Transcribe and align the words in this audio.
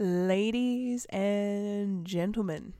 Ladies 0.00 1.06
and 1.06 2.04
gentlemen, 2.04 2.74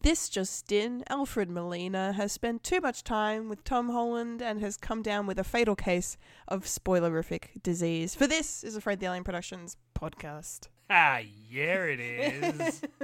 this 0.00 0.30
just 0.30 0.72
in, 0.72 1.04
Alfred 1.10 1.50
Molina 1.50 2.14
has 2.14 2.32
spent 2.32 2.64
too 2.64 2.80
much 2.80 3.04
time 3.04 3.50
with 3.50 3.62
Tom 3.62 3.90
Holland 3.90 4.40
and 4.40 4.62
has 4.62 4.78
come 4.78 5.02
down 5.02 5.26
with 5.26 5.38
a 5.38 5.44
fatal 5.44 5.76
case 5.76 6.16
of 6.48 6.64
spoilerific 6.64 7.62
disease. 7.62 8.14
For 8.14 8.26
this 8.26 8.64
is 8.64 8.76
Afraid 8.76 8.98
the 8.98 9.06
Alien 9.06 9.24
Productions 9.24 9.76
podcast. 9.94 10.68
Ah, 10.88 11.18
yeah, 11.50 11.84
it 11.84 12.00
is. 12.00 12.80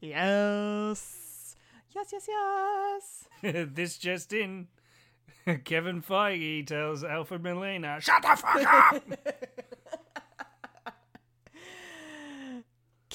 yes. 0.00 1.56
Yes, 1.94 2.12
yes, 2.12 2.28
yes. 2.28 3.28
this 3.72 3.96
just 3.96 4.34
in. 4.34 4.68
Kevin 5.64 6.02
Feige 6.02 6.66
tells 6.66 7.02
Alfred 7.02 7.42
Molina, 7.42 7.98
"Shut 8.00 8.20
the 8.20 8.36
fuck 8.36 8.92
up." 8.92 9.02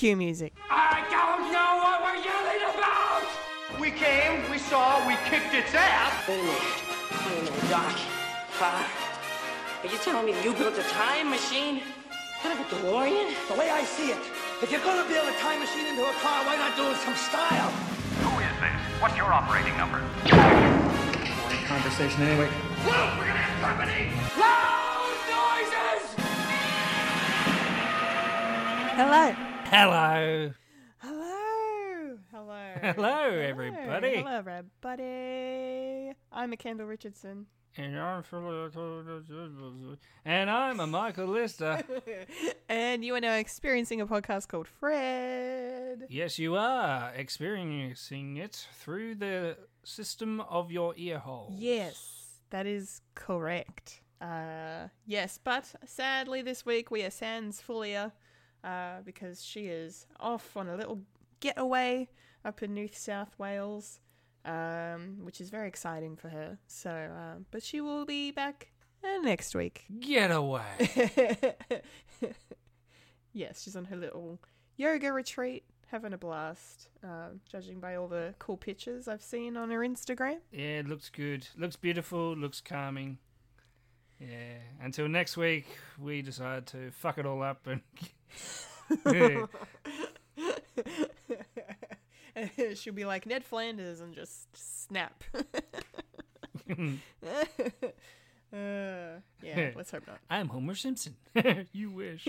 Cue 0.02 0.16
music. 0.16 0.52
I 0.66 1.06
don't 1.14 1.54
know 1.54 1.78
what 1.78 2.02
we're 2.02 2.18
yelling 2.26 2.66
about! 2.74 3.22
We 3.80 3.92
came, 3.94 4.50
we 4.50 4.58
saw, 4.58 4.98
we 5.06 5.14
kicked 5.30 5.54
its 5.54 5.76
ass! 5.76 6.28
Wait 6.28 6.40
a 6.40 6.42
minute. 6.42 6.58
Wait 7.22 7.38
a 7.38 7.44
minute, 7.46 7.70
Doc. 7.70 7.94
Uh, 8.60 8.82
are 8.82 9.86
you 9.86 10.00
telling 10.02 10.26
me 10.26 10.34
you 10.42 10.58
built 10.58 10.74
a 10.74 10.82
time 10.90 11.30
machine? 11.30 11.84
Kind 12.42 12.58
of 12.58 12.66
a 12.66 12.70
DeLorean? 12.74 13.30
The 13.48 13.54
way 13.54 13.70
I 13.70 13.84
see 13.84 14.10
it, 14.10 14.18
if 14.64 14.72
you're 14.72 14.82
gonna 14.82 15.08
build 15.08 15.30
a 15.30 15.38
time 15.38 15.60
machine 15.60 15.86
into 15.86 16.02
a 16.02 16.14
car, 16.26 16.50
why 16.50 16.56
not 16.58 16.76
do 16.76 16.90
it 16.90 16.98
some 17.06 17.14
style? 17.14 17.70
Who 18.26 18.42
is 18.42 18.58
this? 18.58 18.82
What's 19.06 19.16
your 19.16 19.30
operating 19.32 19.78
number? 19.78 20.02
Boring 20.34 21.62
conversation 21.70 22.24
anyway. 22.24 22.50
Luke, 22.90 23.22
we're 23.22 23.30
gonna 23.30 23.38
have 23.38 23.54
company! 23.62 24.10
Loud 24.34 25.14
noises! 25.30 26.10
Hello. 28.98 29.51
Hello. 29.72 30.52
Hello. 30.98 32.18
Hello. 32.34 32.74
Hello, 32.82 33.30
everybody. 33.30 34.18
Hello, 34.18 34.30
everybody. 34.30 36.14
I'm 36.30 36.52
a 36.52 36.58
Kendall 36.58 36.88
Richardson. 36.88 37.46
And 37.78 37.98
I'm 37.98 38.22
and 40.26 40.50
I'm 40.50 40.80
a 40.82 40.88
Michael 40.88 41.28
Lister. 41.28 41.82
and 42.70 43.06
you 43.06 43.16
are 43.16 43.22
now 43.22 43.36
experiencing 43.36 44.02
a 44.02 44.06
podcast 44.06 44.50
called 44.50 44.68
Fred. 44.68 46.06
yes, 46.10 46.38
you 46.38 46.58
are 46.58 47.14
experiencing 47.16 48.36
it 48.36 48.68
through 48.74 49.16
the 49.16 49.56
system 49.86 50.42
of 50.42 50.70
your 50.70 50.94
ear 50.98 51.20
hole. 51.20 51.54
Yes, 51.58 52.42
that 52.50 52.68
is 52.68 53.00
correct. 53.16 54.02
Uh, 54.20 54.90
yes, 55.08 55.40
but 55.42 55.74
sadly 55.86 56.42
this 56.42 56.66
week 56.66 56.92
we 56.92 57.04
are 57.04 57.10
sans 57.10 57.62
Fulia 57.66 58.12
uh, 58.64 59.02
because 59.04 59.44
she 59.44 59.68
is 59.68 60.06
off 60.20 60.56
on 60.56 60.68
a 60.70 60.76
little 60.76 61.02
getaway 61.40 62.08
up 62.46 62.64
in 62.64 62.74
New 62.74 62.90
South 62.92 63.38
Wales, 63.38 64.00
um, 64.46 65.18
which 65.24 65.42
is 65.42 65.50
very 65.50 65.68
exciting 65.68 66.16
for 66.16 66.30
her. 66.30 66.58
So, 66.68 66.90
uh, 66.90 67.40
but 67.52 67.64
she 67.64 67.82
will 67.82 68.06
be 68.06 68.32
back 68.32 68.72
uh, 69.04 69.18
next 69.22 69.56
week. 69.56 69.86
Getaway. 70.00 70.62
yes, 73.34 73.64
she's 73.64 73.76
on 73.76 73.86
her 73.86 73.96
little 73.96 74.40
yoga 74.78 75.12
retreat, 75.12 75.64
having 75.88 76.14
a 76.14 76.18
blast, 76.18 76.90
uh, 77.04 77.30
judging 77.50 77.80
by 77.80 77.96
all 77.96 78.08
the 78.08 78.34
cool 78.40 78.58
pictures 78.58 79.08
I've 79.08 79.24
seen 79.24 79.58
on 79.58 79.70
her 79.72 79.80
Instagram. 79.80 80.38
yeah, 80.52 80.80
it 80.80 80.88
looks 80.88 81.10
good. 81.10 81.48
Looks 81.58 81.76
beautiful. 81.76 82.36
Looks 82.36 82.62
calming. 82.62 83.18
Yeah. 84.22 84.58
Until 84.82 85.08
next 85.08 85.36
week, 85.36 85.66
we 86.00 86.22
decide 86.22 86.68
to 86.68 86.92
fuck 86.92 87.18
it 87.18 87.26
all 87.26 87.42
up 87.42 87.66
and. 87.68 87.82
She'll 92.76 92.94
be 92.94 93.06
like 93.06 93.26
Ned 93.26 93.44
Flanders 93.44 94.00
and 94.00 94.14
just 94.14 94.48
snap. 94.56 95.24
uh, 96.70 96.76
yeah, 99.42 99.72
let's 99.76 99.92
hope 99.92 100.08
not. 100.08 100.20
I'm 100.30 100.48
Homer 100.50 100.76
Simpson. 100.76 101.16
you 101.74 101.90
wish. 101.92 102.28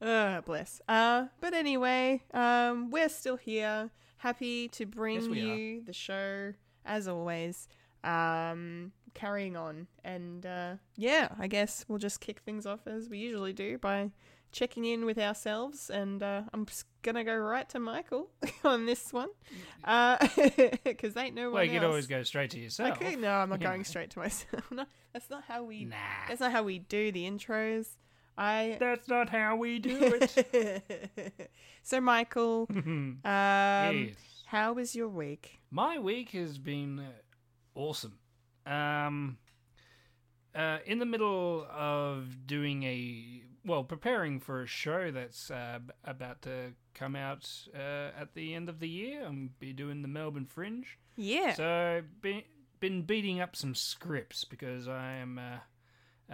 Uh, 0.00 0.40
bless. 0.42 0.80
Uh, 0.88 1.26
but 1.40 1.54
anyway, 1.54 2.22
um, 2.34 2.90
we're 2.90 3.08
still 3.08 3.36
here, 3.36 3.90
happy 4.18 4.68
to 4.68 4.84
bring 4.84 5.20
Yes, 5.20 5.28
we 5.28 5.40
are. 5.40 5.56
you 5.56 5.82
the 5.84 5.92
show 5.92 6.52
as 6.84 7.08
always. 7.08 7.68
Um, 8.06 8.92
carrying 9.14 9.56
on, 9.56 9.86
and 10.04 10.44
uh, 10.46 10.74
yeah, 10.96 11.28
I 11.38 11.46
guess 11.46 11.84
we'll 11.88 11.98
just 11.98 12.20
kick 12.20 12.40
things 12.40 12.66
off 12.66 12.86
as 12.86 13.08
we 13.08 13.18
usually 13.18 13.52
do 13.54 13.78
by 13.78 14.10
checking 14.52 14.84
in 14.84 15.04
with 15.06 15.18
ourselves. 15.18 15.90
And 15.90 16.22
uh, 16.22 16.42
I'm 16.52 16.66
just 16.66 16.84
gonna 17.02 17.24
go 17.24 17.34
right 17.36 17.68
to 17.70 17.78
Michael 17.80 18.28
on 18.64 18.86
this 18.86 19.12
one, 19.12 19.30
because 20.84 21.16
ain't 21.16 21.34
no 21.34 21.44
well, 21.50 21.54
one 21.54 21.64
you 21.66 21.70
could 21.72 21.82
else. 21.84 21.90
always 21.90 22.06
go 22.06 22.22
straight 22.22 22.50
to 22.50 22.58
yourself. 22.60 22.92
Okay, 22.92 23.16
no, 23.16 23.30
I'm 23.32 23.48
not 23.50 23.60
going 23.70 23.84
straight 23.84 24.10
to 24.10 24.18
myself. 24.20 24.70
no, 24.70 24.84
that's 25.12 25.30
not 25.30 25.44
how 25.48 25.64
we. 25.64 25.84
Nah. 25.86 25.96
That's 26.28 26.40
not 26.40 26.52
how 26.52 26.62
we 26.62 26.78
do 26.78 27.10
the 27.12 27.24
intros. 27.28 27.88
I. 28.38 28.76
That's 28.78 29.08
not 29.08 29.30
how 29.30 29.56
we 29.56 29.78
do 29.78 30.18
it. 30.20 31.50
so, 31.82 32.00
Michael, 32.00 32.66
um, 32.70 33.18
Yes. 33.24 34.14
how 34.46 34.74
was 34.74 34.94
your 34.94 35.08
week? 35.08 35.58
My 35.70 35.98
week 35.98 36.30
has 36.30 36.58
been 36.58 36.98
uh, 37.00 37.04
awesome. 37.76 38.18
Um, 38.64 39.38
uh, 40.54 40.78
in 40.86 40.98
the 40.98 41.06
middle 41.06 41.66
of 41.70 42.46
doing 42.46 42.82
a 42.82 43.42
well, 43.64 43.84
preparing 43.84 44.40
for 44.40 44.62
a 44.62 44.66
show 44.66 45.10
that's 45.10 45.50
uh, 45.50 45.80
about 46.04 46.42
to 46.42 46.72
come 46.94 47.14
out 47.16 47.50
uh, 47.74 48.10
at 48.18 48.34
the 48.34 48.54
end 48.54 48.68
of 48.68 48.80
the 48.80 48.88
year. 48.88 49.24
I'm 49.26 49.50
be 49.58 49.72
doing 49.72 50.02
the 50.02 50.08
Melbourne 50.08 50.46
Fringe. 50.46 50.98
Yeah. 51.16 51.54
So 51.54 52.02
been 52.22 52.42
been 52.80 53.02
beating 53.02 53.40
up 53.40 53.56
some 53.56 53.74
scripts 53.74 54.44
because 54.44 54.88
I 54.88 55.14
am 55.14 55.38
uh, 55.38 55.58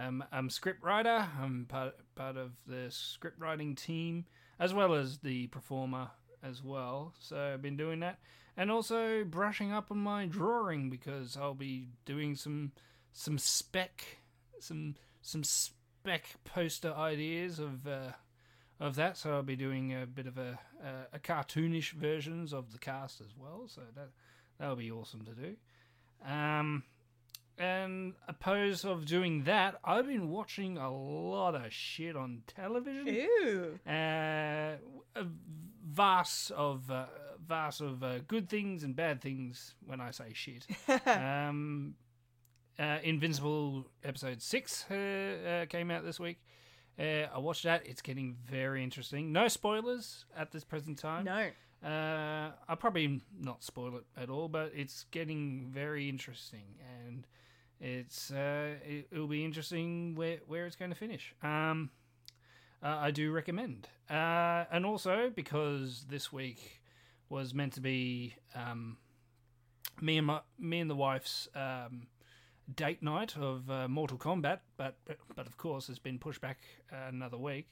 um, 0.01 0.23
I'm 0.31 0.49
script 0.49 0.83
writer. 0.83 1.27
I'm 1.41 1.65
part 1.67 1.95
part 2.15 2.37
of 2.37 2.51
the 2.65 2.87
script 2.89 3.39
writing 3.39 3.75
team 3.75 4.25
as 4.59 4.73
well 4.73 4.93
as 4.93 5.19
the 5.19 5.47
performer 5.47 6.11
as 6.41 6.63
well. 6.63 7.13
So 7.19 7.53
I've 7.53 7.61
been 7.61 7.77
doing 7.77 7.99
that 8.01 8.19
and 8.55 8.71
also 8.71 9.23
brushing 9.23 9.71
up 9.71 9.91
on 9.91 9.97
my 9.97 10.25
drawing 10.25 10.89
because 10.89 11.37
I'll 11.37 11.53
be 11.53 11.89
doing 12.05 12.35
some 12.35 12.71
some 13.11 13.37
spec 13.37 14.19
some 14.59 14.95
some 15.21 15.43
spec 15.43 16.35
poster 16.43 16.93
ideas 16.93 17.59
of 17.59 17.87
uh, 17.87 18.11
of 18.79 18.95
that. 18.95 19.17
So 19.17 19.33
I'll 19.33 19.43
be 19.43 19.55
doing 19.55 19.93
a 19.93 20.05
bit 20.05 20.27
of 20.27 20.37
a 20.37 20.59
a, 20.83 21.15
a 21.15 21.19
cartoonish 21.19 21.91
versions 21.91 22.53
of 22.53 22.71
the 22.71 22.79
cast 22.79 23.21
as 23.21 23.33
well. 23.37 23.67
So 23.67 23.81
that 23.95 24.09
that'll 24.59 24.75
be 24.75 24.91
awesome 24.91 25.25
to 25.25 25.31
do. 25.31 25.55
Um, 26.25 26.83
and 27.57 28.13
opposed 28.27 28.85
of 28.85 29.05
doing 29.05 29.43
that, 29.43 29.79
I've 29.83 30.07
been 30.07 30.29
watching 30.29 30.77
a 30.77 30.91
lot 30.91 31.53
of 31.53 31.71
shit 31.71 32.15
on 32.15 32.41
television. 32.47 33.07
Ew. 33.07 33.79
Uh, 33.87 34.77
a 35.15 35.25
vast 35.85 36.51
of 36.51 36.89
uh, 36.89 37.05
vast 37.47 37.81
of 37.81 38.03
uh, 38.03 38.19
good 38.27 38.49
things 38.49 38.83
and 38.83 38.95
bad 38.95 39.21
things. 39.21 39.75
When 39.85 39.99
I 40.01 40.11
say 40.11 40.31
shit, 40.33 40.65
um, 41.07 41.95
uh, 42.79 42.99
Invincible 43.03 43.87
episode 44.03 44.41
six 44.41 44.85
uh, 44.89 44.93
uh, 44.93 45.65
came 45.67 45.91
out 45.91 46.03
this 46.03 46.19
week. 46.19 46.39
Uh, 46.99 47.27
I 47.33 47.39
watched 47.39 47.63
that. 47.63 47.87
It's 47.87 48.01
getting 48.01 48.35
very 48.49 48.83
interesting. 48.83 49.31
No 49.31 49.47
spoilers 49.47 50.25
at 50.37 50.51
this 50.51 50.63
present 50.63 50.99
time. 50.99 51.25
No. 51.25 51.49
Uh, 51.83 52.51
I'll 52.69 52.77
probably 52.77 53.21
not 53.37 53.63
spoil 53.63 53.97
it 53.97 54.05
at 54.15 54.29
all, 54.29 54.47
but 54.47 54.71
it's 54.73 55.05
getting 55.11 55.67
very 55.69 56.07
interesting, 56.07 56.63
and 57.05 57.27
it's 57.81 58.31
uh, 58.31 58.75
it, 58.87 59.07
it'll 59.11 59.27
be 59.27 59.43
interesting 59.43 60.15
where 60.15 60.37
where 60.47 60.65
it's 60.65 60.77
going 60.77 60.91
to 60.91 60.97
finish. 60.97 61.33
Um, 61.43 61.89
uh, 62.81 62.97
I 63.01 63.11
do 63.11 63.31
recommend, 63.33 63.89
uh, 64.09 64.63
and 64.71 64.85
also 64.85 65.29
because 65.35 66.05
this 66.09 66.31
week 66.31 66.79
was 67.33 67.53
meant 67.53 67.73
to 67.73 67.81
be 67.81 68.35
um, 68.55 68.97
me 69.99 70.17
and 70.19 70.27
my 70.27 70.39
me 70.59 70.79
and 70.79 70.89
the 70.89 70.95
wife's 70.95 71.47
um, 71.55 72.07
date 72.75 73.01
night 73.01 73.35
of 73.35 73.69
uh, 73.69 73.87
Mortal 73.87 74.19
Kombat, 74.19 74.59
but 74.77 74.95
but 75.35 75.47
of 75.47 75.57
course 75.57 75.89
it's 75.89 75.99
been 75.99 76.19
pushed 76.19 76.41
back 76.41 76.59
another 77.09 77.37
week. 77.37 77.67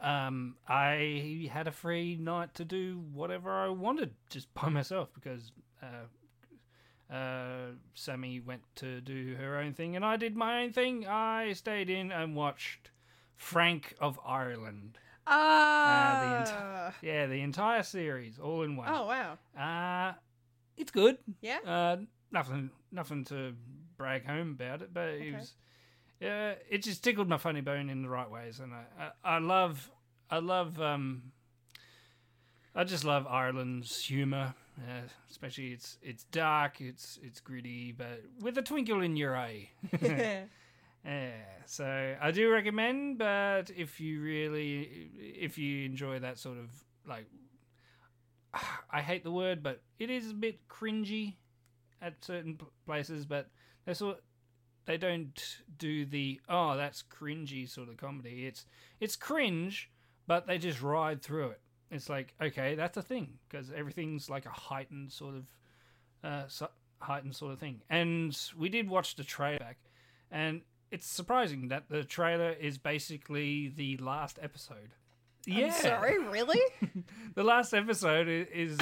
Um, 0.00 0.56
I 0.68 1.48
had 1.52 1.66
a 1.66 1.72
free 1.72 2.16
night 2.16 2.54
to 2.54 2.64
do 2.64 3.02
whatever 3.12 3.50
I 3.50 3.68
wanted 3.68 4.14
just 4.30 4.52
by 4.54 4.68
myself 4.68 5.08
because 5.12 5.50
uh, 5.82 7.12
uh, 7.12 7.72
Sammy 7.94 8.38
went 8.40 8.62
to 8.76 9.00
do 9.00 9.34
her 9.40 9.58
own 9.58 9.72
thing 9.72 9.96
and 9.96 10.04
I 10.04 10.16
did 10.16 10.36
my 10.36 10.62
own 10.62 10.72
thing. 10.72 11.06
I 11.06 11.52
stayed 11.52 11.90
in 11.90 12.12
and 12.12 12.36
watched 12.36 12.90
Frank 13.36 13.94
of 14.00 14.20
Ireland. 14.24 14.98
Ah. 15.26 16.44
the 16.44 16.50
enti- 16.52 16.92
Yeah, 17.02 17.26
the 17.26 17.40
entire 17.40 17.82
series 17.82 18.38
all 18.38 18.62
in 18.62 18.76
one. 18.76 18.88
oh 18.88 19.06
wow. 19.06 19.38
Uh, 19.58 20.14
it's 20.76 20.90
good. 20.90 21.18
Yeah. 21.40 21.58
Uh, 21.66 21.96
nothing, 22.32 22.70
nothing 22.92 23.24
to 23.26 23.54
brag 23.96 24.26
home 24.26 24.50
about 24.60 24.82
it, 24.82 24.92
but 24.92 25.08
Okay. 25.08 25.28
it 25.28 25.34
was, 25.34 25.54
uh, 26.22 26.54
it 26.70 26.82
just 26.82 27.02
tickled 27.04 27.28
my 27.28 27.38
funny 27.38 27.60
bone 27.60 27.88
in 27.90 28.02
the 28.02 28.08
right 28.08 28.30
ways, 28.30 28.60
and 28.60 28.72
I, 28.74 28.84
I, 29.24 29.36
I 29.36 29.38
love, 29.38 29.90
I 30.30 30.38
love, 30.38 30.80
um, 30.80 31.32
I 32.74 32.84
just 32.84 33.04
love 33.04 33.26
Ireland's 33.26 34.04
humor. 34.04 34.54
Uh, 34.76 35.02
especially 35.30 35.68
it's 35.68 35.98
it's 36.02 36.24
dark, 36.24 36.80
it's 36.80 37.20
it's 37.22 37.38
gritty, 37.38 37.92
but 37.92 38.24
with 38.40 38.58
a 38.58 38.62
twinkle 38.62 39.00
in 39.02 39.14
your 39.16 39.36
eye. 39.36 39.68
Yeah, 41.04 41.32
so 41.66 42.16
I 42.20 42.30
do 42.30 42.50
recommend, 42.50 43.18
but 43.18 43.70
if 43.76 44.00
you 44.00 44.22
really, 44.22 45.10
if 45.18 45.58
you 45.58 45.84
enjoy 45.84 46.18
that 46.20 46.38
sort 46.38 46.58
of 46.58 46.70
like, 47.06 47.26
I 48.90 49.02
hate 49.02 49.22
the 49.22 49.30
word, 49.30 49.62
but 49.62 49.82
it 49.98 50.08
is 50.10 50.30
a 50.30 50.34
bit 50.34 50.66
cringy 50.68 51.34
at 52.00 52.24
certain 52.24 52.58
places, 52.86 53.26
but 53.26 53.48
they 53.84 53.94
sort, 53.94 54.22
they 54.86 54.96
don't 54.96 55.58
do 55.78 56.04
the 56.06 56.40
oh 56.48 56.76
that's 56.76 57.02
cringy 57.02 57.68
sort 57.68 57.88
of 57.88 57.96
comedy. 57.96 58.46
It's 58.46 58.64
it's 59.00 59.16
cringe, 59.16 59.90
but 60.26 60.46
they 60.46 60.58
just 60.58 60.82
ride 60.82 61.22
through 61.22 61.48
it. 61.50 61.60
It's 61.90 62.08
like 62.08 62.34
okay, 62.40 62.74
that's 62.74 62.96
a 62.96 63.02
thing 63.02 63.34
because 63.48 63.70
everything's 63.70 64.30
like 64.30 64.46
a 64.46 64.50
heightened 64.50 65.12
sort 65.12 65.34
of, 65.34 65.44
uh, 66.22 66.66
heightened 66.98 67.36
sort 67.36 67.52
of 67.52 67.58
thing. 67.58 67.82
And 67.90 68.36
we 68.58 68.68
did 68.70 68.88
watch 68.88 69.16
the 69.16 69.24
trailer 69.24 69.58
back, 69.58 69.78
and 70.30 70.62
it's 70.90 71.06
surprising 71.06 71.68
that 71.68 71.88
the 71.88 72.04
trailer 72.04 72.50
is 72.52 72.78
basically 72.78 73.68
the 73.68 73.96
last 73.98 74.38
episode. 74.42 74.90
Yeah, 75.46 75.66
I'm 75.66 75.72
sorry, 75.72 76.18
really? 76.18 76.60
the 77.34 77.42
last 77.44 77.74
episode 77.74 78.28
is 78.28 78.78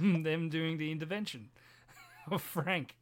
um, 0.00 0.22
them 0.22 0.48
doing 0.48 0.78
the 0.78 0.92
intervention 0.92 1.50
of 2.30 2.40
Frank. 2.42 2.96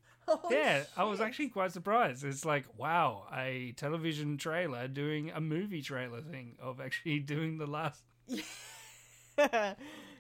yeah, 0.51 0.85
I 0.97 1.05
was 1.05 1.21
actually 1.21 1.49
quite 1.49 1.73
surprised. 1.73 2.25
It's 2.25 2.45
like, 2.45 2.65
wow, 2.79 3.27
a 3.37 3.73
television 3.77 4.39
trailer 4.39 4.89
doing 4.89 5.31
a 5.31 5.41
movie 5.41 5.83
trailer 5.83 6.21
thing 6.23 6.57
of 6.63 6.81
actually 6.81 7.19
doing 7.19 7.59
the 7.59 7.67
last. 7.67 8.03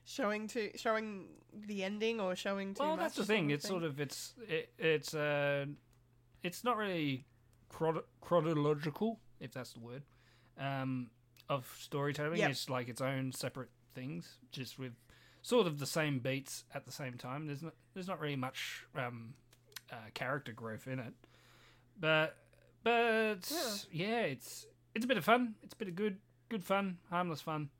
showing 0.04 0.48
to 0.48 0.70
showing 0.76 1.26
the 1.66 1.84
ending 1.84 2.20
or 2.20 2.34
showing 2.34 2.74
too 2.74 2.82
Well, 2.82 2.96
much. 2.96 3.00
that's 3.00 3.16
the 3.16 3.24
thing. 3.24 3.50
It's 3.50 3.66
sort 3.66 3.84
of 3.84 4.00
it's 4.00 4.34
it, 4.48 4.70
it's 4.78 5.14
uh, 5.14 5.66
it's 6.42 6.64
not 6.64 6.76
really 6.76 7.24
chron- 7.72 8.02
chronological, 8.20 9.18
if 9.40 9.52
that's 9.52 9.72
the 9.72 9.80
word, 9.80 10.02
um, 10.58 11.10
of 11.48 11.66
storytelling. 11.80 12.38
Yep. 12.38 12.50
It's 12.50 12.70
like 12.70 12.88
its 12.88 13.00
own 13.00 13.32
separate 13.32 13.70
things, 13.94 14.36
just 14.50 14.78
with 14.78 14.92
sort 15.42 15.66
of 15.66 15.78
the 15.78 15.86
same 15.86 16.20
beats 16.20 16.64
at 16.74 16.86
the 16.86 16.92
same 16.92 17.14
time. 17.14 17.46
There's 17.46 17.62
not 17.62 17.74
there's 17.94 18.08
not 18.08 18.20
really 18.20 18.36
much 18.36 18.84
um, 18.96 19.34
uh, 19.90 19.96
character 20.14 20.52
growth 20.52 20.86
in 20.86 20.98
it, 20.98 21.14
but 21.98 22.36
but 22.84 23.50
yeah. 23.90 24.20
it's 24.20 24.66
it's 24.94 25.04
a 25.04 25.08
bit 25.08 25.16
of 25.16 25.24
fun. 25.24 25.54
It's 25.62 25.74
a 25.74 25.76
bit 25.76 25.88
of 25.88 25.96
good 25.96 26.18
good 26.48 26.64
fun, 26.64 26.98
harmless 27.10 27.40
fun, 27.40 27.70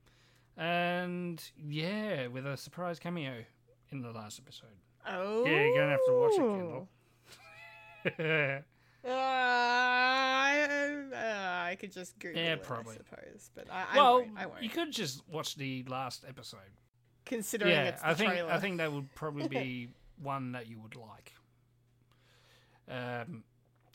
and 0.56 1.40
yeah, 1.64 2.26
with 2.26 2.46
a 2.46 2.56
surprise 2.56 2.98
cameo 2.98 3.44
in 3.90 4.02
the 4.02 4.10
last 4.10 4.40
episode. 4.40 4.68
Oh. 5.08 5.44
Yeah, 5.44 5.64
you're 5.64 5.76
gonna 5.76 5.90
have 5.90 6.00
to 6.06 6.12
watch 6.12 6.34
it, 6.34 6.38
Kendall. 6.38 6.88
Uh, 9.04 9.08
I, 9.10 11.04
uh, 11.12 11.70
I 11.70 11.76
could 11.80 11.92
just 11.92 12.18
Google 12.18 12.40
Yeah, 12.40 12.52
it, 12.54 12.62
probably. 12.62 12.94
I 12.94 12.98
suppose, 12.98 13.50
but 13.54 13.66
I, 13.70 13.84
I 13.92 13.96
well, 13.96 14.18
won't. 14.20 14.30
I 14.36 14.46
won't. 14.46 14.62
you 14.62 14.68
could 14.68 14.92
just 14.92 15.26
watch 15.28 15.56
the 15.56 15.84
last 15.88 16.24
episode. 16.28 16.60
Considering 17.24 17.72
yeah, 17.72 17.84
it's 17.84 18.02
the 18.02 18.08
I 18.08 18.14
think 18.14 18.30
trailer. 18.32 18.52
I 18.52 18.58
think 18.58 18.78
that 18.78 18.92
would 18.92 19.12
probably 19.14 19.48
be 19.48 19.88
one 20.22 20.52
that 20.52 20.68
you 20.68 20.78
would 20.80 20.94
like. 20.96 21.32
Um, 22.88 23.44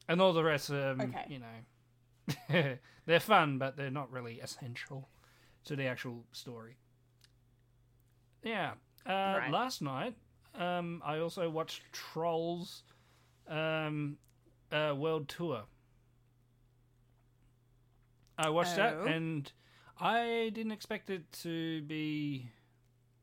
and 0.09 0.21
all 0.21 0.33
the 0.33 0.43
rest, 0.43 0.69
um, 0.71 0.99
Okay. 1.01 1.25
you 1.29 1.39
know, 1.39 2.75
they're 3.05 3.19
fun, 3.19 3.57
but 3.57 3.75
they're 3.77 3.91
not 3.91 4.11
really 4.11 4.39
essential 4.39 5.07
to 5.65 5.75
the 5.75 5.85
actual 5.85 6.25
story. 6.31 6.77
Yeah. 8.43 8.71
Uh, 9.05 9.09
Right. 9.39 9.51
Last 9.51 9.81
night, 9.81 10.15
um, 10.55 11.01
I 11.05 11.19
also 11.19 11.49
watched 11.49 11.81
Trolls 11.93 12.83
um, 13.47 14.17
uh, 14.71 14.93
World 14.95 15.27
Tour. 15.29 15.63
I 18.37 18.49
watched 18.49 18.75
that, 18.75 18.93
Oh. 18.95 19.05
and 19.05 19.51
I 19.99 20.51
didn't 20.53 20.71
expect 20.71 21.09
it 21.09 21.31
to 21.43 21.81
be 21.83 22.49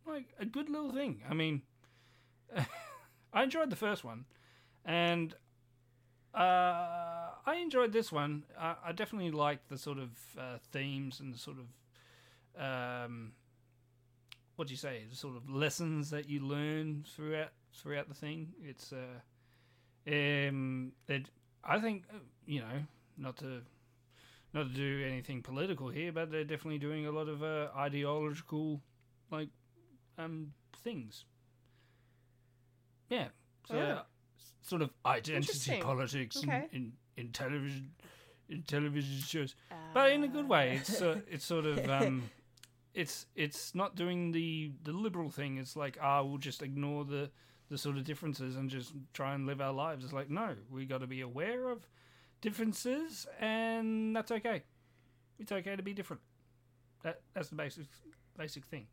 like 0.06 0.35
a 0.38 0.44
good 0.44 0.69
little 0.69 0.91
thing. 0.93 1.23
I 1.29 1.35
mean, 1.35 1.62
I 3.32 3.43
enjoyed 3.44 3.70
the 3.70 3.76
first 3.76 4.02
one, 4.05 4.25
and 4.85 5.35
uh, 6.35 7.31
I 7.46 7.56
enjoyed 7.62 7.93
this 7.93 8.11
one. 8.11 8.44
I, 8.58 8.75
I 8.87 8.93
definitely 8.93 9.31
liked 9.31 9.69
the 9.69 9.79
sort 9.79 9.99
of 9.99 10.11
uh, 10.38 10.58
themes 10.73 11.20
and 11.20 11.32
the 11.32 11.38
sort 11.38 11.58
of 11.58 12.61
um, 12.61 13.32
what 14.56 14.67
do 14.69 14.73
you 14.75 14.79
say? 14.79 15.05
The 15.08 15.17
sort 15.17 15.37
of 15.37 15.49
lessons 15.49 16.11
that 16.11 16.29
you 16.29 16.41
learn 16.41 17.05
throughout 17.14 17.50
throughout 17.73 18.08
the 18.08 18.14
thing. 18.14 18.52
It's 18.62 18.93
uh, 18.93 19.20
um, 20.08 20.92
it, 21.08 21.28
I 21.64 21.78
think 21.80 22.04
uh, 22.12 22.18
you 22.46 22.60
know 22.60 22.82
not 23.16 23.36
to 23.38 23.62
not 24.52 24.68
to 24.68 24.74
do 24.74 25.04
anything 25.06 25.42
political 25.42 25.88
here, 25.88 26.12
but 26.12 26.30
they're 26.30 26.44
definitely 26.44 26.78
doing 26.78 27.06
a 27.06 27.10
lot 27.10 27.28
of 27.28 27.42
uh, 27.42 27.68
ideological 27.76 28.80
like 29.30 29.48
um 30.18 30.52
things. 30.82 31.24
Yeah, 33.08 33.28
so, 33.66 33.76
Oh. 33.76 34.02
sort 34.62 34.82
of 34.82 34.90
identity 35.04 35.76
politics 35.80 36.36
Okay. 36.42 36.68
in, 36.72 36.76
in 36.76 36.92
in 37.16 37.32
television 37.32 37.90
in 38.48 38.62
television 38.62 39.20
shows, 39.22 39.54
but 39.92 40.10
in 40.12 40.22
a 40.24 40.28
good 40.28 40.48
way. 40.48 40.76
It's 40.80 41.00
uh, 41.02 41.20
it's 41.30 41.44
sort 41.44 41.66
of 41.66 41.88
um, 41.88 42.30
it's 42.94 43.26
it's 43.34 43.74
not 43.74 43.94
doing 43.96 44.32
the 44.32 44.72
the 44.82 44.92
liberal 44.92 45.30
thing. 45.30 45.58
It's 45.58 45.76
like 45.76 45.98
ah, 46.00 46.22
we'll 46.22 46.38
just 46.38 46.62
ignore 46.62 47.04
the 47.04 47.30
the 47.74 47.78
sort 47.78 47.96
of 47.96 48.04
differences 48.04 48.54
and 48.54 48.70
just 48.70 48.92
try 49.12 49.34
and 49.34 49.46
live 49.46 49.60
our 49.60 49.72
lives. 49.72 50.04
It's 50.04 50.12
like 50.12 50.30
no, 50.30 50.54
we 50.70 50.86
got 50.86 51.00
to 51.00 51.08
be 51.08 51.22
aware 51.22 51.68
of 51.70 51.88
differences, 52.40 53.26
and 53.40 54.14
that's 54.14 54.30
okay. 54.30 54.62
It's 55.40 55.50
okay 55.50 55.74
to 55.74 55.82
be 55.82 55.92
different. 55.92 56.22
That 57.02 57.20
that's 57.34 57.48
the 57.48 57.56
basic 57.56 57.86
basic 58.38 58.64
thing, 58.64 58.86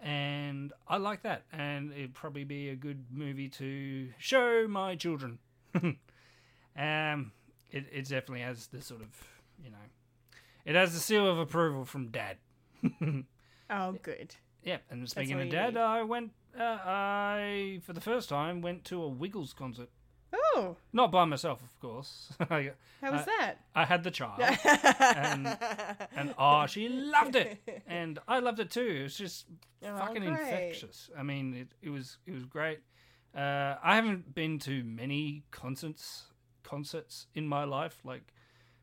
and 0.00 0.72
I 0.88 0.96
like 0.96 1.22
that. 1.22 1.44
And 1.52 1.92
it'd 1.92 2.14
probably 2.14 2.42
be 2.42 2.70
a 2.70 2.74
good 2.74 3.04
movie 3.12 3.48
to 3.50 4.08
show 4.18 4.66
my 4.68 4.96
children. 4.96 5.38
um, 5.80 7.30
it 7.70 7.86
it 7.92 8.08
definitely 8.08 8.40
has 8.40 8.66
the 8.66 8.82
sort 8.82 9.02
of 9.02 9.08
you 9.62 9.70
know, 9.70 9.76
it 10.64 10.74
has 10.74 10.94
the 10.94 10.98
seal 10.98 11.30
of 11.30 11.38
approval 11.38 11.84
from 11.84 12.08
Dad. 12.08 12.38
oh, 13.70 13.92
good. 14.02 14.34
Yeah, 14.64 14.78
and 14.90 15.08
speaking 15.08 15.40
of 15.40 15.48
Dad, 15.48 15.74
need. 15.74 15.80
I 15.80 16.02
went. 16.02 16.32
Uh, 16.58 16.62
I 16.84 17.80
for 17.82 17.92
the 17.92 18.00
first 18.00 18.28
time 18.28 18.60
went 18.60 18.84
to 18.86 19.02
a 19.02 19.08
Wiggles 19.08 19.52
concert. 19.52 19.88
Oh, 20.32 20.76
Not 20.92 21.10
by 21.10 21.24
myself, 21.24 21.60
of 21.62 21.78
course. 21.80 22.32
I, 22.50 22.70
how 23.00 23.10
was 23.12 23.22
Uh, 23.22 23.24
that? 23.26 23.54
I 23.74 23.84
had 23.84 24.04
the 24.04 24.10
child, 24.12 24.40
and 24.40 25.46
and 26.16 26.34
oh, 26.38 26.66
she 26.66 26.88
loved 26.88 27.34
it, 27.36 27.58
and 27.86 28.18
I 28.28 28.38
loved 28.38 28.60
it 28.60 28.70
too. 28.70 28.96
It 29.00 29.02
was 29.04 29.16
just 29.16 29.46
Oh, 29.84 29.96
fucking 29.96 30.22
great. 30.22 30.40
infectious. 30.40 31.10
I 31.18 31.22
mean, 31.22 31.54
it, 31.54 31.68
it 31.82 31.90
was 31.90 32.18
it 32.26 32.32
was 32.34 32.44
great. 32.44 32.80
Uh, 33.34 33.76
I 33.82 33.94
haven't 33.96 34.34
been 34.34 34.58
to 34.60 34.84
many 34.84 35.44
concerts 35.50 36.24
concerts 36.62 37.26
in 37.34 37.46
my 37.48 37.64
life, 37.64 38.00
like 38.04 38.32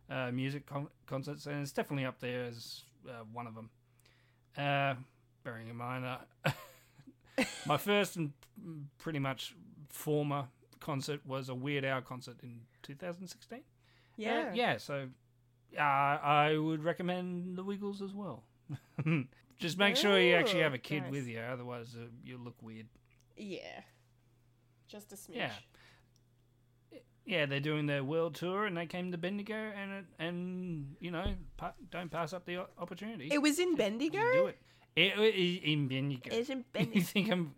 uh, 0.09 0.31
music 0.31 0.65
con- 0.65 0.89
concerts, 1.05 1.45
and 1.45 1.62
it's 1.62 1.71
definitely 1.71 2.05
up 2.05 2.19
there 2.19 2.45
as 2.45 2.83
uh, 3.07 3.24
one 3.31 3.47
of 3.47 3.55
them. 3.55 3.69
Uh, 4.57 4.95
bearing 5.43 5.67
in 5.69 5.75
mind, 5.77 6.03
my 7.65 7.77
first 7.77 8.15
and 8.15 8.34
pretty 8.98 9.20
much 9.20 9.56
former 9.89 10.46
concert 10.79 11.25
was 11.25 11.50
a 11.50 11.56
Weird 11.56 11.86
Al 11.86 12.01
concert 12.01 12.38
in 12.44 12.62
2016. 12.84 13.62
Yeah. 14.15 14.50
Uh, 14.50 14.53
yeah, 14.53 14.77
so 14.77 15.08
uh, 15.77 15.82
I 15.82 16.58
would 16.58 16.84
recommend 16.84 17.58
the 17.58 17.63
Wiggles 17.63 18.01
as 18.01 18.13
well. 18.13 18.44
Just 19.60 19.77
make 19.77 19.96
sure 19.96 20.20
you 20.20 20.36
actually 20.36 20.62
have 20.62 20.74
a 20.74 20.79
kid 20.79 21.03
nice. 21.03 21.12
with 21.12 21.27
you, 21.27 21.39
otherwise 21.39 21.96
uh, 21.96 22.06
you'll 22.24 22.41
look 22.41 22.62
weird. 22.62 22.88
Yeah. 23.36 23.82
Just 24.88 25.12
a 25.12 25.15
smidge. 25.15 25.36
Yeah. 25.36 25.51
Yeah, 27.25 27.46
they're 27.46 27.60
doing 27.60 27.88
their 27.88 28.06
world 28.06 28.36
tour, 28.36 28.65
and 28.65 28.77
they 28.77 28.86
came 28.86 29.12
to 29.12 29.17
Bendigo, 29.17 29.53
and 29.53 29.91
it, 29.91 30.06
and 30.17 30.96
you 31.01 31.12
know, 31.12 31.25
pa- 31.58 31.74
don't 31.91 32.10
pass 32.10 32.32
up 32.32 32.46
the 32.46 32.65
opportunity. 32.77 33.27
It 33.29 33.41
was 33.41 33.60
in 33.60 33.75
Bendigo. 33.75 34.20
do 34.32 34.48
it. 34.48 34.58
It, 34.98 35.18
it 35.20 35.36
is 35.36 35.60
in 35.63 35.88
Bendigo. 35.88 36.36
It's 36.36 36.50
in 36.50 36.66
you 36.92 37.01
think 37.01 37.30
I'm? 37.32 37.54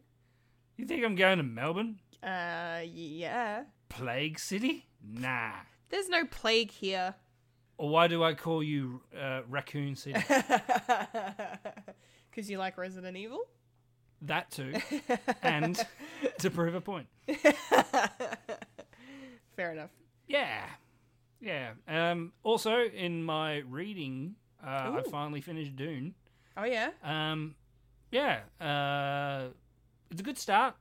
You 0.75 0.85
think 0.85 1.05
I'm 1.05 1.15
going 1.15 1.37
to 1.37 1.43
Melbourne, 1.43 1.99
uh, 2.21 2.81
yeah. 2.83 3.63
Plague 3.87 4.37
City? 4.37 4.87
Nah. 5.01 5.51
There's 5.87 6.09
no 6.09 6.25
plague 6.25 6.69
here. 6.69 7.15
Or 7.77 7.89
why 7.89 8.07
do 8.07 8.25
I 8.25 8.33
call 8.33 8.61
you 8.61 9.01
uh, 9.17 9.41
Raccoon 9.47 9.95
City? 9.95 10.21
Because 12.29 12.49
you 12.49 12.59
like 12.59 12.77
Resident 12.77 13.17
Evil? 13.17 13.41
that 14.21 14.51
too, 14.51 14.73
and 15.41 15.83
to 16.39 16.49
prove 16.51 16.75
a 16.75 16.81
point. 16.81 17.07
Fair 19.55 19.71
enough. 19.71 19.89
Yeah. 20.27 20.65
Yeah. 21.41 21.71
Um, 21.87 22.33
also, 22.43 22.83
in 22.83 23.23
my 23.23 23.57
reading, 23.67 24.35
uh, 24.63 24.99
I 24.99 25.03
finally 25.09 25.41
finished 25.41 25.75
Dune. 25.75 26.13
Oh 26.57 26.63
yeah. 26.65 26.91
Um, 27.03 27.55
yeah, 28.11 28.39
uh, 28.59 29.49
it's 30.11 30.19
a 30.21 30.23
good 30.23 30.37
start. 30.37 30.75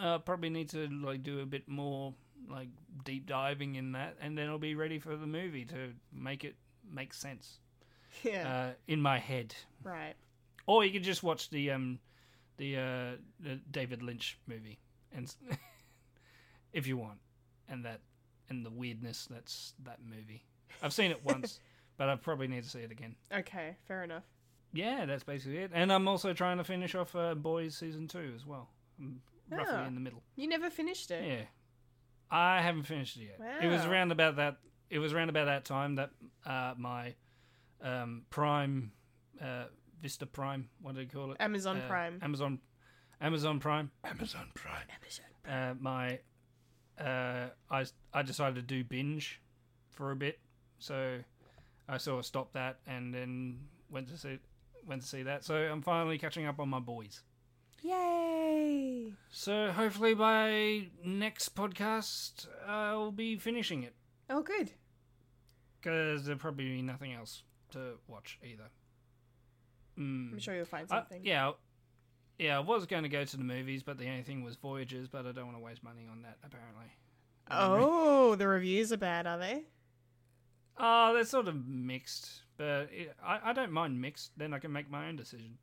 Uh, 0.00 0.18
probably 0.18 0.50
need 0.50 0.68
to 0.70 0.88
like 0.88 1.22
do 1.22 1.40
a 1.40 1.46
bit 1.46 1.68
more 1.68 2.14
like 2.50 2.68
deep 3.04 3.26
diving 3.26 3.74
in 3.76 3.92
that, 3.92 4.16
and 4.20 4.36
then 4.36 4.48
I'll 4.48 4.58
be 4.58 4.74
ready 4.74 4.98
for 4.98 5.16
the 5.16 5.26
movie 5.26 5.64
to 5.66 5.92
make 6.12 6.44
it 6.44 6.56
make 6.92 7.12
sense 7.14 7.58
Yeah. 8.22 8.48
uh, 8.48 8.72
in 8.88 9.00
my 9.00 9.18
head. 9.18 9.54
right. 9.82 10.14
Or 10.68 10.84
you 10.84 10.92
could 10.92 11.04
just 11.04 11.22
watch 11.22 11.50
the 11.50 11.70
um, 11.70 12.00
the, 12.56 12.76
uh, 12.76 13.10
the 13.38 13.60
David 13.70 14.02
Lynch 14.02 14.38
movie, 14.48 14.78
and 15.12 15.32
if 16.72 16.86
you 16.86 16.96
want, 16.96 17.18
and 17.68 17.84
that 17.84 18.00
and 18.48 18.64
the 18.66 18.70
weirdness 18.70 19.28
that's 19.30 19.74
that 19.84 19.98
movie. 20.04 20.44
I've 20.82 20.92
seen 20.92 21.10
it 21.12 21.24
once, 21.24 21.60
but 21.96 22.08
I 22.08 22.16
probably 22.16 22.48
need 22.48 22.64
to 22.64 22.68
see 22.70 22.80
it 22.80 22.90
again. 22.90 23.14
Okay. 23.32 23.76
Fair 23.86 24.02
enough. 24.02 24.24
Yeah, 24.76 25.06
that's 25.06 25.24
basically 25.24 25.58
it. 25.58 25.70
And 25.74 25.92
I'm 25.92 26.06
also 26.08 26.32
trying 26.32 26.58
to 26.58 26.64
finish 26.64 26.94
off 26.94 27.14
uh, 27.16 27.34
Boys 27.34 27.76
season 27.76 28.06
two 28.08 28.32
as 28.34 28.44
well. 28.46 28.68
I'm 28.98 29.20
roughly 29.50 29.74
Ah. 29.76 29.86
in 29.86 29.94
the 29.94 30.00
middle. 30.00 30.22
You 30.36 30.48
never 30.48 30.70
finished 30.70 31.10
it. 31.10 31.24
Yeah, 31.26 31.44
I 32.30 32.60
haven't 32.62 32.84
finished 32.84 33.16
it 33.16 33.30
yet. 33.38 33.62
It 33.62 33.68
was 33.68 33.82
Wow. 33.82 33.90
around 33.92 34.12
about 34.12 34.36
that. 34.36 34.58
It 34.90 34.98
was 34.98 35.12
around 35.12 35.30
about 35.30 35.46
that 35.46 35.64
time 35.64 35.96
that 35.96 36.10
uh, 36.44 36.74
my 36.76 37.14
um, 37.82 38.24
Prime, 38.30 38.92
uh, 39.40 39.64
Vista 40.00 40.26
Prime, 40.26 40.68
what 40.80 40.94
do 40.94 41.00
you 41.00 41.06
call 41.08 41.32
it? 41.32 41.36
Amazon 41.40 41.78
Uh, 41.78 41.88
Prime. 41.88 42.18
Amazon, 42.22 42.60
Amazon 43.20 43.58
Prime, 43.60 43.90
Amazon 44.04 44.50
Prime. 44.54 44.86
Uh, 45.48 45.74
my, 45.80 46.18
uh, 46.98 47.48
I 47.70 47.84
I 48.12 48.22
decided 48.22 48.54
to 48.56 48.62
do 48.62 48.82
binge 48.84 49.40
for 49.90 50.10
a 50.10 50.16
bit, 50.16 50.40
so 50.78 51.22
I 51.88 51.98
sort 51.98 52.18
of 52.20 52.26
stopped 52.26 52.54
that 52.54 52.78
and 52.86 53.12
then 53.14 53.68
went 53.90 54.08
to 54.08 54.16
see 54.18 54.38
went 54.86 55.02
to 55.02 55.08
see 55.08 55.22
that. 55.24 55.44
So 55.44 55.54
I'm 55.56 55.82
finally 55.82 56.18
catching 56.18 56.46
up 56.46 56.58
on 56.60 56.68
my 56.68 56.80
boys. 56.80 57.22
Yay! 57.82 59.12
So 59.30 59.70
hopefully 59.70 60.14
by 60.14 60.88
next 61.04 61.54
podcast 61.54 62.46
I'll 62.66 63.12
be 63.12 63.36
finishing 63.36 63.82
it 63.82 63.94
Oh, 64.28 64.42
good. 64.42 64.72
because 65.80 66.24
there'll 66.24 66.38
probably 66.40 66.64
be 66.64 66.82
nothing 66.82 67.12
else 67.12 67.42
to 67.72 67.98
watch 68.08 68.38
either. 68.44 68.70
Mm. 69.98 70.32
I'm 70.32 70.38
sure 70.38 70.54
you'll 70.56 70.64
find 70.64 70.90
Uh, 70.90 70.96
something. 71.00 71.24
yeah, 71.24 71.52
yeah. 72.38 72.56
I 72.56 72.60
was 72.60 72.86
going 72.86 73.04
to 73.04 73.08
go 73.08 73.24
to 73.24 73.36
the 73.36 73.44
movies, 73.44 73.82
but 73.82 73.96
the 73.98 74.08
only 74.08 74.22
thing 74.22 74.42
was 74.42 74.56
Voyagers. 74.56 75.08
But 75.08 75.26
I 75.26 75.32
don't 75.32 75.46
want 75.46 75.56
to 75.56 75.62
waste 75.62 75.82
money 75.82 76.06
on 76.10 76.22
that. 76.22 76.38
Apparently. 76.44 76.86
Oh, 77.50 78.34
the 78.34 78.48
reviews 78.48 78.92
are 78.92 78.96
bad, 78.96 79.26
are 79.26 79.38
they? 79.38 79.64
Oh, 80.78 81.14
they're 81.14 81.24
sort 81.24 81.48
of 81.48 81.66
mixed, 81.66 82.42
but 82.56 82.88
it, 82.92 83.14
I 83.24 83.50
I 83.50 83.52
don't 83.52 83.72
mind 83.72 84.00
mixed. 84.00 84.32
Then 84.36 84.52
I 84.52 84.58
can 84.58 84.72
make 84.72 84.90
my 84.90 85.08
own 85.08 85.16
decision. 85.16 85.58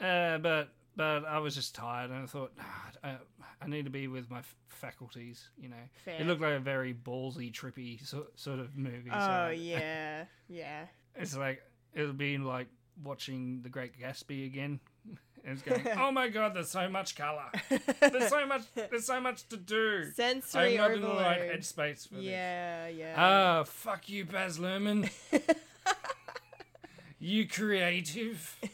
Uh, 0.00 0.38
but 0.38 0.70
but 0.96 1.24
I 1.24 1.38
was 1.38 1.54
just 1.54 1.74
tired, 1.74 2.10
and 2.10 2.22
I 2.22 2.26
thought 2.26 2.52
"Ah, 2.60 2.90
I, 3.02 3.16
I 3.62 3.66
need 3.66 3.84
to 3.84 3.90
be 3.90 4.08
with 4.08 4.30
my 4.30 4.40
f- 4.40 4.56
faculties. 4.68 5.48
You 5.58 5.70
know, 5.70 5.84
Fair. 6.04 6.20
it 6.20 6.26
looked 6.26 6.42
like 6.42 6.54
a 6.54 6.60
very 6.60 6.94
ballsy, 6.94 7.52
trippy 7.52 8.04
so, 8.06 8.26
sort 8.36 8.58
of 8.58 8.76
movie. 8.76 9.10
so 9.10 9.16
Oh 9.16 9.50
yeah, 9.50 10.24
yeah. 10.48 10.86
It's 11.14 11.36
like 11.36 11.62
it'll 11.94 12.12
be 12.12 12.38
like 12.38 12.68
watching 13.02 13.62
The 13.62 13.68
Great 13.68 13.98
Gatsby 13.98 14.46
again. 14.46 14.80
And 15.44 15.58
it's 15.58 15.62
going, 15.62 15.86
oh 15.98 16.10
my 16.10 16.28
god, 16.28 16.54
there's 16.54 16.70
so 16.70 16.88
much 16.88 17.16
color. 17.16 17.44
There's 18.00 18.30
so 18.30 18.46
much. 18.46 18.62
There's 18.74 19.04
so 19.04 19.20
much 19.20 19.46
to 19.48 19.58
do. 19.58 20.10
Sensory 20.12 20.72
I'm 20.72 20.76
not 20.78 20.90
in 20.92 21.00
the 21.02 21.08
right 21.08 21.40
headspace 21.40 22.08
for 22.08 22.14
this. 22.14 22.24
Yeah, 22.24 22.88
yeah. 22.88 23.14
Ah, 23.16 23.64
fuck 23.64 24.08
you, 24.08 24.24
Baz 24.24 24.58
Luhrmann. 24.58 25.10
you 27.18 27.46
creative. 27.46 28.58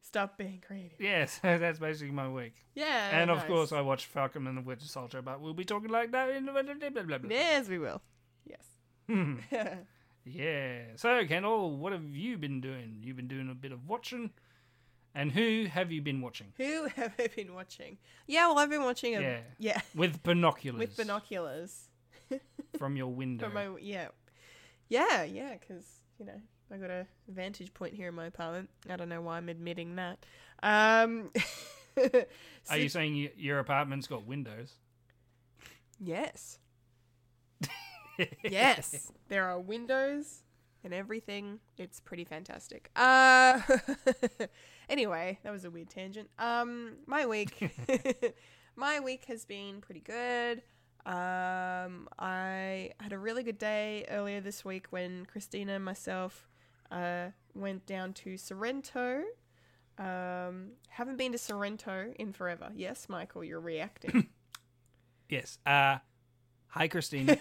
Stop 0.00 0.38
being 0.38 0.62
creative. 0.64 1.00
Yes, 1.00 1.40
that's 1.42 1.80
basically 1.80 2.14
my 2.14 2.28
week. 2.28 2.54
Yeah. 2.74 3.20
and 3.20 3.30
of 3.30 3.38
nice. 3.38 3.46
course, 3.46 3.72
I 3.72 3.80
watched 3.80 4.06
Falcon 4.06 4.46
and 4.46 4.56
the 4.56 4.62
Winter 4.62 4.86
Soldier, 4.86 5.22
but 5.22 5.40
we'll 5.40 5.54
be 5.54 5.64
talking 5.64 5.90
like 5.90 6.12
that 6.12 6.30
in 6.30 6.46
the 6.46 6.52
blah, 6.52 6.62
blah, 6.62 6.74
blah, 6.74 7.02
blah, 7.02 7.18
blah. 7.18 7.30
Yes, 7.30 7.68
we 7.68 7.78
will. 7.78 8.00
Yes. 8.46 8.64
Yeah. 10.24 10.80
So, 10.96 11.24
Kendall, 11.26 11.76
what 11.76 11.92
have 11.92 12.04
you 12.14 12.36
been 12.36 12.60
doing? 12.60 12.98
You've 13.02 13.16
been 13.16 13.28
doing 13.28 13.50
a 13.50 13.54
bit 13.54 13.72
of 13.72 13.88
watching. 13.88 14.30
And 15.14 15.32
who 15.32 15.66
have 15.70 15.90
you 15.90 16.02
been 16.02 16.20
watching? 16.20 16.52
Who 16.58 16.86
have 16.96 17.12
I 17.18 17.28
been 17.34 17.54
watching? 17.54 17.98
Yeah, 18.26 18.48
well, 18.48 18.58
I've 18.58 18.70
been 18.70 18.82
watching 18.84 19.16
a 19.16 19.20
Yeah. 19.20 19.38
yeah 19.58 19.80
With 19.94 20.22
binoculars. 20.22 20.78
with 20.78 20.96
binoculars. 20.96 21.88
From 22.78 22.96
your 22.96 23.08
window. 23.08 23.46
From 23.46 23.54
my 23.54 23.68
yeah, 23.80 24.08
yeah, 24.88 25.22
yeah. 25.24 25.54
Because 25.58 25.86
you 26.18 26.26
know 26.26 26.40
I 26.70 26.76
got 26.76 26.90
a 26.90 27.06
vantage 27.26 27.72
point 27.72 27.94
here 27.94 28.08
in 28.08 28.14
my 28.14 28.26
apartment. 28.26 28.68
I 28.88 28.96
don't 28.96 29.08
know 29.08 29.22
why 29.22 29.38
I'm 29.38 29.48
admitting 29.48 29.96
that. 29.96 30.18
Um, 30.62 31.30
Are 32.70 32.76
you 32.76 32.88
saying 32.90 33.30
your 33.36 33.58
apartment's 33.60 34.06
got 34.06 34.26
windows? 34.26 34.74
Yes. 35.98 36.58
Yes. 38.42 39.12
There 39.28 39.44
are 39.44 39.60
windows 39.60 40.42
and 40.84 40.94
everything. 40.94 41.60
It's 41.76 42.00
pretty 42.00 42.24
fantastic. 42.24 42.90
Uh 42.96 43.60
anyway, 44.88 45.38
that 45.42 45.52
was 45.52 45.64
a 45.64 45.70
weird 45.70 45.90
tangent. 45.90 46.30
Um 46.38 46.96
my 47.06 47.26
week 47.26 47.70
my 48.76 49.00
week 49.00 49.26
has 49.26 49.44
been 49.44 49.80
pretty 49.80 50.00
good. 50.00 50.62
Um 51.04 52.08
I 52.18 52.92
had 53.00 53.12
a 53.12 53.18
really 53.18 53.42
good 53.42 53.58
day 53.58 54.06
earlier 54.10 54.40
this 54.40 54.64
week 54.64 54.86
when 54.90 55.26
Christina 55.26 55.74
and 55.74 55.84
myself 55.84 56.48
uh 56.90 57.28
went 57.54 57.84
down 57.86 58.14
to 58.14 58.36
Sorrento. 58.38 59.22
Um 59.98 60.72
haven't 60.88 61.16
been 61.18 61.32
to 61.32 61.38
Sorrento 61.38 62.14
in 62.18 62.32
forever. 62.32 62.70
Yes, 62.74 63.08
Michael, 63.08 63.44
you're 63.44 63.60
reacting. 63.60 64.28
Yes. 65.28 65.58
Uh, 65.66 65.98
hi, 66.68 66.88
Christine. 66.88 67.38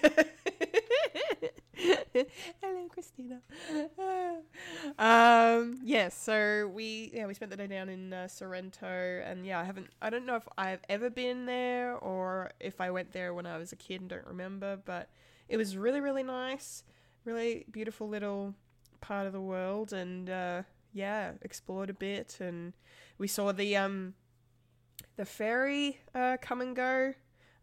Hello, 2.62 2.88
Christina. 2.90 3.42
um, 5.00 5.80
yes, 5.84 6.18
so 6.18 6.72
we 6.74 7.12
yeah 7.14 7.26
we 7.26 7.34
spent 7.34 7.52
the 7.52 7.58
day 7.58 7.68
down 7.68 7.90
in 7.90 8.14
uh, 8.14 8.28
Sorrento, 8.28 8.88
and 9.26 9.46
yeah, 9.46 9.60
I 9.60 9.64
haven't 9.64 9.90
I 10.02 10.10
don't 10.10 10.26
know 10.26 10.36
if 10.36 10.48
I've 10.58 10.82
ever 10.90 11.10
been 11.10 11.46
there 11.46 11.96
or 11.96 12.52
if 12.60 12.82
I 12.82 12.92
went 12.92 13.12
there 13.12 13.34
when 13.34 13.46
I 13.46 13.58
was 13.58 13.72
a 13.72 13.76
kid 13.76 14.02
and 14.02 14.10
don't 14.10 14.26
remember, 14.26 14.80
but 14.84 15.10
it 15.50 15.58
was 15.58 15.78
really 15.78 16.00
really 16.00 16.24
nice, 16.24 16.84
really 17.26 17.66
beautiful 17.72 18.08
little 18.08 18.56
part 19.02 19.28
of 19.28 19.34
the 19.34 19.42
world, 19.42 19.94
and 19.94 20.30
uh, 20.30 20.64
yeah, 20.94 21.32
explored 21.42 21.90
a 21.90 21.94
bit, 21.94 22.38
and 22.40 22.74
we 23.18 23.28
saw 23.28 23.52
the 23.52 23.76
um 23.78 24.14
the 25.18 25.26
ferry 25.26 26.00
uh, 26.16 26.38
come 26.42 26.62
and 26.62 26.76
go 26.76 27.14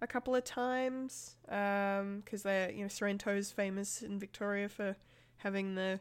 a 0.04 0.06
couple 0.06 0.34
of 0.34 0.44
times 0.44 1.36
because 1.46 2.42
they're 2.44 2.70
you 2.70 2.82
know 2.82 2.88
Sorrento's 2.88 3.50
famous 3.50 4.02
in 4.02 4.18
Victoria 4.18 4.68
for 4.68 4.96
having 5.38 5.74
the 5.74 6.00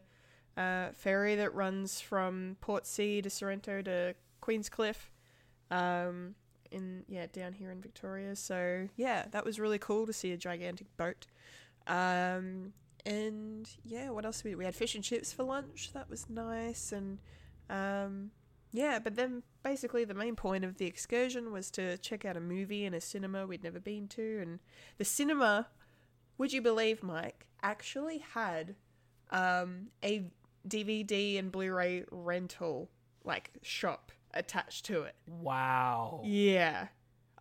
uh, 0.56 0.90
ferry 0.94 1.36
that 1.36 1.56
runs 1.56 2.00
from 2.00 2.58
Portsea 2.62 3.24
to 3.24 3.30
Sorrento 3.30 3.82
to 3.82 4.16
Queenscliff. 4.42 5.10
Um, 5.72 6.36
in 6.74 7.04
yeah 7.08 7.28
down 7.32 7.54
here 7.54 7.72
in 7.72 7.82
Victoria. 7.82 8.36
So 8.36 8.90
yeah, 8.96 9.26
that 9.32 9.46
was 9.46 9.60
really 9.60 9.80
cool 9.80 10.06
to 10.06 10.14
see 10.14 10.32
a 10.32 10.38
gigantic 10.38 10.88
boat. 10.98 11.28
Um, 11.88 12.74
and 13.06 13.70
yeah, 13.84 14.10
what 14.10 14.26
else 14.26 14.44
we 14.44 14.56
we 14.56 14.66
had 14.66 14.76
fish 14.76 14.96
and 14.96 15.04
chips 15.04 15.32
for 15.32 15.44
lunch. 15.44 15.92
That 15.94 16.10
was 16.10 16.30
nice 16.30 16.92
and 16.92 17.20
um, 17.70 18.32
yeah, 18.74 18.98
but 19.00 19.16
then 19.16 19.44
basically 19.64 20.04
the 20.04 20.16
main 20.16 20.36
point 20.36 20.66
of 20.66 20.78
the 20.78 20.88
excursion 20.88 21.54
was 21.54 21.70
to 21.72 21.98
check 22.00 22.26
out 22.26 22.36
a 22.36 22.42
movie 22.42 22.86
in 22.86 22.94
a 22.94 23.00
cinema 23.00 23.46
we'd 23.46 23.64
never 23.64 23.80
been 23.80 24.08
to, 24.10 24.40
and 24.42 24.60
the 24.98 25.06
cinema, 25.06 25.68
would 26.40 26.52
you 26.52 26.62
believe, 26.62 27.04
Mike, 27.04 27.46
actually 27.62 28.18
had 28.34 28.76
um, 29.30 29.88
a 30.04 30.26
DVD 30.68 31.38
and 31.38 31.52
Blu-ray 31.52 32.06
rental 32.12 32.90
like 33.24 33.52
shop 33.62 34.12
attached 34.34 34.86
to 34.86 35.04
it. 35.04 35.16
wow. 35.28 36.22
Yeah, 36.24 36.88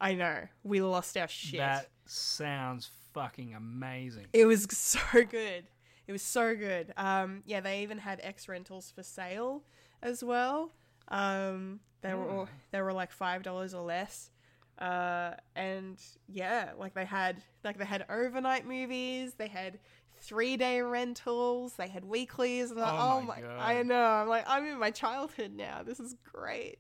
I 0.01 0.15
know. 0.15 0.47
We 0.63 0.83
lost 0.83 1.17
our 1.17 1.29
shit. 1.29 1.61
That 1.61 1.89
sounds 2.05 2.91
fucking 3.15 3.55
amazing. 3.55 4.27
It 4.33 4.45
was 4.47 4.67
so 4.71 4.99
good. 5.13 5.65
It 6.07 6.13
was 6.13 6.23
so 6.23 6.55
good. 6.55 6.93
Um, 6.97 7.43
yeah, 7.47 7.61
they 7.61 7.83
even 7.83 7.99
had 7.99 8.21
X 8.23 8.49
rentals 8.49 8.93
for 8.95 9.03
sale 9.03 9.63
as 10.03 10.23
well. 10.23 10.73
Um, 11.09 11.81
they 12.01 12.15
were 12.15 12.29
all, 12.29 12.49
they 12.71 12.81
were 12.81 12.93
like 12.93 13.13
five 13.13 13.43
dollars 13.43 13.75
or 13.75 13.83
less. 13.85 14.31
Uh, 14.79 15.33
and 15.55 16.01
yeah, 16.29 16.71
like 16.79 16.95
they 16.95 17.05
had 17.05 17.43
like 17.65 17.79
they 17.79 17.85
had 17.85 18.05
overnight 18.11 18.67
movies. 18.67 19.35
They 19.35 19.49
had 19.49 19.79
three 20.21 20.57
day 20.57 20.81
rentals. 20.81 21.75
They 21.75 21.89
had 21.89 22.05
weeklies. 22.05 22.71
And 22.71 22.81
I- 22.81 22.91
Oh 22.91 23.19
oh 23.19 23.21
my! 23.23 23.41
God. 23.41 23.59
I 23.61 23.83
know. 23.83 24.03
I'm 24.03 24.29
like 24.29 24.45
I'm 24.49 24.65
in 24.67 24.79
my 24.79 24.91
childhood 24.91 25.53
now. 25.55 25.83
This 25.85 26.01
is 26.01 26.15
great. 26.33 26.79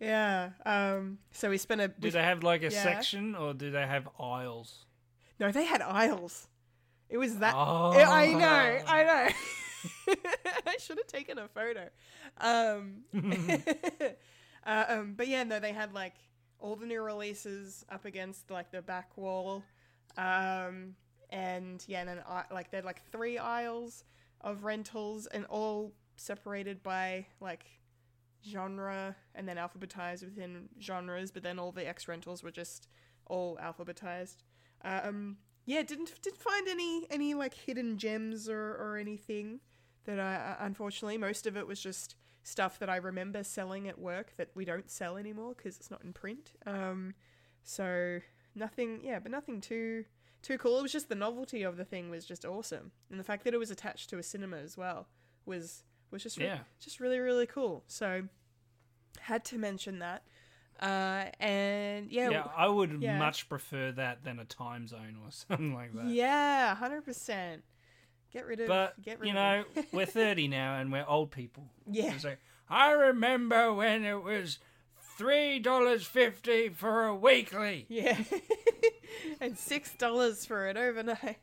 Yeah. 0.00 0.50
Um. 0.64 1.18
So 1.32 1.50
we 1.50 1.58
spent 1.58 1.80
a. 1.80 1.88
Do 1.88 2.10
they 2.10 2.22
have 2.22 2.42
like 2.42 2.62
a 2.62 2.70
Yeah. 2.70 2.82
section 2.82 3.34
or 3.34 3.52
do 3.54 3.70
they 3.70 3.86
have 3.86 4.08
aisles? 4.18 4.86
No, 5.38 5.50
they 5.50 5.64
had 5.64 5.82
aisles. 5.82 6.48
It 7.08 7.18
was 7.18 7.38
that. 7.38 7.54
Oh. 7.54 7.92
I 7.92 8.32
know, 8.32 8.78
I 8.86 9.02
know. 9.04 9.28
I 10.66 10.76
should 10.78 10.98
have 10.98 11.06
taken 11.06 11.38
a 11.38 11.48
photo. 11.48 11.88
Um, 12.38 13.04
uh, 14.66 14.84
um, 14.88 15.14
but 15.16 15.28
yeah, 15.28 15.44
no, 15.44 15.58
they 15.60 15.72
had 15.72 15.92
like 15.92 16.14
all 16.58 16.76
the 16.76 16.86
new 16.86 17.02
releases 17.02 17.84
up 17.90 18.04
against 18.04 18.50
like 18.50 18.70
the 18.70 18.82
back 18.82 19.16
wall, 19.16 19.62
um, 20.16 20.94
and 21.30 21.82
yeah, 21.86 22.00
and 22.00 22.08
then 22.08 22.22
I 22.28 22.44
like 22.50 22.70
they 22.70 22.78
had 22.78 22.84
like 22.84 23.02
three 23.10 23.38
aisles 23.38 24.04
of 24.40 24.64
rentals, 24.64 25.26
and 25.26 25.44
all 25.46 25.92
separated 26.16 26.82
by 26.82 27.26
like 27.40 27.64
genre, 28.48 29.16
and 29.34 29.48
then 29.48 29.56
alphabetized 29.56 30.24
within 30.24 30.68
genres. 30.80 31.30
But 31.30 31.42
then 31.42 31.58
all 31.58 31.72
the 31.72 31.86
X 31.86 32.08
rentals 32.08 32.42
were 32.42 32.50
just 32.50 32.88
all 33.26 33.58
alphabetized. 33.62 34.36
Um, 34.84 35.38
yeah, 35.64 35.82
didn't 35.82 36.20
didn't 36.22 36.40
find 36.40 36.68
any 36.68 37.06
any 37.10 37.34
like 37.34 37.54
hidden 37.54 37.98
gems 37.98 38.48
or 38.48 38.74
or 38.74 38.96
anything 38.96 39.60
that 40.04 40.18
I 40.20 40.34
uh, 40.36 40.56
unfortunately 40.60 41.18
most 41.18 41.46
of 41.46 41.56
it 41.56 41.66
was 41.66 41.80
just 41.80 42.16
stuff 42.42 42.78
that 42.80 42.90
I 42.90 42.96
remember 42.96 43.44
selling 43.44 43.86
at 43.88 43.98
work 43.98 44.32
that 44.36 44.50
we 44.54 44.64
don't 44.64 44.90
sell 44.90 45.16
anymore 45.16 45.54
because 45.56 45.76
it's 45.76 45.90
not 45.90 46.02
in 46.02 46.12
print. 46.12 46.52
Um, 46.66 47.14
so 47.62 48.18
nothing, 48.54 49.00
yeah, 49.04 49.18
but 49.20 49.30
nothing 49.30 49.60
too 49.60 50.04
too 50.42 50.58
cool. 50.58 50.78
It 50.78 50.82
was 50.82 50.92
just 50.92 51.08
the 51.08 51.14
novelty 51.14 51.62
of 51.62 51.76
the 51.76 51.84
thing 51.84 52.10
was 52.10 52.24
just 52.24 52.44
awesome, 52.44 52.90
and 53.10 53.20
the 53.20 53.24
fact 53.24 53.44
that 53.44 53.54
it 53.54 53.58
was 53.58 53.70
attached 53.70 54.10
to 54.10 54.18
a 54.18 54.22
cinema 54.24 54.56
as 54.56 54.76
well 54.76 55.06
was 55.46 55.84
was 56.10 56.22
just 56.22 56.36
re- 56.38 56.46
Yeah. 56.46 56.58
just 56.80 56.98
really 57.00 57.18
really 57.20 57.46
cool. 57.46 57.84
So 57.86 58.24
had 59.20 59.44
to 59.46 59.58
mention 59.58 60.00
that. 60.00 60.24
Uh, 60.80 61.26
and 61.38 62.10
yeah, 62.10 62.30
Yeah, 62.30 62.46
I 62.56 62.66
would 62.66 63.00
yeah. 63.00 63.16
much 63.18 63.48
prefer 63.48 63.92
that 63.92 64.24
than 64.24 64.40
a 64.40 64.44
time 64.44 64.88
zone 64.88 65.16
or 65.22 65.30
something 65.30 65.74
like 65.74 65.94
that. 65.94 66.06
yeah, 66.06 66.74
hundred 66.74 67.02
percent. 67.04 67.62
Get 68.32 68.46
rid 68.46 68.60
of, 68.60 68.68
But 68.68 69.00
get 69.02 69.20
rid 69.20 69.28
you 69.28 69.34
know, 69.34 69.64
it. 69.74 69.86
we're 69.92 70.06
thirty 70.20 70.48
now 70.48 70.76
and 70.78 70.90
we're 70.90 71.04
old 71.06 71.30
people. 71.30 71.64
Yeah. 71.90 72.14
Like, 72.24 72.38
I 72.68 72.92
remember 72.92 73.72
when 73.74 74.04
it 74.04 74.22
was 74.22 74.58
three 75.18 75.58
dollars 75.58 76.06
fifty 76.06 76.68
for 76.70 77.04
a 77.06 77.14
weekly. 77.14 77.86
Yeah. 77.88 78.18
and 79.40 79.58
six 79.58 79.94
dollars 79.94 80.46
for 80.46 80.66
an 80.66 80.76
overnight. 80.76 81.38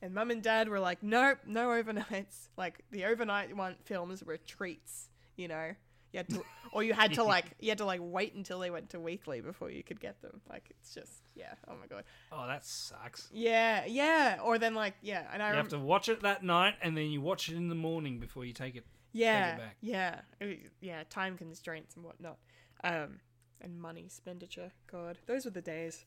And 0.00 0.14
mum 0.14 0.30
and 0.30 0.42
dad 0.42 0.68
were 0.68 0.78
like, 0.78 1.02
Nope, 1.02 1.38
no 1.46 1.68
overnights. 1.68 2.48
Like 2.56 2.84
the 2.92 3.04
overnight 3.06 3.56
one 3.56 3.74
films 3.84 4.22
were 4.22 4.36
treats, 4.36 5.08
you 5.36 5.48
know. 5.48 5.72
You 6.12 6.18
had 6.18 6.28
to 6.30 6.42
or 6.72 6.82
you 6.82 6.94
had 6.94 7.14
to 7.14 7.22
like 7.34 7.46
you 7.60 7.68
had 7.70 7.78
to 7.78 7.84
like 7.84 8.00
wait 8.02 8.34
until 8.34 8.58
they 8.60 8.70
went 8.70 8.90
to 8.90 9.00
weekly 9.00 9.40
before 9.40 9.70
you 9.70 9.82
could 9.82 10.00
get 10.00 10.20
them. 10.22 10.40
Like 10.48 10.64
it's 10.70 10.94
just 10.94 11.22
yeah, 11.34 11.54
oh 11.68 11.74
my 11.80 11.86
god. 11.86 12.04
Oh, 12.32 12.46
that 12.46 12.64
sucks. 12.64 13.28
Yeah, 13.32 13.84
yeah. 13.86 14.38
Or 14.42 14.58
then 14.58 14.74
like 14.74 14.94
yeah, 15.02 15.24
and 15.32 15.42
I 15.42 15.48
You 15.48 15.54
rem- 15.54 15.64
have 15.64 15.68
to 15.72 15.78
watch 15.78 16.08
it 16.08 16.22
that 16.22 16.42
night 16.42 16.74
and 16.82 16.96
then 16.96 17.06
you 17.10 17.20
watch 17.20 17.48
it 17.48 17.56
in 17.56 17.68
the 17.68 17.74
morning 17.74 18.18
before 18.20 18.44
you 18.44 18.52
take 18.52 18.74
it. 18.76 18.84
yeah, 19.12 19.56
back. 19.56 19.76
yeah, 19.80 20.20
Uh, 20.40 20.46
yeah, 20.80 21.02
time 21.10 21.36
constraints 21.36 21.96
and 21.96 22.04
whatnot, 22.04 22.38
um, 22.84 23.20
and 23.60 23.80
money 23.80 24.02
expenditure. 24.04 24.72
God, 24.90 25.18
those 25.26 25.44
were 25.44 25.50
the 25.50 25.62
days. 25.62 26.04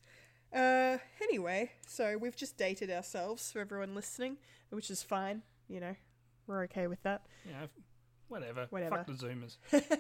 Uh, 0.54 0.98
anyway, 1.22 1.72
so 1.88 2.18
we've 2.18 2.36
just 2.36 2.58
dated 2.58 2.90
ourselves 2.92 3.52
for 3.52 3.60
everyone 3.60 3.96
listening, 3.96 4.38
which 4.70 4.90
is 4.92 5.02
fine. 5.02 5.44
You 5.70 5.80
know, 5.80 5.96
we're 6.48 6.64
okay 6.64 6.88
with 6.88 7.02
that. 7.04 7.22
Know, 7.46 7.68
whatever. 8.32 8.66
Whatever. 8.70 8.98
Fuck 8.98 9.08
the 9.08 9.14
Zoomers. 9.14 9.58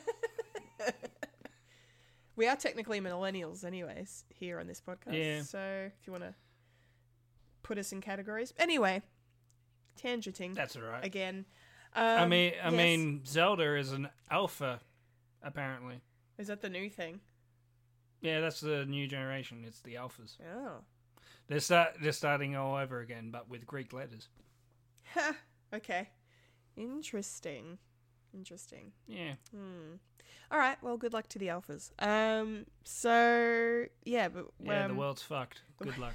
We 2.37 2.47
are 2.47 2.55
technically 2.55 3.01
millennials, 3.01 3.63
anyways, 3.63 4.23
here 4.29 4.59
on 4.59 4.65
this 4.65 4.81
podcast. 4.81 5.13
Yeah. 5.13 5.41
So 5.43 5.59
if 5.59 6.07
you 6.07 6.11
want 6.13 6.23
to 6.23 6.33
put 7.61 7.77
us 7.77 7.91
in 7.91 8.01
categories, 8.01 8.53
anyway, 8.57 9.01
tangenting 10.01 10.55
That's 10.55 10.75
all 10.75 10.81
right. 10.83 11.03
again. 11.05 11.45
I 11.93 12.23
Um, 12.23 12.29
mean, 12.29 12.53
I 12.63 12.69
yes. 12.69 12.73
mean, 12.73 13.25
Zelda 13.25 13.75
is 13.77 13.91
an 13.91 14.09
alpha, 14.31 14.79
apparently. 15.43 16.01
is 16.37 16.47
that 16.47 16.61
the 16.61 16.69
new 16.69 16.89
thing? 16.89 17.19
Yeah, 18.21 18.39
that's 18.39 18.61
the 18.61 18.85
new 18.85 19.07
generation. 19.07 19.63
It's 19.67 19.81
the 19.81 19.95
alphas. 19.95 20.37
Oh, 20.41 20.77
They're 21.47 21.59
start 21.59 21.97
they're 22.01 22.11
starting 22.13 22.55
all 22.55 22.75
over 22.75 23.01
again, 23.01 23.29
but 23.31 23.49
with 23.49 23.67
Greek 23.67 23.93
letters. 23.93 24.29
Ha, 25.13 25.35
okay. 25.73 26.09
Interesting. 26.77 27.77
Interesting. 28.33 28.91
Yeah. 29.07 29.33
All 30.51 30.57
right. 30.57 30.77
Well, 30.81 30.97
good 30.97 31.13
luck 31.13 31.27
to 31.29 31.39
the 31.39 31.47
alphas. 31.47 31.91
Um. 31.99 32.65
So 32.83 33.85
yeah, 34.03 34.27
but 34.29 34.47
Yeah, 34.59 34.87
the 34.87 34.93
um, 34.93 34.97
world's 34.97 35.21
fucked. 35.21 35.61
Good 35.81 35.97
luck. 35.97 36.13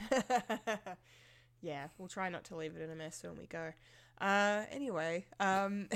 yeah, 1.61 1.89
we'll 1.99 2.09
try 2.09 2.29
not 2.29 2.45
to 2.45 2.57
leave 2.57 2.77
it 2.77 2.83
in 2.83 2.91
a 2.91 2.95
mess 2.95 3.23
when 3.23 3.37
we 3.39 3.47
go. 3.47 3.73
Uh. 4.21 4.65
Anyway. 4.71 5.27
Um. 5.41 5.89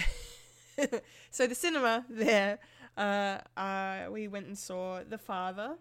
so 1.30 1.46
the 1.46 1.54
cinema 1.54 2.04
there. 2.08 2.58
Uh. 2.96 3.38
Uh. 3.56 4.06
We 4.10 4.28
went 4.28 4.46
and 4.46 4.58
saw 4.58 5.02
The 5.08 5.18
Father. 5.18 5.76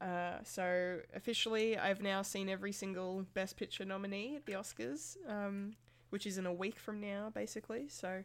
Uh, 0.00 0.38
so 0.42 0.98
officially, 1.14 1.78
I've 1.78 2.02
now 2.02 2.22
seen 2.22 2.48
every 2.48 2.72
single 2.72 3.24
Best 3.34 3.56
Picture 3.56 3.84
nominee 3.84 4.34
at 4.34 4.46
the 4.46 4.54
Oscars, 4.54 5.16
um, 5.28 5.74
which 6.10 6.26
is 6.26 6.38
in 6.38 6.46
a 6.46 6.52
week 6.52 6.76
from 6.80 7.00
now, 7.00 7.30
basically. 7.32 7.86
So, 7.88 8.24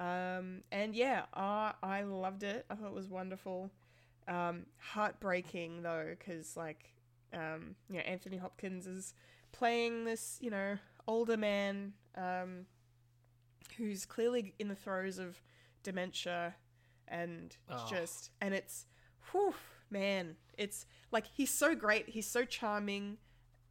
um, 0.00 0.62
and 0.72 0.96
yeah, 0.96 1.24
I 1.34 1.74
I 1.82 2.02
loved 2.02 2.42
it. 2.44 2.66
I 2.70 2.76
thought 2.76 2.88
it 2.88 2.94
was 2.94 3.08
wonderful. 3.08 3.70
Um, 4.28 4.66
heartbreaking 4.78 5.82
though, 5.82 6.16
because 6.18 6.56
like, 6.56 6.92
um, 7.34 7.76
you 7.90 7.96
know, 7.96 8.02
Anthony 8.02 8.38
Hopkins 8.38 8.86
is 8.86 9.14
playing 9.52 10.04
this, 10.04 10.38
you 10.40 10.50
know, 10.50 10.78
older 11.08 11.36
man, 11.36 11.94
um, 12.16 12.66
who's 13.78 14.04
clearly 14.06 14.54
in 14.58 14.68
the 14.68 14.74
throes 14.76 15.18
of 15.18 15.42
dementia, 15.82 16.54
and 17.08 17.56
it's 17.68 17.82
Oh. 17.82 17.88
just, 17.90 18.30
and 18.40 18.54
it's, 18.54 18.86
whew, 19.32 19.54
man, 19.90 20.36
it's 20.58 20.86
like 21.12 21.26
he's 21.26 21.50
so 21.50 21.74
great, 21.74 22.08
he's 22.10 22.26
so 22.26 22.44
charming, 22.44 23.18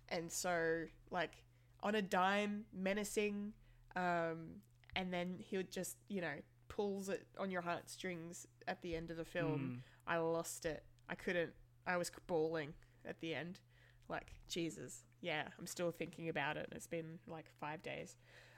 and 0.09 0.31
so 0.31 0.85
like 1.11 1.43
on 1.83 1.95
a 1.95 2.01
dime, 2.01 2.65
menacing, 2.73 3.53
um, 3.95 4.61
and 4.95 5.13
then 5.13 5.35
he'll 5.39 5.63
just, 5.63 5.97
you 6.07 6.21
know, 6.21 6.33
pulls 6.67 7.09
it 7.09 7.25
on 7.37 7.51
your 7.51 7.61
heartstrings 7.61 8.47
at 8.67 8.81
the 8.81 8.95
end 8.95 9.11
of 9.11 9.17
the 9.17 9.25
film. 9.25 9.83
I 10.07 10.17
lost 10.17 10.65
it. 10.65 10.83
I 11.09 11.15
couldn't. 11.15 11.51
I 11.85 11.97
was 11.97 12.11
bawling 12.27 12.73
at 13.05 13.19
the 13.21 13.33
end. 13.35 13.59
Like 14.07 14.33
Jesus, 14.47 15.03
yeah. 15.21 15.43
I'm 15.57 15.67
still 15.67 15.91
thinking 15.91 16.29
about 16.29 16.57
it. 16.57 16.69
It's 16.71 16.87
been 16.87 17.19
like 17.27 17.45
five 17.59 17.83
days. 17.83 18.17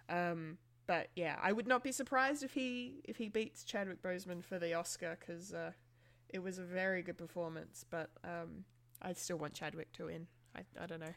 Um, 0.09 0.57
but 0.87 1.09
yeah, 1.15 1.37
I 1.41 1.51
would 1.51 1.67
not 1.67 1.83
be 1.83 1.91
surprised 1.91 2.43
if 2.43 2.53
he 2.53 3.01
if 3.05 3.17
he 3.17 3.29
beats 3.29 3.63
Chadwick 3.63 4.01
Boseman 4.01 4.43
for 4.43 4.59
the 4.59 4.73
Oscar 4.73 5.17
because 5.19 5.53
uh, 5.53 5.71
it 6.29 6.39
was 6.43 6.57
a 6.57 6.63
very 6.63 7.01
good 7.01 7.17
performance. 7.17 7.85
But 7.89 8.09
um, 8.23 8.65
I 9.01 9.13
still 9.13 9.37
want 9.37 9.53
Chadwick 9.53 9.93
to 9.93 10.05
win. 10.05 10.27
I 10.55 10.61
I 10.81 10.85
don't 10.85 10.99
know. 10.99 11.13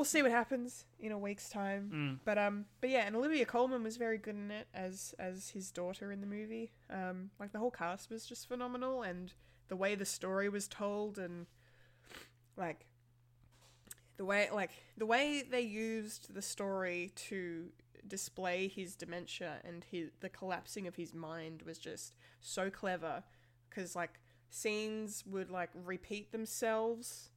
We'll 0.00 0.06
see 0.06 0.22
what 0.22 0.30
happens 0.30 0.86
in 0.98 1.12
a 1.12 1.18
week's 1.18 1.50
time. 1.50 1.90
But 2.24 2.38
um, 2.38 2.64
but 2.80 2.88
yeah, 2.88 3.00
and 3.06 3.14
Olivia 3.14 3.44
Colman 3.44 3.82
was 3.82 3.98
very 3.98 4.16
good 4.16 4.34
in 4.34 4.50
it 4.50 4.66
as 4.72 5.14
as 5.18 5.50
his 5.50 5.70
daughter 5.70 6.10
in 6.10 6.22
the 6.22 6.26
movie. 6.26 6.72
Um, 6.88 7.28
like 7.38 7.52
the 7.52 7.58
whole 7.58 7.70
cast 7.70 8.08
was 8.08 8.24
just 8.24 8.48
phenomenal, 8.48 9.02
and 9.02 9.30
the 9.68 9.76
way 9.76 9.94
the 9.94 10.06
story 10.06 10.48
was 10.48 10.66
told, 10.68 11.18
and 11.18 11.44
like 12.56 12.86
the 14.16 14.24
way 14.24 14.48
like 14.50 14.70
the 14.96 15.04
way 15.04 15.42
they 15.42 15.60
used 15.60 16.32
the 16.32 16.40
story 16.40 17.12
to 17.28 17.66
display 18.08 18.68
his 18.68 18.96
dementia 18.96 19.56
and 19.64 19.84
his 19.90 20.08
the 20.20 20.30
collapsing 20.30 20.86
of 20.86 20.96
his 20.96 21.12
mind 21.12 21.60
was 21.66 21.76
just 21.76 22.14
so 22.40 22.70
clever 22.70 23.22
because 23.68 23.94
like 23.94 24.18
scenes 24.48 25.24
would 25.26 25.50
like 25.50 25.68
repeat 25.74 26.32
themselves 26.32 27.28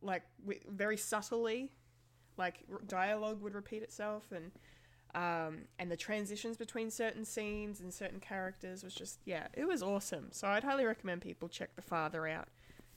like 0.00 0.22
wi- 0.40 0.62
very 0.68 0.96
subtly 0.96 1.72
like 2.36 2.60
r- 2.70 2.80
dialogue 2.86 3.40
would 3.42 3.54
repeat 3.54 3.82
itself 3.82 4.24
and 4.32 4.52
um, 5.14 5.66
and 5.78 5.90
the 5.90 5.96
transitions 5.96 6.56
between 6.56 6.90
certain 6.90 7.26
scenes 7.26 7.80
and 7.80 7.92
certain 7.92 8.18
characters 8.20 8.82
was 8.82 8.94
just 8.94 9.20
yeah 9.24 9.48
it 9.54 9.66
was 9.66 9.82
awesome. 9.82 10.28
So 10.32 10.48
i'd 10.48 10.64
highly 10.64 10.84
recommend 10.84 11.20
people 11.20 11.48
check 11.48 11.76
the 11.76 11.82
father 11.82 12.26
out 12.26 12.48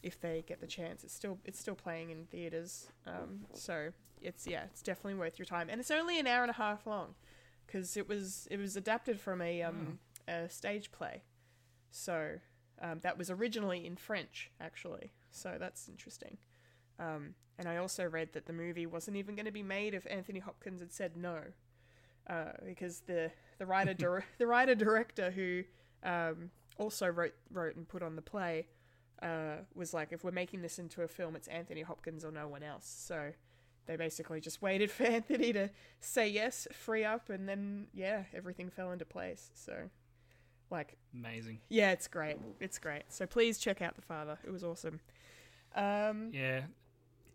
if 0.04 0.19
they 0.21 0.43
get 0.48 0.62
the 0.62 0.67
chance. 0.67 1.04
It's 1.04 1.13
still 1.13 1.39
it's 1.45 1.60
still 1.60 1.76
playing 1.76 2.12
in 2.12 2.26
theaters 2.26 2.88
um, 3.06 3.41
so 3.54 3.91
it's 4.21 4.48
yeah 4.48 4.63
it's 4.71 4.82
definitely 4.82 5.15
worth 5.19 5.38
your 5.38 5.45
time. 5.45 5.67
And 5.69 5.80
it's 5.82 5.91
only 5.91 6.19
an 6.19 6.28
hour 6.28 6.41
and 6.41 6.52
a 6.52 6.56
half 6.56 6.88
long 6.88 7.15
because 7.65 7.98
it 7.98 8.08
was 8.08 8.48
it 8.50 8.60
was 8.60 8.76
adapted 8.78 9.19
from 9.19 9.41
a 9.41 9.62
um, 9.63 10.00
a 10.28 10.50
stage 10.50 10.91
play. 10.91 11.24
So 11.91 12.39
um, 12.82 13.00
that 13.04 13.17
was 13.17 13.30
originally 13.30 13.86
in 13.86 13.95
french 13.95 14.52
actually. 14.62 15.12
So 15.32 15.58
that's 15.60 15.89
interesting 15.89 16.38
um, 16.99 17.36
and 17.58 17.67
I 17.67 17.77
also 17.77 18.05
read 18.05 18.34
that 18.34 18.45
the 18.45 18.53
movie 18.53 18.86
wasn't 18.86 19.17
even 19.17 19.36
going 19.36 19.45
to 19.45 19.51
be 19.51 19.63
made 19.63 19.93
if 19.93 20.05
Anthony 20.10 20.39
Hopkins 20.39 20.79
had 20.81 20.91
said 20.91 21.15
no, 21.17 21.39
uh, 22.29 22.51
because 22.65 23.01
the 23.01 23.31
the 23.58 23.65
writer 23.65 23.93
dir- 24.03 24.25
the 24.38 24.47
writer 24.47 24.75
director 24.75 25.31
who 25.31 25.63
um, 26.03 26.51
also 26.77 27.08
wrote 27.08 27.34
wrote 27.51 27.75
and 27.75 27.88
put 27.88 28.03
on 28.03 28.15
the 28.15 28.21
play 28.21 28.67
uh, 29.21 29.58
was 29.73 29.93
like, 29.93 30.12
if 30.12 30.23
we're 30.23 30.31
making 30.31 30.62
this 30.62 30.77
into 30.79 31.01
a 31.03 31.08
film, 31.08 31.36
it's 31.36 31.47
Anthony 31.47 31.81
Hopkins 31.81 32.25
or 32.25 32.31
no 32.31 32.47
one 32.49 32.63
else. 32.63 32.86
So 33.08 33.31
they 33.86 33.95
basically 33.95 34.41
just 34.41 34.62
waited 34.62 34.91
for 34.97 35.03
Anthony 35.03 35.53
to 35.53 35.69
say 36.01 36.27
yes, 36.27 36.67
free 36.73 37.05
up, 37.05 37.29
and 37.29 37.47
then 37.47 37.88
yeah, 37.93 38.23
everything 38.34 38.69
fell 38.69 38.91
into 38.91 39.05
place. 39.05 39.51
So, 39.53 39.89
like, 40.69 40.97
Amazing. 41.13 41.60
yeah, 41.69 41.91
it's 41.91 42.08
great. 42.10 42.38
It's 42.60 42.77
great. 42.79 43.03
So 43.10 43.25
please 43.25 43.58
check 43.60 43.81
out 43.81 43.95
The 43.95 44.01
Father. 44.01 44.38
It 44.43 44.51
was 44.51 44.63
awesome. 44.65 44.99
Um, 45.75 46.31
Yeah. 46.34 46.62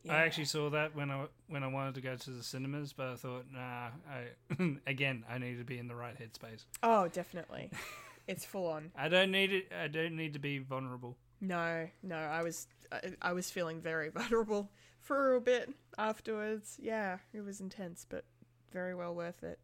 Yeah. 0.05 0.15
I 0.15 0.19
actually 0.19 0.47
saw 0.47 0.71
that 0.71 0.95
when 0.95 1.11
I 1.11 1.27
when 1.49 1.63
I 1.63 1.67
wanted 1.67 1.95
to 1.97 2.01
go 2.01 2.17
to 2.17 2.31
the 2.31 2.43
cinemas, 2.43 2.93
but 2.93 3.09
I 3.09 3.17
thought, 3.17 3.47
nah. 3.53 3.89
I 4.09 4.77
again, 4.87 5.25
I 5.29 5.39
need 5.39 5.59
to 5.59 5.65
be 5.65 5.79
in 5.79 5.89
the 5.89 5.95
right 5.95 6.17
headspace. 6.19 6.65
Oh, 6.83 7.09
definitely. 7.09 7.71
it's 8.27 8.45
full 8.45 8.67
on. 8.69 8.93
I 8.97 9.09
don't 9.09 9.31
need 9.31 9.53
it. 9.53 9.73
I 9.79 9.89
don't 9.89 10.17
need 10.17 10.33
to 10.35 10.39
be 10.39 10.59
vulnerable. 10.59 11.17
No, 11.41 11.89
no, 12.03 12.17
I 12.17 12.43
was 12.43 12.67
I, 12.93 13.01
I 13.23 13.33
was 13.33 13.51
feeling 13.51 13.81
very 13.81 14.09
vulnerable 14.15 14.71
for 15.01 15.35
a 15.35 15.41
bit 15.41 15.71
afterwards. 15.99 16.79
Yeah, 16.81 17.19
it 17.33 17.43
was 17.43 17.61
intense, 17.61 18.07
but 18.09 18.25
very 18.73 18.95
well 18.95 19.15
worth 19.15 19.43
it. 19.43 19.59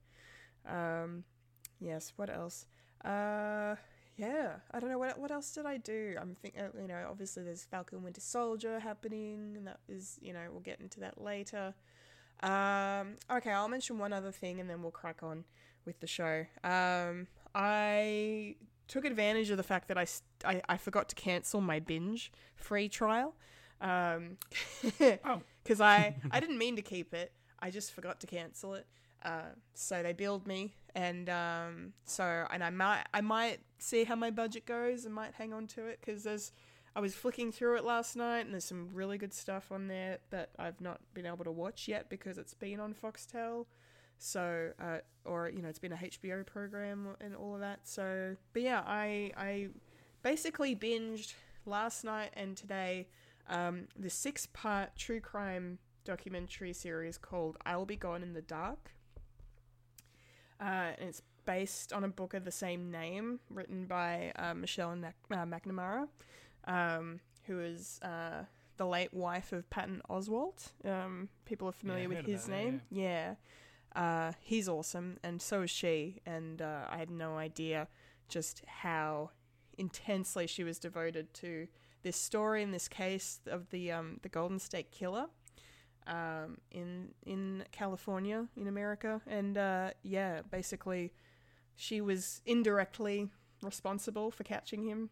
Um, 0.68 1.24
yes. 1.80 2.12
What 2.16 2.30
else? 2.30 2.66
Uh, 3.04 3.76
yeah, 4.16 4.56
I 4.72 4.80
don't 4.80 4.90
know 4.90 4.98
what 4.98 5.18
what 5.18 5.30
else 5.30 5.52
did 5.52 5.66
I 5.66 5.76
do. 5.76 6.14
I'm 6.20 6.34
thinking, 6.34 6.62
you 6.80 6.88
know, 6.88 7.06
obviously 7.10 7.42
there's 7.42 7.64
Falcon 7.64 8.02
Winter 8.02 8.20
Soldier 8.20 8.80
happening, 8.80 9.54
and 9.56 9.66
that 9.66 9.80
is, 9.88 10.18
you 10.20 10.32
know, 10.32 10.40
we'll 10.50 10.60
get 10.60 10.80
into 10.80 11.00
that 11.00 11.20
later. 11.20 11.74
Um, 12.42 13.16
okay, 13.30 13.50
I'll 13.50 13.68
mention 13.68 13.98
one 13.98 14.12
other 14.12 14.30
thing, 14.32 14.60
and 14.60 14.68
then 14.68 14.82
we'll 14.82 14.90
crack 14.90 15.22
on 15.22 15.44
with 15.84 16.00
the 16.00 16.06
show. 16.06 16.44
Um, 16.64 17.26
I 17.54 18.56
took 18.88 19.04
advantage 19.04 19.50
of 19.50 19.56
the 19.56 19.62
fact 19.62 19.88
that 19.88 19.98
I, 19.98 20.06
I, 20.44 20.62
I 20.68 20.76
forgot 20.76 21.08
to 21.08 21.14
cancel 21.14 21.60
my 21.60 21.80
binge 21.80 22.30
free 22.54 22.88
trial. 22.88 23.34
Um, 23.80 24.38
Oh. 25.24 25.42
because 25.62 25.80
I, 25.80 26.16
I 26.30 26.40
didn't 26.40 26.58
mean 26.58 26.76
to 26.76 26.82
keep 26.82 27.12
it. 27.14 27.32
I 27.58 27.70
just 27.70 27.92
forgot 27.92 28.20
to 28.20 28.26
cancel 28.26 28.74
it. 28.74 28.86
Uh, 29.24 29.52
so 29.74 30.02
they 30.02 30.12
billed 30.12 30.46
me, 30.46 30.74
and 30.96 31.28
um, 31.28 31.92
so 32.06 32.46
and 32.50 32.64
I 32.64 32.70
might 32.70 33.04
I 33.12 33.20
might 33.20 33.58
see 33.78 34.04
how 34.04 34.16
my 34.16 34.30
budget 34.30 34.64
goes 34.64 35.04
and 35.04 35.14
might 35.14 35.34
hang 35.34 35.52
on 35.52 35.66
to 35.68 35.86
it 35.86 36.00
because 36.00 36.24
there's 36.24 36.52
I 36.96 37.00
was 37.00 37.14
flicking 37.14 37.52
through 37.52 37.76
it 37.76 37.84
last 37.84 38.16
night 38.16 38.46
and 38.46 38.54
there's 38.54 38.64
some 38.64 38.88
really 38.94 39.18
good 39.18 39.34
stuff 39.34 39.70
on 39.70 39.88
there 39.88 40.18
that 40.30 40.50
I've 40.58 40.80
not 40.80 41.00
been 41.12 41.26
able 41.26 41.44
to 41.44 41.52
watch 41.52 41.86
yet 41.86 42.08
because 42.08 42.38
it's 42.38 42.54
been 42.54 42.80
on 42.80 42.94
Foxtel. 42.94 43.66
So, 44.16 44.70
uh, 44.80 44.98
or 45.26 45.50
you 45.50 45.60
know, 45.60 45.68
it's 45.68 45.78
been 45.78 45.92
a 45.92 45.96
HBO 45.96 46.46
program 46.46 47.08
and 47.20 47.36
all 47.36 47.52
of 47.52 47.60
that. 47.60 47.80
So, 47.84 48.34
but 48.54 48.62
yeah, 48.62 48.82
I 48.86 49.32
I 49.36 49.68
basically 50.22 50.74
binged 50.74 51.34
last 51.66 52.04
night 52.04 52.30
and 52.32 52.56
today 52.56 53.08
um, 53.50 53.88
the 53.98 54.08
six 54.08 54.46
part 54.46 54.96
true 54.96 55.20
crime 55.20 55.78
documentary 56.06 56.72
series 56.72 57.18
called 57.18 57.58
I'll 57.66 57.84
Be 57.84 57.96
Gone 57.96 58.22
in 58.22 58.32
the 58.32 58.40
Dark. 58.40 58.95
Uh, 60.60 60.92
and 60.98 61.08
it's 61.08 61.22
based 61.44 61.92
on 61.92 62.04
a 62.04 62.08
book 62.08 62.34
of 62.34 62.44
the 62.44 62.50
same 62.50 62.90
name 62.90 63.40
written 63.50 63.86
by 63.86 64.32
uh, 64.36 64.54
Michelle 64.54 64.90
uh, 64.92 65.34
McNamara, 65.44 66.08
um, 66.66 67.20
who 67.44 67.60
is 67.60 68.00
uh, 68.02 68.44
the 68.76 68.86
late 68.86 69.14
wife 69.14 69.52
of 69.52 69.68
Patton 69.70 70.02
Oswalt. 70.10 70.72
Um, 70.84 71.28
people 71.44 71.68
are 71.68 71.72
familiar 71.72 72.02
Yeah, 72.02 72.08
with 72.08 72.26
his 72.26 72.46
about 72.46 72.56
that, 72.56 72.64
name. 72.64 72.80
Yeah. 72.90 73.34
Uh, 73.94 74.32
he's 74.40 74.68
awesome, 74.68 75.18
and 75.22 75.40
so 75.40 75.62
is 75.62 75.70
she. 75.70 76.20
And 76.26 76.60
uh, 76.60 76.86
I 76.90 76.98
had 76.98 77.10
no 77.10 77.38
idea 77.38 77.88
just 78.28 78.62
how 78.66 79.30
intensely 79.78 80.46
she 80.46 80.64
was 80.64 80.78
devoted 80.78 81.32
to 81.34 81.68
this 82.02 82.16
story 82.16 82.62
and 82.62 82.74
this 82.74 82.88
case 82.88 83.40
of 83.46 83.70
the 83.70 83.90
um, 83.92 84.18
the 84.22 84.28
Golden 84.28 84.58
State 84.58 84.90
Killer 84.90 85.26
um, 86.06 86.58
in 86.70 87.08
in 87.24 87.64
California 87.72 88.46
in 88.56 88.66
America, 88.66 89.20
and 89.26 89.58
uh, 89.58 89.90
yeah, 90.02 90.42
basically, 90.50 91.12
she 91.74 92.00
was 92.00 92.40
indirectly 92.46 93.30
responsible 93.62 94.30
for 94.30 94.44
catching 94.44 94.82
him 94.82 95.10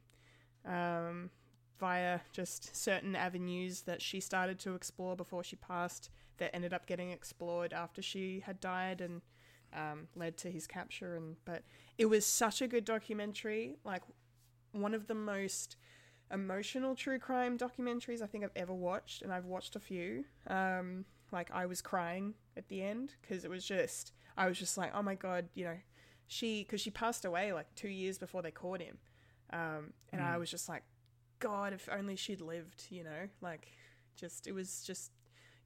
um, 0.66 1.30
via 1.78 2.20
just 2.33 2.74
certain 2.76 3.16
avenues 3.16 3.83
that 3.83 4.00
she 4.00 4.20
started 4.20 4.59
to 4.61 4.74
explore 4.74 5.16
before 5.16 5.42
she 5.42 5.57
passed 5.57 6.11
that 6.38 6.54
ended 6.54 6.72
up 6.72 6.87
getting 6.87 7.11
explored 7.11 7.72
after 7.72 8.02
she 8.02 8.42
had 8.44 8.61
died 8.61 9.00
and 9.00 9.22
um, 9.72 10.09
led 10.14 10.37
to 10.38 10.50
his 10.50 10.66
capture. 10.66 11.16
And 11.16 11.37
but 11.44 11.62
it 11.98 12.07
was 12.07 12.24
such 12.24 12.62
a 12.62 12.68
good 12.68 12.85
documentary, 12.85 13.76
like 13.85 14.02
one 14.72 14.94
of 14.94 15.07
the 15.07 15.14
most 15.14 15.76
emotional 16.34 16.94
true 16.94 17.18
crime 17.18 17.56
documentaries 17.56 18.20
I 18.20 18.26
think 18.26 18.44
I've 18.44 18.50
ever 18.56 18.74
watched, 18.74 19.22
and 19.22 19.32
I've 19.32 19.46
watched 19.46 19.76
a 19.76 19.80
few. 19.80 20.24
Um, 20.48 21.04
like 21.32 21.50
I 21.52 21.66
was 21.66 21.80
crying 21.80 22.34
at 22.56 22.68
the 22.68 22.82
end 22.82 23.14
because 23.22 23.44
it 23.44 23.50
was 23.50 23.64
just 23.64 24.12
I 24.36 24.48
was 24.48 24.58
just 24.58 24.76
like, 24.76 24.92
oh 24.94 25.02
my 25.02 25.14
god, 25.14 25.48
you 25.54 25.64
know, 25.64 25.76
she 26.26 26.64
because 26.64 26.80
she 26.80 26.90
passed 26.90 27.24
away 27.24 27.52
like 27.52 27.74
two 27.74 27.88
years 27.88 28.18
before 28.18 28.42
they 28.42 28.50
caught 28.50 28.80
him, 28.80 28.98
um, 29.52 29.92
and 30.12 30.20
I 30.20 30.36
was 30.36 30.50
just 30.50 30.68
like, 30.68 30.82
God, 31.38 31.72
if 31.72 31.88
only 31.90 32.16
she'd 32.16 32.40
lived, 32.40 32.84
you 32.90 33.04
know, 33.04 33.28
like 33.40 33.68
just 34.16 34.46
it 34.46 34.52
was 34.52 34.82
just 34.86 35.12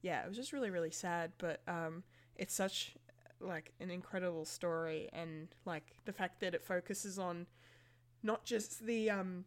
yeah, 0.01 0.23
it 0.23 0.27
was 0.27 0.37
just 0.37 0.53
really 0.53 0.69
really 0.69 0.91
sad, 0.91 1.31
but 1.37 1.61
um, 1.67 2.03
it's 2.35 2.53
such 2.53 2.95
like 3.41 3.73
an 3.79 3.89
incredible 3.89 4.45
story, 4.45 5.09
and 5.13 5.47
like 5.65 5.95
the 6.05 6.13
fact 6.13 6.39
that 6.41 6.53
it 6.53 6.61
focuses 6.61 7.17
on 7.17 7.47
not 8.21 8.43
just 8.43 8.85
the 8.85 9.09
um 9.09 9.45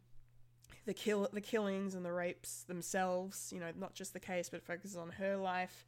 the 0.87 0.95
kill 0.95 1.29
the 1.33 1.41
killings 1.41 1.95
and 1.95 2.05
the 2.05 2.13
rapes 2.13 2.65
themselves, 2.65 3.53
you 3.53 3.61
know, 3.61 3.71
not 3.79 3.95
just 3.95 4.13
the 4.13 4.21
case, 4.21 4.49
but 4.49 4.63
focuses 4.63 4.97
on 4.97 5.11
her 5.11 5.37
life 5.37 5.87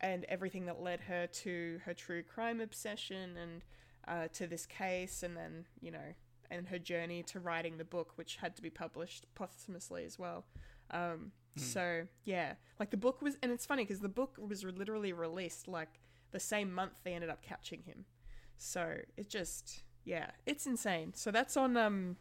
and 0.00 0.24
everything 0.28 0.66
that 0.66 0.80
led 0.80 1.00
her 1.00 1.26
to 1.26 1.80
her 1.84 1.92
true 1.94 2.22
crime 2.22 2.60
obsession 2.60 3.36
and 3.36 3.62
uh, 4.06 4.28
to 4.32 4.46
this 4.46 4.64
case, 4.64 5.22
and 5.22 5.36
then 5.36 5.66
you 5.80 5.90
know, 5.90 6.14
and 6.50 6.68
her 6.68 6.78
journey 6.78 7.22
to 7.24 7.40
writing 7.40 7.76
the 7.76 7.84
book, 7.84 8.12
which 8.16 8.36
had 8.36 8.56
to 8.56 8.62
be 8.62 8.70
published 8.70 9.26
posthumously 9.34 10.04
as 10.04 10.18
well. 10.18 10.44
Um, 10.90 11.32
So 11.56 12.06
yeah, 12.24 12.54
like 12.78 12.90
the 12.90 12.96
book 12.96 13.20
was, 13.20 13.36
and 13.42 13.50
it's 13.50 13.66
funny 13.66 13.84
because 13.84 14.00
the 14.00 14.08
book 14.08 14.36
was 14.38 14.62
literally 14.64 15.12
released 15.12 15.66
like 15.66 16.00
the 16.30 16.38
same 16.38 16.72
month 16.72 16.92
they 17.02 17.14
ended 17.14 17.30
up 17.30 17.42
catching 17.42 17.82
him. 17.82 18.04
So 18.56 18.98
it 19.16 19.28
just 19.28 19.82
yeah, 20.04 20.30
it's 20.46 20.66
insane. 20.66 21.12
So 21.14 21.30
that's 21.32 21.56
on 21.56 21.76
um 21.76 22.16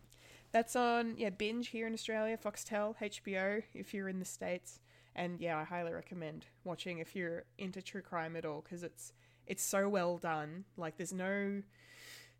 that's 0.51 0.75
on 0.75 1.15
yeah, 1.17 1.29
binge 1.29 1.69
here 1.69 1.87
in 1.87 1.93
Australia, 1.93 2.37
Foxtel, 2.37 2.95
HBO 2.97 3.63
if 3.73 3.93
you're 3.93 4.09
in 4.09 4.19
the 4.19 4.25
states. 4.25 4.79
And 5.15 5.39
yeah, 5.39 5.57
I 5.57 5.63
highly 5.63 5.93
recommend 5.93 6.45
watching 6.63 6.99
if 6.99 7.15
you're 7.15 7.43
into 7.57 7.81
true 7.81 8.01
crime 8.01 8.35
at 8.35 8.45
all 8.45 8.61
cuz 8.61 8.83
it's 8.83 9.13
it's 9.45 9.63
so 9.63 9.89
well 9.89 10.17
done. 10.17 10.65
Like 10.77 10.97
there's 10.97 11.13
no 11.13 11.63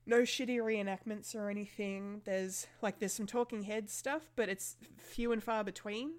no 0.06 0.22
shitty 0.22 0.58
reenactments 0.58 1.36
or 1.36 1.50
anything. 1.50 2.22
There's 2.24 2.68
like 2.82 3.00
there's 3.00 3.14
some 3.14 3.28
talking 3.28 3.64
head 3.64 3.90
stuff, 3.90 4.32
but 4.36 4.48
it's 4.48 4.78
few 4.98 5.32
and 5.32 5.44
far 5.44 5.64
between. 5.64 6.14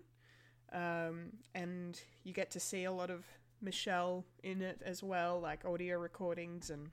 Um, 0.73 1.39
and 1.55 1.99
you 2.25 2.35
get 2.35 2.51
to 2.51 2.61
see 2.61 2.85
a 2.85 2.93
lot 2.93 3.11
of 3.11 3.25
Michelle 3.63 4.27
in 4.43 4.61
it 4.61 4.83
as 4.85 5.03
well, 5.03 5.41
like 5.41 5.65
audio 5.65 5.99
recordings 5.99 6.69
and 6.69 6.91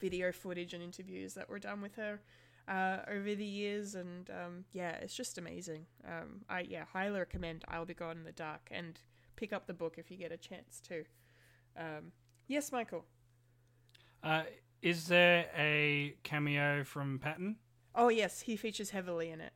video 0.00 0.32
footage 0.32 0.74
and 0.74 0.82
interviews 0.82 1.34
that 1.34 1.48
were 1.48 1.60
done 1.60 1.80
with 1.80 1.94
her 1.94 2.20
uh, 2.72 2.98
over 3.10 3.34
the 3.34 3.44
years. 3.44 3.94
And 3.94 4.30
um, 4.30 4.64
yeah, 4.72 4.92
it's 4.92 5.14
just 5.14 5.38
amazing. 5.38 5.86
Um, 6.06 6.42
I 6.48 6.60
yeah 6.60 6.84
highly 6.92 7.18
recommend 7.18 7.64
I'll 7.68 7.84
Be 7.84 7.94
Gone 7.94 8.16
in 8.18 8.24
the 8.24 8.32
Dark 8.32 8.68
and 8.70 8.98
pick 9.36 9.52
up 9.52 9.66
the 9.66 9.74
book 9.74 9.94
if 9.98 10.10
you 10.10 10.16
get 10.16 10.32
a 10.32 10.36
chance 10.36 10.80
to. 10.88 11.04
Um, 11.76 12.12
yes, 12.48 12.72
Michael. 12.72 13.04
Uh, 14.22 14.44
is 14.80 15.08
there 15.08 15.46
a 15.56 16.16
cameo 16.22 16.84
from 16.84 17.18
Patton? 17.18 17.56
Oh 17.94 18.08
yes, 18.08 18.40
he 18.40 18.56
features 18.56 18.90
heavily 18.90 19.30
in 19.30 19.40
it. 19.40 19.52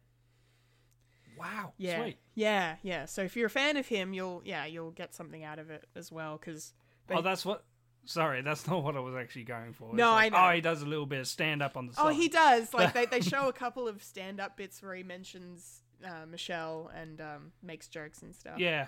Wow. 1.38 1.72
Yeah, 1.76 2.00
Sweet. 2.02 2.18
yeah, 2.34 2.76
yeah. 2.82 3.04
So 3.04 3.22
if 3.22 3.36
you're 3.36 3.46
a 3.46 3.50
fan 3.50 3.76
of 3.76 3.86
him, 3.86 4.14
you'll 4.14 4.42
yeah 4.44 4.66
you'll 4.66 4.90
get 4.90 5.14
something 5.14 5.44
out 5.44 5.58
of 5.58 5.70
it 5.70 5.86
as 5.94 6.12
well 6.12 6.38
because. 6.38 6.74
Oh, 7.10 7.22
that's 7.22 7.44
what. 7.46 7.64
Sorry, 8.06 8.40
that's 8.40 8.66
not 8.66 8.82
what 8.82 8.96
I 8.96 9.00
was 9.00 9.14
actually 9.14 9.44
going 9.44 9.72
for. 9.72 9.94
No, 9.94 10.12
like, 10.12 10.32
I 10.32 10.36
know. 10.36 10.48
Oh, 10.48 10.54
he 10.54 10.60
does 10.60 10.82
a 10.82 10.86
little 10.86 11.06
bit 11.06 11.20
of 11.20 11.26
stand 11.26 11.62
up 11.62 11.76
on 11.76 11.86
the 11.86 11.92
side. 11.92 12.06
Oh, 12.06 12.08
he 12.08 12.28
does. 12.28 12.72
Like 12.72 12.94
they, 12.94 13.06
they 13.06 13.20
show 13.20 13.48
a 13.48 13.52
couple 13.52 13.88
of 13.88 14.02
stand 14.02 14.40
up 14.40 14.56
bits 14.56 14.82
where 14.82 14.94
he 14.94 15.02
mentions 15.02 15.82
uh, 16.04 16.26
Michelle 16.30 16.90
and 16.94 17.20
um, 17.20 17.52
makes 17.62 17.88
jokes 17.88 18.22
and 18.22 18.34
stuff. 18.34 18.58
Yeah. 18.58 18.86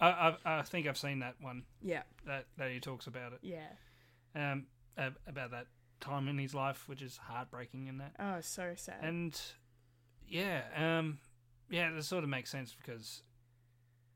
I, 0.00 0.36
I 0.44 0.58
I 0.60 0.62
think 0.62 0.86
I've 0.86 0.96
seen 0.96 1.18
that 1.18 1.34
one 1.40 1.64
yeah, 1.82 2.02
that 2.26 2.46
that 2.56 2.70
he 2.70 2.80
talks 2.80 3.06
about 3.06 3.34
it. 3.34 3.40
yeah. 3.42 3.66
Um, 4.34 4.66
about 5.26 5.50
that 5.50 5.66
time 6.00 6.28
in 6.28 6.38
his 6.38 6.54
life, 6.54 6.84
which 6.86 7.02
is 7.02 7.16
heartbreaking 7.16 7.86
in 7.86 7.98
that. 7.98 8.14
Oh, 8.18 8.40
so 8.40 8.72
sad. 8.76 9.00
And 9.02 9.38
yeah, 10.26 10.62
um, 10.76 11.18
yeah, 11.68 11.90
that 11.90 12.02
sort 12.04 12.24
of 12.24 12.30
makes 12.30 12.50
sense 12.50 12.74
because 12.74 13.22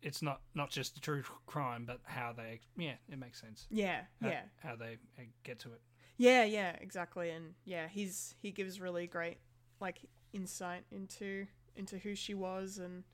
it's 0.05 0.23
not 0.23 0.40
not 0.55 0.71
just 0.71 0.95
the 0.95 1.01
true 1.01 1.23
crime, 1.47 1.85
but 1.87 2.01
how 2.05 2.33
they 2.37 2.61
yeah, 2.77 2.95
it 3.11 3.19
makes 3.19 3.40
sense. 3.40 3.67
yeah, 3.71 4.03
How, 4.23 4.29
yeah, 4.29 4.40
how 4.62 4.77
they 4.77 4.99
uh, 5.19 5.23
get 5.43 5.59
to 5.61 5.73
it. 5.73 5.81
yeah, 6.19 6.45
yeah. 6.45 6.77
Exactly. 6.81 7.31
And 7.31 7.55
yeah, 7.64 7.88
he's 7.88 8.35
he 8.40 8.51
gives 8.51 8.81
really 8.81 9.07
great 9.07 9.38
like 9.81 10.01
insight 10.33 10.85
into 10.93 11.47
into 11.77 11.99
who 11.99 12.14
she 12.14 12.35
was 12.35 12.79
and 12.79 13.05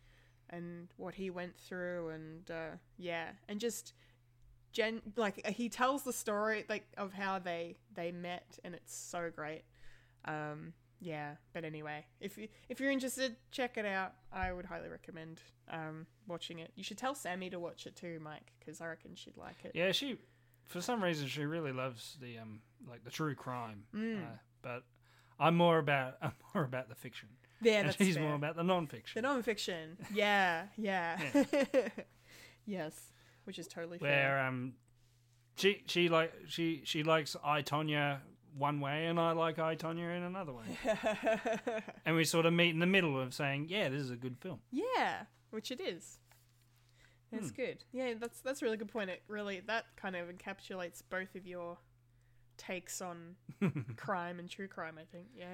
and 0.50 0.88
what 0.96 1.14
he 1.14 1.30
went 1.30 1.56
through 1.56 2.08
and 2.10 2.50
uh, 2.50 2.76
yeah, 2.98 3.28
and 3.48 3.60
just 3.60 3.94
gen 4.72 5.00
like 5.16 5.44
he 5.46 5.68
tells 5.68 6.02
the 6.02 6.12
story 6.12 6.64
like 6.68 6.86
of 6.96 7.12
how 7.12 7.38
they 7.38 7.76
they 7.94 8.12
met 8.12 8.58
and 8.64 8.74
it's 8.74 8.94
so 8.94 9.30
great. 9.34 9.62
Um 10.24 10.72
yeah, 11.00 11.36
but 11.52 11.64
anyway, 11.64 12.04
if 12.20 12.36
you 12.36 12.48
if 12.68 12.78
you're 12.80 12.90
interested, 12.90 13.36
check 13.50 13.78
it 13.78 13.86
out. 13.86 14.12
I 14.32 14.52
would 14.52 14.66
highly 14.66 14.88
recommend 14.88 15.40
um 15.70 16.06
watching 16.28 16.58
it. 16.58 16.72
You 16.76 16.84
should 16.84 16.98
tell 16.98 17.14
Sammy 17.14 17.50
to 17.50 17.58
watch 17.58 17.86
it 17.86 17.96
too, 17.96 18.20
Mike, 18.22 18.52
because 18.58 18.80
I 18.80 18.86
reckon 18.86 19.14
she'd 19.14 19.36
like 19.36 19.64
it. 19.64 19.72
Yeah, 19.74 19.92
she 19.92 20.18
for 20.66 20.80
some 20.80 21.02
reason 21.02 21.26
she 21.26 21.44
really 21.44 21.72
loves 21.72 22.16
the 22.20 22.38
um 22.38 22.60
like 22.88 23.04
the 23.04 23.10
true 23.10 23.34
crime. 23.34 23.84
Mm. 23.94 24.22
Uh, 24.22 24.26
but 24.62 24.84
I'm 25.38 25.56
more 25.56 25.78
about 25.78 26.16
I'm 26.22 26.32
more 26.54 26.64
about 26.64 26.88
the 26.88 26.94
fiction. 26.94 27.28
Yeah, 27.62 27.80
and 27.80 27.94
she's 27.96 28.14
fair. 28.16 28.24
more 28.24 28.34
about 28.34 28.56
the 28.56 28.62
non-fiction. 28.62 29.20
The 29.20 29.28
non-fiction. 29.28 29.98
Yeah, 30.14 30.64
yeah. 30.78 31.18
yes, 32.66 33.12
which 33.44 33.58
is 33.58 33.68
totally 33.68 33.98
where 33.98 34.10
fair. 34.10 34.46
um 34.46 34.74
she 35.56 35.82
she 35.86 36.08
like 36.08 36.32
she 36.46 36.82
she 36.84 37.02
likes 37.02 37.36
I 37.44 37.62
Tonya 37.62 38.18
one 38.56 38.80
way 38.80 39.06
and 39.06 39.18
I 39.18 39.32
like 39.32 39.58
I 39.58 39.76
Tonya 39.76 40.16
in 40.16 40.22
another 40.22 40.52
way. 40.52 40.64
and 42.06 42.16
we 42.16 42.24
sort 42.24 42.46
of 42.46 42.52
meet 42.52 42.70
in 42.70 42.78
the 42.78 42.86
middle 42.86 43.18
of 43.20 43.32
saying, 43.34 43.66
yeah, 43.68 43.88
this 43.88 44.00
is 44.02 44.10
a 44.10 44.16
good 44.16 44.36
film. 44.38 44.60
yeah, 44.70 45.22
which 45.50 45.70
it 45.70 45.80
is. 45.80 46.18
It's 47.32 47.50
Hmm. 47.50 47.54
good. 47.56 47.84
Yeah, 47.92 48.14
that's 48.18 48.40
that's 48.40 48.60
a 48.60 48.64
really 48.64 48.76
good 48.76 48.90
point. 48.92 49.08
It 49.10 49.22
really 49.28 49.60
that 49.66 49.84
kind 49.96 50.16
of 50.16 50.28
encapsulates 50.28 51.00
both 51.08 51.34
of 51.36 51.46
your 51.46 51.78
takes 52.58 53.00
on 53.00 53.36
crime 53.96 54.38
and 54.40 54.50
true 54.50 54.66
crime. 54.68 54.96
I 55.00 55.04
think. 55.04 55.26
Yeah. 55.36 55.46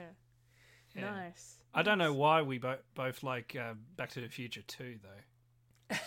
Yeah. 0.95 1.11
Nice. 1.11 1.57
I 1.75 1.83
don't 1.83 1.99
know 1.99 2.15
why 2.15 2.41
we 2.41 2.57
bo- 2.57 2.79
both 2.95 3.23
like 3.23 3.55
uh, 3.61 3.75
Back 3.97 4.09
to 4.13 4.21
the 4.23 4.29
Future 4.29 4.63
too, 4.63 4.97
though. 5.03 5.97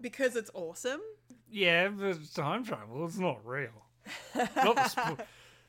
Because 0.00 0.36
it's 0.36 0.50
awesome. 0.54 1.00
Yeah, 1.50 1.88
but 1.88 2.06
it's 2.08 2.32
time 2.34 2.64
travel. 2.64 3.06
It's 3.06 3.18
not 3.18 3.46
real. 3.46 3.70
not, 4.34 4.76
spo- 4.76 5.18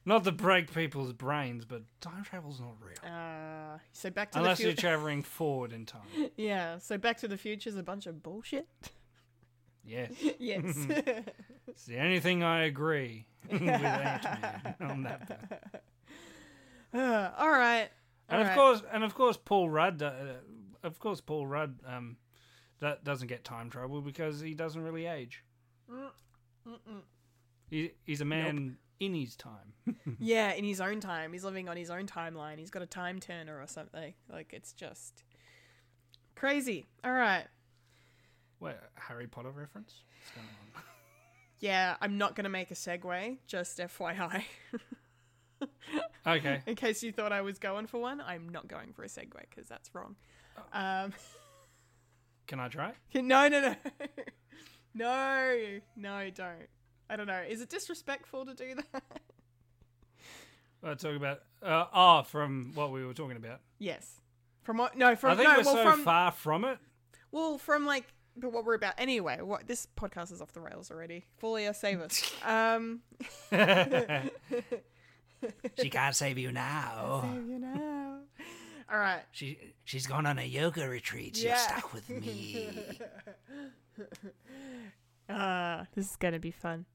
not 0.06 0.24
to 0.26 0.32
break 0.32 0.74
people's 0.74 1.14
brains, 1.14 1.66
but 1.66 1.82
time 2.00 2.24
travel's 2.24 2.60
not 2.60 2.76
real. 2.80 3.12
Uh, 3.12 3.80
so 3.92 4.12
back 4.12 4.32
to 4.32 4.38
Unless 4.38 4.60
the 4.60 4.66
you're 4.66 4.74
traveling 4.74 5.24
forward 5.24 5.74
in 5.74 5.86
time. 5.86 6.02
yeah. 6.38 6.78
So 6.78 6.98
Back 6.98 7.18
to 7.18 7.28
the 7.28 7.38
Future 7.38 7.70
is 7.70 7.78
a 7.78 7.84
bunch 7.84 8.06
of 8.06 8.22
bullshit. 8.22 8.68
Yes. 9.84 10.12
yes. 10.40 10.88
It's 11.68 11.88
the 11.88 11.98
only 11.98 12.22
thing 12.22 12.42
I 12.42 12.66
agree 12.66 13.26
with 13.52 13.62
Ant-Man 13.62 14.76
on 14.80 15.04
that. 15.04 15.82
Uh, 16.94 17.32
all 17.38 17.50
right. 17.50 17.90
And 18.30 18.42
of 18.42 18.48
right. 18.48 18.56
course, 18.56 18.82
and 18.94 19.04
of 19.04 19.14
course, 19.14 19.36
Paul 19.36 19.70
Rudd. 19.70 20.02
Uh, 20.02 20.14
of 20.84 21.00
course, 21.00 21.20
Paul 21.20 21.48
Rudd 21.48 21.80
um, 21.86 22.16
that 22.80 23.04
doesn't 23.04 23.28
get 23.28 23.44
time 23.44 23.70
travel 23.70 24.00
because 24.00 24.40
he 24.40 24.54
doesn't 24.54 24.82
really 24.82 25.06
age. 25.06 25.44
Mm. 25.92 26.12
He, 27.70 27.92
he's 28.06 28.22
a 28.22 28.26
man 28.26 28.78
in 29.00 29.14
his 29.14 29.36
time. 29.36 29.74
Yeah, 30.20 30.54
in 30.54 30.64
his 30.64 30.80
own 30.82 31.00
time. 31.00 31.34
He's 31.34 31.44
living 31.44 31.68
on 31.70 31.78
his 31.78 31.90
own 31.90 32.08
timeline. 32.08 32.58
He's 32.58 32.70
got 32.72 32.82
a 32.82 32.88
time 32.88 33.20
turner 33.20 33.60
or 33.62 33.68
something. 33.68 34.14
Like 34.32 34.52
it's 34.54 34.72
just 34.74 35.24
crazy. 36.36 36.86
All 37.04 37.12
right. 37.12 37.46
Wait, 38.60 38.76
Harry 38.96 39.28
Potter 39.28 39.52
reference? 39.52 40.02
What's 40.20 40.32
going 40.36 40.48
on? 40.76 40.82
Yeah, 41.60 41.96
I'm 42.02 42.18
not 42.18 42.36
gonna 42.36 42.50
make 42.50 42.70
a 42.70 42.74
segue. 42.76 43.38
Just 43.48 43.80
FYI, 43.80 44.44
Okay. 46.28 46.62
in 46.66 46.76
case 46.76 47.02
you 47.02 47.12
thought 47.14 47.32
I 47.32 47.42
was 47.42 47.60
going 47.60 47.88
for 47.88 47.98
one, 48.00 48.20
I'm 48.22 48.50
not 48.50 48.68
going 48.68 48.92
for 48.94 49.04
a 49.04 49.08
segue 49.08 49.32
because 49.50 49.68
that's 49.70 49.90
wrong. 49.96 50.16
Oh. 50.58 50.80
Um, 50.80 51.14
Can 52.48 52.60
I 52.60 52.68
try? 52.68 52.92
no, 53.14 53.48
no, 53.48 53.48
no, 53.50 53.76
no, 54.94 55.80
no, 55.96 56.30
don't. 56.30 56.68
I 57.10 57.16
don't 57.16 57.28
know. 57.28 57.42
Is 57.48 57.62
it 57.62 57.70
disrespectful 57.70 58.46
to 58.46 58.54
do 58.54 58.76
that? 58.76 59.04
I'll 60.84 60.96
talk 60.96 61.16
about. 61.16 61.40
Uh, 61.64 61.86
oh, 61.94 62.24
from 62.24 62.72
what 62.76 62.92
we 62.92 63.06
were 63.06 63.14
talking 63.14 63.38
about. 63.38 63.62
yes. 63.80 64.22
From 64.64 64.78
what? 64.78 64.98
No, 64.98 65.16
from 65.16 65.32
I 65.32 65.36
think 65.36 65.48
no. 65.50 65.58
we're 65.58 65.64
well, 65.64 65.76
so 65.76 65.92
from 65.92 66.04
far 66.04 66.32
from 66.32 66.66
it. 66.66 66.80
Well, 67.32 67.58
from 67.60 67.86
like, 67.86 68.06
but 68.36 68.52
what 68.52 68.66
we're 68.66 68.74
about 68.74 68.96
anyway. 68.98 69.40
What 69.42 69.68
this 69.68 69.88
podcast 69.96 70.32
is 70.32 70.42
off 70.42 70.54
the 70.54 70.60
rails 70.62 70.90
already. 70.90 71.26
Fulia, 71.42 71.76
save 71.76 72.02
us. 72.02 72.34
um, 72.46 73.02
She 75.80 75.90
can't 75.92 76.16
save 76.16 76.40
you 76.40 76.52
now. 76.52 77.30
save 77.32 77.48
you 77.48 77.60
now. 77.60 78.18
All 78.92 78.98
right. 78.98 79.22
She 79.32 79.60
she's 79.84 80.08
gone 80.08 80.26
on 80.26 80.40
a 80.40 80.44
yoga 80.44 80.88
retreat. 80.90 81.38
You're 81.38 81.52
Yeah. 81.52 81.58
stuck 81.58 81.94
with 81.94 82.10
me. 82.10 82.70
Uh, 85.30 85.84
this 85.96 86.10
is 86.10 86.16
gonna 86.16 86.40
be 86.40 86.52
fun. 86.52 86.86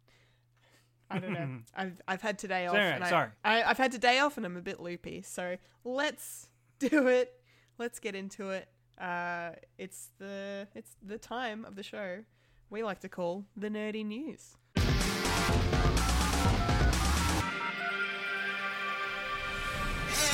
I 1.11 1.19
don't 1.19 1.33
know. 1.33 1.59
I've 1.75 2.01
I've 2.07 2.23
had 2.23 2.39
today 2.39 2.67
off. 2.67 2.77
anyway, 2.77 2.95
and 2.95 3.05
I, 3.05 3.11
sorry. 3.11 3.29
I, 3.45 3.63
I've 3.63 3.79
had 3.79 3.93
today 3.93 4.21
off, 4.21 4.37
and 4.37 4.47
I'm 4.47 4.57
a 4.57 4.63
bit 4.63 4.81
loopy. 4.81 5.23
So 5.23 5.57
let's 5.85 6.49
do 6.79 7.09
it. 7.09 7.33
Let's 7.79 7.99
get 7.99 8.15
into 8.15 8.51
it. 8.51 8.69
Uh, 8.99 9.51
it's 9.79 10.11
the 10.19 10.69
it's 10.75 10.97
the 11.03 11.19
time 11.19 11.65
of 11.65 11.75
the 11.75 11.83
show 11.83 12.21
we 12.69 12.83
like 12.83 13.01
to 13.01 13.09
call 13.09 13.45
the 13.57 13.69
nerdy 13.69 14.05
news. 14.05 14.57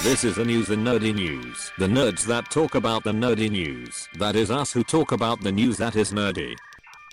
This 0.02 0.22
is 0.22 0.36
the 0.36 0.44
news, 0.44 0.68
the 0.68 0.76
nerdy 0.76 1.14
news. 1.14 1.72
The 1.78 1.86
nerds 1.86 2.24
that 2.26 2.50
talk 2.50 2.74
about 2.74 3.02
the 3.02 3.12
nerdy 3.12 3.50
news. 3.50 4.08
That 4.18 4.36
is 4.36 4.50
us 4.50 4.72
who 4.72 4.84
talk 4.84 5.10
about 5.10 5.40
the 5.40 5.50
news 5.50 5.78
that 5.78 5.96
is 5.96 6.12
nerdy. 6.12 6.54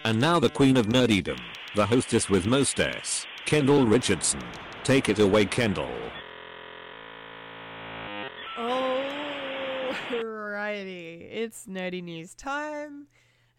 And 0.04 0.20
now 0.20 0.40
the 0.40 0.50
queen 0.50 0.78
of 0.78 0.88
nerdydom, 0.88 1.40
the 1.76 1.86
hostess 1.86 2.30
with 2.30 2.46
most 2.46 2.80
S, 2.80 3.26
Kendall 3.46 3.86
Richardson. 3.86 4.42
Take 4.84 5.10
it 5.10 5.20
away, 5.20 5.46
Kendall. 5.46 5.92
Alrighty, 10.10 11.28
it's 11.30 11.66
nerdy 11.68 12.02
news 12.02 12.34
time. 12.34 13.08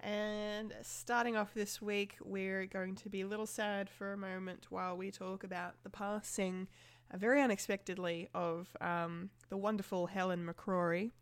And 0.01 0.75
starting 0.83 1.37
off 1.37 1.55
this 1.55 1.83
week, 1.83 2.17
we're 2.23 2.67
going 2.67 2.95
to 2.97 3.09
be 3.09 3.21
a 3.23 3.27
little 3.27 3.47
sad 3.47 3.91
for 3.91 4.13
a 4.13 4.17
moment 4.17 4.67
while 4.71 4.97
we 4.97 5.11
talk 5.11 5.45
about 5.45 5.75
the 5.83 5.91
passing, 5.91 6.69
uh, 7.13 7.17
very 7.19 7.43
unexpectedly, 7.43 8.29
of 8.35 8.75
um, 8.81 9.31
the 9.49 9.57
wonderful 9.57 10.07
Helen 10.07 10.47
McCrory 10.47 11.13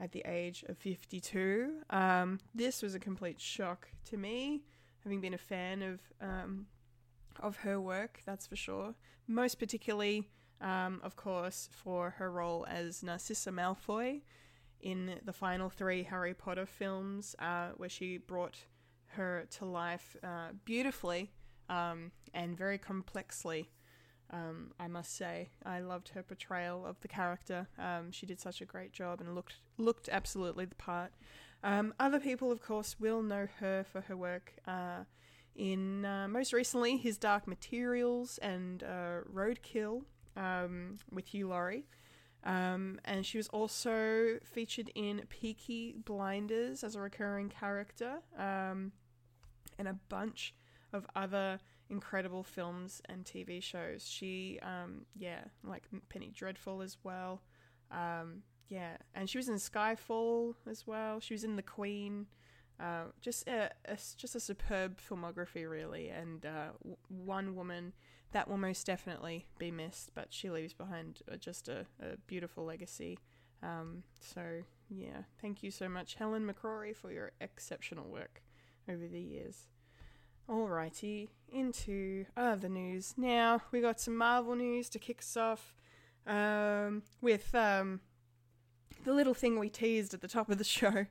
at 0.00 0.12
the 0.12 0.22
age 0.26 0.64
of 0.68 0.78
52. 0.78 1.82
Um, 1.90 2.40
this 2.54 2.82
was 2.82 2.94
a 2.94 3.00
complete 3.00 3.40
shock 3.40 3.88
to 4.06 4.16
me, 4.16 4.62
having 5.04 5.20
been 5.20 5.34
a 5.34 5.38
fan 5.38 5.82
of 5.82 6.00
um, 6.20 6.66
of 7.40 7.56
her 7.58 7.80
work, 7.80 8.20
that's 8.24 8.46
for 8.46 8.56
sure. 8.56 8.94
Most 9.26 9.58
particularly, 9.58 10.28
um, 10.60 11.00
of 11.02 11.16
course, 11.16 11.68
for 11.72 12.10
her 12.10 12.30
role 12.30 12.66
as 12.68 13.02
Narcissa 13.02 13.50
Malfoy 13.50 14.22
in 14.80 15.20
the 15.24 15.32
final 15.32 15.68
three 15.68 16.02
Harry 16.04 16.34
Potter 16.34 16.66
films, 16.66 17.36
uh, 17.38 17.70
where 17.76 17.88
she 17.88 18.16
brought 18.16 18.56
her 19.08 19.46
to 19.50 19.64
life 19.64 20.16
uh, 20.22 20.48
beautifully 20.64 21.30
um, 21.68 22.12
and 22.34 22.56
very 22.56 22.78
complexly. 22.78 23.70
Um, 24.32 24.72
I 24.78 24.86
must 24.86 25.16
say, 25.16 25.48
I 25.66 25.80
loved 25.80 26.10
her 26.10 26.22
portrayal 26.22 26.86
of 26.86 27.00
the 27.00 27.08
character. 27.08 27.66
Um, 27.78 28.12
she 28.12 28.26
did 28.26 28.38
such 28.38 28.60
a 28.60 28.64
great 28.64 28.92
job 28.92 29.20
and 29.20 29.34
looked 29.34 29.56
looked 29.76 30.08
absolutely 30.10 30.66
the 30.66 30.76
part. 30.76 31.12
Um, 31.64 31.92
other 31.98 32.20
people, 32.20 32.52
of 32.52 32.62
course, 32.62 33.00
will 33.00 33.22
know 33.22 33.48
her 33.58 33.84
for 33.90 34.02
her 34.02 34.16
work 34.16 34.54
uh, 34.66 35.04
in 35.60 36.06
uh, 36.06 36.26
most 36.26 36.54
recently 36.54 36.96
his 36.96 37.18
Dark 37.18 37.46
Materials 37.46 38.38
and 38.38 38.82
uh, 38.82 39.20
Roadkill 39.30 40.04
um, 40.34 40.96
with 41.12 41.26
Hugh 41.26 41.48
Laurie. 41.48 41.84
Um, 42.44 42.98
and 43.04 43.26
she 43.26 43.36
was 43.36 43.46
also 43.48 44.38
featured 44.42 44.90
in 44.94 45.20
Peaky 45.28 45.94
Blinders 46.02 46.82
as 46.82 46.96
a 46.96 47.00
recurring 47.00 47.50
character, 47.50 48.20
um, 48.38 48.92
and 49.78 49.86
a 49.86 49.98
bunch 50.08 50.54
of 50.94 51.06
other 51.14 51.60
incredible 51.90 52.42
films 52.42 53.02
and 53.10 53.26
TV 53.26 53.62
shows. 53.62 54.08
She, 54.08 54.58
um, 54.62 55.04
yeah, 55.14 55.44
like 55.62 55.82
Penny 56.08 56.32
Dreadful 56.34 56.80
as 56.80 56.96
well. 57.04 57.42
Um, 57.90 58.44
yeah, 58.70 58.96
and 59.14 59.28
she 59.28 59.36
was 59.36 59.50
in 59.50 59.56
Skyfall 59.56 60.54
as 60.66 60.86
well. 60.86 61.20
She 61.20 61.34
was 61.34 61.44
in 61.44 61.56
The 61.56 61.62
Queen. 61.62 62.28
Uh, 62.80 63.04
just 63.20 63.46
a, 63.46 63.70
a 63.84 63.98
just 64.16 64.34
a 64.34 64.40
superb 64.40 64.98
filmography, 65.00 65.68
really, 65.68 66.08
and 66.08 66.46
uh, 66.46 66.68
one 67.08 67.54
woman 67.54 67.92
that 68.32 68.48
will 68.48 68.56
most 68.56 68.86
definitely 68.86 69.46
be 69.58 69.70
missed, 69.70 70.12
but 70.14 70.28
she 70.30 70.50
leaves 70.50 70.72
behind 70.72 71.20
uh, 71.30 71.36
just 71.36 71.68
a, 71.68 71.86
a 72.00 72.16
beautiful 72.26 72.64
legacy. 72.64 73.18
Um, 73.62 74.04
so 74.20 74.62
yeah, 74.88 75.22
thank 75.40 75.62
you 75.62 75.70
so 75.70 75.88
much, 75.88 76.14
Helen 76.14 76.50
McCrory, 76.50 76.94
for 76.94 77.12
your 77.12 77.32
exceptional 77.40 78.08
work 78.08 78.42
over 78.88 79.06
the 79.06 79.20
years. 79.20 79.68
Alrighty, 80.48 81.28
into 81.52 82.24
other 82.36 82.68
news. 82.68 83.14
Now 83.16 83.62
we 83.70 83.80
got 83.80 84.00
some 84.00 84.16
Marvel 84.16 84.56
news 84.56 84.88
to 84.90 84.98
kick 84.98 85.18
us 85.20 85.36
off 85.36 85.74
um, 86.26 87.02
with 87.20 87.54
um, 87.54 88.00
the 89.04 89.12
little 89.12 89.34
thing 89.34 89.58
we 89.58 89.68
teased 89.68 90.14
at 90.14 90.22
the 90.22 90.28
top 90.28 90.50
of 90.50 90.58
the 90.58 90.64
show. 90.78 91.06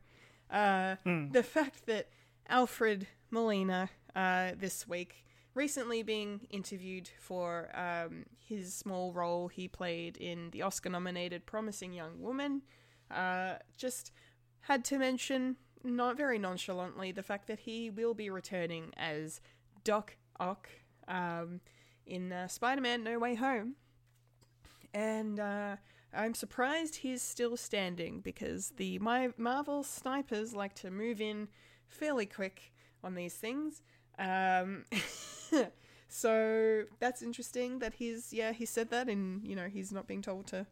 Uh, 0.50 0.96
The 1.32 1.44
fact 1.44 1.86
that 1.86 2.10
Alfred 2.48 3.08
Molina, 3.30 3.90
uh, 4.16 4.52
this 4.58 4.88
week, 4.88 5.26
recently 5.54 6.04
being 6.04 6.48
interviewed 6.50 7.10
for 7.20 7.70
um, 7.76 8.26
his 8.38 8.74
small 8.74 9.14
role 9.14 9.48
he 9.48 9.68
played 9.68 10.18
in 10.18 10.50
the 10.52 10.62
Oscar 10.62 10.90
nominated 10.90 11.46
Promising 11.46 11.94
Young 11.94 12.22
Woman. 12.22 12.62
Uh, 13.12 13.56
just 13.78 14.12
had 14.62 14.84
to 14.86 14.98
mention, 14.98 15.58
not 15.84 16.18
very 16.18 16.40
nonchalantly, 16.40 17.12
the 17.12 17.24
fact 17.24 17.48
that 17.48 17.60
he 17.60 17.90
will 17.90 18.14
be 18.14 18.30
returning 18.30 18.92
as 18.98 19.42
Doc 19.84 20.16
Ock 20.40 20.70
um, 21.08 21.62
in 22.06 22.32
uh, 22.32 22.48
Spider 22.48 22.82
Man 22.82 23.04
No 23.04 23.20
Way 23.20 23.36
Home. 23.36 23.76
And 24.94 25.40
uh, 25.40 25.76
I'm 26.14 26.34
surprised 26.34 26.98
he's 26.98 27.22
still 27.22 27.56
standing 27.58 28.22
because 28.22 28.74
the 28.78 29.00
my 29.00 29.30
Marvel 29.38 29.84
snipers 29.84 30.54
like 30.54 30.74
to 30.76 30.92
move 30.92 31.22
in 31.22 31.48
fairly 31.88 32.26
quick 32.26 32.74
on 33.04 33.16
these 33.16 33.36
things. 33.36 33.82
Um, 34.18 34.86
so 36.10 36.84
that's 37.00 37.22
interesting 37.22 37.80
that 37.80 37.94
he's 37.94 38.34
yeah 38.34 38.52
he 38.52 38.66
said 38.66 38.90
that 38.90 39.08
and 39.08 39.46
you 39.46 39.56
know 39.56 39.68
he's 39.68 39.92
not 39.92 40.08
being 40.08 40.24
told 40.24 40.48
to 40.48 40.66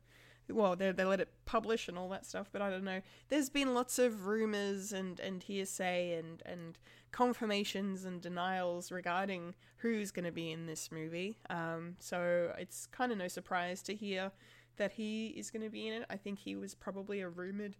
well 0.49 0.75
they 0.75 0.91
they 0.91 1.05
let 1.05 1.19
it 1.19 1.29
publish 1.45 1.87
and 1.87 1.97
all 1.97 2.09
that 2.09 2.25
stuff 2.25 2.49
but 2.51 2.61
I 2.61 2.69
don't 2.71 2.83
know 2.83 3.01
there's 3.29 3.49
been 3.49 3.75
lots 3.75 3.99
of 3.99 4.25
rumors 4.25 4.91
and 4.91 5.19
and 5.19 5.43
hearsay 5.43 6.13
and 6.17 6.41
and 6.45 6.79
confirmations 7.11 8.03
and 8.03 8.19
denials 8.19 8.91
regarding 8.91 9.53
who's 9.77 10.11
going 10.11 10.25
to 10.25 10.31
be 10.31 10.51
in 10.51 10.65
this 10.65 10.91
movie 10.91 11.37
um 11.49 11.95
so 11.99 12.51
it's 12.57 12.87
kind 12.87 13.11
of 13.11 13.17
no 13.19 13.27
surprise 13.27 13.83
to 13.83 13.95
hear 13.95 14.31
that 14.77 14.93
he 14.93 15.27
is 15.27 15.51
going 15.51 15.63
to 15.63 15.69
be 15.69 15.87
in 15.87 15.93
it 15.93 16.05
I 16.09 16.17
think 16.17 16.39
he 16.39 16.55
was 16.55 16.75
probably 16.75 17.21
a 17.21 17.29
rumored 17.29 17.75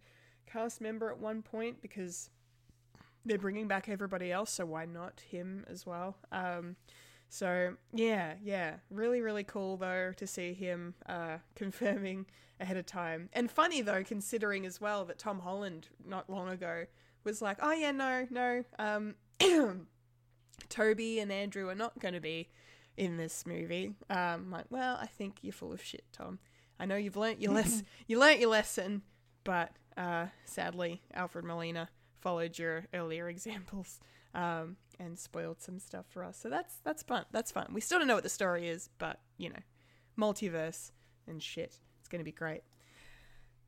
cast 0.46 0.82
member 0.82 1.12
at 1.12 1.20
one 1.20 1.42
point 1.42 1.82
because 1.82 2.30
they're 3.26 3.38
bringing 3.38 3.68
back 3.68 3.90
everybody 3.90 4.32
else, 4.32 4.52
so 4.52 4.66
why 4.66 4.86
not 4.86 5.22
him 5.30 5.66
as 5.70 5.86
well? 5.86 6.16
Um, 6.32 6.78
so 7.30 7.74
yeah, 7.94 8.36
yeah, 8.42 8.76
really, 8.90 9.22
really 9.22 9.44
cool 9.44 9.78
though 9.78 10.14
to 10.16 10.26
see 10.26 10.54
him 10.54 10.96
uh, 11.08 11.38
confirming 11.56 12.26
ahead 12.60 12.78
of 12.78 12.86
time. 12.86 13.30
And 13.34 13.52
funny 13.52 13.82
though, 13.82 14.04
considering 14.04 14.66
as 14.66 14.80
well 14.82 15.06
that 15.06 15.20
Tom 15.20 15.40
Holland 15.40 15.90
not 16.06 16.30
long 16.30 16.50
ago 16.50 16.86
was 17.24 17.42
like, 17.42 17.58
"Oh 17.62 17.74
yeah, 17.74 17.92
no, 17.92 18.28
no, 18.30 18.64
um, 18.80 19.16
Toby 20.70 21.20
and 21.20 21.32
Andrew 21.32 21.68
are 21.70 21.76
not 21.76 22.00
going 22.00 22.14
to 22.14 22.22
be 22.22 22.50
in 22.96 23.18
this 23.18 23.46
movie." 23.46 23.94
Um, 24.10 24.50
like, 24.50 24.66
well, 24.70 24.98
I 25.00 25.08
think 25.08 25.40
you're 25.42 25.54
full 25.54 25.74
of 25.74 25.84
shit, 25.84 26.06
Tom. 26.14 26.40
I 26.80 26.86
know 26.86 26.96
you've 26.96 27.18
learnt 27.18 27.42
your 27.42 27.54
lesson. 27.54 27.86
you 28.08 28.20
learnt 28.20 28.40
your 28.40 28.50
lesson, 28.50 29.02
but 29.44 29.72
uh, 29.98 30.28
sadly, 30.46 31.02
Alfred 31.14 31.46
Molina 31.46 31.90
followed 32.20 32.58
your 32.58 32.86
earlier 32.94 33.30
examples 33.30 34.00
um, 34.34 34.78
and 35.00 35.18
spoiled 35.18 35.62
some 35.62 35.80
stuff 35.80 36.06
for 36.10 36.24
us. 36.24 36.38
So 36.38 36.50
that's 36.50 36.76
that's 36.84 37.04
fun. 37.04 37.26
That's 37.32 37.52
fun. 37.52 37.68
We 37.74 37.82
still 37.82 38.00
don't 38.00 38.08
know 38.08 38.16
what 38.16 38.24
the 38.24 38.30
story 38.30 38.68
is, 38.70 38.90
but 38.98 39.20
you 39.38 39.50
know, 39.50 39.60
multiverse 40.18 40.92
and 41.28 41.42
shit. 41.42 41.78
It's 42.00 42.08
gonna 42.10 42.24
be 42.24 42.32
great. 42.32 42.62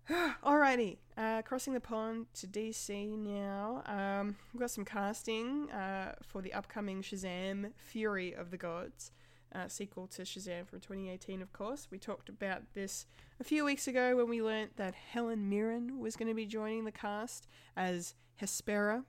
Alrighty, 0.44 0.98
uh, 1.18 1.42
crossing 1.44 1.74
the 1.74 1.80
pond 1.80 2.28
to 2.36 2.48
DC 2.48 3.18
now. 3.18 3.84
Um, 3.86 4.38
we've 4.54 4.60
got 4.60 4.72
some 4.72 4.86
casting 4.86 5.70
uh, 5.72 6.16
for 6.24 6.42
the 6.42 6.54
upcoming 6.54 7.02
Shazam: 7.02 7.72
Fury 7.78 8.34
of 8.34 8.52
the 8.52 8.58
Gods. 8.58 9.12
Uh, 9.54 9.68
sequel 9.68 10.06
to 10.06 10.22
Shazam 10.22 10.68
from 10.68 10.80
2018, 10.80 11.42
of 11.42 11.52
course. 11.52 11.88
We 11.90 11.98
talked 11.98 12.30
about 12.30 12.62
this 12.76 13.08
a 13.40 13.44
few 13.44 13.66
weeks 13.66 13.88
ago 13.88 14.16
when 14.16 14.30
we 14.30 14.44
learnt 14.44 14.78
that 14.78 14.94
Helen 14.94 15.50
Mirren 15.50 15.98
was 16.00 16.16
going 16.16 16.28
to 16.28 16.36
be 16.36 16.46
joining 16.46 16.86
the 16.86 16.92
cast 16.92 17.48
as 17.76 18.14
Hespera. 18.40 19.04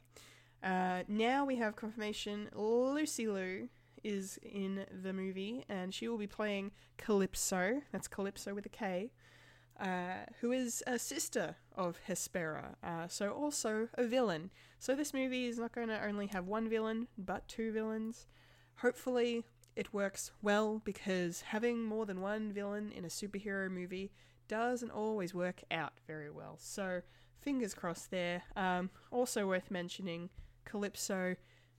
Uh, 0.63 1.03
now 1.09 1.45
we 1.45 1.57
have 1.57 1.77
confirmation 1.77 2.49
Lucy 2.55 3.27
Liu 3.27 3.69
is 4.03 4.39
in 4.43 4.87
the 5.03 5.13
movie, 5.13 5.65
and 5.69 5.93
she 5.93 6.09
will 6.09 6.19
be 6.19 6.27
playing 6.27 6.71
Kalypso. 6.99 7.83
That's 7.93 8.09
Kalypso 8.09 8.55
with 8.55 8.67
a 8.67 8.71
K. 8.71 9.11
Uh, 9.79 10.27
who 10.41 10.53
is 10.53 10.83
a 10.87 10.99
sister 10.99 11.57
of 11.75 11.99
Hespera, 12.07 12.75
uh, 12.85 13.09
so 13.09 13.31
also 13.31 13.89
a 13.95 14.05
villain. 14.05 14.51
So 14.79 14.95
this 14.95 15.15
movie 15.15 15.47
is 15.47 15.59
not 15.59 15.73
going 15.73 15.89
to 15.89 16.05
only 16.05 16.27
have 16.27 16.47
one 16.47 16.69
villain, 16.69 17.09
but 17.17 17.49
two 17.49 17.73
villains. 17.73 18.27
Hopefully, 18.77 19.43
it 19.77 19.93
works 19.95 20.33
well 20.43 20.81
because 20.85 21.43
having 21.43 21.83
more 21.83 22.07
than 22.07 22.21
one 22.21 22.53
villain 22.53 22.93
in 22.93 23.05
a 23.05 23.09
superhero 23.09 23.71
movie 23.71 24.11
doesn't 24.49 24.91
always 24.91 25.33
work 25.33 25.63
out 25.71 25.93
very 26.07 26.31
well. 26.31 26.57
So 26.59 27.03
fingers 27.41 27.75
crossed 27.75 28.11
there. 28.11 28.43
Um, 28.57 28.91
also 29.11 29.47
worth 29.47 29.71
mentioning, 29.71 30.31
Kalypso, 30.67 31.37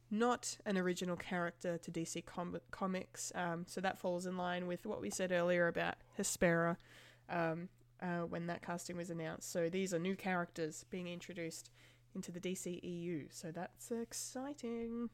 not 0.09 0.57
an 0.65 0.77
original 0.77 1.15
character 1.15 1.77
to 1.77 1.91
DC 1.91 2.25
com- 2.25 2.59
Comics, 2.71 3.31
um, 3.35 3.65
so 3.67 3.79
that 3.81 3.99
falls 3.99 4.25
in 4.25 4.37
line 4.37 4.67
with 4.67 4.85
what 4.85 5.01
we 5.01 5.09
said 5.09 5.31
earlier 5.31 5.67
about 5.67 5.95
Hespera 6.17 6.77
um, 7.29 7.69
uh, 8.01 8.21
when 8.21 8.47
that 8.47 8.61
casting 8.61 8.97
was 8.97 9.09
announced. 9.09 9.51
So 9.51 9.69
these 9.69 9.93
are 9.93 9.99
new 9.99 10.15
characters 10.15 10.85
being 10.89 11.07
introduced 11.07 11.69
into 12.13 12.31
the 12.31 12.41
DCEU, 12.41 13.27
so 13.29 13.51
that's 13.51 13.89
exciting. 13.91 15.09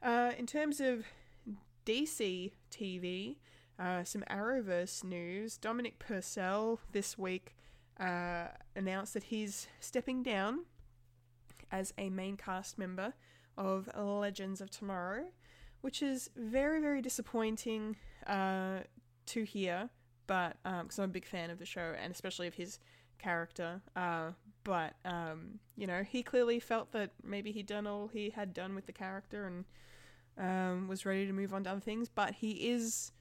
Uh, 0.00 0.32
in 0.38 0.46
terms 0.46 0.80
of 0.80 1.04
DC 1.90 2.52
TV, 2.70 3.34
uh, 3.76 4.04
some 4.04 4.22
Arrowverse 4.30 5.02
news. 5.02 5.56
Dominic 5.56 5.98
Purcell 5.98 6.78
this 6.92 7.18
week 7.18 7.56
uh, 7.98 8.46
announced 8.76 9.12
that 9.14 9.24
he's 9.24 9.66
stepping 9.80 10.22
down 10.22 10.66
as 11.72 11.92
a 11.98 12.08
main 12.08 12.36
cast 12.36 12.78
member 12.78 13.14
of 13.58 13.90
Legends 13.96 14.60
of 14.60 14.70
Tomorrow, 14.70 15.24
which 15.80 16.00
is 16.00 16.30
very, 16.36 16.80
very 16.80 17.02
disappointing 17.02 17.96
uh, 18.24 18.80
to 19.26 19.42
hear. 19.42 19.90
But 20.28 20.58
because 20.62 20.98
um, 21.00 21.04
I'm 21.04 21.10
a 21.10 21.12
big 21.12 21.26
fan 21.26 21.50
of 21.50 21.58
the 21.58 21.66
show 21.66 21.96
and 22.00 22.12
especially 22.12 22.46
of 22.46 22.54
his 22.54 22.78
character, 23.18 23.80
uh, 23.96 24.30
but 24.62 24.94
um, 25.04 25.58
you 25.76 25.88
know, 25.88 26.04
he 26.04 26.22
clearly 26.22 26.60
felt 26.60 26.92
that 26.92 27.10
maybe 27.24 27.50
he'd 27.50 27.66
done 27.66 27.88
all 27.88 28.06
he 28.06 28.30
had 28.30 28.54
done 28.54 28.76
with 28.76 28.86
the 28.86 28.92
character 28.92 29.44
and 29.44 29.64
um, 30.38 30.88
was 30.88 31.04
ready 31.04 31.26
to 31.26 31.32
move 31.32 31.52
on 31.52 31.64
to 31.64 31.70
other 31.70 31.80
things. 31.80 32.08
But 32.08 32.34
he 32.34 32.70
is 32.70 33.12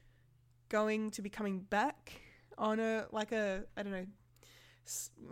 going 0.70 1.12
to 1.12 1.22
be 1.22 1.30
coming 1.30 1.60
back 1.60 2.22
on 2.58 2.80
a 2.80 3.06
like 3.12 3.32
a 3.32 3.64
I 3.76 3.84
don't 3.84 3.92
know 3.92 4.06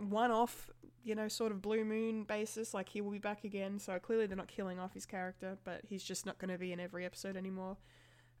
one 0.08 0.30
off 0.30 0.70
you 1.04 1.14
know 1.14 1.28
sort 1.28 1.52
of 1.52 1.62
blue 1.62 1.84
moon 1.84 2.24
basis. 2.24 2.74
Like 2.74 2.88
he 2.88 3.00
will 3.00 3.12
be 3.12 3.18
back 3.18 3.44
again. 3.44 3.78
So 3.78 3.98
clearly 3.98 4.26
they're 4.26 4.36
not 4.36 4.48
killing 4.48 4.78
off 4.78 4.94
his 4.94 5.06
character 5.06 5.58
but 5.64 5.82
he's 5.88 6.02
just 6.02 6.26
not 6.26 6.38
going 6.38 6.50
to 6.50 6.58
be 6.58 6.72
in 6.72 6.80
every 6.80 7.04
episode 7.04 7.36
anymore. 7.36 7.76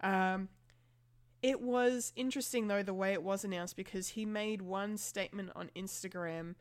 Um 0.00 0.48
it 1.40 1.60
was 1.60 2.12
interesting 2.16 2.66
though 2.66 2.82
the 2.82 2.94
way 2.94 3.12
it 3.12 3.22
was 3.22 3.44
announced 3.44 3.76
because 3.76 4.08
he 4.08 4.26
made 4.26 4.60
one 4.60 4.96
statement 4.96 5.50
on 5.54 5.70
Instagram 5.76 6.54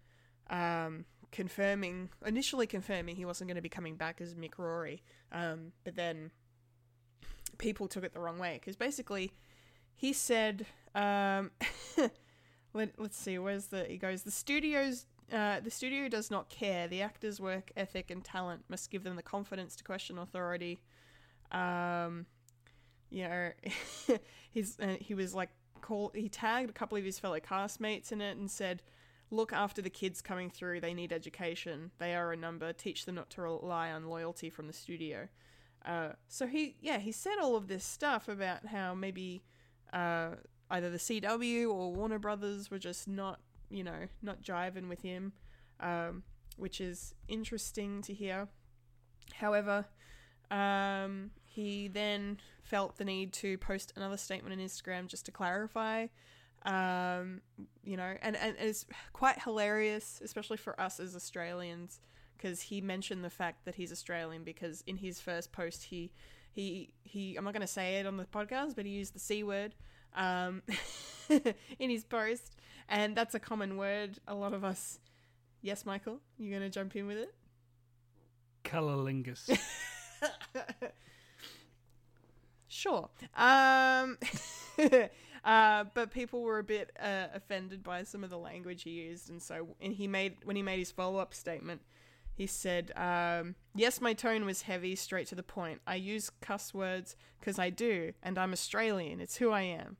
um 0.50 1.06
confirming 1.32 2.10
initially 2.26 2.68
confirming 2.68 3.16
he 3.16 3.26
wasn't 3.26 3.48
going 3.48 3.56
to 3.56 3.62
be 3.62 3.70
coming 3.70 3.96
back 3.96 4.22
as 4.22 4.36
Mick 4.36 4.58
Rory. 4.58 5.04
Um 5.32 5.72
but 5.84 5.96
then 5.96 6.32
people 7.58 7.88
took 7.88 8.04
it 8.04 8.14
the 8.14 8.20
wrong 8.20 8.40
way 8.40 8.58
because 8.60 8.76
basically 8.76 9.32
he 9.96 10.14
said 10.14 10.66
um 10.96 11.52
let, 12.74 12.92
let's 12.98 13.18
see 13.18 13.38
where's 13.38 13.68
the 13.68 13.86
he 13.86 13.98
goes 13.98 14.24
the 14.24 14.32
studios 14.32 15.06
uh, 15.32 15.60
the 15.60 15.72
studio 15.72 16.08
does 16.08 16.32
not 16.32 16.50
care. 16.50 16.88
The 16.88 17.02
actors 17.02 17.40
work 17.40 17.72
ethic 17.76 18.12
and 18.12 18.24
talent 18.24 18.64
must 18.70 18.90
give 18.90 19.04
them 19.04 19.18
the 19.18 19.24
confidence 19.24 19.76
to 19.76 19.84
question 19.84 20.18
authority. 20.18 20.80
Um 21.52 22.26
you 23.10 23.24
know 23.24 23.52
he's 24.52 24.78
uh, 24.80 24.98
he 25.00 25.14
was 25.14 25.34
like 25.34 25.50
call 25.82 26.12
he 26.14 26.28
tagged 26.28 26.70
a 26.70 26.74
couple 26.74 26.98
of 26.98 27.04
his 27.04 27.20
fellow 27.20 27.40
castmates 27.40 28.12
in 28.12 28.20
it 28.20 28.38
and 28.38 28.52
said 28.52 28.82
look 29.32 29.54
after 29.54 29.82
the 29.82 29.90
kids 29.90 30.22
coming 30.22 30.50
through. 30.50 30.82
They 30.82 30.94
need 30.94 31.12
education. 31.12 31.92
They 32.00 32.16
are 32.16 32.32
a 32.32 32.38
number. 32.38 32.72
Teach 32.72 33.06
them 33.06 33.16
not 33.16 33.30
to 33.32 33.42
rely 33.42 33.92
on 33.92 34.08
loyalty 34.08 34.50
from 34.50 34.68
the 34.68 34.74
studio 34.74 35.28
uh, 35.86 36.10
so 36.28 36.48
he 36.48 36.76
yeah 36.82 36.98
he 36.98 37.12
said 37.12 37.36
all 37.42 37.56
of 37.56 37.68
this 37.68 37.84
stuff 37.84 38.28
about 38.28 38.68
how 38.68 38.94
maybe 38.94 39.44
uh, 39.94 40.32
either 40.70 40.90
the 40.90 40.98
CW 40.98 41.70
or 41.70 41.94
Warner 41.94 42.20
Brothers 42.20 42.70
were 42.70 42.80
just 42.80 43.08
not, 43.08 43.40
you 43.70 43.84
know, 43.84 44.08
not 44.22 44.42
jiving 44.42 44.90
with 44.90 45.02
him, 45.02 45.34
um, 45.80 46.24
which 46.58 46.82
is 46.82 47.14
interesting 47.28 48.02
to 48.04 48.14
hear. 48.14 48.48
However, 49.36 49.86
um, 50.52 51.32
he 51.46 51.88
then 51.88 52.40
felt 52.64 52.98
the 52.98 53.06
need 53.06 53.34
to 53.34 53.58
post 53.58 53.94
another 53.96 54.18
statement 54.18 54.60
on 54.60 54.66
Instagram 54.66 55.08
just 55.08 55.26
to 55.26 55.32
clarify. 55.32 56.08
Um, 56.66 57.42
you 57.84 57.96
know, 57.96 58.16
and, 58.22 58.36
and 58.36 58.56
it's 58.60 58.86
quite 59.14 59.42
hilarious, 59.42 60.22
especially 60.24 60.58
for 60.58 60.80
us 60.80 61.00
as 61.00 61.16
Australians, 61.16 62.02
because 62.38 62.62
he 62.62 62.82
mentioned 62.82 63.24
the 63.24 63.30
fact 63.30 63.66
that 63.66 63.76
he's 63.76 63.92
Australian 63.92 64.44
because 64.44 64.84
in 64.88 64.98
his 64.98 65.20
first 65.20 65.52
post 65.52 65.86
he 65.86 66.12
he 66.52 66.92
he 67.04 67.36
I'm 67.36 67.44
not 67.44 67.54
going 67.54 67.62
to 67.62 67.68
say 67.68 67.96
it 67.96 68.06
on 68.06 68.18
the 68.18 68.26
podcast, 68.26 68.76
but 68.76 68.86
he 68.86 68.92
used 68.92 69.14
the 69.14 69.20
c 69.20 69.44
word 69.44 69.76
um, 70.16 70.62
in 71.80 71.90
his 71.90 72.04
post, 72.04 72.56
and 72.88 73.16
that's 73.16 73.36
a 73.36 73.40
common 73.40 73.78
word. 73.78 74.20
A 74.28 74.36
lot 74.36 74.54
of 74.54 74.64
us. 74.64 75.00
Yes, 75.62 75.86
Michael, 75.86 76.20
you're 76.38 76.58
going 76.58 76.70
to 76.70 76.74
jump 76.74 76.96
in 76.96 77.08
with 77.08 77.18
it. 77.18 77.34
Cololingus. 78.64 79.50
Sure. 82.78 83.10
Um, 83.36 84.20
uh, 85.44 85.86
but 85.96 86.12
people 86.12 86.44
were 86.44 86.60
a 86.60 86.64
bit 86.64 86.92
uh, 87.02 87.28
offended 87.34 87.82
by 87.84 88.04
some 88.04 88.24
of 88.24 88.30
the 88.30 88.38
language 88.38 88.84
he 88.84 88.92
used, 88.92 89.32
and 89.32 89.42
so 89.42 89.70
and 89.82 89.94
he 89.94 90.08
made 90.08 90.36
when 90.44 90.56
he 90.56 90.62
made 90.62 90.78
his 90.78 90.92
follow 90.92 91.18
up 91.18 91.34
statement, 91.34 91.82
he 92.38 92.48
said, 92.48 92.92
um, 92.96 93.56
"Yes, 93.76 94.00
my 94.00 94.14
tone 94.14 94.46
was 94.46 94.62
heavy, 94.64 94.96
straight 94.96 95.28
to 95.28 95.36
the 95.36 95.44
point. 95.44 95.82
I 95.88 95.96
use 95.96 96.30
cuss 96.40 96.74
words 96.74 97.16
because 97.40 97.58
I 97.58 97.70
do, 97.72 98.14
and 98.22 98.38
I'm 98.38 98.54
Australian. 98.54 99.20
It's 99.20 99.38
who 99.38 99.52
I 99.52 99.62
am." 99.64 99.98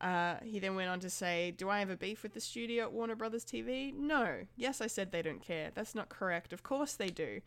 Uh, 0.00 0.36
he 0.44 0.60
then 0.60 0.76
went 0.76 0.88
on 0.88 1.00
to 1.00 1.10
say, 1.10 1.50
Do 1.50 1.68
I 1.68 1.80
have 1.80 1.90
a 1.90 1.96
beef 1.96 2.22
with 2.22 2.34
the 2.34 2.40
studio 2.40 2.84
at 2.84 2.92
Warner 2.92 3.16
Brothers 3.16 3.44
TV? 3.44 3.92
No. 3.92 4.46
Yes, 4.56 4.80
I 4.80 4.86
said 4.86 5.10
they 5.10 5.22
don't 5.22 5.42
care. 5.42 5.70
That's 5.74 5.94
not 5.94 6.08
correct. 6.08 6.52
Of 6.52 6.62
course 6.62 6.94
they 6.94 7.08
do. 7.08 7.40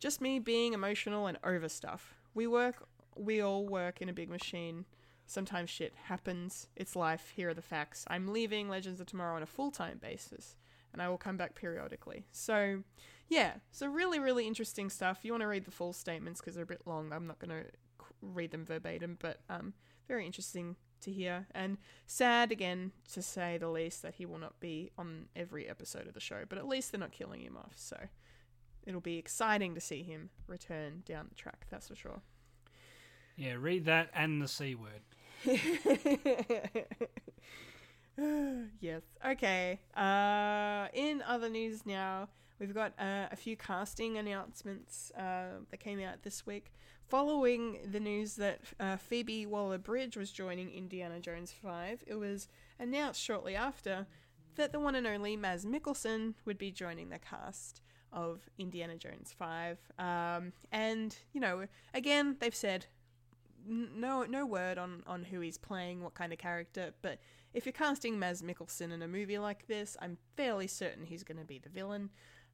Just 0.00 0.20
me 0.20 0.40
being 0.40 0.72
emotional 0.72 1.26
and 1.26 1.38
over 1.44 1.68
stuff. 1.68 2.14
We 2.34 2.46
work, 2.46 2.88
we 3.16 3.40
all 3.40 3.66
work 3.66 4.02
in 4.02 4.08
a 4.08 4.12
big 4.12 4.28
machine. 4.28 4.84
Sometimes 5.26 5.70
shit 5.70 5.94
happens. 6.06 6.66
It's 6.74 6.96
life. 6.96 7.32
Here 7.36 7.50
are 7.50 7.54
the 7.54 7.62
facts. 7.62 8.04
I'm 8.08 8.32
leaving 8.32 8.68
Legends 8.68 9.00
of 9.00 9.06
Tomorrow 9.06 9.36
on 9.36 9.42
a 9.42 9.46
full 9.46 9.70
time 9.70 9.98
basis, 9.98 10.56
and 10.92 11.00
I 11.00 11.08
will 11.08 11.18
come 11.18 11.36
back 11.36 11.54
periodically. 11.54 12.26
So, 12.32 12.82
yeah, 13.32 13.54
so 13.70 13.86
really, 13.86 14.18
really 14.18 14.46
interesting 14.46 14.90
stuff. 14.90 15.20
You 15.22 15.32
want 15.32 15.40
to 15.40 15.46
read 15.46 15.64
the 15.64 15.70
full 15.70 15.94
statements 15.94 16.38
because 16.38 16.54
they're 16.54 16.64
a 16.64 16.66
bit 16.66 16.82
long. 16.84 17.14
I'm 17.14 17.26
not 17.26 17.38
going 17.38 17.48
to 17.48 17.64
read 18.20 18.50
them 18.50 18.66
verbatim, 18.66 19.16
but 19.22 19.40
um, 19.48 19.72
very 20.06 20.26
interesting 20.26 20.76
to 21.00 21.10
hear. 21.10 21.46
And 21.54 21.78
sad 22.06 22.52
again, 22.52 22.92
to 23.14 23.22
say 23.22 23.56
the 23.56 23.70
least, 23.70 24.02
that 24.02 24.16
he 24.16 24.26
will 24.26 24.36
not 24.36 24.60
be 24.60 24.90
on 24.98 25.28
every 25.34 25.66
episode 25.66 26.06
of 26.06 26.12
the 26.12 26.20
show, 26.20 26.42
but 26.46 26.58
at 26.58 26.68
least 26.68 26.92
they're 26.92 27.00
not 27.00 27.10
killing 27.10 27.40
him 27.40 27.56
off. 27.56 27.72
So 27.76 27.96
it'll 28.86 29.00
be 29.00 29.16
exciting 29.16 29.74
to 29.76 29.80
see 29.80 30.02
him 30.02 30.28
return 30.46 31.02
down 31.06 31.28
the 31.30 31.34
track, 31.34 31.64
that's 31.70 31.88
for 31.88 31.94
sure. 31.94 32.20
Yeah, 33.36 33.54
read 33.58 33.86
that 33.86 34.10
and 34.14 34.42
the 34.42 34.48
C 34.48 34.74
word. 34.74 35.00
yes. 38.78 39.00
Okay. 39.26 39.80
Uh, 39.96 40.88
in 40.92 41.22
other 41.26 41.48
news 41.48 41.86
now, 41.86 42.28
we've 42.62 42.74
got 42.74 42.92
uh, 42.96 43.26
a 43.32 43.36
few 43.36 43.56
casting 43.56 44.16
announcements 44.18 45.10
uh, 45.18 45.58
that 45.70 45.80
came 45.80 46.00
out 46.00 46.22
this 46.22 46.46
week 46.46 46.72
following 47.08 47.78
the 47.90 47.98
news 47.98 48.36
that 48.36 48.60
uh, 48.78 48.96
Phoebe 48.96 49.46
Waller 49.46 49.78
Bridge 49.78 50.16
was 50.16 50.30
joining 50.30 50.70
Indiana 50.70 51.18
Jones 51.18 51.52
5. 51.52 52.04
It 52.06 52.14
was 52.14 52.46
announced 52.78 53.20
shortly 53.20 53.56
after 53.56 54.06
that 54.54 54.70
the 54.70 54.78
one 54.78 54.94
and 54.94 55.08
only 55.08 55.36
Mads 55.36 55.66
Mikkelsen 55.66 56.34
would 56.44 56.56
be 56.56 56.70
joining 56.70 57.08
the 57.08 57.18
cast 57.18 57.82
of 58.12 58.48
Indiana 58.58 58.96
Jones 58.96 59.34
5. 59.36 59.78
Um, 59.98 60.52
and, 60.70 61.16
you 61.32 61.40
know, 61.40 61.66
again, 61.92 62.36
they've 62.38 62.54
said 62.54 62.86
no 63.66 64.24
no 64.24 64.44
word 64.44 64.76
on, 64.78 65.02
on 65.06 65.24
who 65.24 65.40
he's 65.40 65.58
playing, 65.58 66.02
what 66.02 66.14
kind 66.14 66.32
of 66.32 66.38
character, 66.38 66.92
but 67.02 67.18
if 67.54 67.66
you're 67.66 67.72
casting 67.72 68.18
Mads 68.18 68.42
Mikkelsen 68.42 68.92
in 68.92 69.02
a 69.02 69.08
movie 69.08 69.38
like 69.38 69.66
this, 69.66 69.96
I'm 70.00 70.16
fairly 70.36 70.66
certain 70.66 71.04
he's 71.04 71.22
going 71.22 71.38
to 71.38 71.44
be 71.44 71.58
the 71.58 71.68
villain. 71.68 72.10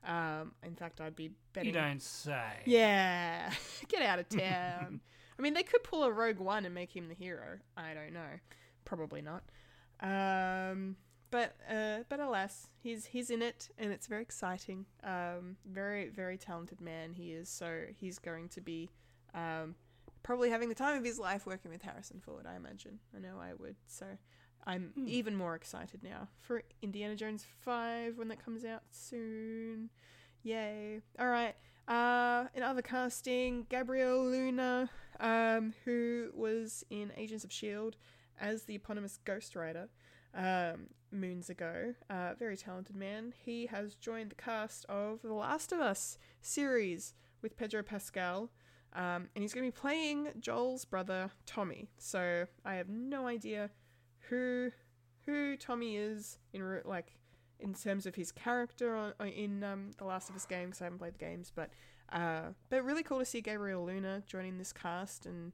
Um, 0.07 0.53
in 0.64 0.74
fact, 0.74 1.01
I'd 1.01 1.16
be 1.16 1.30
betting. 1.53 1.68
You 1.68 1.72
don't 1.72 2.03
say. 2.03 2.61
Yeah, 2.64 3.53
get 3.88 4.03
out 4.03 4.18
of 4.18 4.28
town. 4.28 5.01
I 5.38 5.42
mean, 5.42 5.55
they 5.55 5.62
could 5.62 5.84
pull 5.84 6.05
a 6.05 6.11
Rogue 6.11 6.38
One 6.38 6.64
and 6.64 6.74
make 6.74 6.94
him 6.94 7.09
the 7.09 7.14
hero. 7.14 7.59
I 7.76 7.94
don't 7.94 8.12
know. 8.12 8.40
Probably 8.84 9.22
not. 9.22 9.44
Um, 10.01 10.96
but 11.30 11.57
uh, 11.70 11.99
but 12.09 12.20
alas, 12.20 12.68
he's 12.82 13.07
he's 13.07 13.30
in 13.30 13.42
it, 13.42 13.68
and 13.78 13.92
it's 13.92 14.07
very 14.07 14.22
exciting. 14.22 14.86
Um, 15.05 15.57
very 15.66 16.09
very 16.09 16.38
talented 16.38 16.80
man 16.80 17.12
he 17.12 17.32
is. 17.32 17.49
So 17.49 17.82
he's 17.96 18.18
going 18.18 18.49
to 18.51 18.61
be 18.61 18.88
um, 19.34 19.74
probably 20.22 20.51
having 20.51 20.68
the 20.68 20.74
time 20.74 20.96
of 20.96 21.05
his 21.05 21.18
life 21.18 21.46
working 21.46 21.70
with 21.70 21.82
Harrison 21.82 22.20
Ford. 22.20 22.46
I 22.46 22.57
imagine. 22.57 22.99
I 23.14 23.20
know 23.20 23.38
I 23.40 23.55
would. 23.55 23.76
So 23.86 24.07
I'm 24.69 24.93
even 25.07 25.35
more 25.35 25.55
excited 25.55 26.03
now 26.05 26.29
for 26.41 26.62
Indiana 26.83 27.16
Jones 27.16 27.47
5 27.64 28.19
when 28.19 28.29
that 28.29 28.45
comes 28.45 28.66
out 28.66 28.83
soon. 28.91 29.89
Yay. 30.43 31.01
All 31.19 31.29
right. 31.29 31.55
Uh, 31.89 32.49
in 32.55 32.62
other 32.62 32.83
casting, 32.83 33.64
Gabriel 33.71 34.23
Luna, 34.23 34.91
um, 35.21 35.73
who 35.87 36.29
was 36.35 36.85
in 36.91 37.11
Agents 37.16 37.45
of 37.45 37.51
S.H.I.E.L.D. 37.51 37.97
as 38.39 38.64
the 38.64 38.75
eponymous 38.75 39.19
Ghost 39.25 39.57
Rider 39.57 39.89
um, 40.35 40.89
moons 41.11 41.49
ago. 41.49 41.95
Uh, 42.11 42.35
very 42.39 42.59
talented 42.59 42.95
man. 42.95 43.33
He 43.43 43.64
has 43.66 43.95
joined 43.95 44.33
the 44.33 44.35
cast 44.35 44.85
of 44.85 45.23
The 45.23 45.33
Last 45.33 45.73
of 45.73 45.81
Us 45.81 46.19
series 46.43 47.14
with 47.41 47.57
Pedro 47.57 47.83
Pascal. 47.83 48.51
Um, 48.95 49.29
and 49.35 49.43
he's 49.43 49.55
going 49.55 49.66
to 49.66 49.73
be 49.73 49.81
playing 49.81 50.29
Joel's 50.41 50.85
brother, 50.85 51.31
Tommy. 51.47 51.89
So 51.97 52.47
I 52.66 52.75
have 52.75 52.91
no 52.91 53.27
idea 53.27 53.71
who 54.29 54.70
who 55.26 55.57
Tommy 55.57 55.97
is 55.97 56.39
in 56.53 56.81
like 56.85 57.18
in 57.61 57.74
terms 57.74 58.07
of 58.07 58.14
his 58.14 58.31
character 58.33 58.95
on, 58.95 59.12
on- 59.20 59.29
in 59.29 59.64
um, 59.64 59.91
the 59.99 60.05
Last 60.05 60.31
of 60.31 60.37
Us 60.37 60.47
game 60.47 60.66
because 60.66 60.81
I 60.81 60.85
haven't 60.85 60.99
played 60.99 61.14
the 61.14 61.18
games, 61.18 61.53
but 61.55 61.70
uh, 62.12 62.53
but 62.70 62.85
really 62.85 63.03
cool 63.03 63.18
to 63.18 63.24
see 63.24 63.41
Gabriel 63.41 63.85
Luna 63.85 64.22
joining 64.26 64.59
this 64.59 64.72
cast 64.72 65.26
and 65.26 65.53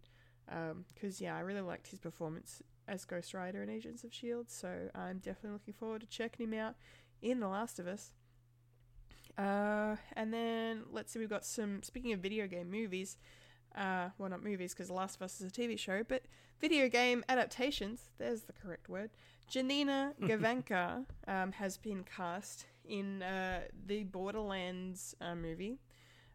because 0.95 1.21
yeah, 1.21 1.37
I 1.37 1.41
really 1.41 1.63
liked 1.63 1.89
his 1.89 1.99
performance 1.99 2.63
as 2.87 3.05
Ghost 3.05 3.33
Rider 3.33 3.63
in 3.63 3.71
Agents 3.71 4.05
of 4.05 4.13
Shield, 4.13 4.51
so 4.51 4.91
I'm 4.95 5.19
definitely 5.19 5.53
looking 5.53 5.75
forward 5.75 6.03
to 6.03 6.07
checking 6.07 6.47
him 6.47 6.59
out 6.59 6.75
in 7.23 7.41
The 7.41 7.49
Last 7.49 7.79
of 7.79 7.87
Us. 7.87 8.13
Uh, 9.39 9.97
and 10.13 10.33
then 10.33 10.83
let's 10.93 11.13
see, 11.13 11.19
we've 11.19 11.31
got 11.31 11.45
some. 11.45 11.83
Speaking 11.83 12.13
of 12.13 12.21
video 12.21 12.47
game 12.47 12.71
movies, 12.71 13.17
uh, 13.77 14.11
well, 14.19 14.31
not 14.31 14.43
movies 14.43 14.73
because 14.73 14.89
The 14.89 14.95
Last 14.95 15.17
of 15.17 15.23
Us 15.23 15.41
is 15.41 15.49
a 15.49 15.51
TV 15.51 15.79
show, 15.79 16.03
but 16.07 16.23
video 16.61 16.89
game 16.89 17.25
adaptations. 17.29 18.11
There's 18.19 18.43
the 18.43 18.53
correct 18.53 18.89
word. 18.89 19.11
Janina 19.49 20.15
Gavankar 20.23 21.05
um, 21.29 21.53
has 21.53 21.77
been 21.77 22.05
cast 22.05 22.67
in 22.89 23.23
uh, 23.23 23.61
the 23.87 24.05
Borderlands 24.05 25.15
uh, 25.21 25.35
movie. 25.35 25.79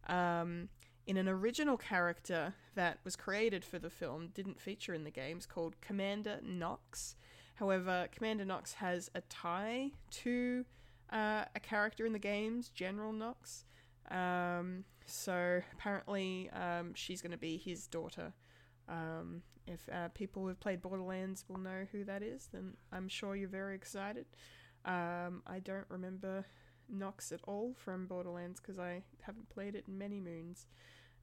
Um, 0.08 0.70
in 1.08 1.18
an 1.18 1.28
original 1.28 1.76
character 1.76 2.54
that 2.76 3.00
was 3.04 3.16
created 3.16 3.66
for 3.66 3.80
the 3.80 3.90
film, 3.90 4.30
didn't 4.34 4.60
feature 4.62 4.94
in 4.94 5.04
the 5.04 5.12
games, 5.12 5.46
called 5.46 5.76
Commander 5.82 6.40
Knox. 6.44 7.16
However, 7.56 8.08
Commander 8.12 8.46
Knox 8.46 8.74
has 8.74 9.10
a 9.16 9.22
tie 9.22 9.92
to 10.12 10.66
uh, 11.12 11.46
a 11.56 11.60
character 11.60 12.06
in 12.06 12.14
the 12.14 12.20
games, 12.20 12.70
General 12.70 13.12
Knox. 13.12 13.66
Um, 14.12 14.84
so 15.05 15.62
apparently, 15.74 16.49
um, 16.51 16.93
she's 16.93 17.22
going 17.22 17.32
to 17.32 17.38
be 17.38 17.57
his 17.57 17.88
daughter. 17.88 18.34
Um, 18.88 19.41
if 19.68 19.88
uh, 19.93 20.10
people 20.10 20.47
who've 20.47 20.60
played 20.60 20.82
Borderlands 20.82 21.45
will 21.47 21.60
know 21.60 21.86
who 21.91 22.03
that 22.05 22.24
is, 22.24 22.49
then 22.51 22.76
I'm 22.91 23.07
sure 23.07 23.36
you're 23.36 23.49
very 23.49 23.76
excited. 23.76 24.26
Um, 24.86 25.43
I 25.45 25.60
don't 25.64 25.86
remember 25.89 26.45
Knox 26.89 27.32
at 27.32 27.41
all 27.43 27.76
from 27.78 28.07
Borderlands 28.07 28.60
because 28.60 28.80
I 28.80 29.03
haven't 29.22 29.49
played 29.49 29.76
it 29.76 29.86
in 29.88 29.97
many 29.97 30.20
moons. 30.20 30.66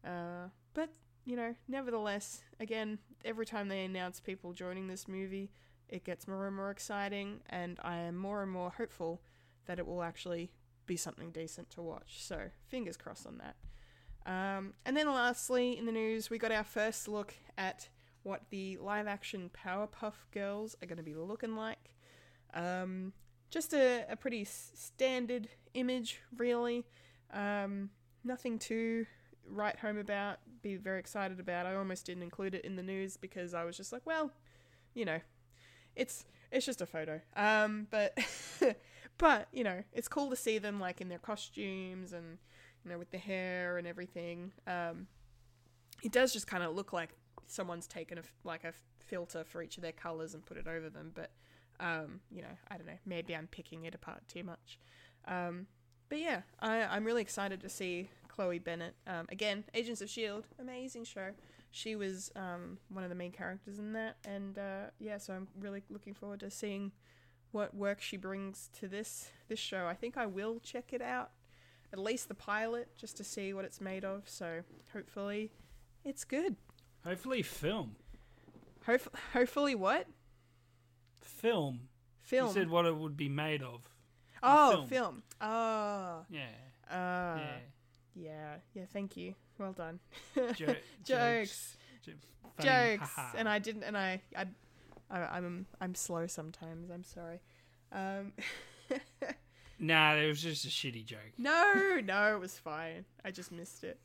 Uh, 0.04 0.48
but 0.74 0.90
you 1.24 1.34
know, 1.34 1.54
nevertheless, 1.66 2.42
again, 2.60 2.98
every 3.24 3.46
time 3.46 3.68
they 3.68 3.84
announce 3.84 4.20
people 4.20 4.52
joining 4.52 4.86
this 4.86 5.08
movie, 5.08 5.50
it 5.88 6.04
gets 6.04 6.28
more 6.28 6.46
and 6.46 6.54
more 6.54 6.70
exciting, 6.70 7.40
and 7.48 7.78
I 7.82 7.96
am 7.98 8.16
more 8.16 8.42
and 8.42 8.50
more 8.50 8.70
hopeful 8.70 9.22
that 9.66 9.80
it 9.80 9.86
will 9.86 10.02
actually 10.04 10.52
be 10.86 10.96
something 10.96 11.30
decent 11.30 11.70
to 11.70 11.82
watch. 11.82 12.22
So, 12.22 12.50
fingers 12.68 12.96
crossed 12.96 13.26
on 13.26 13.38
that. 13.38 13.56
Um, 14.30 14.74
and 14.84 14.96
then, 14.96 15.06
lastly, 15.06 15.78
in 15.78 15.86
the 15.86 15.92
news, 15.92 16.30
we 16.30 16.38
got 16.38 16.52
our 16.52 16.64
first 16.64 17.08
look 17.08 17.34
at 17.56 17.88
what 18.22 18.42
the 18.50 18.76
live 18.78 19.06
action 19.06 19.50
Powerpuff 19.54 20.14
Girls 20.32 20.76
are 20.82 20.86
going 20.86 20.96
to 20.98 21.04
be 21.04 21.14
looking 21.14 21.54
like. 21.54 21.94
Um, 22.54 23.12
just 23.50 23.72
a, 23.72 24.04
a 24.08 24.16
pretty 24.16 24.44
standard 24.44 25.48
image, 25.74 26.20
really. 26.36 26.84
Um, 27.32 27.90
nothing 28.24 28.58
to 28.60 29.06
write 29.48 29.78
home 29.78 29.98
about, 29.98 30.38
be 30.62 30.76
very 30.76 30.98
excited 30.98 31.38
about. 31.38 31.66
I 31.66 31.76
almost 31.76 32.06
didn't 32.06 32.24
include 32.24 32.54
it 32.54 32.64
in 32.64 32.76
the 32.76 32.82
news 32.82 33.16
because 33.16 33.54
I 33.54 33.64
was 33.64 33.76
just 33.76 33.92
like, 33.92 34.04
well, 34.04 34.32
you 34.94 35.04
know, 35.04 35.20
it's 35.94 36.24
it's 36.50 36.66
just 36.66 36.80
a 36.80 36.86
photo. 36.86 37.20
Um, 37.36 37.86
but 37.90 38.16
but 39.18 39.48
you 39.52 39.64
know, 39.64 39.82
it's 39.92 40.08
cool 40.08 40.30
to 40.30 40.36
see 40.36 40.58
them 40.58 40.80
like 40.80 41.00
in 41.00 41.08
their 41.08 41.18
costumes 41.18 42.12
and 42.12 42.38
you 42.84 42.90
know 42.90 42.98
with 42.98 43.10
the 43.10 43.18
hair 43.18 43.78
and 43.78 43.86
everything. 43.86 44.52
Um, 44.66 45.06
it 46.02 46.12
does 46.12 46.32
just 46.32 46.46
kind 46.46 46.62
of 46.62 46.74
look 46.74 46.92
like 46.92 47.10
someone's 47.46 47.86
taken 47.86 48.18
a 48.18 48.22
like 48.44 48.64
a 48.64 48.72
filter 49.00 49.44
for 49.44 49.62
each 49.62 49.76
of 49.76 49.82
their 49.82 49.92
colors 49.92 50.34
and 50.34 50.44
put 50.44 50.56
it 50.56 50.66
over 50.66 50.90
them. 50.90 51.12
But 51.14 51.30
um, 51.80 52.20
you 52.30 52.42
know, 52.42 52.56
I 52.70 52.76
don't 52.76 52.86
know. 52.86 52.98
Maybe 53.04 53.34
I'm 53.34 53.46
picking 53.46 53.84
it 53.84 53.94
apart 53.94 54.22
too 54.28 54.44
much. 54.44 54.78
Um, 55.26 55.66
but 56.08 56.18
yeah, 56.18 56.42
I, 56.60 56.82
I'm 56.82 57.04
really 57.04 57.22
excited 57.22 57.60
to 57.62 57.68
see 57.68 58.08
Chloe 58.28 58.58
Bennet. 58.58 58.94
Um, 59.06 59.26
again, 59.30 59.64
Agents 59.74 60.00
of 60.00 60.08
Shield, 60.08 60.46
amazing 60.60 61.04
show. 61.04 61.30
She 61.70 61.96
was 61.96 62.30
um, 62.36 62.78
one 62.88 63.02
of 63.02 63.10
the 63.10 63.16
main 63.16 63.32
characters 63.32 63.78
in 63.78 63.92
that, 63.94 64.16
and 64.24 64.56
uh, 64.58 64.84
yeah, 64.98 65.18
so 65.18 65.34
I'm 65.34 65.48
really 65.60 65.82
looking 65.90 66.14
forward 66.14 66.40
to 66.40 66.50
seeing 66.50 66.92
what 67.52 67.74
work 67.74 68.00
she 68.00 68.16
brings 68.16 68.68
to 68.80 68.88
this 68.88 69.30
this 69.48 69.58
show. 69.58 69.86
I 69.86 69.94
think 69.94 70.16
I 70.16 70.26
will 70.26 70.58
check 70.60 70.92
it 70.92 71.00
out, 71.02 71.30
at 71.92 71.98
least 71.98 72.28
the 72.28 72.34
pilot, 72.34 72.88
just 72.96 73.16
to 73.18 73.24
see 73.24 73.52
what 73.54 73.64
it's 73.64 73.80
made 73.80 74.04
of. 74.04 74.28
So 74.28 74.62
hopefully, 74.92 75.52
it's 76.04 76.24
good. 76.24 76.56
Hopefully, 77.04 77.42
film. 77.42 77.96
Hof- 78.86 79.08
hopefully, 79.32 79.74
what 79.74 80.06
Film. 81.20 81.80
film? 82.22 82.48
He 82.48 82.52
said 82.54 82.70
what 82.70 82.86
it 82.86 82.96
would 82.96 83.16
be 83.16 83.28
made 83.28 83.62
of. 83.62 83.82
oh, 84.42 84.70
film. 84.70 84.86
film. 84.88 85.22
Oh, 85.40 86.24
Yeah. 86.30 86.46
uh, 86.90 87.38
yeah. 87.38 87.56
yeah, 88.14 88.54
yeah. 88.74 88.84
Thank 88.92 89.16
you. 89.16 89.34
Well 89.58 89.72
done. 89.72 90.00
Jo- 90.54 90.74
jokes, 91.04 91.76
Jo- 92.04 92.12
funny, 92.56 92.68
jokes, 92.98 93.10
and 93.36 93.48
I 93.48 93.58
didn't, 93.58 93.82
and 93.84 93.96
I, 93.96 94.20
I, 94.36 94.46
I 95.10 95.20
I'm, 95.20 95.66
I'm 95.80 95.94
slow 95.94 96.26
sometimes. 96.26 96.90
I'm 96.90 97.04
sorry. 97.04 97.40
Um, 97.92 98.32
Nah, 99.78 100.14
it 100.14 100.26
was 100.26 100.42
just 100.42 100.64
a 100.64 100.68
shitty 100.68 101.04
joke. 101.04 101.32
no, 101.36 102.00
no, 102.02 102.34
it 102.34 102.40
was 102.40 102.58
fine. 102.58 103.04
I 103.24 103.30
just 103.30 103.52
missed 103.52 103.84
it. 103.84 104.00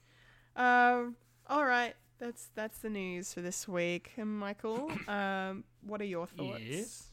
Um, 0.55 1.15
all 1.47 1.65
right. 1.65 1.95
That's 2.19 2.49
that's 2.55 2.79
the 2.79 2.89
news 2.89 3.33
for 3.33 3.41
this 3.41 3.67
week. 3.67 4.11
And 4.17 4.37
Michael, 4.37 4.91
um, 5.07 5.63
what 5.81 6.01
are 6.01 6.05
your 6.05 6.27
thoughts? 6.27 6.61
Yes. 6.61 7.03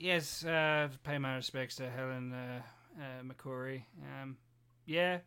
Yes, 0.00 0.44
uh, 0.44 0.88
pay 1.04 1.18
my 1.18 1.36
respects 1.36 1.76
to 1.76 1.88
Helen 1.88 2.32
uh, 2.32 2.62
uh, 2.98 3.22
McCrory. 3.22 3.82
Um, 4.20 4.36
yeah. 4.86 5.18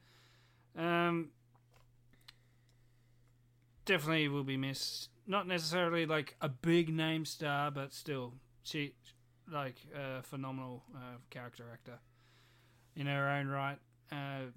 Um, 0.77 1.29
definitely 3.85 4.27
will 4.27 4.43
be 4.43 4.57
missed. 4.57 5.09
Not 5.27 5.47
necessarily 5.47 6.05
like 6.05 6.35
a 6.41 6.49
big 6.49 6.93
name 6.93 7.25
star, 7.25 7.69
but 7.69 7.93
still, 7.93 8.33
she 8.63 8.93
like 9.51 9.75
a 9.93 10.23
phenomenal 10.23 10.83
uh, 10.95 11.17
character 11.29 11.65
actor 11.71 11.99
in 12.95 13.07
her 13.07 13.29
own 13.29 13.47
right. 13.47 13.77
Uh, 14.11 14.51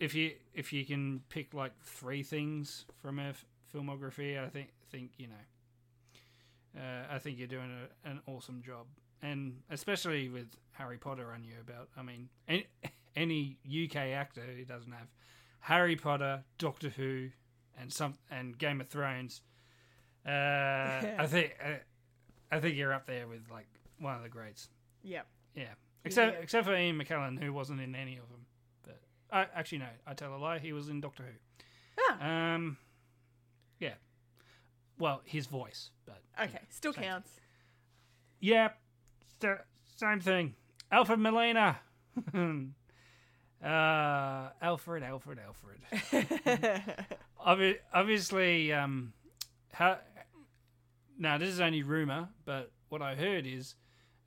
if 0.00 0.14
you 0.14 0.32
if 0.54 0.72
you 0.72 0.84
can 0.84 1.20
pick 1.28 1.54
like 1.54 1.72
three 1.82 2.22
things 2.22 2.86
from 3.00 3.18
her 3.18 3.30
f- 3.30 3.44
filmography, 3.72 4.42
I 4.42 4.48
think 4.48 4.70
think 4.90 5.12
you 5.18 5.28
know 5.28 6.80
uh, 6.80 7.04
I 7.10 7.18
think 7.18 7.38
you're 7.38 7.46
doing 7.48 7.70
a, 8.04 8.08
an 8.08 8.20
awesome 8.26 8.62
job, 8.62 8.86
and 9.22 9.60
especially 9.70 10.28
with 10.28 10.48
Harry 10.72 10.98
Potter 10.98 11.32
on 11.32 11.44
you 11.44 11.54
about. 11.60 11.88
I 11.96 12.02
mean, 12.02 12.28
any, 12.48 12.66
any 13.16 13.58
UK 13.66 13.96
actor 13.96 14.42
who 14.42 14.64
doesn't 14.64 14.92
have 14.92 15.08
Harry 15.60 15.96
Potter, 15.96 16.44
Doctor 16.58 16.90
Who, 16.90 17.28
and 17.78 17.92
some 17.92 18.14
and 18.30 18.58
Game 18.58 18.80
of 18.80 18.88
Thrones, 18.88 19.42
uh, 20.26 20.30
I 21.18 21.26
think 21.28 21.54
uh, 21.64 21.74
I 22.50 22.60
think 22.60 22.76
you're 22.76 22.92
up 22.92 23.06
there 23.06 23.26
with 23.28 23.42
like 23.50 23.66
one 23.98 24.16
of 24.16 24.22
the 24.22 24.28
greats. 24.28 24.68
Yep. 25.02 25.26
Yeah, 25.54 25.64
except 26.04 26.34
Yeah. 26.36 26.42
except 26.42 26.66
for 26.66 26.74
Ian 26.76 26.98
McKellen, 26.98 27.38
who 27.42 27.52
wasn't 27.52 27.80
in 27.80 27.94
any 27.94 28.16
of 28.16 28.28
them. 28.30 28.46
But 28.82 29.00
I 29.30 29.46
actually 29.54 29.78
no, 29.78 29.88
I 30.06 30.14
tell 30.14 30.34
a 30.34 30.38
lie. 30.38 30.58
He 30.58 30.72
was 30.72 30.88
in 30.88 31.00
Doctor 31.00 31.24
Who. 31.24 32.02
Ah. 32.10 32.54
Um, 32.54 32.76
yeah. 33.78 33.94
Well, 34.98 35.22
his 35.24 35.46
voice, 35.46 35.90
but 36.06 36.20
Okay. 36.40 36.60
Still 36.70 36.92
counts. 36.92 37.30
yeah, 38.40 38.70
st- 39.40 39.58
same 39.96 40.20
thing. 40.20 40.54
Alfred 40.90 41.18
Molina. 41.18 41.78
uh, 43.62 44.48
Alfred, 44.62 45.02
Alfred, 45.02 45.38
Alfred. 45.44 45.78
Obvi- 47.46 47.78
obviously, 47.92 48.72
um, 48.72 49.12
how, 49.72 49.98
now 51.18 51.38
this 51.38 51.48
is 51.48 51.60
only 51.60 51.82
rumor, 51.82 52.28
but 52.44 52.70
what 52.88 53.02
I 53.02 53.14
heard 53.14 53.46
is 53.46 53.74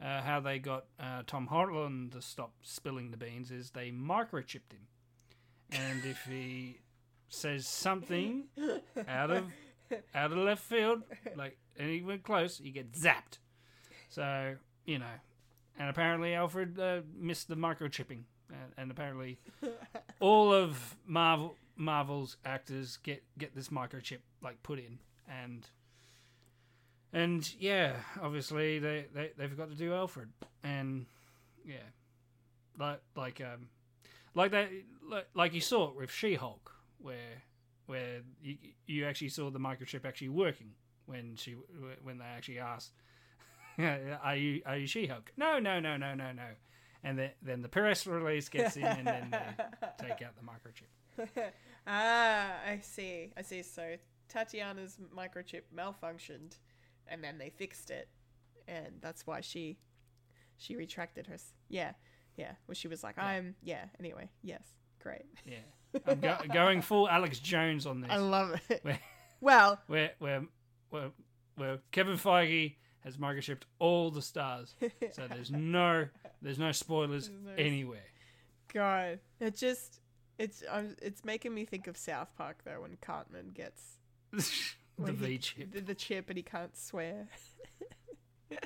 uh, 0.01 0.21
how 0.21 0.39
they 0.39 0.59
got 0.59 0.85
uh, 0.99 1.23
Tom 1.25 1.47
Holland 1.47 2.11
to 2.13 2.21
stop 2.21 2.53
spilling 2.61 3.11
the 3.11 3.17
beans 3.17 3.51
is 3.51 3.71
they 3.71 3.91
microchipped 3.91 4.71
him, 4.71 4.87
and 5.71 6.05
if 6.05 6.23
he 6.25 6.79
says 7.29 7.67
something 7.67 8.45
out 9.07 9.31
of 9.31 9.45
out 10.13 10.31
of 10.31 10.37
left 10.37 10.63
field, 10.63 11.03
like 11.35 11.57
anywhere 11.77 12.17
close, 12.17 12.59
he 12.59 12.71
gets 12.71 12.99
zapped. 12.99 13.39
So 14.09 14.55
you 14.85 14.99
know, 14.99 15.05
and 15.77 15.89
apparently 15.89 16.33
Alfred 16.33 16.79
uh, 16.79 17.01
missed 17.17 17.47
the 17.47 17.55
microchipping, 17.55 18.23
and, 18.49 18.73
and 18.77 18.91
apparently 18.91 19.39
all 20.19 20.53
of 20.53 20.95
Marvel 21.05 21.55
Marvel's 21.75 22.37
actors 22.45 22.97
get 22.97 23.23
get 23.37 23.55
this 23.55 23.69
microchip 23.69 24.19
like 24.41 24.61
put 24.63 24.79
in, 24.79 24.99
and 25.27 25.67
and 27.13 27.53
yeah, 27.59 27.93
obviously 28.21 28.79
they 28.79 29.05
they 29.13 29.31
they've 29.37 29.57
got 29.57 29.69
to 29.69 29.75
do 29.75 29.93
Alfred, 29.93 30.29
and 30.63 31.05
yeah, 31.65 31.75
like 32.79 33.01
like 33.15 33.41
um 33.41 33.69
like 34.33 34.51
that 34.51 34.69
like, 35.07 35.27
like 35.33 35.53
you 35.53 35.61
saw 35.61 35.89
it 35.89 35.95
with 35.95 36.11
She 36.11 36.35
Hulk, 36.35 36.71
where 36.99 37.43
where 37.85 38.21
you 38.41 38.57
you 38.85 39.05
actually 39.05 39.29
saw 39.29 39.49
the 39.49 39.59
microchip 39.59 40.05
actually 40.05 40.29
working 40.29 40.73
when 41.05 41.35
she 41.35 41.55
when 42.03 42.17
they 42.19 42.25
actually 42.25 42.59
asked, 42.59 42.91
"Are 43.79 44.35
you 44.35 44.61
are 44.65 44.77
you 44.77 44.87
She 44.87 45.07
Hulk?" 45.07 45.31
No, 45.37 45.59
no, 45.59 45.79
no, 45.79 45.97
no, 45.97 46.13
no, 46.13 46.31
no. 46.31 46.49
And 47.03 47.17
then 47.17 47.31
then 47.41 47.61
the 47.61 47.69
press 47.69 48.05
release 48.05 48.49
gets 48.49 48.75
in, 48.75 48.83
and 48.83 49.07
then 49.07 49.29
they 49.31 49.63
take 50.07 50.21
out 50.21 50.33
the 50.35 50.43
microchip. 50.43 51.51
ah, 51.87 52.51
I 52.67 52.79
see. 52.81 53.31
I 53.37 53.41
see. 53.41 53.63
So 53.63 53.95
Tatiana's 54.29 54.97
microchip 55.15 55.61
malfunctioned, 55.75 56.57
and 57.09 57.23
then 57.23 57.37
they 57.37 57.49
fixed 57.49 57.89
it, 57.89 58.07
and 58.67 58.93
that's 59.01 59.25
why 59.27 59.41
she 59.41 59.77
she 60.57 60.75
retracted 60.75 61.27
her. 61.27 61.37
Yeah, 61.69 61.93
yeah. 62.35 62.53
Well, 62.67 62.75
she 62.75 62.87
was 62.87 63.03
like, 63.03 63.17
"I'm 63.17 63.55
yeah." 63.61 63.85
Anyway, 63.99 64.29
yes, 64.43 64.63
great. 65.01 65.25
Yeah, 65.45 65.99
I'm 66.05 66.19
go- 66.19 66.37
going 66.53 66.81
full 66.81 67.07
Alex 67.09 67.39
Jones 67.39 67.85
on 67.85 68.01
this. 68.01 68.11
I 68.11 68.17
love 68.17 68.59
it. 68.69 68.79
where, 68.83 68.99
Well, 69.41 69.81
where 69.87 70.11
where 70.19 70.43
where 70.89 71.11
where 71.55 71.79
Kevin 71.91 72.17
Feige 72.17 72.75
has 73.01 73.17
microchipped 73.17 73.63
all 73.79 74.11
the 74.11 74.21
stars, 74.21 74.75
so 75.11 75.27
there's 75.27 75.51
no 75.51 76.07
there's 76.41 76.59
no 76.59 76.71
spoilers 76.71 77.29
There's 77.29 77.41
no 77.57 77.63
anywhere. 77.63 78.03
God, 78.73 79.19
it 79.39 79.55
just 79.55 80.01
it's 80.37 80.63
um, 80.69 80.95
it's 81.01 81.23
making 81.23 81.53
me 81.53 81.65
think 81.65 81.87
of 81.87 81.97
South 81.97 82.29
Park 82.37 82.57
though 82.65 82.81
when 82.81 82.97
Cartman 83.01 83.51
gets 83.53 83.81
the 84.99 85.13
V 85.13 85.37
chip. 85.37 85.71
the, 85.71 85.81
the 85.81 85.95
chip 85.95 86.29
and 86.29 86.37
he 86.37 86.43
can't 86.43 86.75
swear. 86.77 87.27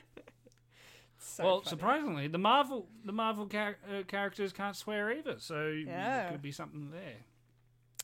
so 1.17 1.43
well, 1.43 1.57
funny. 1.61 1.69
surprisingly, 1.69 2.27
the 2.27 2.37
Marvel 2.37 2.87
the 3.05 3.11
Marvel 3.11 3.47
char- 3.47 3.77
uh, 3.89 4.03
characters 4.03 4.51
can't 4.53 4.75
swear 4.75 5.11
either, 5.11 5.35
so 5.39 5.67
Yeah. 5.67 6.23
there 6.23 6.31
could 6.31 6.41
be 6.41 6.51
something 6.51 6.91
there. 6.91 7.17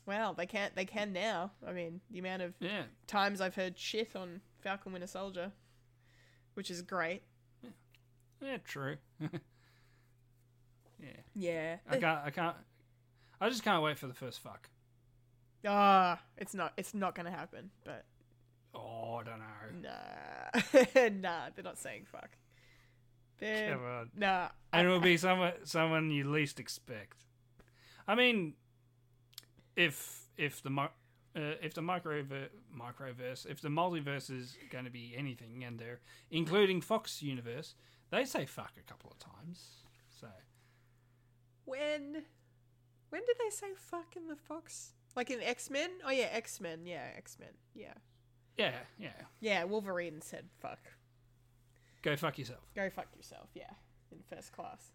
Well, 0.05 0.33
they 0.33 0.45
can't. 0.45 0.73
They 0.75 0.85
can 0.85 1.11
now. 1.13 1.51
I 1.67 1.73
mean, 1.73 1.99
the 2.09 2.19
amount 2.19 2.41
of 2.41 2.53
Yeah, 2.59 2.83
times 3.07 3.41
I've 3.41 3.55
heard 3.55 3.77
shit 3.77 4.15
on 4.15 4.41
Falcon 4.61 4.93
Winter 4.93 5.07
Soldier, 5.07 5.51
which 6.53 6.71
is 6.71 6.81
great. 6.81 7.23
yeah, 8.41 8.57
true. 8.63 8.97
yeah, 10.99 11.07
Yeah. 11.35 11.77
I 11.89 11.97
can't, 11.97 12.21
I 12.25 12.29
can't, 12.29 12.55
I 13.41 13.49
just 13.49 13.63
can't 13.63 13.83
wait 13.83 13.97
for 13.97 14.07
the 14.07 14.13
first 14.13 14.39
fuck. 14.39 14.69
Ah, 15.65 16.21
it's 16.37 16.53
not. 16.53 16.71
It's 16.77 16.93
not 16.93 17.15
gonna 17.15 17.31
happen. 17.31 17.71
But 17.83 18.05
Oh, 18.77 19.21
I 19.21 19.23
don't 19.23 19.39
know. 19.83 19.89
nah, 19.89 21.09
nah. 21.09 21.49
They're 21.55 21.63
not 21.63 21.77
saying 21.77 22.05
fuck. 22.11 22.29
They're 23.39 23.73
Come 23.75 23.85
on. 23.85 24.09
nah. 24.15 24.49
and 24.73 24.87
it 24.87 24.89
will 24.89 24.99
be 24.99 25.17
someone 25.17 25.53
someone 25.63 26.11
you 26.11 26.29
least 26.29 26.59
expect. 26.59 27.25
I 28.07 28.15
mean, 28.15 28.53
if 29.75 30.27
if 30.37 30.61
the 30.63 30.69
uh, 30.79 30.89
if 31.35 31.73
the 31.73 31.81
microver- 31.81 32.49
microverse, 32.75 33.45
if 33.45 33.61
the 33.61 33.69
multiverse 33.69 34.29
is 34.31 34.57
going 34.71 34.85
to 34.85 34.91
be 34.91 35.13
anything, 35.15 35.63
and 35.63 35.77
they're 35.79 35.99
including 36.31 36.81
Fox 36.81 37.21
universe, 37.21 37.75
they 38.11 38.25
say 38.25 38.45
fuck 38.45 38.73
a 38.79 38.83
couple 38.83 39.11
of 39.11 39.19
times. 39.19 39.83
So 40.19 40.27
When 41.65 42.23
when 43.09 43.21
did 43.25 43.35
they 43.39 43.49
say 43.49 43.67
fuck 43.75 44.15
in 44.15 44.27
the 44.27 44.35
Fox? 44.35 44.93
Like 45.15 45.29
in 45.29 45.41
X 45.41 45.69
Men? 45.69 45.89
Oh 46.05 46.11
yeah, 46.11 46.29
X 46.31 46.59
Men. 46.59 46.85
Yeah, 46.85 47.05
X 47.15 47.37
Men. 47.39 47.49
Yeah, 47.75 47.93
yeah, 48.57 48.73
yeah, 48.99 49.09
yeah. 49.39 49.63
Wolverine 49.63 50.21
said 50.21 50.45
fuck. 50.59 50.79
go 52.01 52.15
fuck 52.15 52.37
yourself. 52.37 52.61
Go 52.75 52.89
fuck 52.89 53.07
yourself. 53.15 53.49
Yeah, 53.53 53.71
in 54.11 54.19
first 54.29 54.51
class. 54.51 54.91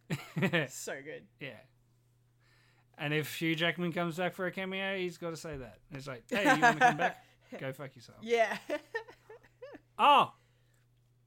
so 0.72 0.94
good. 1.04 1.24
yeah. 1.40 1.60
And 2.98 3.14
if 3.14 3.40
Hugh 3.40 3.54
Jackman 3.54 3.92
comes 3.92 4.16
back 4.18 4.34
for 4.34 4.46
a 4.46 4.52
cameo, 4.52 4.96
he's 4.96 5.16
got 5.18 5.30
to 5.30 5.36
say 5.36 5.56
that. 5.56 5.78
It's 5.92 6.06
like, 6.06 6.24
hey, 6.28 6.42
you 6.54 6.60
want 6.60 6.78
to 6.78 6.86
come 6.86 6.96
back? 6.98 7.24
Go 7.58 7.72
fuck 7.72 7.94
yourself. 7.96 8.18
Yeah. 8.22 8.56
Oh, 9.98 10.32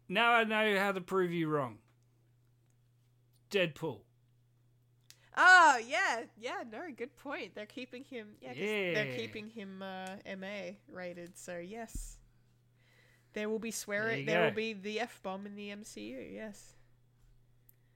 now 0.10 0.32
I 0.32 0.44
know 0.44 0.78
how 0.80 0.92
to 0.92 1.00
prove 1.00 1.32
you 1.32 1.48
wrong. 1.48 1.78
Deadpool. 3.52 4.00
oh 5.38 5.80
yeah, 5.88 6.24
yeah. 6.38 6.64
No, 6.70 6.80
good 6.98 7.16
point. 7.16 7.54
They're 7.56 7.68
keeping 7.68 8.04
him. 8.04 8.30
Yeah, 8.42 8.54
they're 8.54 9.16
keeping 9.16 9.50
him 9.50 9.82
uh, 9.82 10.16
MA 10.38 10.72
rated. 10.92 11.38
So 11.38 11.58
yes, 11.58 12.14
there 13.36 13.48
will 13.50 13.60
be 13.60 13.70
There 13.70 13.78
swearing. 13.78 14.20
you 14.22 14.26
There 14.26 14.44
will 14.44 14.52
be 14.52 14.74
the 14.74 15.00
f 15.02 15.22
bomb 15.22 15.46
in 15.46 15.56
the 15.56 15.70
MCU. 15.70 16.34
Yes. 16.34 16.74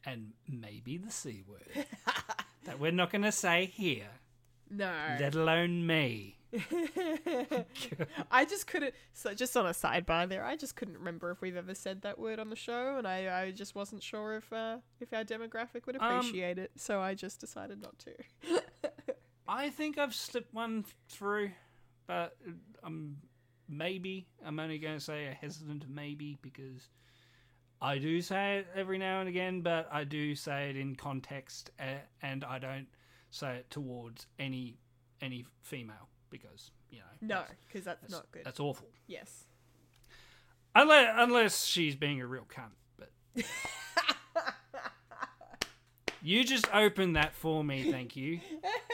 And 0.06 0.34
maybe 0.48 0.98
the 0.98 1.12
C 1.12 1.44
word. 1.48 1.86
that 2.66 2.80
we're 2.80 2.92
not 2.92 3.12
going 3.12 3.24
to 3.24 3.32
say 3.32 3.66
here. 3.66 4.10
No. 4.70 4.94
let 5.20 5.34
alone 5.34 5.88
me. 5.88 6.36
I 8.32 8.46
just 8.46 8.68
couldn't. 8.68 8.94
So, 9.14 9.34
just 9.34 9.56
on 9.58 9.66
a 9.66 9.70
sidebar 9.72 10.28
there, 10.28 10.44
I 10.44 10.56
just 10.56 10.76
couldn't 10.76 10.98
remember 10.98 11.32
if 11.32 11.42
we've 11.42 11.56
ever 11.56 11.76
said 11.76 12.02
that 12.02 12.18
word 12.18 12.40
on 12.40 12.50
the 12.50 12.56
show, 12.56 12.98
and 12.98 13.08
I, 13.08 13.42
I 13.44 13.52
just 13.52 13.76
wasn't 13.76 14.02
sure 14.04 14.36
if 14.36 14.52
uh, 14.52 14.78
if 15.00 15.14
our 15.14 15.24
demographic 15.24 15.86
would 15.86 15.98
Um, 16.02 16.18
appreciate 16.18 16.58
it. 16.58 16.72
So 16.76 17.02
I 17.02 17.14
just 17.14 17.40
decided 17.40 17.82
not 17.82 17.98
to. 18.00 18.14
I 19.48 19.70
think 19.70 19.98
I've 19.98 20.16
slipped 20.16 20.54
one 20.54 20.86
through, 21.08 21.52
but 22.08 22.36
um, 22.84 23.18
maybe 23.70 24.28
I'm 24.46 24.60
only 24.60 24.80
going 24.80 24.98
to 24.98 25.04
say 25.04 25.28
a 25.28 25.32
hesitant 25.32 25.86
maybe 25.88 26.38
because 26.42 26.90
I 27.82 27.98
do 27.98 28.22
say 28.22 28.60
it 28.60 28.68
every 28.76 28.98
now 28.98 29.20
and 29.20 29.30
again, 29.30 29.62
but 29.62 29.88
I 29.92 30.04
do 30.04 30.36
say 30.36 30.70
it 30.70 30.76
in 30.76 30.96
context, 30.96 31.72
and 32.22 32.44
I 32.44 32.60
don't 32.60 32.88
say 33.32 33.58
it 33.58 33.70
towards 33.70 34.28
any 34.38 34.78
any 35.22 35.46
female 35.62 36.10
because 36.30 36.72
you 36.90 37.00
know 37.00 37.36
no, 37.36 37.42
because 37.68 37.86
that's, 37.86 38.02
that's, 38.02 38.14
not 38.14 38.32
good. 38.32 38.44
That's 38.44 38.60
awful. 38.60 38.88
yes. 39.08 39.46
Unless 40.76 41.16
unless 41.18 41.66
she's 41.66 41.96
being 41.96 42.22
a 42.22 42.28
real 42.28 42.48
cunt, 42.54 42.76
but. 42.98 43.12
You 46.22 46.44
just 46.44 46.68
opened 46.74 47.16
that 47.16 47.34
for 47.34 47.64
me, 47.64 47.92
thank 47.92 48.16
you. 48.16 48.42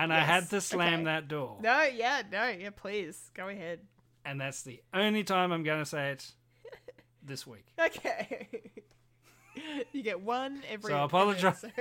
And 0.00 0.14
I 0.14 0.20
had 0.20 0.48
to 0.50 0.62
slam 0.62 0.94
okay. 0.94 1.04
that 1.04 1.28
door. 1.28 1.58
No, 1.60 1.82
yeah, 1.82 2.22
no, 2.32 2.48
yeah. 2.48 2.70
Please 2.70 3.30
go 3.34 3.48
ahead. 3.48 3.80
And 4.24 4.40
that's 4.40 4.62
the 4.62 4.80
only 4.94 5.24
time 5.24 5.52
I'm 5.52 5.62
going 5.62 5.80
to 5.80 5.84
say 5.84 6.12
it 6.12 6.32
this 7.22 7.46
week. 7.46 7.66
Okay. 7.78 8.48
you 9.92 10.02
get 10.02 10.22
one 10.22 10.62
every. 10.70 10.92
So 10.92 10.96
I 10.96 11.04
apologise. 11.04 11.64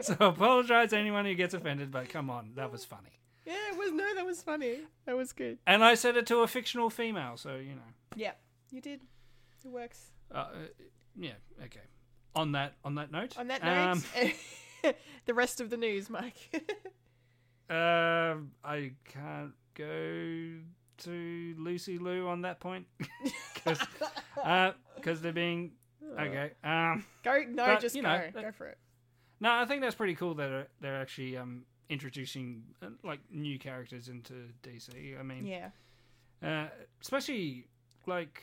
So 0.00 0.16
I 0.18 0.26
apologize 0.28 0.90
to 0.90 0.98
anyone 0.98 1.26
who 1.26 1.34
gets 1.34 1.52
offended, 1.52 1.90
but 1.90 2.08
come 2.08 2.30
on, 2.30 2.52
that 2.54 2.72
was 2.72 2.84
funny. 2.84 3.20
yeah, 3.44 3.52
it 3.72 3.76
was 3.76 3.92
no, 3.92 4.14
that 4.14 4.24
was 4.24 4.42
funny. 4.42 4.78
That 5.04 5.16
was 5.16 5.32
good. 5.32 5.58
And 5.66 5.84
I 5.84 5.94
said 5.94 6.16
it 6.16 6.26
to 6.28 6.38
a 6.38 6.46
fictional 6.46 6.88
female, 6.88 7.36
so 7.36 7.56
you 7.56 7.74
know. 7.74 7.92
Yeah, 8.14 8.32
you 8.70 8.80
did. 8.80 9.00
It 9.64 9.68
works. 9.68 10.12
Uh, 10.34 10.38
uh, 10.38 10.48
yeah, 11.14 11.32
okay. 11.64 11.80
On 12.34 12.52
that 12.52 12.74
on 12.84 12.94
that 12.94 13.12
note. 13.12 13.36
On 13.38 13.48
that 13.48 13.62
um, 13.62 14.02
note, 14.16 14.32
the 15.26 15.34
rest 15.34 15.60
of 15.60 15.70
the 15.70 15.76
news, 15.76 16.08
Mike. 16.10 16.50
uh, 17.70 18.34
I 18.64 18.92
can't 19.04 19.52
go 19.74 20.60
to 20.98 21.54
Lucy 21.58 21.98
Liu 21.98 22.28
on 22.28 22.42
that 22.42 22.60
point 22.60 22.86
because 23.54 23.78
because 24.96 25.20
they're 25.20 25.32
being 25.32 25.72
okay. 26.18 26.52
Um, 26.64 27.04
go, 27.22 27.42
no, 27.48 27.66
But, 27.66 27.80
just 27.80 27.94
you 27.94 28.02
go, 28.02 28.08
know, 28.08 28.30
go 28.32 28.52
for 28.52 28.66
it. 28.68 28.78
no, 29.40 29.52
I 29.52 29.64
think 29.66 29.82
that's 29.82 29.94
pretty 29.94 30.14
cool 30.14 30.34
that 30.34 30.48
they're, 30.48 30.66
they're 30.80 31.00
actually 31.00 31.36
um 31.36 31.64
introducing 31.88 32.62
uh, 32.82 32.86
like 33.04 33.20
new 33.30 33.58
characters 33.58 34.08
into 34.08 34.34
DC. 34.62 35.18
I 35.18 35.22
mean, 35.22 35.46
Yeah, 35.46 35.70
uh, 36.42 36.68
especially 37.02 37.66
like 38.06 38.42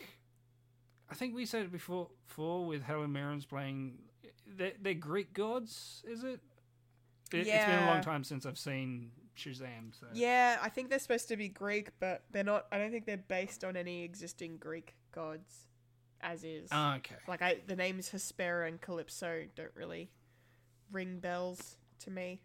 I 1.10 1.16
think 1.16 1.36
we 1.36 1.46
said 1.46 1.64
it 1.64 1.72
before, 1.72 2.10
before 2.28 2.66
with 2.66 2.82
Helen 2.84 3.12
Mirren's 3.14 3.46
playing. 3.46 3.98
They're, 4.46 4.74
they're 4.82 4.94
Greek 4.94 5.34
gods, 5.34 6.04
is 6.08 6.24
it? 6.24 6.40
it? 7.32 7.48
It's 7.48 7.66
been 7.66 7.84
a 7.84 7.88
long 7.88 8.02
time 8.02 8.24
since 8.24 8.46
I've 8.46 8.58
seen 8.58 9.12
Shazam. 9.38 9.98
So 10.00 10.08
yeah. 10.14 10.58
I 10.62 10.70
think 10.70 10.90
they're 10.90 11.00
supposed 11.00 11.28
to 11.30 11.38
be 11.38 11.50
Greek, 11.50 11.90
but 12.00 12.24
they're 12.32 12.44
not. 12.44 12.68
I 12.72 12.78
don't 12.78 12.92
think 12.92 13.06
they're 13.06 13.18
based 13.18 13.64
on 13.64 13.76
any 13.76 14.04
existing 14.04 14.58
Greek 14.58 14.96
gods, 15.12 15.68
as 16.22 16.44
is. 16.44 16.70
Ah, 16.72 16.98
okay. 16.98 17.16
like 17.28 17.42
I, 17.42 17.58
the 17.66 17.76
names 17.76 18.10
Hespera 18.10 18.68
and 18.68 18.80
Kalypso 18.82 19.48
don't 19.56 19.72
really 19.76 20.12
ring 20.92 21.20
bells 21.20 21.78
to 22.00 22.12
me, 22.12 22.42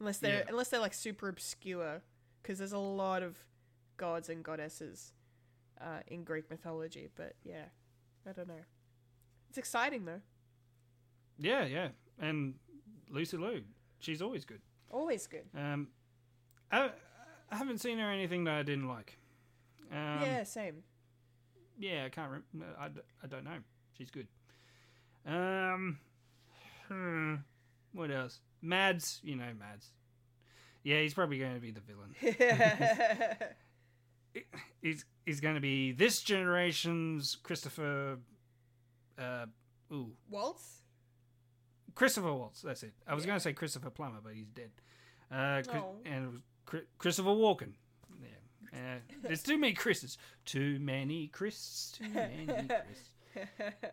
unless 0.00 0.18
they're 0.18 0.40
Yeah. 0.40 0.44
unless 0.48 0.68
they're 0.68 0.80
like 0.80 0.94
super 0.94 1.28
obscure, 1.28 2.02
because 2.42 2.58
there's 2.58 2.72
a 2.72 2.78
lot 2.78 3.22
of 3.22 3.38
gods 3.96 4.28
and 4.28 4.44
goddesses 4.44 5.12
uh, 5.80 6.00
in 6.08 6.24
Greek 6.24 6.50
mythology. 6.50 7.08
But 7.14 7.34
yeah, 7.44 7.66
I 8.28 8.32
don't 8.32 8.48
know. 8.48 8.64
It's 9.48 9.58
exciting 9.58 10.04
though. 10.04 10.20
Yeah, 11.38 11.64
yeah, 11.64 11.88
and 12.18 12.54
Lucy 13.10 13.36
Liu, 13.36 13.62
she's 14.00 14.22
always 14.22 14.44
good. 14.44 14.60
Always 14.90 15.26
good. 15.26 15.44
Um, 15.56 15.88
I, 16.72 16.90
I 17.50 17.56
haven't 17.56 17.78
seen 17.78 17.98
her 17.98 18.10
anything 18.10 18.44
that 18.44 18.54
I 18.54 18.62
didn't 18.62 18.88
like. 18.88 19.18
Um, 19.92 20.20
yeah, 20.22 20.42
same. 20.44 20.82
yeah, 21.78 22.04
I 22.06 22.08
can't. 22.08 22.30
Rem- 22.30 22.64
I 22.78 23.26
don't 23.26 23.44
know. 23.44 23.58
She's 23.96 24.10
good. 24.10 24.26
Um, 25.26 25.98
hmm, 26.88 27.34
what 27.92 28.10
else? 28.10 28.40
Mads, 28.62 29.20
you 29.22 29.36
know 29.36 29.52
Mads. 29.58 29.90
Yeah, 30.82 31.00
he's 31.00 31.14
probably 31.14 31.38
going 31.38 31.54
to 31.54 31.60
be 31.60 31.70
the 31.70 31.80
villain. 31.80 32.14
he's 34.82 35.04
he's 35.26 35.40
going 35.40 35.54
to 35.54 35.60
be 35.60 35.92
this 35.92 36.22
generation's 36.22 37.36
Christopher. 37.42 38.18
Uh, 39.18 39.46
ooh, 39.92 40.12
Waltz. 40.30 40.82
Christopher 41.98 42.32
Waltz. 42.32 42.62
That's 42.62 42.84
it. 42.84 42.92
I 43.08 43.14
was 43.16 43.26
going 43.26 43.36
to 43.36 43.40
say 43.42 43.52
Christopher 43.52 43.90
Plummer, 43.90 44.20
but 44.22 44.32
he's 44.34 44.46
dead. 44.46 44.70
Uh, 45.32 45.62
Chris- 45.68 45.82
Oh. 45.84 45.96
and 46.06 46.24
it 46.24 46.30
was 46.30 46.40
Chri- 46.64 46.86
Christopher 46.98 47.30
Walken. 47.30 47.72
Yeah. 48.22 48.28
Uh, 48.72 48.98
there's 49.24 49.42
too 49.42 49.58
many 49.58 49.72
Chris's. 49.72 50.16
Too 50.44 50.78
many 50.78 51.26
Chris. 51.26 51.92
Too 51.98 52.08
many 52.08 52.46
Chris. 52.46 53.10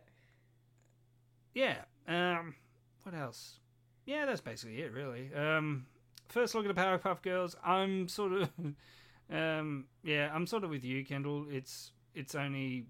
Yeah. 1.53 1.77
Um. 2.07 2.55
What 3.03 3.15
else? 3.15 3.59
Yeah, 4.05 4.25
that's 4.25 4.41
basically 4.41 4.81
it, 4.81 4.91
really. 4.93 5.31
Um. 5.33 5.85
First 6.29 6.53
look 6.55 6.65
at 6.67 6.75
the 6.75 6.79
Powerpuff 6.81 7.21
Girls. 7.21 7.55
I'm 7.65 8.07
sort 8.07 8.33
of. 8.33 8.49
um. 9.31 9.85
Yeah, 10.03 10.29
I'm 10.33 10.45
sort 10.47 10.63
of 10.63 10.69
with 10.69 10.83
you, 10.83 11.03
Kendall. 11.05 11.45
It's 11.49 11.91
it's 12.13 12.35
only 12.35 12.85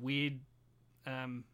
weird. 0.00 0.40
Um. 1.06 1.44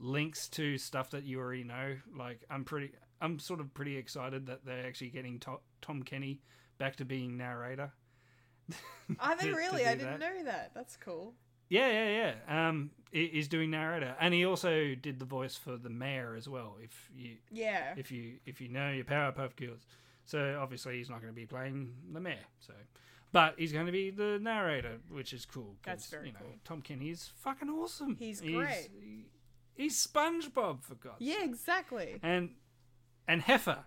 Links 0.00 0.48
to 0.50 0.78
stuff 0.78 1.10
that 1.10 1.24
you 1.24 1.38
already 1.40 1.64
know. 1.64 1.96
Like 2.16 2.44
I'm 2.50 2.64
pretty. 2.64 2.92
I'm 3.20 3.38
sort 3.38 3.60
of 3.60 3.72
pretty 3.74 3.96
excited 3.98 4.46
that 4.46 4.64
they're 4.64 4.86
actually 4.86 5.10
getting 5.10 5.38
to- 5.40 5.60
Tom 5.82 6.02
Kenny 6.02 6.40
back 6.78 6.96
to 6.96 7.04
being 7.04 7.36
narrator. 7.36 7.92
Are 9.18 9.36
they 9.36 9.44
to- 9.46 9.50
to 9.52 9.56
really? 9.56 9.82
do 9.82 9.88
I 9.88 9.94
didn't 9.94 10.18
that. 10.18 10.20
know 10.20 10.44
that. 10.44 10.72
That's 10.74 10.96
cool. 10.96 11.34
Yeah, 11.68 11.88
yeah, 11.88 12.34
yeah. 12.48 12.68
Um, 12.68 12.90
he's 13.12 13.46
doing 13.46 13.70
narrator, 13.70 14.16
and 14.20 14.34
he 14.34 14.44
also 14.44 14.94
did 14.96 15.20
the 15.20 15.24
voice 15.24 15.54
for 15.56 15.76
the 15.76 15.88
mayor 15.90 16.34
as 16.36 16.48
well. 16.48 16.76
If 16.82 17.10
you, 17.14 17.36
Yeah. 17.52 17.94
if 17.96 18.10
you, 18.10 18.38
if 18.44 18.60
you 18.60 18.68
know 18.68 18.90
your 18.90 19.04
Powerpuff 19.04 19.54
Girls, 19.54 19.86
so 20.24 20.58
obviously 20.60 20.96
he's 20.98 21.08
not 21.08 21.20
going 21.20 21.32
to 21.32 21.36
be 21.40 21.46
playing 21.46 21.92
the 22.12 22.18
mayor. 22.18 22.42
So, 22.58 22.72
but 23.30 23.54
he's 23.56 23.72
going 23.72 23.86
to 23.86 23.92
be 23.92 24.10
the 24.10 24.40
narrator, 24.42 24.96
which 25.10 25.32
is 25.32 25.46
cool. 25.46 25.76
That's 25.84 26.06
very 26.08 26.28
you 26.28 26.32
know, 26.32 26.40
cool. 26.40 26.54
Tom 26.64 26.82
Kenny 26.82 27.10
is 27.10 27.30
fucking 27.36 27.68
awesome. 27.70 28.16
He's 28.18 28.40
great. 28.40 28.88
he- 29.00 29.26
he's 29.80 30.06
SpongeBob 30.06 30.82
for 30.82 30.94
God's 30.94 31.16
yeah, 31.20 31.42
exactly. 31.42 32.18
and 32.22 32.50
and 33.26 33.42
Heffer 33.42 33.78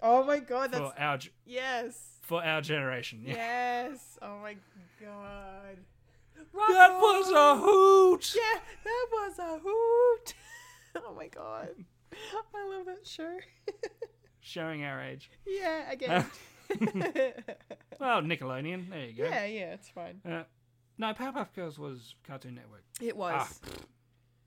Oh 0.00 0.24
my 0.24 0.38
god, 0.40 0.72
that's 0.72 0.92
for 0.92 1.00
our 1.00 1.18
yes. 1.44 1.98
for 2.22 2.44
our 2.44 2.60
generation. 2.60 3.22
Yeah. 3.24 3.34
Yes. 3.34 4.18
Oh 4.20 4.38
my 4.42 4.56
god. 5.00 5.78
That 6.36 6.98
was 7.00 7.30
a 7.30 7.56
hoot. 7.56 8.34
Yeah, 8.36 8.60
that 8.84 9.06
was 9.12 9.38
a 9.38 9.58
hoot. 9.58 10.34
oh 10.96 11.14
my 11.14 11.28
god. 11.28 11.70
I 12.54 12.68
love 12.68 12.86
that 12.86 13.06
show. 13.06 13.38
Showing 14.40 14.84
our 14.84 15.02
age. 15.02 15.30
yeah, 15.46 15.90
again. 15.90 16.26
Well, 17.98 18.20
Nickelodeon. 18.20 18.90
There 18.90 19.06
you 19.06 19.12
go. 19.14 19.24
yeah, 19.24 19.46
yeah, 19.46 19.72
it's 19.72 19.88
fine. 19.88 20.20
Uh, 20.28 20.42
no, 20.98 21.14
Powerpuff 21.14 21.54
Girls 21.54 21.78
was 21.78 22.14
Cartoon 22.26 22.54
Network. 22.56 22.82
It 23.00 23.16
was. 23.16 23.34
Ah, 23.34 23.48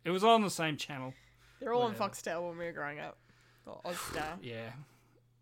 It 0.06 0.12
was 0.12 0.24
all 0.24 0.36
on 0.36 0.42
the 0.42 0.50
same 0.50 0.78
channel. 0.78 1.14
They're 1.60 1.74
all 1.74 1.84
on. 1.84 1.94
Foxtel 1.96 2.48
when 2.48 2.58
we 2.58 2.66
were 2.66 2.72
growing 2.72 3.00
up. 3.00 3.18
Or 3.66 3.82
Austar. 3.86 4.38
Yeah. 4.42 4.72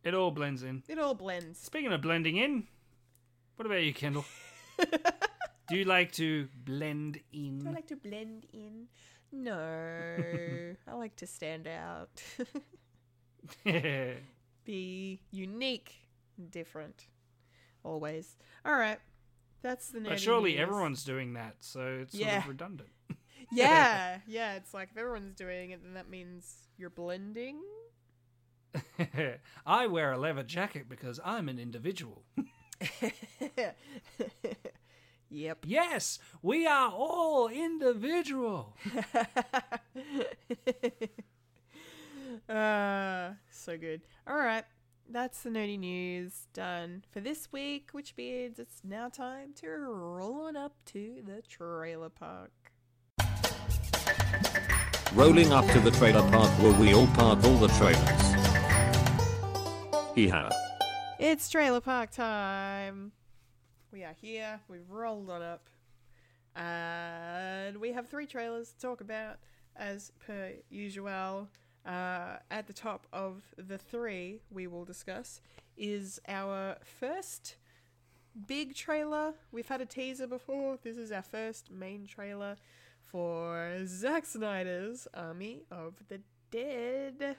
It 0.04 0.14
all 0.14 0.32
blends 0.32 0.64
in. 0.64 0.84
It 0.88 1.00
all 1.00 1.14
blends. 1.14 1.60
Speaking 1.60 1.92
of 1.92 2.02
blending 2.02 2.38
in, 2.38 2.68
what 3.56 3.66
about 3.66 3.84
you, 3.84 3.94
Kendall? 3.94 4.26
Do 5.70 5.76
you 5.76 5.84
like 5.84 6.14
to 6.14 6.48
blend 6.64 7.20
in? 7.34 7.60
Do 7.60 7.70
I 7.70 7.74
like 7.74 7.88
to 7.88 7.96
blend 7.98 8.46
in? 8.54 8.88
No. 9.32 9.56
I 10.88 10.94
like 10.94 11.16
to 11.18 11.28
stand 11.28 11.68
out. 11.68 12.10
Be 14.66 15.20
unique, 15.32 15.94
different. 16.52 17.08
Always. 17.84 18.38
All 18.66 18.76
right. 18.76 19.00
That's 19.62 19.90
the 19.90 20.00
nerdy 20.00 20.10
but 20.10 20.20
surely 20.20 20.52
news. 20.54 20.62
everyone's 20.62 21.04
doing 21.04 21.34
that, 21.34 21.56
so 21.62 22.00
it's 22.04 22.14
sort 22.14 22.26
Yeah. 22.28 22.40
of 22.40 22.48
redundant. 22.48 22.90
Yeah, 23.52 24.20
yeah. 24.28 24.56
It's 24.56 24.74
like 24.74 24.90
if 24.92 24.98
everyone's 24.98 25.36
doing 25.36 25.72
it, 25.72 25.82
then 25.84 25.94
that 25.94 26.10
means 26.10 26.68
you're 26.78 26.90
blending. 26.90 27.62
I 29.66 29.88
wear 29.88 30.12
a 30.14 30.18
leather 30.18 30.44
jacket 30.44 30.88
because 30.90 31.20
I'm 31.24 31.50
an 31.50 31.60
individual. 31.60 32.24
yep. 35.30 35.66
yes, 35.66 36.20
we 36.42 36.66
are 36.68 36.92
all 36.92 37.48
individual. 37.48 38.76
uh, 42.50 43.32
so 43.50 43.78
good. 43.78 44.02
All 44.28 44.36
right. 44.38 44.66
that's 45.10 45.42
the 45.44 45.50
nerdy 45.50 45.80
news 45.80 46.48
done 46.54 47.04
for 47.12 47.20
this 47.22 47.52
week, 47.52 47.90
which 47.92 48.14
means 48.18 48.60
it's 48.60 48.82
now 48.84 49.10
time 49.10 49.54
to 49.56 49.70
roll 49.70 50.42
on 50.46 50.56
up 50.56 50.76
to 50.88 51.22
the 51.26 51.42
trailer 51.42 52.10
park. 52.10 52.74
Rolling 55.18 55.52
up 55.52 55.66
to 55.72 55.80
the 55.80 55.90
trailer 55.90 56.22
park 56.30 56.48
where 56.60 56.74
we 56.74 56.94
all 56.94 57.08
park 57.08 57.44
all 57.44 57.58
the 57.58 57.70
trailers. 57.70 57.98
Yeah. 60.16 60.48
It's 61.18 61.50
trailer 61.50 61.82
park 61.82 62.12
time. 62.12 63.12
We 63.92 64.04
are 64.04 64.14
here. 64.22 64.60
We've 64.68 64.88
rolled 64.88 65.32
on 65.32 65.42
up. 65.42 65.70
And 66.56 67.78
we 67.78 67.94
have 67.94 68.08
three 68.08 68.28
trailers 68.28 68.74
to 68.74 68.80
talk 68.80 69.02
about, 69.02 69.38
as 69.76 70.12
per 70.24 70.52
usual. 70.70 71.48
Uh, 71.84 72.38
at 72.52 72.68
the 72.68 72.74
top 72.74 73.08
of 73.12 73.42
the 73.58 73.80
three 73.80 74.42
we 74.52 74.68
will 74.68 74.86
discuss 74.86 75.42
is 75.76 76.20
our 76.28 76.78
first 76.84 77.56
big 78.46 78.76
trailer. 78.76 79.34
We've 79.52 79.68
had 79.68 79.82
a 79.82 79.86
teaser 79.88 80.28
before. 80.28 80.78
This 80.84 80.96
is 80.96 81.12
our 81.12 81.24
first 81.24 81.72
main 81.72 82.06
trailer 82.06 82.56
for 83.12 83.80
Zack 83.86 84.26
Snyder's 84.26 85.08
Army 85.14 85.64
of 85.72 85.96
the 86.08 86.22
Dead. 86.52 87.38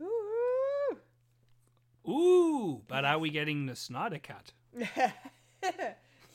Ooh. 0.00 0.96
Ooh, 2.08 2.82
but 2.86 3.04
are 3.04 3.18
we 3.18 3.30
getting 3.30 3.66
the 3.66 3.76
Snyder 3.76 4.18
cut? 4.18 4.52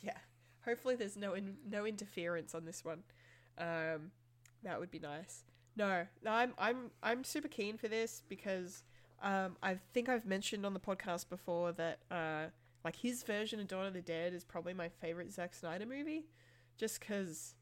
yeah. 0.01 0.17
Hopefully, 0.65 0.95
there's 0.95 1.17
no 1.17 1.33
in- 1.33 1.57
no 1.69 1.85
interference 1.85 2.53
on 2.53 2.65
this 2.65 2.83
one. 2.83 3.03
Um, 3.57 4.11
that 4.63 4.79
would 4.79 4.91
be 4.91 4.99
nice. 4.99 5.43
No, 5.75 6.05
no, 6.23 6.31
I'm 6.31 6.53
I'm 6.57 6.91
I'm 7.01 7.23
super 7.23 7.47
keen 7.47 7.77
for 7.77 7.87
this 7.87 8.23
because 8.27 8.83
um, 9.21 9.55
I 9.63 9.77
think 9.93 10.09
I've 10.09 10.25
mentioned 10.25 10.65
on 10.65 10.73
the 10.73 10.79
podcast 10.79 11.29
before 11.29 11.71
that 11.73 11.99
uh, 12.09 12.45
like 12.83 12.95
his 12.97 13.23
version 13.23 13.59
of 13.59 13.67
Dawn 13.67 13.85
of 13.85 13.93
the 13.93 14.01
Dead 14.01 14.33
is 14.33 14.43
probably 14.43 14.73
my 14.73 14.89
favorite 14.89 15.31
Zack 15.31 15.53
Snyder 15.53 15.85
movie, 15.85 16.25
just 16.77 16.99
because 16.99 17.55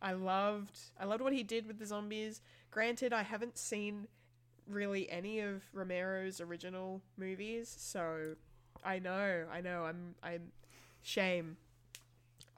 I 0.00 0.12
loved 0.12 0.78
I 0.98 1.04
loved 1.04 1.22
what 1.22 1.32
he 1.32 1.42
did 1.42 1.66
with 1.66 1.78
the 1.78 1.86
zombies. 1.86 2.40
Granted, 2.70 3.12
I 3.12 3.22
haven't 3.22 3.58
seen 3.58 4.08
really 4.68 5.10
any 5.10 5.40
of 5.40 5.62
Romero's 5.72 6.40
original 6.40 7.00
movies, 7.16 7.74
so 7.78 8.34
I 8.84 8.98
know, 8.98 9.46
I 9.52 9.60
know, 9.60 9.84
I'm 9.84 10.14
I'm 10.22 10.52
shame. 11.02 11.56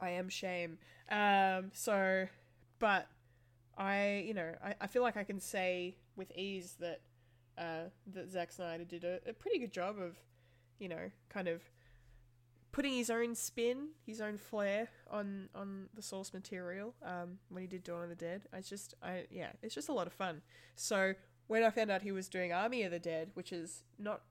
I 0.01 0.11
am 0.11 0.29
shame. 0.29 0.77
Um, 1.11 1.71
so, 1.73 2.27
but 2.79 3.07
I, 3.77 4.23
you 4.25 4.33
know, 4.33 4.53
I, 4.63 4.75
I 4.81 4.87
feel 4.87 5.01
like 5.01 5.17
I 5.17 5.23
can 5.23 5.39
say 5.39 5.95
with 6.15 6.31
ease 6.35 6.75
that 6.79 7.01
uh, 7.57 7.89
that 8.13 8.29
Zack 8.29 8.51
Snyder 8.51 8.85
did 8.85 9.03
a, 9.03 9.19
a 9.27 9.33
pretty 9.33 9.59
good 9.59 9.73
job 9.73 9.97
of, 9.99 10.15
you 10.79 10.87
know, 10.87 11.11
kind 11.29 11.47
of 11.47 11.61
putting 12.71 12.93
his 12.93 13.09
own 13.09 13.35
spin, 13.35 13.89
his 14.05 14.21
own 14.21 14.37
flair 14.37 14.89
on 15.09 15.49
on 15.55 15.87
the 15.95 16.01
source 16.01 16.33
material 16.33 16.93
um, 17.03 17.39
when 17.49 17.61
he 17.61 17.67
did 17.67 17.83
Dawn 17.83 18.03
of 18.03 18.09
the 18.09 18.15
Dead. 18.15 18.43
It's 18.53 18.69
just, 18.69 18.93
I 19.01 19.25
yeah, 19.31 19.51
it's 19.61 19.75
just 19.75 19.89
a 19.89 19.93
lot 19.93 20.07
of 20.07 20.13
fun. 20.13 20.41
So 20.75 21.13
when 21.47 21.63
I 21.63 21.71
found 21.71 21.89
out 21.89 22.03
he 22.03 22.11
was 22.11 22.29
doing 22.29 22.53
Army 22.53 22.83
of 22.83 22.91
the 22.91 22.99
Dead, 22.99 23.31
which 23.33 23.51
is 23.51 23.83
not 23.97 24.21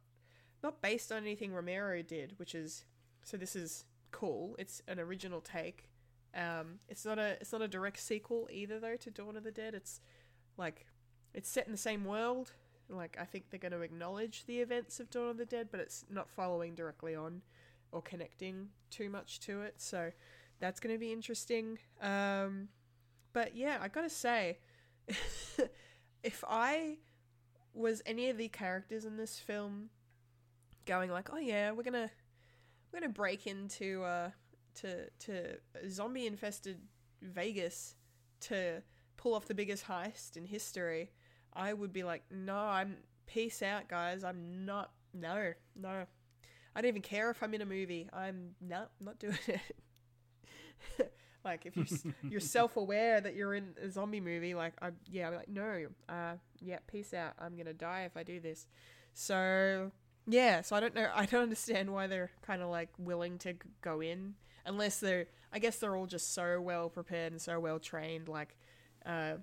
not 0.63 0.81
based 0.83 1.13
on 1.13 1.19
anything 1.19 1.53
Romero 1.53 2.03
did, 2.03 2.35
which 2.37 2.55
is 2.55 2.85
so 3.25 3.37
this 3.37 3.57
is 3.57 3.85
cool. 4.11 4.55
It's 4.59 4.83
an 4.89 4.99
original 4.99 5.41
take. 5.41 5.89
Um, 6.35 6.81
it's 6.89 7.05
not 7.05 7.19
a 7.19 7.37
it's 7.41 7.53
not 7.53 7.63
a 7.63 7.69
direct 7.69 7.99
sequel 7.99 8.49
either 8.53 8.79
though 8.79 8.97
to 8.97 9.11
Dawn 9.11 9.37
of 9.37 9.45
the 9.45 9.51
Dead. 9.51 9.75
It's 9.75 10.01
like 10.57 10.87
it's 11.35 11.49
set 11.49 11.67
in 11.67 11.73
the 11.73 11.79
same 11.79 12.05
world. 12.05 12.53
Like 12.89 13.17
I 13.21 13.25
think 13.25 13.51
they're 13.51 13.61
going 13.61 13.73
to 13.73 13.83
acknowledge 13.83 14.45
the 14.47 14.61
events 14.61 14.99
of 15.01 15.11
Dawn 15.11 15.31
of 15.31 15.37
the 15.37 15.45
Dead, 15.45 15.69
but 15.71 15.81
it's 15.81 16.05
not 16.09 16.31
following 16.31 16.75
directly 16.75 17.15
on 17.15 17.43
or 17.93 18.03
connecting 18.03 18.69
too 18.91 19.09
much 19.09 19.41
to 19.41 19.63
it. 19.63 19.75
So 19.79 20.11
that's 20.61 20.81
going 20.81 20.95
to 20.95 20.99
be 20.99 21.13
interesting. 21.13 21.79
Um, 22.01 22.69
but 23.33 23.57
yeah, 23.57 23.79
I 23.81 23.89
gotta 23.89 24.11
say, 24.11 24.59
if 26.23 26.45
I 26.49 26.99
was 27.75 28.03
any 28.07 28.31
of 28.31 28.39
the 28.39 28.49
characters 28.49 29.05
in 29.05 29.17
this 29.17 29.39
film 29.39 29.91
going 30.87 31.11
like, 31.11 31.29
oh 31.33 31.39
yeah, 31.39 31.71
we're 31.71 31.83
gonna 31.83 32.11
we're 32.91 33.01
gonna 33.01 33.13
break 33.13 33.47
into 33.47 34.03
uh 34.03 34.31
to 34.77 35.09
to 35.21 35.59
zombie 35.89 36.27
infested 36.27 36.81
Vegas 37.23 37.95
to 38.41 38.83
pull 39.17 39.35
off 39.35 39.47
the 39.47 39.55
biggest 39.55 39.87
heist 39.87 40.37
in 40.37 40.47
history, 40.47 41.11
I 41.53 41.75
would 41.75 41.93
be 41.93 42.05
like, 42.05 42.23
no, 42.31 42.57
I'm 42.57 42.97
peace 43.27 43.63
out, 43.63 43.89
guys. 43.89 44.25
I'm 44.25 44.65
not. 44.65 44.93
No, 45.13 45.53
no. 45.77 46.05
I 46.75 46.81
don't 46.81 46.89
even 46.89 47.03
care 47.03 47.31
if 47.31 47.43
I'm 47.43 47.55
in 47.55 47.63
a 47.63 47.67
movie. 47.67 48.09
I'm 48.13 48.55
not 48.61 48.91
not 49.01 49.19
doing 49.19 49.39
it. 49.47 51.13
like 51.45 51.67
if 51.67 51.77
you 51.77 52.13
you're 52.29 52.41
self 52.41 52.77
aware 52.77 53.21
that 53.21 53.35
you're 53.35 53.55
in 53.55 53.75
a 53.83 53.91
zombie 53.91 54.21
movie, 54.21 54.55
like 54.55 54.75
I 54.81 54.91
yeah, 55.11 55.29
I'm 55.29 55.35
like 55.35 55.49
no, 55.49 55.87
uh, 56.09 56.35
yeah, 56.61 56.79
peace 56.87 57.15
out. 57.15 57.35
I'm 57.39 57.57
gonna 57.57 57.73
die 57.73 58.03
if 58.05 58.17
I 58.17 58.23
do 58.23 58.41
this. 58.41 58.67
So 59.15 59.91
yeah, 60.27 60.61
so 60.61 60.77
I 60.77 60.81
don't 60.81 60.95
know. 60.95 61.11
I 61.15 61.27
don't 61.27 61.43
understand 61.43 61.93
why 61.93 62.07
they're 62.07 62.31
kind 62.43 62.63
of 62.63 62.69
like 62.69 62.91
willing 62.99 63.39
to 63.39 63.55
go 63.81 64.01
in 64.01 64.35
unless 64.67 65.01
they're. 65.01 65.27
I 65.51 65.59
guess 65.59 65.79
they're 65.79 65.97
all 65.97 66.07
just 66.07 66.35
so 66.35 66.61
well 66.61 66.91
prepared 66.91 67.33
and 67.33 67.41
so 67.41 67.59
well 67.59 67.79
trained. 67.79 68.29
Like 68.29 68.55
uh, 69.07 69.37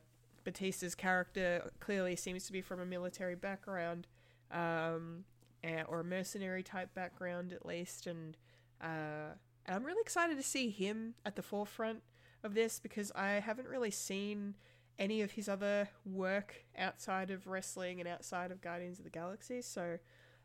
Batista's 0.43 0.93
character 0.93 1.71
clearly 1.79 2.15
seems 2.15 2.45
to 2.45 2.53
be 2.53 2.61
from 2.61 2.79
a 2.79 2.85
military 2.85 3.35
background, 3.35 4.07
um, 4.51 5.25
eh, 5.65 5.83
or 5.87 6.03
mercenary 6.03 6.63
type 6.63 6.93
background 6.93 7.51
at 7.51 7.65
least, 7.65 8.07
and 8.07 8.37
uh, 8.81 9.33
and 9.65 9.75
I'm 9.75 9.83
really 9.83 10.01
excited 10.01 10.37
to 10.37 10.43
see 10.43 10.69
him 10.69 11.15
at 11.25 11.35
the 11.35 11.41
forefront 11.41 12.03
of 12.43 12.53
this 12.53 12.79
because 12.79 13.11
I 13.15 13.31
haven't 13.31 13.67
really 13.67 13.91
seen 13.91 14.55
any 14.97 15.21
of 15.21 15.31
his 15.31 15.49
other 15.49 15.89
work 16.05 16.65
outside 16.77 17.31
of 17.31 17.47
wrestling 17.47 17.99
and 17.99 18.07
outside 18.07 18.51
of 18.51 18.61
Guardians 18.61 18.99
of 18.99 19.03
the 19.03 19.09
Galaxy. 19.09 19.61
So 19.61 19.97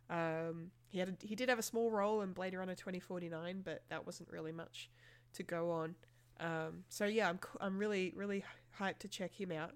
um, 0.08 0.70
he 0.88 0.98
had 0.98 1.08
a, 1.08 1.26
he 1.26 1.36
did 1.36 1.48
have 1.48 1.58
a 1.58 1.62
small 1.62 1.90
role 1.90 2.22
in 2.22 2.32
Blade 2.32 2.54
Runner 2.54 2.74
2049, 2.74 3.62
but 3.64 3.82
that 3.90 4.06
wasn't 4.06 4.30
really 4.30 4.52
much 4.52 4.90
to 5.34 5.42
go 5.42 5.70
on. 5.70 5.94
Um, 6.40 6.84
so 6.88 7.04
yeah, 7.04 7.28
I'm 7.28 7.38
I'm 7.60 7.78
really 7.78 8.12
really 8.16 8.44
hyped 8.80 8.98
to 9.00 9.08
check 9.08 9.32
him 9.32 9.52
out. 9.52 9.72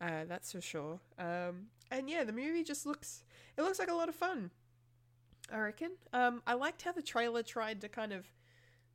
Uh, 0.00 0.24
that's 0.28 0.52
for 0.52 0.60
sure. 0.60 1.00
Um, 1.18 1.68
and 1.90 2.10
yeah, 2.10 2.24
the 2.24 2.32
movie 2.32 2.64
just 2.64 2.84
looks 2.84 3.24
it 3.56 3.62
looks 3.62 3.78
like 3.78 3.90
a 3.90 3.94
lot 3.94 4.08
of 4.08 4.14
fun. 4.14 4.50
I 5.52 5.58
reckon. 5.58 5.92
Um, 6.12 6.42
I 6.46 6.54
liked 6.54 6.82
how 6.82 6.92
the 6.92 7.02
trailer 7.02 7.42
tried 7.42 7.80
to 7.80 7.88
kind 7.88 8.12
of 8.12 8.26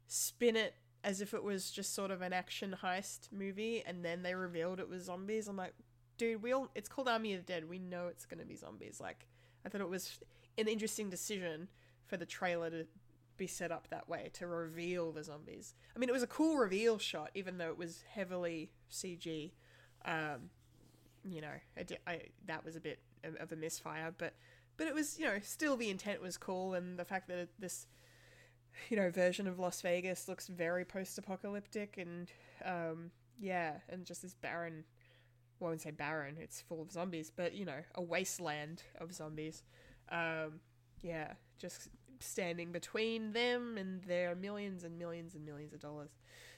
spin 0.08 0.56
it 0.56 0.76
as 1.04 1.22
if 1.22 1.34
it 1.34 1.44
was 1.44 1.72
just 1.72 1.94
sort 1.94 2.12
of 2.12 2.22
an 2.22 2.34
action 2.34 2.76
heist 2.82 3.32
movie, 3.32 3.84
and 3.86 4.04
then 4.06 4.24
they 4.24 4.36
revealed 4.36 4.80
it 4.80 4.90
was 4.90 5.04
zombies. 5.04 5.48
I'm 5.48 5.58
like, 5.58 5.74
dude, 6.18 6.42
we 6.42 6.52
all 6.54 6.70
it's 6.76 6.90
called 6.90 7.08
Army 7.08 7.34
of 7.34 7.46
the 7.46 7.54
Dead. 7.54 7.68
We 7.68 7.80
know 7.80 8.08
it's 8.08 8.26
gonna 8.26 8.46
be 8.46 8.56
zombies. 8.56 9.00
Like, 9.02 9.28
I 9.66 9.70
thought 9.70 9.82
it 9.82 9.90
was 9.90 10.20
an 10.58 10.68
interesting 10.68 11.10
decision 11.10 11.68
for 12.06 12.18
the 12.18 12.26
trailer 12.26 12.70
to 12.70 12.86
be 13.38 13.48
set 13.48 13.72
up 13.72 13.88
that 13.90 14.08
way 14.08 14.30
to 14.34 14.48
reveal 14.48 15.12
the 15.12 15.24
zombies. 15.24 15.74
I 15.96 16.00
mean, 16.00 16.10
it 16.10 16.14
was 16.14 16.24
a 16.24 16.28
cool 16.28 16.58
reveal 16.58 16.98
shot, 17.00 17.32
even 17.34 17.58
though 17.58 17.70
it 17.70 17.78
was 17.78 18.04
heavily 18.10 18.72
CG. 18.92 19.52
Um, 20.06 20.50
you 21.26 21.42
know, 21.42 21.48
I 21.78 21.86
I, 22.06 22.22
that 22.46 22.64
was 22.64 22.76
a 22.76 22.80
bit 22.80 23.00
of 23.40 23.52
a 23.52 23.56
misfire, 23.56 24.14
but 24.18 24.34
but 24.78 24.88
it 24.88 24.94
was 24.94 25.18
you 25.20 25.26
know 25.26 25.40
still 25.42 25.78
the 25.78 25.90
intent 25.90 26.22
was 26.22 26.38
cool, 26.38 26.74
and 26.74 26.98
the 26.98 27.06
fact 27.06 27.28
that 27.28 27.50
this 27.60 27.88
you 28.90 28.98
know 28.98 29.10
version 29.10 29.48
of 29.48 29.60
Las 29.60 29.82
Vegas 29.82 30.28
looks 30.28 30.48
very 30.48 30.86
post-apocalyptic, 30.86 31.98
and 31.98 32.32
um, 32.66 33.12
yeah, 33.40 33.74
and 33.90 34.06
just 34.06 34.22
this 34.22 34.34
barren. 34.34 34.84
Well, 35.60 35.68
I 35.68 35.72
wouldn't 35.72 35.82
say 35.82 35.92
barren; 35.92 36.38
it's 36.40 36.62
full 36.62 36.82
of 36.82 36.92
zombies, 36.92 37.32
but 37.36 37.54
you 37.54 37.66
know, 37.66 37.80
a 37.96 38.02
wasteland 38.02 38.84
of 39.00 39.14
zombies. 39.14 39.64
Um, 40.10 40.60
yeah, 41.02 41.34
just 41.58 41.90
standing 42.20 42.72
between 42.72 43.34
them 43.34 43.78
and 43.78 44.04
their 44.04 44.36
millions 44.36 44.84
and 44.84 44.98
millions 44.98 45.36
and 45.36 45.46
millions 45.46 45.74
of 45.74 45.80
dollars. 45.80 46.12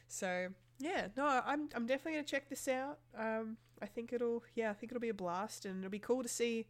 So 0.07 0.47
yeah, 0.80 1.07
no, 1.18 1.26
I'm 1.45 1.70
I'm 1.76 1.86
definitely 1.86 2.13
gonna 2.13 2.24
check 2.24 2.49
this 2.49 2.68
out. 2.68 2.99
Um, 3.18 3.57
I 3.82 3.88
think 3.88 4.13
it'll 4.13 4.43
yeah, 4.55 4.70
I 4.70 4.74
think 4.74 4.91
it'll 4.91 5.01
be 5.01 5.09
a 5.09 5.13
blast, 5.13 5.66
and 5.66 5.80
it'll 5.80 5.91
be 5.91 5.99
cool 5.99 6.24
to 6.24 6.30
see 6.30 6.68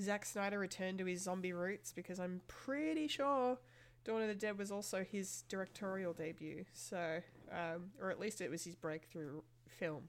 Zack 0.00 0.24
Snyder 0.24 0.58
returned 0.58 0.98
to 0.98 1.04
his 1.06 1.22
zombie 1.22 1.52
roots 1.52 1.92
because 1.92 2.18
I'm 2.20 2.40
pretty 2.46 3.08
sure 3.08 3.58
Dawn 4.04 4.22
of 4.22 4.28
the 4.28 4.34
Dead 4.34 4.58
was 4.58 4.70
also 4.70 5.04
his 5.04 5.42
directorial 5.48 6.12
debut. 6.12 6.64
So, 6.72 7.20
um, 7.50 7.90
or 8.00 8.10
at 8.10 8.20
least 8.20 8.40
it 8.40 8.50
was 8.50 8.64
his 8.64 8.74
breakthrough 8.76 9.40
film. 9.68 10.04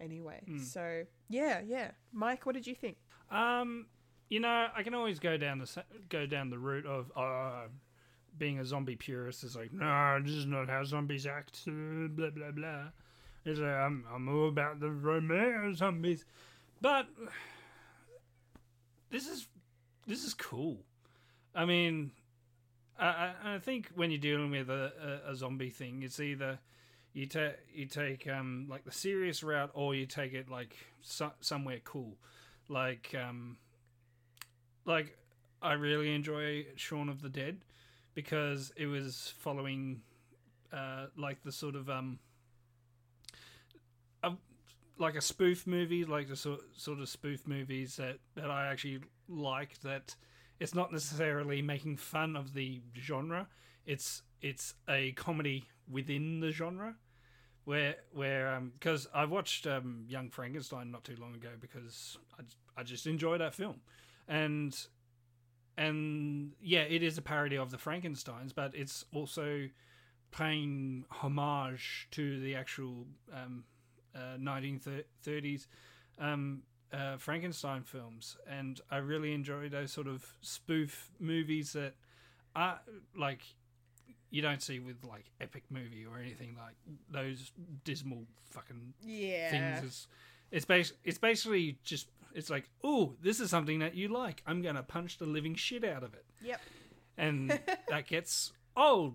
Anyway, 0.00 0.40
so 0.62 1.02
yeah, 1.28 1.60
yeah. 1.66 1.90
Mike, 2.12 2.46
what 2.46 2.54
did 2.54 2.66
you 2.68 2.74
think? 2.76 2.98
Um, 3.32 3.86
you 4.30 4.38
know, 4.38 4.68
I 4.76 4.84
can 4.84 4.94
always 4.94 5.18
go 5.18 5.36
down 5.36 5.58
the 5.58 5.84
go 6.08 6.24
down 6.24 6.50
the 6.50 6.58
route 6.58 6.86
of 6.86 7.10
uh, 7.16 7.66
being 8.38 8.60
a 8.60 8.64
zombie 8.64 8.94
purist. 8.94 9.42
Is 9.42 9.56
like, 9.56 9.72
no, 9.72 10.20
this 10.22 10.34
is 10.34 10.46
not 10.46 10.68
how 10.68 10.84
zombies 10.84 11.26
act. 11.26 11.62
uh, 11.66 12.06
Blah 12.08 12.30
blah 12.30 12.52
blah. 12.52 12.84
It's 13.44 13.58
like, 13.58 13.70
I'm 13.70 14.04
I'm 14.14 14.28
all 14.28 14.48
about 14.48 14.78
the 14.78 14.90
Romero 14.90 15.72
zombies, 15.74 16.24
but 16.80 17.08
this 19.10 19.26
is 19.26 19.46
this 20.06 20.24
is 20.24 20.34
cool. 20.34 20.78
I 21.54 21.64
mean, 21.64 22.12
I, 22.98 23.32
I, 23.44 23.58
think 23.58 23.90
when 23.94 24.10
you're 24.10 24.20
dealing 24.20 24.50
with 24.50 24.70
a, 24.70 25.20
a, 25.26 25.32
a 25.32 25.36
zombie 25.36 25.70
thing, 25.70 26.02
it's 26.02 26.20
either 26.20 26.58
you 27.12 27.26
take 27.26 27.56
you 27.72 27.86
take 27.86 28.28
um 28.28 28.66
like 28.68 28.84
the 28.84 28.92
serious 28.92 29.42
route 29.42 29.70
or 29.74 29.94
you 29.94 30.06
take 30.06 30.34
it 30.34 30.50
like 30.50 30.76
so- 31.02 31.32
somewhere 31.40 31.80
cool, 31.84 32.16
like 32.68 33.14
um 33.14 33.56
like 34.84 35.16
I 35.60 35.72
really 35.72 36.14
enjoy 36.14 36.66
Shaun 36.76 37.08
of 37.08 37.22
the 37.22 37.28
Dead 37.28 37.58
because 38.14 38.72
it 38.76 38.86
was 38.86 39.32
following 39.38 40.02
uh 40.72 41.06
like 41.16 41.42
the 41.44 41.52
sort 41.52 41.74
of 41.74 41.88
um 41.88 42.18
like 44.98 45.14
a 45.14 45.20
spoof 45.20 45.66
movie, 45.66 46.04
like 46.04 46.28
the 46.28 46.36
sort 46.36 46.60
sort 46.76 47.00
of 47.00 47.08
spoof 47.08 47.46
movies 47.46 47.96
that 47.96 48.18
that 48.34 48.50
I 48.50 48.66
actually 48.66 49.00
like. 49.28 49.80
That 49.80 50.14
it's 50.58 50.74
not 50.74 50.92
necessarily 50.92 51.62
making 51.62 51.96
fun 51.96 52.36
of 52.36 52.54
the 52.54 52.82
genre. 52.98 53.48
It's 53.86 54.22
it's 54.40 54.74
a 54.88 55.12
comedy 55.12 55.64
within 55.90 56.40
the 56.40 56.50
genre, 56.50 56.96
where 57.64 57.96
where 58.12 58.54
um 58.54 58.72
because 58.78 59.06
I 59.14 59.24
watched 59.24 59.66
um 59.66 60.04
Young 60.08 60.30
Frankenstein 60.30 60.90
not 60.90 61.04
too 61.04 61.16
long 61.20 61.34
ago 61.34 61.50
because 61.60 62.18
I 62.38 62.42
I 62.80 62.82
just 62.82 63.06
enjoy 63.06 63.38
that 63.38 63.54
film, 63.54 63.80
and 64.26 64.76
and 65.76 66.52
yeah, 66.60 66.82
it 66.82 67.02
is 67.02 67.18
a 67.18 67.22
parody 67.22 67.56
of 67.56 67.70
the 67.70 67.78
Frankenstein's, 67.78 68.52
but 68.52 68.74
it's 68.74 69.04
also 69.14 69.68
paying 70.30 71.04
homage 71.10 72.08
to 72.10 72.40
the 72.40 72.54
actual 72.54 73.06
um, 73.32 73.64
uh, 74.14 74.36
1930s 74.38 75.66
um, 76.18 76.62
uh, 76.92 77.16
Frankenstein 77.18 77.82
films, 77.82 78.36
and 78.48 78.80
I 78.90 78.96
really 78.98 79.32
enjoy 79.34 79.68
those 79.68 79.92
sort 79.92 80.06
of 80.06 80.24
spoof 80.40 81.10
movies 81.20 81.72
that 81.74 81.94
are 82.56 82.80
like 83.16 83.40
you 84.30 84.42
don't 84.42 84.62
see 84.62 84.78
with 84.78 85.04
like 85.04 85.26
epic 85.40 85.64
movie 85.70 86.04
or 86.10 86.18
anything 86.18 86.54
like 86.56 86.74
those 87.10 87.52
dismal 87.84 88.24
fucking 88.50 88.94
Yeah. 89.04 89.50
things. 89.50 89.84
It's 89.86 90.06
it's, 90.50 90.64
bas- 90.64 90.92
it's 91.04 91.18
basically 91.18 91.78
just 91.84 92.08
it's 92.34 92.50
like 92.50 92.68
oh 92.82 93.14
this 93.22 93.38
is 93.40 93.50
something 93.50 93.78
that 93.80 93.94
you 93.94 94.08
like. 94.08 94.42
I'm 94.46 94.62
gonna 94.62 94.82
punch 94.82 95.18
the 95.18 95.26
living 95.26 95.54
shit 95.54 95.84
out 95.84 96.02
of 96.02 96.14
it, 96.14 96.24
Yep. 96.42 96.60
and 97.18 97.50
that 97.88 98.06
gets 98.06 98.52
old 98.76 99.14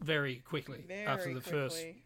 very 0.00 0.36
quickly 0.36 0.84
Very 0.86 1.06
after 1.06 1.34
the 1.34 1.40
first 1.40 1.76
quickly. 1.82 2.04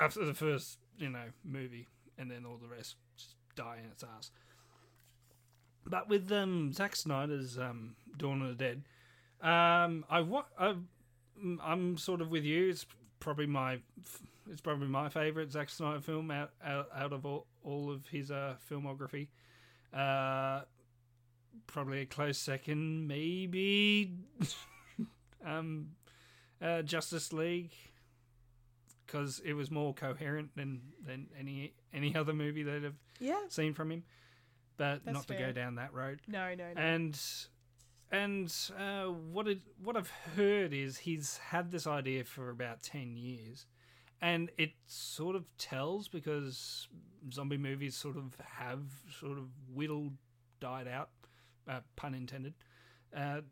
after 0.00 0.24
the 0.24 0.34
first 0.34 0.78
you 1.00 1.08
know 1.08 1.24
movie, 1.44 1.88
and 2.18 2.30
then 2.30 2.44
all 2.44 2.58
the 2.60 2.68
rest 2.68 2.96
just 3.16 3.34
die 3.56 3.78
in 3.82 3.90
its 3.90 4.04
ass. 4.04 4.30
But 5.86 6.08
with 6.08 6.30
um, 6.30 6.72
Zack 6.72 6.94
Snyder's 6.94 7.58
um, 7.58 7.96
Dawn 8.16 8.42
of 8.42 8.48
the 8.48 8.54
Dead, 8.54 8.82
um, 9.40 10.04
I 10.08 10.20
wa- 10.20 10.44
I, 10.58 10.74
I'm 11.64 11.96
sort 11.96 12.20
of 12.20 12.30
with 12.30 12.44
you. 12.44 12.68
It's 12.68 12.86
probably 13.18 13.46
my 13.46 13.80
it's 14.50 14.60
probably 14.60 14.88
my 14.88 15.08
favorite 15.08 15.50
Zack 15.50 15.70
Snyder 15.70 16.00
film 16.00 16.30
out 16.30 16.50
out, 16.64 16.88
out 16.94 17.12
of 17.12 17.24
all, 17.24 17.46
all 17.64 17.90
of 17.90 18.06
his 18.08 18.30
uh, 18.30 18.54
filmography. 18.70 19.28
Uh, 19.92 20.62
probably 21.66 22.02
a 22.02 22.06
close 22.06 22.38
second, 22.38 23.08
maybe 23.08 24.12
um, 25.44 25.88
uh, 26.62 26.82
Justice 26.82 27.32
League 27.32 27.72
because 29.10 29.40
it 29.44 29.54
was 29.54 29.70
more 29.70 29.92
coherent 29.94 30.54
than 30.56 30.80
than 31.04 31.26
any 31.38 31.74
any 31.92 32.14
other 32.20 32.32
movie 32.32 32.62
that 32.62 32.84
I've 32.84 32.94
Yeah. 33.18 33.40
seen 33.48 33.74
from 33.74 33.90
him. 33.90 34.04
But 34.76 35.04
That's 35.04 35.14
not 35.14 35.28
to 35.28 35.34
go 35.34 35.52
down 35.52 35.74
that 35.76 35.92
road. 35.92 36.20
No, 36.26 36.54
no, 36.54 36.72
no. 36.72 36.80
And 36.80 37.20
and 38.10 38.52
uh, 38.78 39.04
what 39.06 39.46
it 39.46 39.60
what 39.82 39.96
I've 39.96 40.10
heard 40.36 40.72
is 40.72 40.98
he's 40.98 41.36
had 41.38 41.70
this 41.70 41.86
idea 41.86 42.24
for 42.24 42.50
about 42.50 42.82
ten 42.82 43.16
years, 43.16 43.66
and 44.20 44.50
it 44.58 44.72
sort 44.86 45.36
of 45.36 45.44
tells 45.58 46.08
because 46.08 46.88
zombie 47.32 47.58
movies 47.58 47.96
sort 47.96 48.16
of 48.16 48.34
have 48.58 48.80
sort 49.20 49.38
of 49.38 49.44
whittled, 49.72 50.14
died 50.60 50.88
out, 50.88 51.10
uh, 51.68 51.80
pun 51.96 52.14
intended, 52.14 52.54
uh, 53.14 53.42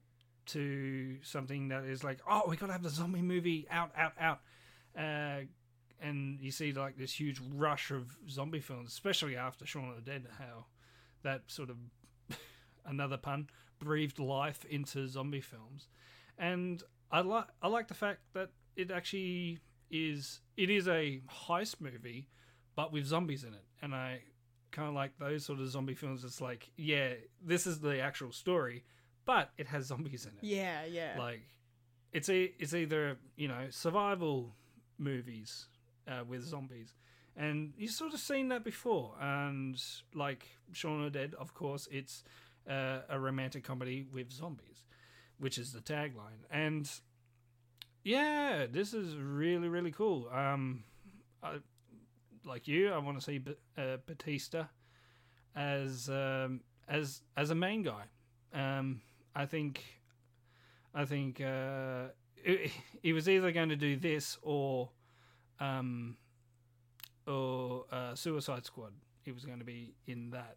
to 0.46 1.18
something 1.22 1.68
that 1.68 1.84
is 1.84 2.02
like, 2.02 2.18
oh, 2.28 2.42
we 2.48 2.56
got 2.56 2.66
to 2.66 2.72
have 2.72 2.82
the 2.82 2.88
zombie 2.90 3.20
movie 3.22 3.66
out, 3.70 3.92
out, 3.96 4.12
out. 4.18 4.40
Uh, 4.98 5.44
and 6.00 6.40
you 6.40 6.50
see 6.50 6.72
like 6.72 6.96
this 6.96 7.12
huge 7.12 7.40
rush 7.54 7.90
of 7.90 8.16
zombie 8.28 8.60
films, 8.60 8.90
especially 8.90 9.36
after 9.36 9.66
Shaun 9.66 9.90
of 9.90 9.96
the 9.96 10.10
Dead, 10.10 10.26
how 10.38 10.66
that 11.22 11.42
sort 11.46 11.70
of 11.70 11.76
another 12.86 13.16
pun 13.16 13.48
breathed 13.78 14.18
life 14.18 14.64
into 14.68 15.06
zombie 15.08 15.40
films, 15.40 15.88
and 16.36 16.82
I 17.10 17.20
like 17.20 17.46
I 17.62 17.68
like 17.68 17.88
the 17.88 17.94
fact 17.94 18.20
that 18.34 18.50
it 18.76 18.90
actually 18.90 19.58
is 19.90 20.40
it 20.56 20.70
is 20.70 20.88
a 20.88 21.20
heist 21.48 21.80
movie, 21.80 22.28
but 22.76 22.92
with 22.92 23.06
zombies 23.06 23.44
in 23.44 23.54
it, 23.54 23.64
and 23.82 23.94
I 23.94 24.20
kind 24.70 24.88
of 24.88 24.94
like 24.94 25.18
those 25.18 25.44
sort 25.44 25.60
of 25.60 25.68
zombie 25.68 25.94
films. 25.94 26.24
It's 26.24 26.40
like 26.40 26.70
yeah, 26.76 27.14
this 27.44 27.66
is 27.66 27.80
the 27.80 28.00
actual 28.00 28.32
story, 28.32 28.84
but 29.24 29.50
it 29.58 29.66
has 29.68 29.86
zombies 29.86 30.26
in 30.26 30.32
it. 30.32 30.44
yeah, 30.44 30.84
yeah. 30.84 31.14
Like 31.18 31.42
it's 32.12 32.28
a 32.28 32.52
it's 32.58 32.74
either 32.74 33.18
you 33.36 33.48
know 33.48 33.66
survival 33.70 34.54
movies 34.98 35.66
uh, 36.06 36.24
with 36.28 36.42
zombies, 36.44 36.94
and 37.36 37.72
you've 37.76 37.92
sort 37.92 38.14
of 38.14 38.20
seen 38.20 38.48
that 38.48 38.64
before. 38.64 39.14
And 39.20 39.80
like 40.14 40.46
Shaun 40.72 41.04
of 41.04 41.12
the 41.12 41.18
Dead, 41.18 41.34
of 41.38 41.54
course, 41.54 41.88
it's 41.90 42.24
uh, 42.68 43.00
a 43.08 43.18
romantic 43.18 43.64
comedy 43.64 44.06
with 44.12 44.32
zombies, 44.32 44.84
which 45.38 45.58
is 45.58 45.72
the 45.72 45.80
tagline. 45.80 46.44
And 46.50 46.90
yeah, 48.04 48.66
this 48.70 48.94
is 48.94 49.16
really 49.16 49.68
really 49.68 49.92
cool. 49.92 50.28
Um, 50.32 50.84
I, 51.42 51.58
like 52.44 52.66
you, 52.66 52.92
I 52.92 52.98
want 52.98 53.18
to 53.18 53.24
see 53.24 53.38
B- 53.38 53.54
uh, 53.76 53.98
Batista 54.06 54.64
as 55.54 56.08
um, 56.08 56.60
as 56.88 57.22
as 57.36 57.50
a 57.50 57.54
main 57.54 57.82
guy. 57.82 58.04
Um, 58.54 59.02
I 59.34 59.46
think 59.46 59.84
I 60.94 61.04
think 61.04 61.40
uh, 61.40 62.08
he 63.02 63.12
was 63.12 63.28
either 63.28 63.52
going 63.52 63.68
to 63.70 63.76
do 63.76 63.96
this 63.96 64.38
or 64.42 64.90
um, 65.60 66.16
or 67.26 67.84
uh, 67.92 68.14
Suicide 68.14 68.64
Squad. 68.64 68.92
He 69.22 69.32
was 69.32 69.44
going 69.44 69.58
to 69.58 69.64
be 69.64 69.94
in 70.06 70.30
that, 70.30 70.56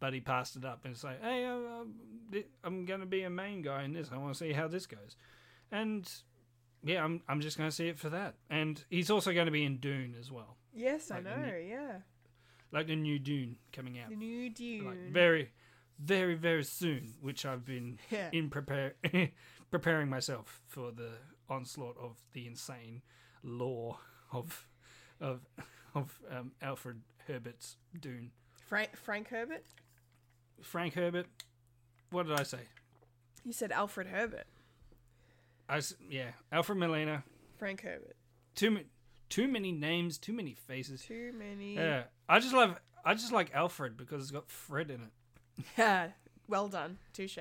but 0.00 0.12
he 0.12 0.20
passed 0.20 0.56
it 0.56 0.64
up 0.64 0.84
and 0.84 0.96
say, 0.96 1.14
"Hey, 1.22 1.44
uh, 1.46 2.40
I'm 2.64 2.84
going 2.84 3.00
to 3.00 3.06
be 3.06 3.22
a 3.22 3.30
main 3.30 3.62
guy 3.62 3.84
in 3.84 3.92
this. 3.92 4.10
I 4.12 4.18
want 4.18 4.34
to 4.34 4.38
see 4.38 4.52
how 4.52 4.68
this 4.68 4.86
goes." 4.86 5.16
And 5.72 6.10
yeah, 6.84 7.02
I'm 7.02 7.22
I'm 7.28 7.40
just 7.40 7.56
going 7.56 7.70
to 7.70 7.74
see 7.74 7.88
it 7.88 7.98
for 7.98 8.10
that. 8.10 8.34
And 8.50 8.82
he's 8.90 9.10
also 9.10 9.32
going 9.32 9.46
to 9.46 9.52
be 9.52 9.64
in 9.64 9.78
Dune 9.78 10.14
as 10.18 10.30
well, 10.30 10.56
yes, 10.74 11.10
I 11.10 11.16
like 11.16 11.24
the 11.24 11.30
know. 11.30 11.46
new- 11.46 11.68
Yeah. 11.68 11.96
like 12.72 12.86
the 12.88 12.96
new 12.96 13.18
Dune 13.18 13.56
coming 13.72 13.98
out 13.98 14.10
The 14.10 14.16
new 14.16 14.50
Dune. 14.50 14.84
like 14.84 15.12
very 15.12 15.50
very 15.98 16.34
very 16.34 16.62
soon 16.62 17.14
which 17.22 17.46
i've 17.46 17.64
been 17.64 17.98
Yeah. 18.10 18.28
in 18.30 18.50
prepare 18.50 18.96
preparing 19.78 20.08
myself 20.08 20.62
for 20.66 20.90
the 20.90 21.10
onslaught 21.50 21.96
of 22.00 22.16
the 22.32 22.46
insane 22.46 23.02
lore 23.42 23.98
of 24.32 24.66
of 25.20 25.40
of 25.94 26.18
um, 26.30 26.52
alfred 26.62 27.00
herbert's 27.28 27.76
dune 28.00 28.30
Frank 28.66 28.96
Frank 28.96 29.28
Herbert. 29.28 29.64
frank 30.62 30.94
herbert 30.94 31.26
what 32.10 32.26
did 32.26 32.40
i 32.40 32.42
say 32.42 32.60
You 33.44 33.52
said 33.52 33.70
Alfred 33.70 34.06
Herbert. 34.08 34.46
i 35.68 35.80
yeah 36.08 36.30
alfred 36.50 36.78
molina 36.78 37.22
Frank 37.58 37.82
Herbert. 37.82 38.16
too 38.54 38.70
ma- 38.70 38.80
too 39.28 39.46
many 39.46 39.72
names 39.72 40.16
too 40.18 40.32
many 40.32 40.54
faces 40.54 41.02
Too 41.02 41.32
many. 41.38 41.74
yeah 41.74 42.04
i 42.28 42.38
just 42.40 42.54
love 42.54 42.76
i 43.04 43.12
just 43.14 43.30
like 43.32 43.50
alfred 43.54 43.96
because 43.96 44.22
it's 44.22 44.30
got 44.30 44.48
fred 44.50 44.90
in 44.90 45.02
it 45.02 45.64
Yeah. 45.78 46.08
Well 46.48 46.68
done. 46.68 46.98
Touche. 47.12 47.38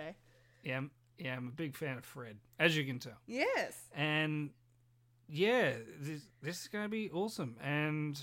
yeah 0.63 0.81
yeah 1.17 1.35
i'm 1.35 1.47
a 1.47 1.51
big 1.51 1.75
fan 1.75 1.97
of 1.97 2.05
fred 2.05 2.37
as 2.59 2.75
you 2.75 2.83
can 2.85 2.99
tell 2.99 3.17
Yes. 3.27 3.73
and 3.95 4.49
yeah, 5.27 5.73
this 5.99 6.21
this 6.43 6.61
is 6.61 6.67
gonna 6.67 6.87
be 6.87 7.09
awesome, 7.09 7.55
and 7.59 8.21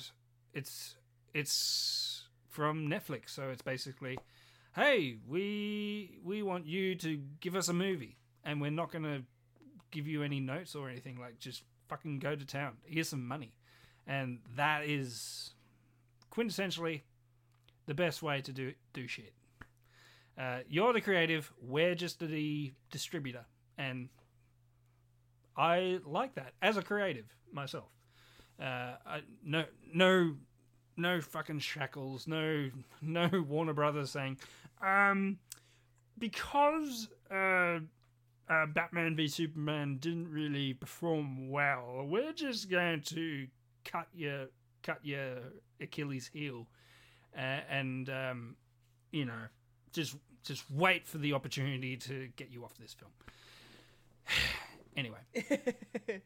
it's 0.54 0.94
it's 1.34 2.28
from 2.48 2.86
Netflix, 2.88 3.30
so 3.30 3.48
it's 3.48 3.60
basically, 3.62 4.16
hey, 4.76 5.16
we 5.26 6.20
we 6.22 6.44
want 6.44 6.64
you 6.64 6.94
to 6.94 7.18
give 7.40 7.56
us 7.56 7.68
a 7.68 7.72
movie, 7.72 8.18
and 8.44 8.60
we're 8.60 8.70
not 8.70 8.92
gonna 8.92 9.22
give 9.90 10.06
you 10.06 10.22
any 10.22 10.38
notes 10.38 10.76
or 10.76 10.88
anything. 10.88 11.18
Like, 11.18 11.40
just 11.40 11.64
fucking 11.88 12.20
go 12.20 12.36
to 12.36 12.44
town. 12.46 12.74
Here's 12.84 13.08
some 13.08 13.26
money, 13.26 13.56
and 14.06 14.38
that 14.54 14.84
is 14.84 15.54
quintessentially 16.32 17.00
the 17.86 17.94
best 17.94 18.22
way 18.22 18.40
to 18.42 18.52
do 18.52 18.74
do 18.92 19.08
shit. 19.08 19.32
Uh, 20.38 20.58
you're 20.68 20.92
the 20.92 21.00
creative. 21.00 21.52
We're 21.60 21.94
just 21.94 22.20
the 22.20 22.72
distributor, 22.90 23.44
and 23.76 24.08
I 25.56 25.98
like 26.06 26.34
that 26.34 26.54
as 26.62 26.76
a 26.76 26.82
creative 26.82 27.26
myself. 27.52 27.90
Uh, 28.60 28.96
I, 29.06 29.22
no, 29.44 29.64
no, 29.92 30.34
no 30.96 31.20
fucking 31.20 31.58
shackles. 31.58 32.26
No, 32.26 32.70
no 33.02 33.28
Warner 33.46 33.74
Brothers 33.74 34.10
saying, 34.10 34.38
um, 34.82 35.38
because 36.18 37.08
uh, 37.30 37.80
uh, 38.48 38.66
Batman 38.66 39.16
v 39.16 39.28
Superman 39.28 39.98
didn't 39.98 40.30
really 40.30 40.74
perform 40.74 41.50
well. 41.50 42.06
We're 42.08 42.32
just 42.32 42.70
going 42.70 43.02
to 43.02 43.46
cut 43.84 44.06
your 44.14 44.46
cut 44.82 44.98
your 45.02 45.38
Achilles 45.80 46.30
heel, 46.32 46.66
uh, 47.36 47.60
and 47.68 48.08
um, 48.10 48.56
you 49.10 49.24
know, 49.24 49.48
just 49.92 50.16
just 50.44 50.64
wait 50.70 51.06
for 51.06 51.18
the 51.18 51.32
opportunity 51.32 51.96
to 51.96 52.28
get 52.36 52.50
you 52.50 52.64
off 52.64 52.76
this 52.78 52.94
film. 52.94 53.12
anyway, 54.96 55.18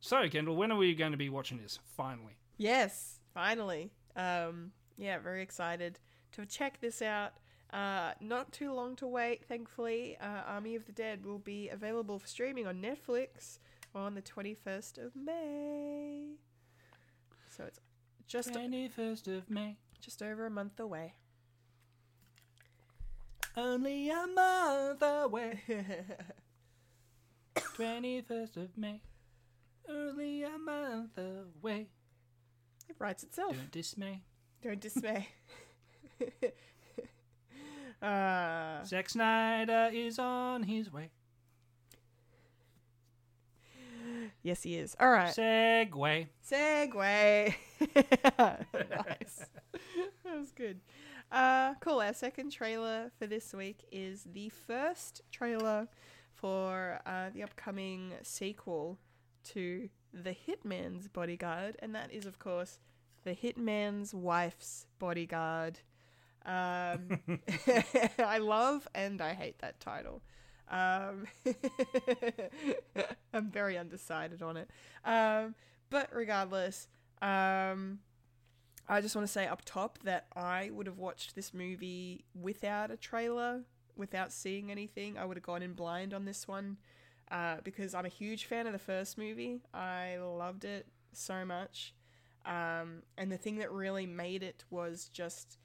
so 0.00 0.28
Kendall, 0.28 0.56
when 0.56 0.70
are 0.72 0.76
we 0.76 0.94
going 0.94 1.12
to 1.12 1.18
be 1.18 1.28
watching 1.28 1.58
this? 1.58 1.78
Finally, 1.96 2.36
Yes, 2.58 3.20
finally. 3.34 3.90
Um, 4.14 4.72
yeah, 4.96 5.18
very 5.18 5.42
excited 5.42 5.98
to 6.32 6.46
check 6.46 6.80
this 6.80 7.02
out. 7.02 7.32
Uh, 7.72 8.12
not 8.20 8.52
too 8.52 8.72
long 8.72 8.96
to 8.96 9.06
wait, 9.06 9.44
thankfully. 9.44 10.16
Uh, 10.20 10.42
Army 10.46 10.74
of 10.76 10.86
the 10.86 10.92
Dead 10.92 11.26
will 11.26 11.38
be 11.38 11.68
available 11.68 12.18
for 12.18 12.26
streaming 12.26 12.66
on 12.66 12.80
Netflix 12.80 13.58
on 13.94 14.14
the 14.14 14.22
21st 14.22 15.04
of 15.04 15.16
May. 15.16 16.36
So 17.50 17.64
it's 17.64 17.80
just 18.26 18.52
twenty 18.52 18.88
first 18.88 19.28
of 19.28 19.48
May. 19.50 19.76
Just 20.00 20.22
over 20.22 20.46
a 20.46 20.50
month 20.50 20.78
away. 20.78 21.14
Only 23.56 24.10
a 24.10 24.26
month 24.26 25.02
away. 25.02 25.60
Twenty 27.74 28.20
first 28.20 28.56
of 28.56 28.76
May. 28.76 29.00
Only 29.88 30.42
a 30.42 30.58
month 30.58 31.16
away. 31.16 31.88
It 32.88 32.96
writes 32.98 33.22
itself. 33.22 33.56
Don't 33.56 33.70
dismay. 33.70 34.22
Don't 34.62 34.80
dismay. 34.80 35.28
uh, 38.02 38.84
Zack 38.84 39.08
Snyder 39.08 39.90
is 39.92 40.18
on 40.18 40.62
his 40.62 40.92
way. 40.92 41.10
yes, 44.42 44.62
he 44.62 44.76
is. 44.76 44.96
All 45.00 45.10
right. 45.10 45.34
Segue. 45.34 46.26
Segue. 46.48 47.54
nice. 48.38 49.46
That 50.24 50.38
was 50.38 50.50
good. 50.52 50.80
Uh, 51.30 51.74
cool. 51.80 52.00
Our 52.00 52.14
second 52.14 52.50
trailer 52.50 53.10
for 53.18 53.26
this 53.26 53.52
week 53.52 53.84
is 53.90 54.24
the 54.32 54.48
first 54.48 55.22
trailer 55.32 55.88
for 56.34 57.00
uh, 57.06 57.30
the 57.34 57.42
upcoming 57.42 58.12
sequel 58.22 58.98
to 59.52 59.88
The 60.12 60.34
Hitman's 60.34 61.08
Bodyguard, 61.08 61.76
and 61.80 61.94
that 61.94 62.12
is, 62.12 62.26
of 62.26 62.38
course, 62.38 62.78
The 63.24 63.34
Hitman's 63.34 64.14
Wife's 64.14 64.86
Bodyguard. 64.98 65.80
Um, 66.44 67.20
I 68.18 68.38
love 68.38 68.86
and 68.94 69.20
I 69.20 69.34
hate 69.34 69.58
that 69.58 69.80
title. 69.80 70.22
Um, 70.70 71.26
I'm 73.32 73.50
very 73.50 73.78
undecided 73.78 74.42
on 74.42 74.56
it. 74.56 74.70
Um, 75.04 75.54
but 75.90 76.10
regardless, 76.12 76.88
um, 77.22 78.00
I 78.88 79.00
just 79.00 79.16
want 79.16 79.26
to 79.26 79.32
say 79.32 79.46
up 79.46 79.62
top 79.64 79.98
that 80.04 80.26
I 80.34 80.70
would 80.72 80.86
have 80.86 80.98
watched 80.98 81.34
this 81.34 81.52
movie 81.52 82.24
without 82.40 82.90
a 82.90 82.96
trailer, 82.96 83.62
without 83.96 84.32
seeing 84.32 84.70
anything. 84.70 85.18
I 85.18 85.24
would 85.24 85.36
have 85.36 85.44
gone 85.44 85.62
in 85.62 85.72
blind 85.72 86.14
on 86.14 86.24
this 86.24 86.46
one 86.46 86.76
uh, 87.30 87.56
because 87.64 87.94
I'm 87.94 88.04
a 88.04 88.10
huge 88.10 88.44
fan 88.44 88.66
of 88.66 88.72
the 88.72 88.78
first 88.78 89.18
movie. 89.18 89.62
I 89.74 90.18
loved 90.18 90.64
it 90.64 90.86
so 91.12 91.44
much. 91.44 91.94
Um, 92.44 93.02
and 93.18 93.32
the 93.32 93.36
thing 93.36 93.58
that 93.58 93.72
really 93.72 94.06
made 94.06 94.42
it 94.42 94.64
was 94.70 95.10
just 95.12 95.58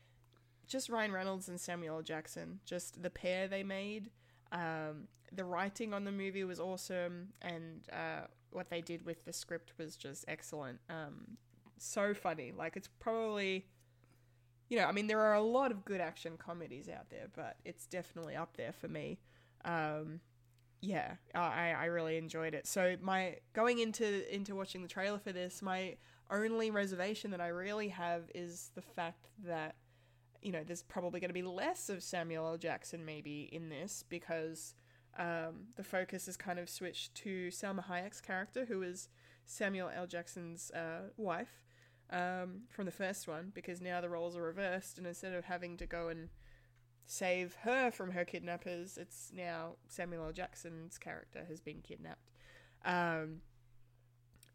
just 0.67 0.89
Ryan 0.89 1.11
Reynolds 1.11 1.49
and 1.49 1.59
Samuel 1.59 1.97
L. 1.97 2.01
Jackson, 2.01 2.61
just 2.65 3.03
the 3.03 3.09
pair 3.09 3.47
they 3.47 3.61
made. 3.61 4.09
Um, 4.53 5.09
the 5.31 5.43
writing 5.43 5.93
on 5.93 6.05
the 6.05 6.11
movie 6.11 6.45
was 6.45 6.61
awesome, 6.61 7.33
and 7.41 7.83
uh, 7.91 8.27
what 8.51 8.69
they 8.69 8.79
did 8.79 9.05
with 9.05 9.25
the 9.25 9.33
script 9.33 9.73
was 9.77 9.97
just 9.97 10.23
excellent. 10.29 10.79
Um, 10.89 11.37
so 11.85 12.13
funny. 12.13 12.53
Like, 12.55 12.75
it's 12.75 12.89
probably, 12.99 13.65
you 14.69 14.77
know, 14.77 14.85
I 14.85 14.91
mean, 14.91 15.07
there 15.07 15.21
are 15.21 15.33
a 15.33 15.41
lot 15.41 15.71
of 15.71 15.85
good 15.85 16.01
action 16.01 16.37
comedies 16.37 16.89
out 16.89 17.09
there, 17.09 17.27
but 17.35 17.57
it's 17.65 17.85
definitely 17.85 18.35
up 18.35 18.57
there 18.57 18.71
for 18.73 18.87
me. 18.87 19.19
Um, 19.65 20.21
yeah, 20.81 21.13
I, 21.35 21.73
I 21.73 21.85
really 21.85 22.17
enjoyed 22.17 22.55
it. 22.55 22.65
So 22.65 22.95
my 23.01 23.37
going 23.53 23.79
into 23.79 24.33
into 24.33 24.55
watching 24.55 24.81
the 24.81 24.87
trailer 24.87 25.19
for 25.19 25.31
this, 25.31 25.61
my 25.61 25.95
only 26.31 26.71
reservation 26.71 27.31
that 27.31 27.41
I 27.41 27.49
really 27.49 27.89
have 27.89 28.23
is 28.33 28.71
the 28.73 28.81
fact 28.81 29.27
that 29.45 29.75
you 30.41 30.51
know 30.51 30.63
there's 30.65 30.81
probably 30.81 31.19
going 31.19 31.29
to 31.29 31.35
be 31.35 31.43
less 31.43 31.89
of 31.89 32.01
Samuel 32.01 32.47
L. 32.47 32.57
Jackson 32.57 33.05
maybe 33.05 33.47
in 33.51 33.69
this 33.69 34.03
because 34.09 34.73
um, 35.19 35.67
the 35.75 35.83
focus 35.83 36.27
is 36.27 36.35
kind 36.35 36.57
of 36.57 36.67
switched 36.67 37.13
to 37.15 37.49
Salma 37.49 37.85
Hayek's 37.85 38.21
character, 38.21 38.65
who 38.65 38.81
is 38.81 39.07
Samuel 39.45 39.91
L. 39.95 40.07
Jackson's 40.07 40.71
uh, 40.71 41.09
wife 41.15 41.63
um, 42.11 42.61
from 42.69 42.85
the 42.85 42.91
first 42.91 43.27
one, 43.27 43.51
because 43.53 43.81
now 43.81 44.01
the 44.01 44.09
roles 44.09 44.35
are 44.35 44.41
reversed, 44.41 44.97
and 44.97 45.07
instead 45.07 45.33
of 45.33 45.45
having 45.45 45.77
to 45.77 45.85
go 45.85 46.09
and 46.09 46.29
save 47.05 47.55
her 47.61 47.91
from 47.91 48.11
her 48.11 48.25
kidnappers, 48.25 48.97
it's 48.97 49.31
now 49.35 49.75
Samuel 49.87 50.25
L. 50.25 50.31
Jackson's 50.31 50.97
character 50.97 51.45
has 51.47 51.59
been 51.59 51.81
kidnapped. 51.81 52.29
Um, 52.85 53.41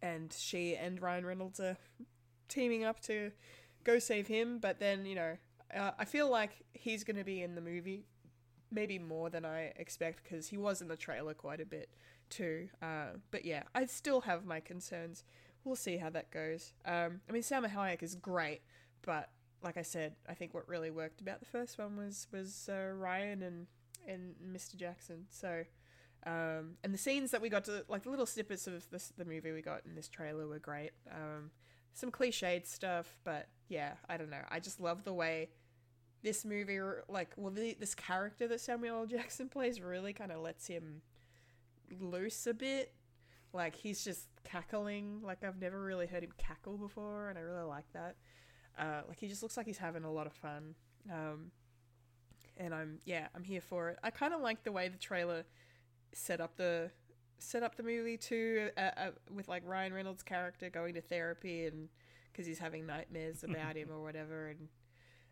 and 0.03 0.35
she 0.37 0.77
and 0.77 1.01
Ryan 1.01 1.27
Reynolds 1.27 1.61
are 1.61 1.77
teaming 2.49 2.85
up 2.85 3.01
to 3.03 3.33
go 3.85 3.99
save 3.99 4.27
him, 4.27 4.59
but 4.59 4.79
then, 4.79 5.07
you 5.07 5.15
know, 5.15 5.37
uh, 5.75 5.93
I 5.99 6.05
feel 6.05 6.31
like 6.31 6.65
he's 6.75 7.05
going 7.05 7.17
to 7.17 7.25
be 7.25 7.43
in 7.43 7.55
the 7.55 7.61
movie 7.61 8.07
maybe 8.71 8.99
more 8.99 9.31
than 9.31 9.45
I 9.45 9.73
expect 9.77 10.25
because 10.25 10.49
he 10.49 10.57
was 10.57 10.83
in 10.83 10.89
the 10.89 10.97
trailer 10.97 11.35
quite 11.35 11.61
a 11.61 11.67
bit 11.67 11.91
too. 12.31 12.69
Uh, 12.83 13.19
but 13.31 13.45
yeah, 13.45 13.63
I 13.75 13.87
still 13.87 14.23
have 14.23 14.45
my 14.45 14.61
concerns. 14.61 15.25
We'll 15.67 15.77
see 15.77 15.97
how 15.97 16.11
that 16.11 16.31
goes. 16.31 16.73
Um, 16.85 17.21
I 17.29 17.33
mean, 17.33 17.43
Salma 17.43 17.69
Hayek 17.69 18.03
is 18.03 18.15
great, 18.15 18.61
but 19.03 19.31
like 19.63 19.77
I 19.77 19.83
said, 19.83 20.15
I 20.29 20.35
think 20.35 20.55
what 20.55 20.69
really 20.69 20.91
worked 20.91 21.21
about 21.21 21.41
the 21.41 21.47
first 21.47 21.77
one 21.77 21.97
was 21.97 22.29
was 22.33 22.71
uh, 22.73 22.93
Ryan 22.95 23.43
and 23.43 23.67
and 24.07 24.35
Mr. 24.53 24.77
Jackson. 24.77 25.27
So, 25.29 25.65
um, 26.25 26.77
and 26.85 26.95
the 26.95 26.99
scenes 26.99 27.33
that 27.33 27.43
we 27.43 27.49
got 27.49 27.65
to, 27.65 27.85
like 27.89 28.05
the 28.05 28.11
little 28.11 28.27
snippets 28.27 28.67
of 28.69 28.89
this, 28.91 29.13
the 29.17 29.25
movie 29.25 29.51
we 29.51 29.61
got 29.61 29.83
in 29.85 29.97
this 29.97 30.09
trailer 30.09 30.47
were 30.47 30.61
great. 30.61 30.93
Um, 31.11 31.51
some 31.93 32.11
cliched 32.11 32.67
stuff, 32.67 33.19
but 33.25 33.49
yeah, 33.69 33.95
I 34.09 34.17
don't 34.17 34.31
know. 34.31 34.43
I 34.49 34.61
just 34.61 34.81
love 34.81 35.05
the 35.05 35.15
way 35.15 35.49
this 36.23 36.45
movie, 36.45 36.79
like, 37.09 37.31
well, 37.37 37.53
the, 37.53 37.77
this 37.79 37.95
character 37.95 38.47
that 38.49 38.61
Samuel 38.61 39.01
L. 39.01 39.07
Jackson 39.07 39.49
plays 39.51 39.81
really 39.81 40.13
kind 40.13 40.31
of 40.31 40.41
lets 40.41 40.67
him 40.67 41.03
loose 42.01 42.47
a 42.47 42.55
bit. 42.55 42.93
Like 43.57 43.75
he's 43.75 44.05
just 44.05 44.29
cackling. 44.45 45.23
Like 45.23 45.43
I've 45.43 45.61
never 45.61 45.83
really 45.83 46.07
heard 46.07 46.23
him 46.23 46.33
cackle 46.39 46.77
before, 46.77 47.31
and 47.31 47.39
I 47.39 47.43
really 47.43 47.65
like 47.65 47.91
that. 47.95 48.17
Uh, 48.79 49.01
like 49.09 49.19
he 49.19 49.27
just 49.27 49.43
looks 49.43 49.57
like 49.57 49.67
he's 49.67 49.79
having 49.79 50.05
a 50.05 50.13
lot 50.13 50.27
of 50.27 50.35
fun. 50.35 50.75
Um, 51.11 51.51
and 52.59 52.75
I'm 52.75 52.99
yeah, 53.05 53.29
I'm 53.35 53.45
here 53.45 53.61
for 53.61 53.89
it. 53.91 53.99
I 54.03 54.11
kind 54.11 54.35
of 54.35 54.41
like 54.41 54.63
the 54.63 54.73
way 54.73 54.89
the 54.89 54.99
trailer 54.99 55.45
set 56.13 56.41
up 56.41 56.57
the 56.57 56.91
set 57.39 57.63
up 57.63 57.77
the 57.77 57.83
movie 57.83 58.17
too, 58.17 58.71
uh, 58.77 58.91
uh, 58.97 59.11
with 59.35 59.49
like 59.49 59.63
Ryan 59.67 59.93
Reynolds' 59.93 60.23
character 60.23 60.71
going 60.71 60.95
to 60.95 61.01
therapy 61.01 61.67
and 61.67 61.89
because 62.31 62.47
he's 62.47 62.59
having 62.59 62.87
nightmares 62.87 63.43
about 63.49 63.77
him 63.77 63.89
or 63.91 64.03
whatever, 64.03 64.49
and 64.49 64.69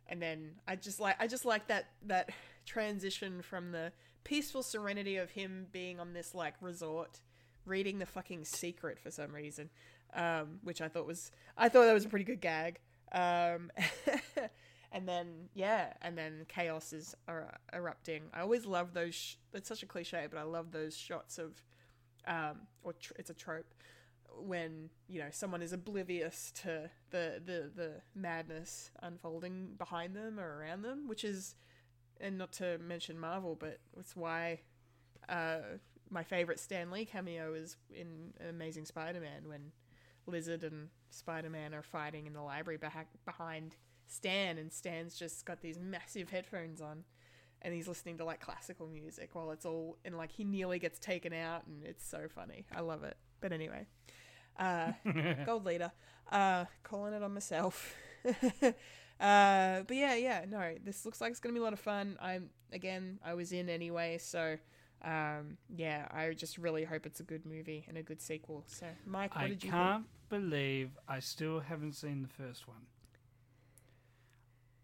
and 0.07 0.21
then 0.21 0.53
I 0.67 0.77
just 0.77 0.99
like 0.99 1.17
I 1.21 1.27
just 1.27 1.45
like 1.45 1.69
that 1.69 1.91
that 2.07 2.31
transition 2.65 3.43
from 3.43 3.73
the 3.73 3.93
peaceful 4.25 4.63
serenity 4.63 5.17
of 5.17 5.31
him 5.31 5.67
being 5.71 6.01
on 6.01 6.15
this 6.15 6.35
like 6.35 6.55
resort 6.63 7.21
reading 7.67 7.99
the 7.99 8.07
fucking 8.07 8.45
secret 8.45 8.99
for 8.99 9.11
some 9.11 9.33
reason 9.33 9.71
um, 10.15 10.59
which 10.63 10.81
i 10.81 10.89
thought 10.89 11.07
was 11.07 11.31
i 11.57 11.69
thought 11.69 11.85
that 11.85 11.95
was 11.95 12.05
a 12.05 12.09
pretty 12.09 12.25
good 12.25 12.41
gag. 12.41 12.79
Um, 13.13 13.71
and 14.93 15.09
then 15.09 15.49
yeah 15.55 15.93
and 16.03 16.17
then 16.17 16.47
chaos 16.49 16.93
is 16.93 17.15
er- 17.29 17.59
erupting. 17.73 18.23
I 18.33 18.41
always 18.41 18.65
love 18.67 18.93
those 18.95 19.15
sh- 19.15 19.35
it's 19.53 19.69
such 19.69 19.83
a 19.83 19.87
cliche 19.87 20.27
but 20.31 20.39
i 20.39 20.43
love 20.43 20.71
those 20.73 20.97
shots 20.97 21.39
of 21.39 21.63
um, 22.27 22.63
or 22.83 22.93
tr- 22.95 23.13
it's 23.19 23.31
a 23.31 23.35
trope 23.35 23.73
when 24.37 24.91
you 25.09 25.21
know 25.21 25.29
someone 25.31 25.63
is 25.63 25.73
oblivious 25.73 26.53
to 26.63 26.91
the, 27.11 27.41
the 27.45 27.71
the 27.75 27.91
madness 28.15 28.91
unfolding 29.03 29.75
behind 29.79 30.17
them 30.17 30.41
or 30.41 30.59
around 30.59 30.83
them 30.83 31.07
which 31.07 31.23
is 31.25 31.55
and 32.21 32.39
not 32.39 32.53
to 32.53 32.79
mention 32.79 33.19
marvel 33.19 33.57
but 33.59 33.79
it's 33.99 34.17
why 34.17 34.61
uh, 35.29 35.59
my 36.15 36.23
favorite 36.23 36.59
stan 36.61 36.91
lee 36.91 37.05
cameo 37.05 37.55
is 37.55 37.77
in 37.95 38.33
amazing 38.49 38.85
spider-man 38.85 39.43
when 39.47 39.73
lizard 40.27 40.65
and 40.65 40.89
spider-man 41.11 41.75
are 41.75 41.83
fighting 41.83 42.27
in 42.27 42.33
the 42.33 42.41
library 42.41 42.79
beha- 42.79 43.07
behind 43.25 43.77
stan 44.07 44.57
and 44.59 44.73
stan's 44.73 45.17
just 45.19 45.45
got 45.45 45.61
these 45.61 45.79
massive 45.79 46.31
headphones 46.31 46.81
on 46.81 47.05
and 47.63 47.75
he's 47.75 47.89
listening 47.89 48.19
to 48.19 48.25
like 48.25 48.41
classical 48.41 48.87
music 48.87 49.31
while 49.33 49.51
it's 49.51 49.67
all 49.67 49.97
and 50.05 50.17
like 50.17 50.31
he 50.33 50.45
nearly 50.45 50.79
gets 50.79 50.99
taken 50.99 51.33
out 51.33 51.67
and 51.67 51.83
it's 51.83 52.07
so 52.07 52.27
funny. 52.29 52.67
I 52.75 52.81
love 52.81 53.05
it. 53.05 53.17
But 53.41 53.53
anyway 53.53 53.87
uh 54.59 54.93
gold 55.47 55.65
leader. 55.65 55.91
Uh 56.31 56.67
calling 56.83 57.15
it 57.15 57.23
on 57.23 57.35
myself. 57.35 57.95
Uh, 59.21 59.83
but 59.87 59.97
yeah, 59.97 60.17
yeah, 60.17 60.45
no, 60.49 60.75
this 60.85 61.05
looks 61.05 61.21
like 61.21 61.31
it's 61.31 61.39
gonna 61.39 61.53
be 61.53 61.61
a 61.61 61.63
lot 61.63 61.73
of 61.73 61.79
fun. 61.79 62.19
I'm 62.21 62.51
again, 62.73 63.21
I 63.25 63.35
was 63.35 63.53
in 63.53 63.69
anyway, 63.69 64.19
so 64.19 64.57
um, 65.05 65.59
yeah, 65.75 66.09
I 66.11 66.33
just 66.33 66.57
really 66.59 66.85
hope 66.85 67.05
it's 67.07 67.21
a 67.21 67.25
good 67.25 67.45
movie 67.47 67.85
and 67.89 67.97
a 67.99 68.03
good 68.03 68.21
sequel. 68.23 68.65
So, 68.67 68.87
Mike, 69.07 69.35
what 69.35 69.45
I 69.45 69.49
did 69.49 69.63
you 69.65 69.71
can't 69.71 70.05
believe 70.31 70.91
I 71.09 71.21
still 71.21 71.61
haven't 71.61 71.93
seen 71.93 72.23
the 72.23 72.29
first 72.43 72.67
one. 72.67 72.87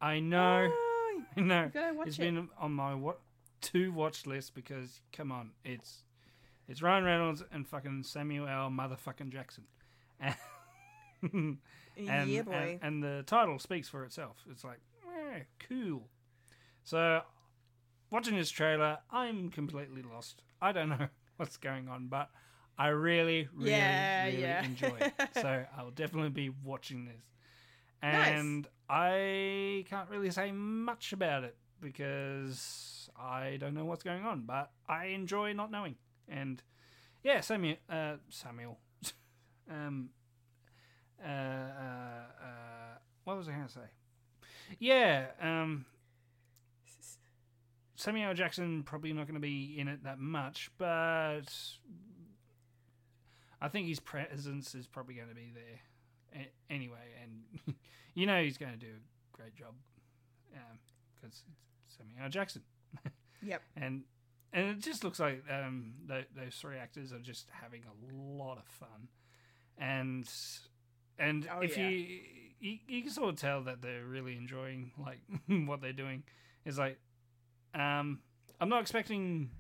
I 0.01 0.21
know, 0.21 0.69
Oh, 0.73 1.23
I 1.37 1.41
know. 1.41 1.63
you 1.65 1.69
gotta 1.71 1.95
watch 1.95 2.07
it's 2.09 2.19
it. 2.19 2.23
been 2.23 2.49
on 2.59 2.73
my 2.73 2.95
wa- 2.95 3.15
to 3.63 3.93
watch 3.93 4.27
list 4.27 4.55
because 4.55 5.01
come 5.13 5.31
on, 5.33 5.51
it's 5.65 6.05
it's 6.69 6.81
Ryan 6.83 7.05
Reynolds 7.05 7.43
and 7.53 7.67
fucking 7.67 8.05
Samuel 8.05 8.47
L. 8.49 8.71
motherfucking 8.71 9.31
Jackson, 9.31 9.65
and 10.21 11.59
and, 11.97 12.31
yeah, 12.31 12.43
boy. 12.43 12.79
and, 12.83 13.03
and 13.03 13.03
the 13.03 13.23
title 13.27 13.59
speaks 13.59 13.89
for 13.89 14.05
itself. 14.05 14.37
It's 14.51 14.65
like, 14.65 14.79
eh, 15.35 15.41
cool. 15.69 16.09
So, 16.83 17.21
watching 18.11 18.37
this 18.37 18.51
trailer, 18.51 18.99
I'm 19.11 19.51
completely 19.51 20.03
lost. 20.03 20.43
I 20.61 20.73
don't 20.73 20.89
know 20.89 21.09
what's 21.37 21.57
going 21.57 21.89
on, 21.89 22.09
but 22.09 22.29
I 22.79 22.89
really, 22.89 23.49
really, 23.55 23.71
Yeah, 23.73 24.25
really 24.25 24.41
yeah. 24.43 24.65
enjoy 24.65 24.97
it. 25.01 25.13
So 25.35 25.65
I'll 25.77 25.91
definitely 25.91 26.31
be 26.31 26.51
watching 26.65 27.05
this. 27.07 27.23
Nice. 28.03 28.29
And 28.29 28.67
I 28.89 29.85
can't 29.89 30.09
really 30.09 30.31
say 30.31 30.51
much 30.53 31.13
about 31.13 31.45
it 31.45 31.57
because 31.81 33.11
I 33.19 33.57
don't 33.61 33.75
know 33.75 33.85
what's 33.85 34.03
going 34.03 34.25
on, 34.25 34.43
but 34.47 34.71
I 34.89 35.07
enjoy 35.07 35.53
not 35.53 35.71
knowing. 35.71 35.97
And 36.29 36.63
yeah, 37.23 37.41
Samuel, 37.41 37.77
uh, 37.89 38.15
Samuel, 38.31 38.79
um, 39.71 40.11
uh, 41.23 41.29
uh, 41.29 42.25
uh, 42.43 42.99
what 43.25 43.37
was 43.37 43.49
I 43.49 43.53
going 43.53 43.67
to 43.67 43.73
say? 43.73 43.81
Yeah, 44.79 45.27
um, 45.43 45.85
Samuel 48.01 48.33
Jackson 48.35 48.83
probably 48.83 49.13
not 49.13 49.27
going 49.27 49.35
to 49.35 49.41
be 49.41 49.75
in 49.79 49.87
it 49.87 50.05
that 50.05 50.19
much, 50.19 50.71
but 50.79 51.43
I 53.61 53.69
think 53.69 53.89
his 53.89 54.01
presence 54.01 54.75
is 54.75 54.87
probably 54.87 55.15
going 55.15 55.29
to 55.29 55.35
be 55.35 55.53
there 55.55 56.41
a- 56.43 56.73
anyway, 56.73 57.13
and 57.23 57.75
you 58.15 58.27
know 58.27 58.43
he's 58.43 58.57
going 58.57 58.73
to 58.73 58.79
do 58.79 58.87
a 58.87 59.37
great 59.37 59.55
job 59.55 59.75
because 61.15 61.43
it's 61.87 61.97
Samuel 61.99 62.31
Jackson, 62.31 62.63
Yep. 63.43 63.63
and 63.77 64.05
and 64.53 64.67
it 64.71 64.81
just 64.81 65.05
looks 65.05 65.21
like 65.21 65.45
um, 65.51 65.93
tho- 66.07 66.25
those 66.35 66.55
three 66.55 66.77
actors 66.79 67.13
are 67.13 67.19
just 67.19 67.49
having 67.51 67.83
a 67.85 68.15
lot 68.41 68.57
of 68.57 68.65
fun, 68.65 69.09
and 69.77 70.27
and 71.19 71.47
Oh, 71.55 71.61
if 71.61 71.77
yeah. 71.77 71.89
you, 71.89 72.19
you 72.61 72.79
you 72.89 73.03
can 73.03 73.11
sort 73.11 73.29
of 73.29 73.37
tell 73.37 73.63
that 73.65 73.83
they're 73.83 74.07
really 74.07 74.37
enjoying 74.37 74.93
like 74.99 75.21
what 75.69 75.83
they're 75.83 75.93
doing. 75.93 76.23
It's 76.65 76.79
like 76.79 76.99
um, 77.75 78.21
I'm 78.61 78.69
not 78.69 78.83
expecting 78.83 79.51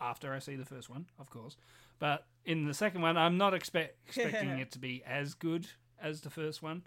after 0.00 0.32
I 0.32 0.38
see 0.38 0.56
the 0.56 0.64
first 0.64 0.88
one, 0.88 1.06
of 1.18 1.30
course, 1.30 1.56
but 1.98 2.26
in 2.44 2.64
the 2.66 2.74
second 2.74 3.02
one, 3.02 3.16
I'm 3.16 3.36
not 3.36 3.54
expect, 3.54 3.96
expecting 4.06 4.58
it 4.58 4.72
to 4.72 4.78
be 4.78 5.02
as 5.06 5.34
good 5.34 5.66
as 6.02 6.20
the 6.22 6.30
first 6.30 6.62
one. 6.62 6.82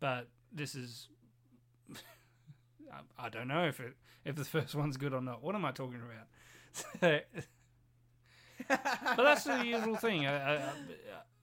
But 0.00 0.28
this 0.52 0.74
is, 0.74 1.08
I, 2.92 3.26
I 3.26 3.28
don't 3.28 3.48
know 3.48 3.66
if 3.66 3.80
it 3.80 3.94
if 4.24 4.36
the 4.36 4.44
first 4.44 4.74
one's 4.74 4.96
good 4.96 5.14
or 5.14 5.22
not. 5.22 5.42
What 5.42 5.54
am 5.54 5.64
I 5.64 5.72
talking 5.72 6.00
about? 6.00 6.26
but 8.68 9.16
that's 9.16 9.44
the 9.44 9.64
usual 9.64 9.96
thing. 9.96 10.26
I, 10.26 10.56
I, 10.56 10.62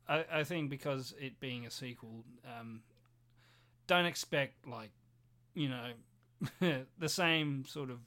I, 0.08 0.26
I 0.34 0.44
think 0.44 0.70
because 0.70 1.14
it 1.20 1.40
being 1.40 1.66
a 1.66 1.72
sequel, 1.72 2.24
um, 2.60 2.82
don't 3.88 4.06
expect 4.06 4.68
like 4.68 4.92
you 5.54 5.70
know 5.70 5.92
the 7.00 7.10
same 7.10 7.66
sort 7.66 7.90
of 7.90 8.00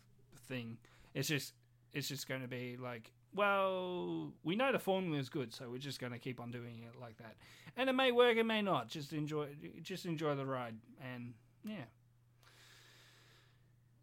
thing. 0.49 0.79
It's 1.14 1.29
just 1.29 1.55
it's 1.93 2.09
just 2.09 2.29
going 2.29 2.43
to 2.43 2.49
be 2.49 2.76
like, 2.76 3.11
well, 3.35 4.33
we 4.43 4.57
know 4.57 4.72
the 4.72 4.79
formula 4.79 5.18
is 5.18 5.29
good, 5.29 5.55
so 5.55 5.68
we're 5.70 5.79
just 5.79 6.01
going 6.01 6.12
to 6.12 6.18
keep 6.18 6.41
on 6.41 6.51
doing 6.51 6.83
it 6.87 7.01
like 7.01 7.16
that. 7.18 7.37
And 7.76 7.89
it 7.89 7.93
may 7.95 8.12
work, 8.12 8.37
it 8.37 8.45
may 8.45 8.62
not. 8.62 8.89
Just 8.89 9.12
enjoy, 9.12 9.49
just 9.83 10.05
enjoy 10.07 10.35
the 10.35 10.45
ride, 10.47 10.74
and 11.14 11.35
yeah, 11.64 11.85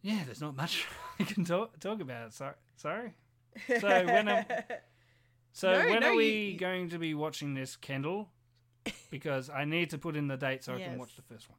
yeah. 0.01 0.21
There's 0.25 0.41
not 0.41 0.55
much 0.55 0.85
I 1.19 1.23
can 1.23 1.45
talk 1.45 1.79
talk 1.79 2.01
about. 2.01 2.33
Sorry, 2.33 2.55
sorry. 2.75 3.13
So 3.79 3.87
when 4.05 4.27
am, 4.27 4.45
so 5.53 5.71
No, 5.81 5.89
when 5.89 5.99
no, 6.01 6.11
are 6.11 6.15
we 6.15 6.29
you- 6.51 6.57
going 6.57 6.89
to 6.89 6.99
be 6.99 7.13
watching 7.13 7.53
this, 7.53 7.75
Kendall? 7.75 8.29
Because 9.09 9.49
I 9.49 9.65
need 9.65 9.89
to 9.91 9.97
put 9.97 10.15
in 10.15 10.27
the 10.27 10.37
date 10.37 10.63
so 10.63 10.75
I 10.75 10.79
can 10.79 10.99
watch 10.99 11.15
the 11.15 11.21
first 11.23 11.49
one. 11.49 11.57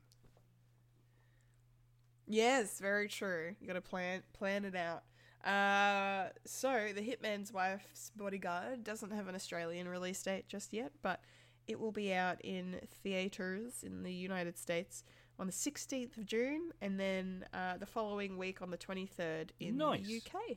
Yes, 2.26 2.78
very 2.80 3.08
true. 3.08 3.54
You 3.60 3.66
got 3.66 3.74
to 3.74 3.80
plan 3.80 4.22
plan 4.32 4.64
it 4.64 4.74
out. 4.74 5.04
Uh, 5.48 6.30
so 6.44 6.88
the 6.94 7.00
Hitman's 7.02 7.52
Wife's 7.52 8.10
Bodyguard 8.16 8.82
doesn't 8.82 9.12
have 9.12 9.28
an 9.28 9.34
Australian 9.36 9.86
release 9.88 10.20
date 10.22 10.48
just 10.48 10.72
yet, 10.72 10.90
but 11.02 11.20
it 11.68 11.78
will 11.78 11.92
be 11.92 12.12
out 12.12 12.40
in 12.42 12.80
theaters 13.04 13.84
in 13.84 14.02
the 14.02 14.12
United 14.12 14.58
States 14.58 15.04
on 15.38 15.46
the 15.46 15.52
16th 15.52 16.16
of 16.16 16.24
June, 16.26 16.70
and 16.80 16.98
then 16.98 17.44
uh, 17.52 17.76
the 17.76 17.86
following 17.86 18.38
week 18.38 18.60
on 18.62 18.70
the 18.70 18.78
23rd 18.78 19.50
in 19.60 19.76
Nice. 19.76 20.06
the 20.06 20.16
UK. 20.16 20.56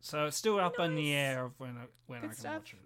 So 0.00 0.26
it's 0.26 0.36
still 0.36 0.60
up 0.60 0.78
in 0.78 0.94
the 0.94 1.12
air 1.12 1.46
of 1.46 1.52
when 1.58 1.76
I, 1.76 1.84
when 2.06 2.20
I 2.20 2.26
can 2.28 2.34
stuff. 2.34 2.54
watch 2.54 2.74
it. 2.74 2.78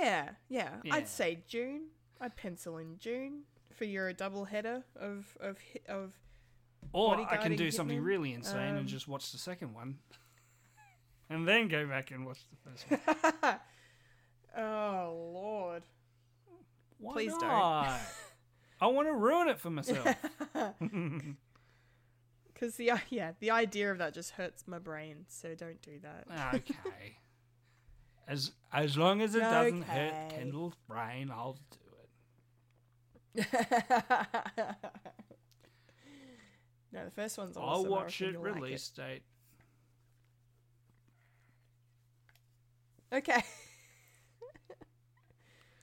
Yeah, 0.00 0.30
yeah, 0.48 0.70
Yeah. 0.84 0.94
I'd 0.94 1.08
say 1.08 1.42
June. 1.46 1.88
I'd 2.22 2.36
pencil 2.36 2.78
in 2.78 2.98
June 3.00 3.42
for 3.74 3.84
your 3.84 4.12
double 4.12 4.44
header 4.44 4.84
of 4.98 5.36
of 5.40 5.58
of. 5.88 6.12
Or 6.92 7.16
I 7.30 7.36
can 7.36 7.56
do 7.56 7.70
something 7.70 7.98
Hitman. 8.00 8.04
really 8.04 8.32
insane 8.32 8.70
Um, 8.70 8.76
and 8.78 8.88
just 8.88 9.08
watch 9.08 9.32
the 9.32 9.38
second 9.38 9.74
one, 9.74 9.98
and 11.30 11.46
then 11.48 11.68
go 11.68 11.86
back 11.86 12.10
and 12.12 12.24
watch 12.24 12.38
the 12.50 12.70
first 12.70 12.90
one. 12.90 13.56
oh 14.64 15.30
Lord. 15.34 15.82
Why 16.98 17.12
Please 17.14 17.32
don't. 17.32 17.42
I 17.42 18.86
want 18.86 19.08
to 19.08 19.14
ruin 19.14 19.48
it 19.48 19.58
for 19.58 19.70
myself. 19.70 20.06
Because 22.54 22.76
the 22.76 22.92
yeah, 23.10 23.32
the 23.40 23.50
idea 23.50 23.90
of 23.90 23.98
that 23.98 24.14
just 24.14 24.30
hurts 24.30 24.68
my 24.68 24.78
brain. 24.78 25.24
So 25.26 25.56
don't 25.56 25.82
do 25.82 25.98
that. 26.02 26.54
okay. 26.54 27.16
As 28.28 28.52
as 28.72 28.96
long 28.96 29.20
as 29.20 29.34
it 29.34 29.40
doesn't 29.40 29.82
hurt. 29.82 30.30
Kendall's 30.30 30.76
brain, 30.86 31.28
I'll 31.32 31.58
do. 31.72 31.78
No, 33.34 33.44
the 36.92 37.10
first 37.14 37.38
one's 37.38 37.56
awesome. 37.56 37.86
I'll 37.86 37.86
watch 37.86 38.20
it 38.20 38.32
you'll 38.32 38.42
like 38.42 38.54
release 38.56 38.88
date. 38.90 39.22
Okay. 43.12 43.42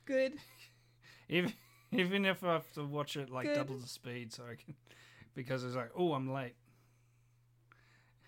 Good. 0.06 0.34
Even 1.30 1.54
even 1.92 2.26
if 2.26 2.44
I 2.44 2.54
have 2.54 2.72
to 2.74 2.84
watch 2.84 3.16
it 3.16 3.30
like 3.30 3.46
Good. 3.46 3.56
double 3.56 3.78
the 3.78 3.88
speed, 3.88 4.34
so 4.34 4.44
I 4.44 4.56
can, 4.56 4.76
because 5.36 5.64
it's 5.64 5.76
like, 5.76 5.92
oh, 5.96 6.14
I'm 6.14 6.32
late, 6.32 6.56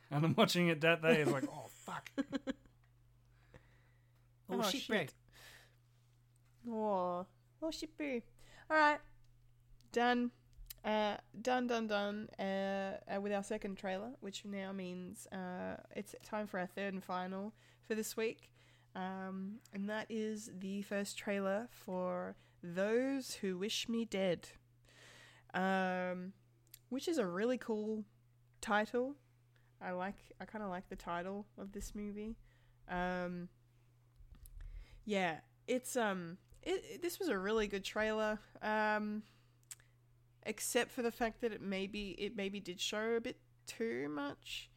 and 0.10 0.26
I'm 0.26 0.35
watching 0.35 0.68
it 0.68 0.81
that 0.81 1.02
day. 1.02 1.22
It's 1.22 1.31
like, 1.31 1.45
oh 1.52 1.65
fuck. 1.85 2.10
Oh, 4.49 4.60
oh, 4.60 4.61
shit. 4.64 4.81
shit. 4.81 5.14
Oh, 6.69 7.26
oh 7.64 7.72
shit, 7.72 7.98
boo. 7.98 8.22
All 8.69 8.77
right, 8.77 8.99
done. 9.91 10.31
Uh, 10.84 11.18
done, 11.41 11.68
done, 11.68 11.88
done. 11.88 12.27
Uh, 12.39 12.97
uh, 13.15 13.22
with 13.22 13.31
our 13.31 13.43
second 13.43 13.77
trailer, 13.77 14.11
which 14.19 14.45
now 14.45 14.72
means 14.72 15.27
uh, 15.31 15.77
it's 15.95 16.15
time 16.23 16.47
for 16.47 16.59
our 16.59 16.65
third 16.68 16.93
and 16.93 17.03
final 17.03 17.53
for 17.88 17.93
this 17.95 18.18
week, 18.18 18.49
um, 18.95 19.59
and 19.73 19.89
that 19.89 20.07
is 20.09 20.49
the 20.59 20.81
first 20.81 21.18
trailer 21.18 21.68
for 21.69 22.35
"Those 22.63 23.35
Who 23.35 23.57
Wish 23.59 23.88
Me 23.88 24.05
Dead," 24.05 24.47
um, 25.53 26.34
which 26.89 27.07
is 27.07 27.18
a 27.18 27.26
really 27.26 27.57
cool 27.59 28.03
title. 28.59 29.15
I 29.81 29.91
like. 29.91 30.15
I 30.39 30.45
kind 30.45 30.63
of 30.63 30.69
like 30.72 30.89
the 30.89 30.95
title 30.95 31.45
of 31.57 31.72
this 31.73 31.93
movie. 31.93 32.38
Um, 32.89 33.49
yeah, 35.05 35.38
it's 35.68 35.95
um, 35.95 36.38
it, 36.63 36.84
it- 36.93 37.01
this 37.01 37.19
was 37.19 37.30
a 37.30 37.38
really 37.38 37.68
good 37.68 37.84
trailer. 37.84 38.39
Um, 38.61 39.23
except 40.43 40.91
for 40.91 41.01
the 41.01 41.11
fact 41.11 41.41
that 41.41 41.51
it 41.51 41.61
maybe 41.61 42.11
it 42.18 42.35
maybe 42.35 42.59
did 42.59 42.80
show 42.80 43.13
a 43.13 43.22
bit 43.22 43.38
too 43.68 44.09
much, 44.09 44.69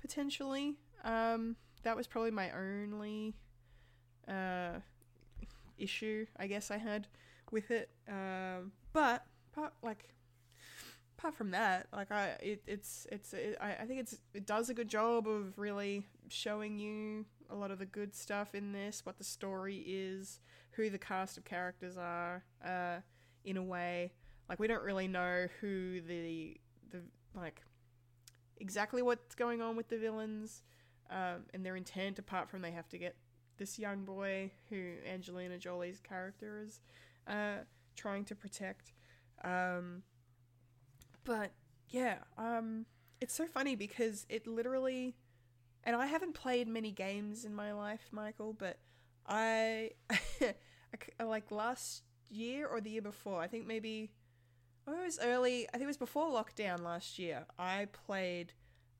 potentially. 0.00 0.76
Um, 1.04 1.56
that 1.82 1.96
was 1.96 2.06
probably 2.06 2.30
my 2.30 2.50
only 2.50 3.34
uh 4.26 4.80
issue 5.78 6.26
I 6.36 6.48
guess 6.48 6.70
I 6.70 6.76
had 6.76 7.06
with 7.50 7.70
it. 7.70 7.90
Um, 8.08 8.72
but 8.92 9.24
apart, 9.52 9.72
like 9.82 10.08
apart 11.18 11.34
from 11.34 11.50
that, 11.52 11.86
like 11.92 12.10
I 12.12 12.36
it, 12.40 12.62
it's 12.66 13.06
it's 13.10 13.32
it, 13.32 13.56
I, 13.60 13.72
I 13.74 13.84
think 13.86 14.00
it's 14.00 14.18
it 14.34 14.46
does 14.46 14.70
a 14.70 14.74
good 14.74 14.88
job 14.88 15.26
of 15.28 15.58
really 15.58 16.04
showing 16.28 16.78
you 16.78 17.26
a 17.50 17.54
lot 17.54 17.70
of 17.70 17.78
the 17.78 17.86
good 17.86 18.14
stuff 18.14 18.54
in 18.54 18.72
this, 18.72 19.04
what 19.04 19.18
the 19.18 19.24
story 19.24 19.82
is, 19.86 20.40
who 20.72 20.90
the 20.90 20.98
cast 20.98 21.38
of 21.38 21.44
characters 21.44 21.96
are 21.96 22.44
uh, 22.64 22.96
in 23.44 23.56
a 23.56 23.62
way. 23.62 24.12
Like 24.48 24.58
we 24.58 24.66
don't 24.66 24.82
really 24.82 25.08
know 25.08 25.46
who 25.60 26.00
the 26.00 26.56
the 26.90 27.02
like 27.34 27.62
exactly 28.56 29.02
what's 29.02 29.34
going 29.34 29.62
on 29.62 29.76
with 29.76 29.88
the 29.88 29.98
villains 29.98 30.62
um, 31.10 31.44
and 31.54 31.64
their 31.64 31.76
intent, 31.76 32.18
apart 32.18 32.48
from 32.50 32.62
they 32.62 32.70
have 32.70 32.88
to 32.90 32.98
get 32.98 33.16
this 33.56 33.78
young 33.78 34.04
boy 34.04 34.50
who 34.70 34.94
Angelina 35.10 35.58
Jolie's 35.58 36.00
character 36.00 36.62
is 36.64 36.80
uh, 37.26 37.58
trying 37.96 38.24
to 38.26 38.34
protect. 38.34 38.92
Um, 39.44 40.02
but 41.24 41.52
yeah, 41.88 42.18
um, 42.36 42.86
it's 43.20 43.34
so 43.34 43.46
funny 43.46 43.74
because 43.74 44.26
it 44.28 44.46
literally, 44.46 45.16
and 45.84 45.96
I 45.96 46.06
haven't 46.06 46.34
played 46.34 46.68
many 46.68 46.92
games 46.92 47.44
in 47.44 47.54
my 47.54 47.72
life, 47.72 48.08
Michael, 48.12 48.52
but 48.52 48.78
I, 49.26 49.92
I 51.20 51.24
like 51.24 51.50
last 51.50 52.02
year 52.30 52.66
or 52.66 52.80
the 52.80 52.90
year 52.90 53.02
before, 53.02 53.40
I 53.40 53.48
think 53.48 53.66
maybe, 53.66 54.12
oh, 54.88 55.00
it 55.00 55.04
was 55.04 55.18
early, 55.22 55.66
I 55.68 55.72
think 55.72 55.84
it 55.84 55.86
was 55.86 55.96
before 55.96 56.30
lockdown 56.30 56.82
last 56.82 57.18
year, 57.18 57.44
I 57.58 57.88
played 58.06 58.52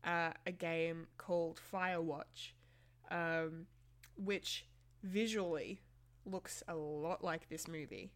uh, 0.05 0.31
a 0.47 0.53
game 0.53 1.07
called 1.17 1.61
Firewatch, 1.73 2.53
um, 3.11 3.67
which 4.17 4.67
visually 5.03 5.81
looks 6.25 6.63
a 6.69 6.75
lot 6.75 7.25
like 7.25 7.49
this 7.49 7.67
movie. 7.67 8.13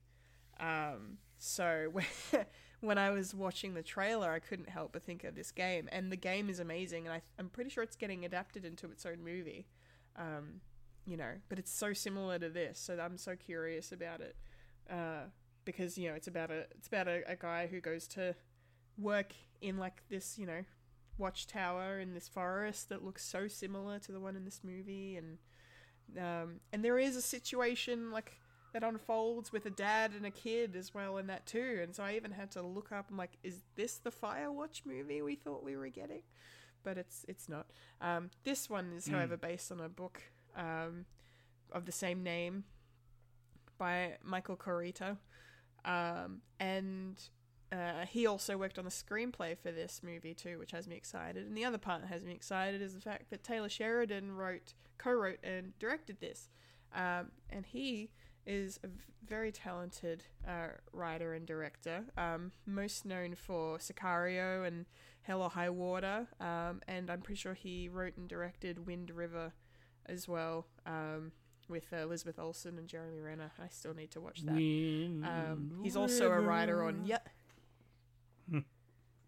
Um, 0.61 1.19
so 1.39 1.93
when, 2.81 2.99
I 2.99 3.11
was 3.11 3.35
watching 3.35 3.74
the 3.74 3.82
trailer, 3.82 4.31
I 4.31 4.39
couldn't 4.39 4.69
help 4.69 4.93
but 4.93 5.03
think 5.03 5.24
of 5.24 5.35
this 5.35 5.51
game, 5.51 5.89
and 5.90 6.12
the 6.12 6.16
game 6.16 6.49
is 6.51 6.61
amazing, 6.61 7.07
and 7.07 7.15
I, 7.15 7.23
I'm 7.39 7.49
pretty 7.49 7.70
sure 7.70 7.82
it's 7.82 7.97
getting 7.97 8.24
adapted 8.24 8.65
into 8.65 8.86
its 8.90 9.07
own 9.07 9.24
movie. 9.24 9.66
Um, 10.16 10.61
you 11.07 11.16
know, 11.16 11.32
but 11.49 11.59
it's 11.59 11.73
so 11.73 11.93
similar 11.94 12.39
to 12.39 12.49
this, 12.49 12.78
so 12.78 12.99
I'm 13.01 13.16
so 13.16 13.35
curious 13.35 13.90
about 13.93 14.20
it. 14.20 14.36
Uh, 14.89 15.24
because 15.65 15.99
you 15.99 16.09
know 16.09 16.15
it's 16.15 16.29
about 16.29 16.51
a 16.51 16.67
it's 16.73 16.89
about 16.89 17.09
a, 17.09 17.23
a 17.27 17.37
guy 17.37 17.67
who 17.67 17.81
goes 17.81 18.07
to 18.09 18.35
work 18.99 19.33
in 19.61 19.79
like 19.79 20.03
this 20.09 20.39
you 20.39 20.47
know 20.47 20.65
watchtower 21.19 21.99
in 21.99 22.15
this 22.15 22.29
forest 22.29 22.89
that 22.89 23.05
looks 23.05 23.25
so 23.25 23.49
similar 23.49 23.99
to 24.01 24.13
the 24.13 24.21
one 24.21 24.37
in 24.37 24.45
this 24.45 24.61
movie. 24.65 25.17
And 25.17 25.39
um, 26.19 26.61
and 26.73 26.85
there 26.85 26.99
is 26.99 27.17
a 27.17 27.23
situation 27.23 28.11
like 28.11 28.39
that 28.73 28.83
unfolds 28.83 29.53
with 29.53 29.67
a 29.67 29.71
dad 29.71 30.13
and 30.17 30.27
a 30.27 30.31
kid 30.31 30.77
as 30.77 30.95
well 30.95 31.19
in 31.19 31.27
that 31.29 31.47
too. 31.47 31.81
And 31.83 31.95
so 31.95 32.03
i 32.03 32.15
even 32.15 32.33
had 32.33 32.51
to 32.53 32.63
look 32.63 32.93
up 32.93 33.07
i'm 33.11 33.17
like 33.17 33.39
is 33.43 33.63
this 33.77 33.97
the 33.97 34.11
firewatch 34.11 34.85
movie 34.85 35.23
we 35.23 35.37
thought 35.37 35.65
we 35.65 35.77
were 35.77 35.89
getting? 35.89 36.23
But 36.83 36.99
it's 36.99 37.25
it's 37.29 37.49
not. 37.49 37.67
Um, 38.01 38.31
this 38.45 38.69
one 38.69 38.93
is 38.97 39.07
however 39.07 39.37
based 39.37 39.71
on 39.71 39.81
a 39.81 39.89
book 39.89 40.21
um, 40.57 41.07
of 41.71 41.87
the 41.87 41.93
same 41.93 42.23
name 42.23 42.65
by 43.79 44.17
michael 44.23 44.57
koryta 44.57 45.17
um, 45.85 46.43
and 46.61 47.17
uh, 47.73 48.05
he 48.07 48.27
also 48.27 48.57
worked 48.59 48.79
on 48.79 48.85
the 48.85 48.91
screenplay 48.91 49.57
for 49.57 49.73
this 49.73 50.01
movie 50.03 50.35
too, 50.35 50.59
which 50.59 50.73
has 50.73 50.87
me 50.87 50.97
excited. 50.97 51.47
And 51.47 51.57
the 51.57 51.65
other 51.65 51.79
part 51.79 52.03
that 52.03 52.09
has 52.09 52.23
me 52.23 52.33
excited 52.33 52.83
is 52.83 52.95
the 52.95 53.01
fact 53.01 53.31
that 53.31 53.43
Taylor 53.43 53.69
Sheridan 53.69 54.33
wrote, 54.33 54.75
co-wrote, 54.99 55.39
and 55.43 55.79
directed 55.79 56.21
this. 56.21 56.51
Um, 56.95 57.31
and 57.49 57.65
he 57.65 58.11
is 58.47 58.79
a 58.85 58.89
very 59.27 59.53
talented 59.53 60.25
uh, 60.47 60.69
writer 60.93 61.33
and 61.33 61.47
director, 61.47 62.05
um, 62.19 62.53
most 62.67 63.07
known 63.07 63.35
for 63.35 63.79
Sicario 63.79 64.67
and 64.67 64.85
Hell 65.23 65.43
or 65.43 65.51
High 65.51 65.71
Water. 65.71 66.27
Um, 66.41 66.83
and 66.87 67.11
I'm 67.11 67.23
pretty 67.23 67.41
sure 67.41 67.55
he 67.55 67.89
wrote 67.89 68.17
and 68.17 68.29
directed 68.29 68.87
Wind 68.87 69.11
River 69.11 69.53
as 70.07 70.29
well. 70.29 70.67
Um, 70.85 71.33
with 71.73 71.93
uh, 71.93 71.97
Elizabeth 71.97 72.39
Olsen 72.39 72.78
and 72.78 72.86
Jeremy 72.86 73.20
Renner. 73.20 73.51
I 73.59 73.66
still 73.69 73.94
need 73.94 74.12
to 74.12 74.20
watch 74.20 74.43
that. 74.43 74.55
Um, 75.24 75.81
he's 75.82 75.97
also 75.97 76.31
a 76.31 76.40
writer 76.40 76.85
on 76.85 77.05
yeah. 77.05 77.19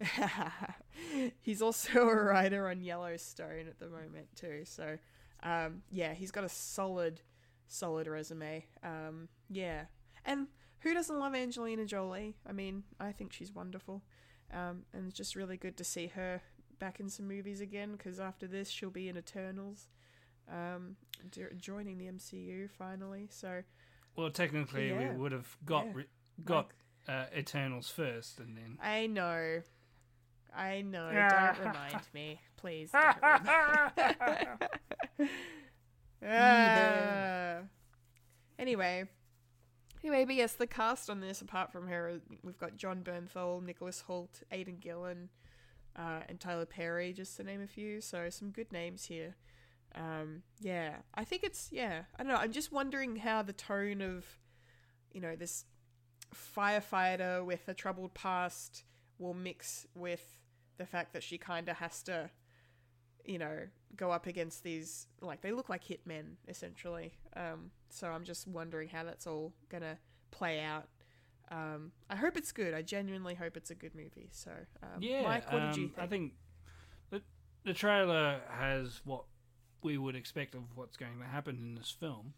he's 1.40 1.62
also 1.62 2.08
a 2.08 2.14
writer 2.14 2.68
on 2.68 2.80
Yellowstone 2.80 3.66
at 3.68 3.78
the 3.78 3.88
moment 3.88 4.28
too. 4.36 4.62
So, 4.64 4.98
um, 5.42 5.82
yeah, 5.90 6.14
he's 6.14 6.30
got 6.30 6.44
a 6.44 6.48
solid, 6.48 7.20
solid 7.66 8.06
resume. 8.06 8.66
Um, 8.82 9.28
yeah, 9.50 9.84
and 10.24 10.48
who 10.80 10.94
doesn't 10.94 11.18
love 11.18 11.34
Angelina 11.34 11.84
Jolie? 11.84 12.36
I 12.46 12.52
mean, 12.52 12.84
I 13.00 13.12
think 13.12 13.32
she's 13.32 13.52
wonderful, 13.52 14.02
um, 14.52 14.82
and 14.92 15.08
it's 15.08 15.16
just 15.16 15.36
really 15.36 15.56
good 15.56 15.76
to 15.78 15.84
see 15.84 16.08
her 16.08 16.42
back 16.78 17.00
in 17.00 17.08
some 17.08 17.26
movies 17.26 17.60
again. 17.60 17.92
Because 17.92 18.20
after 18.20 18.46
this, 18.46 18.68
she'll 18.68 18.90
be 18.90 19.08
in 19.08 19.16
Eternals, 19.16 19.88
um, 20.50 20.96
jo- 21.30 21.48
joining 21.56 21.98
the 21.98 22.06
MCU 22.06 22.68
finally. 22.70 23.28
So, 23.30 23.62
Well, 24.16 24.30
technically, 24.30 24.88
Yeah. 24.90 25.10
we 25.12 25.16
would 25.16 25.32
have 25.32 25.56
got 25.64 25.86
Yeah. 25.86 25.92
ri- 25.94 26.08
got 26.44 26.70
uh, 27.08 27.26
Eternals 27.36 27.90
first, 27.90 28.40
and 28.40 28.56
then 28.56 28.78
I 28.80 29.06
know. 29.06 29.62
I 30.54 30.82
know. 30.82 31.10
Don't 31.56 31.58
remind 31.66 32.06
me. 32.14 32.40
Please 32.56 32.90
don't 32.92 33.16
remind 33.22 34.68
Ah. 36.26 37.58
Anyway. 38.58 39.04
Anyway, 40.02 40.24
but 40.24 40.34
yes, 40.34 40.52
the 40.54 40.66
cast 40.66 41.08
on 41.10 41.20
this, 41.20 41.40
apart 41.40 41.72
from 41.72 41.88
her, 41.88 42.20
we've 42.42 42.58
got 42.58 42.76
Jon 42.76 43.02
Bernthal, 43.02 43.62
Nicholas 43.64 44.04
Hoult, 44.06 44.42
Aidan 44.52 44.76
Gillen, 44.78 45.30
uh, 45.96 46.20
and 46.28 46.38
Tyler 46.38 46.66
Perry, 46.66 47.12
just 47.12 47.36
to 47.38 47.42
name 47.42 47.62
a 47.62 47.66
few. 47.66 48.00
So 48.00 48.28
some 48.30 48.50
good 48.50 48.70
names 48.70 49.06
here. 49.06 49.34
Um, 49.94 50.42
yeah, 50.60 50.96
I 51.14 51.24
think 51.24 51.44
it's 51.44 51.68
yeah. 51.70 52.02
I 52.18 52.22
don't 52.22 52.32
know. 52.32 52.38
I'm 52.38 52.52
just 52.52 52.72
wondering 52.72 53.16
how 53.16 53.42
the 53.42 53.52
tone 53.52 54.00
of, 54.00 54.24
you 55.12 55.20
know, 55.20 55.36
this 55.36 55.64
firefighter 56.34 57.44
with 57.44 57.68
a 57.68 57.74
troubled 57.74 58.14
past 58.14 58.84
will 59.18 59.34
mix 59.34 59.86
with 59.94 60.40
the 60.78 60.86
fact 60.86 61.12
that 61.12 61.22
she 61.22 61.38
kind 61.38 61.68
of 61.68 61.76
has 61.76 62.02
to, 62.04 62.30
you 63.24 63.38
know, 63.38 63.60
go 63.96 64.10
up 64.10 64.26
against 64.26 64.64
these 64.64 65.06
like 65.20 65.40
they 65.40 65.52
look 65.52 65.68
like 65.68 65.84
hitmen 65.84 66.34
essentially. 66.48 67.14
Um, 67.36 67.70
so 67.90 68.08
I'm 68.08 68.24
just 68.24 68.48
wondering 68.48 68.88
how 68.88 69.04
that's 69.04 69.26
all 69.26 69.52
gonna 69.68 69.98
play 70.30 70.60
out. 70.60 70.88
Um, 71.50 71.92
I 72.10 72.16
hope 72.16 72.36
it's 72.36 72.52
good. 72.52 72.74
I 72.74 72.82
genuinely 72.82 73.34
hope 73.34 73.56
it's 73.56 73.70
a 73.70 73.74
good 73.74 73.94
movie. 73.94 74.30
So, 74.32 74.50
um, 74.82 75.00
yeah, 75.00 75.22
Mike, 75.22 75.52
what 75.52 75.60
did 75.60 75.76
you 75.76 75.84
um, 75.84 75.90
think? 75.90 75.98
I 75.98 76.06
think 76.06 76.32
the 77.10 77.22
the 77.64 77.74
trailer 77.74 78.40
has 78.50 79.00
what 79.04 79.24
we 79.84 79.98
would 79.98 80.16
expect 80.16 80.54
of 80.54 80.62
what's 80.74 80.96
going 80.96 81.18
to 81.20 81.26
happen 81.26 81.58
in 81.60 81.74
this 81.74 81.90
film, 81.90 82.32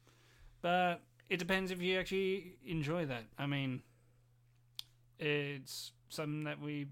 but 0.61 1.01
it 1.31 1.39
depends 1.39 1.71
if 1.71 1.81
you 1.81 1.99
actually 1.99 2.57
enjoy 2.67 3.07
that. 3.07 3.25
I 3.39 3.47
mean, 3.47 3.83
it's 5.19 5.93
something 6.09 6.45
that 6.45 6.61
we. 6.61 6.87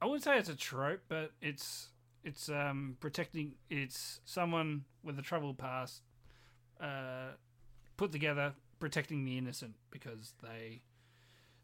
I 0.00 0.06
wouldn't 0.06 0.24
say 0.24 0.38
it's 0.38 0.48
a 0.48 0.56
trope, 0.56 1.02
but 1.08 1.32
it's 1.42 1.88
it's 2.24 2.48
um, 2.48 2.96
protecting. 3.00 3.52
It's 3.70 4.20
someone 4.24 4.84
with 5.02 5.18
a 5.18 5.22
troubled 5.22 5.58
past, 5.58 6.02
uh, 6.80 7.32
put 7.96 8.12
together 8.12 8.54
protecting 8.80 9.24
the 9.24 9.36
innocent 9.36 9.74
because 9.90 10.34
they 10.42 10.82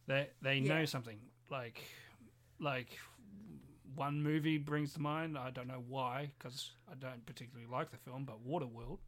they 0.07 0.29
they 0.43 0.61
know 0.61 0.85
something 0.85 1.19
like 1.51 1.83
like 2.61 2.99
one 3.97 4.23
movie 4.23 4.59
brings 4.59 4.95
to 4.95 5.01
mind. 5.01 5.37
I 5.39 5.51
don't 5.51 5.69
know 5.69 5.83
why 5.89 6.33
because 6.39 6.73
I 6.91 6.95
don't 6.95 7.25
particularly 7.27 7.71
like 7.71 7.91
the 7.91 7.99
film, 7.99 8.25
but 8.25 8.47
Waterworld, 8.47 8.99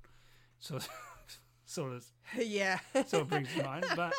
so 0.58 0.78
sort 1.64 1.92
of 1.92 2.04
yeah, 2.38 2.78
sort 3.06 3.22
of 3.22 3.28
brings 3.28 3.52
to 3.54 3.62
mind. 3.64 3.86
But 3.94 4.14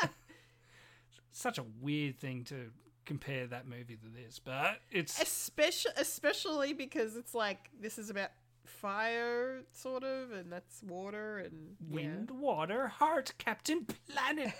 such 1.31 1.57
a 1.57 1.65
weird 1.81 2.19
thing 2.19 2.44
to 2.45 2.72
compare 3.06 3.48
that 3.48 3.68
movie 3.68 3.95
to 3.95 4.10
this, 4.10 4.39
but 4.39 4.80
it's 4.91 5.22
especially 5.22 5.91
especially 5.98 6.73
because 6.73 7.15
it's 7.15 7.34
like 7.34 7.69
this 7.80 7.98
is 7.98 8.10
about 8.10 8.31
fire, 8.68 9.61
sort 9.72 10.03
of, 10.03 10.31
and 10.31 10.52
that's 10.52 10.84
water 10.84 11.39
and 11.39 11.76
yeah. 11.89 11.95
wind, 11.95 12.31
water, 12.31 12.88
heart, 12.88 13.34
Captain 13.38 13.85
Planet. 13.85 14.53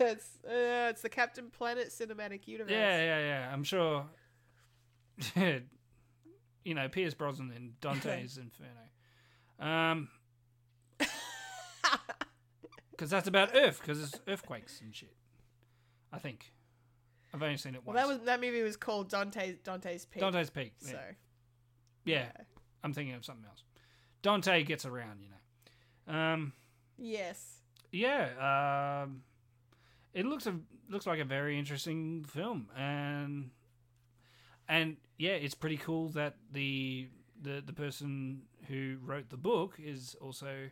it's 0.00 0.38
uh, 0.44 0.90
it's 0.90 1.02
the 1.02 1.08
Captain 1.08 1.50
Planet 1.50 1.88
cinematic 1.88 2.48
universe. 2.48 2.72
Yeah, 2.72 2.98
yeah, 3.02 3.18
yeah. 3.20 3.50
I'm 3.52 3.64
sure. 3.64 4.06
you 6.64 6.74
know, 6.74 6.88
Pierce 6.88 7.14
Brosnan 7.14 7.52
in 7.54 7.72
Dante's 7.80 8.38
Inferno. 8.38 8.70
Um, 9.58 10.08
because 12.90 13.10
that's 13.10 13.28
about 13.28 13.50
Earth, 13.54 13.80
because 13.80 14.02
it's 14.02 14.20
earthquakes 14.28 14.80
and 14.80 14.94
shit. 14.94 15.14
I 16.12 16.18
think. 16.18 16.52
I've 17.34 17.42
only 17.42 17.56
seen 17.56 17.74
it 17.74 17.82
once. 17.84 17.96
Well, 17.96 18.06
that 18.06 18.12
was 18.12 18.26
that 18.26 18.40
movie 18.40 18.62
was 18.62 18.76
called 18.76 19.08
Dante's 19.08 19.56
Dante's 19.64 20.04
Peak. 20.04 20.20
Dante's 20.20 20.50
Peak. 20.50 20.74
Yeah. 20.82 20.90
So 20.90 20.98
yeah, 22.04 22.28
I'm 22.84 22.92
thinking 22.92 23.14
of 23.14 23.24
something 23.24 23.46
else. 23.46 23.62
Dante 24.22 24.62
gets 24.62 24.84
around, 24.84 25.20
you 25.20 25.28
know. 25.28 26.14
Um, 26.14 26.52
yes, 26.98 27.62
yeah, 27.90 29.02
um, 29.04 29.22
it 30.14 30.26
looks 30.26 30.46
a, 30.46 30.54
looks 30.88 31.06
like 31.06 31.20
a 31.20 31.24
very 31.24 31.58
interesting 31.58 32.24
film, 32.28 32.68
and 32.76 33.50
and 34.72 34.96
yeah, 35.18 35.32
it's 35.32 35.54
pretty 35.54 35.76
cool 35.76 36.08
that 36.10 36.36
the 36.52 37.08
the 37.40 37.62
the 37.64 37.72
person 37.72 38.42
who 38.68 38.96
wrote 39.04 39.28
the 39.28 39.36
book 39.36 39.76
is 39.78 40.16
also 40.20 40.68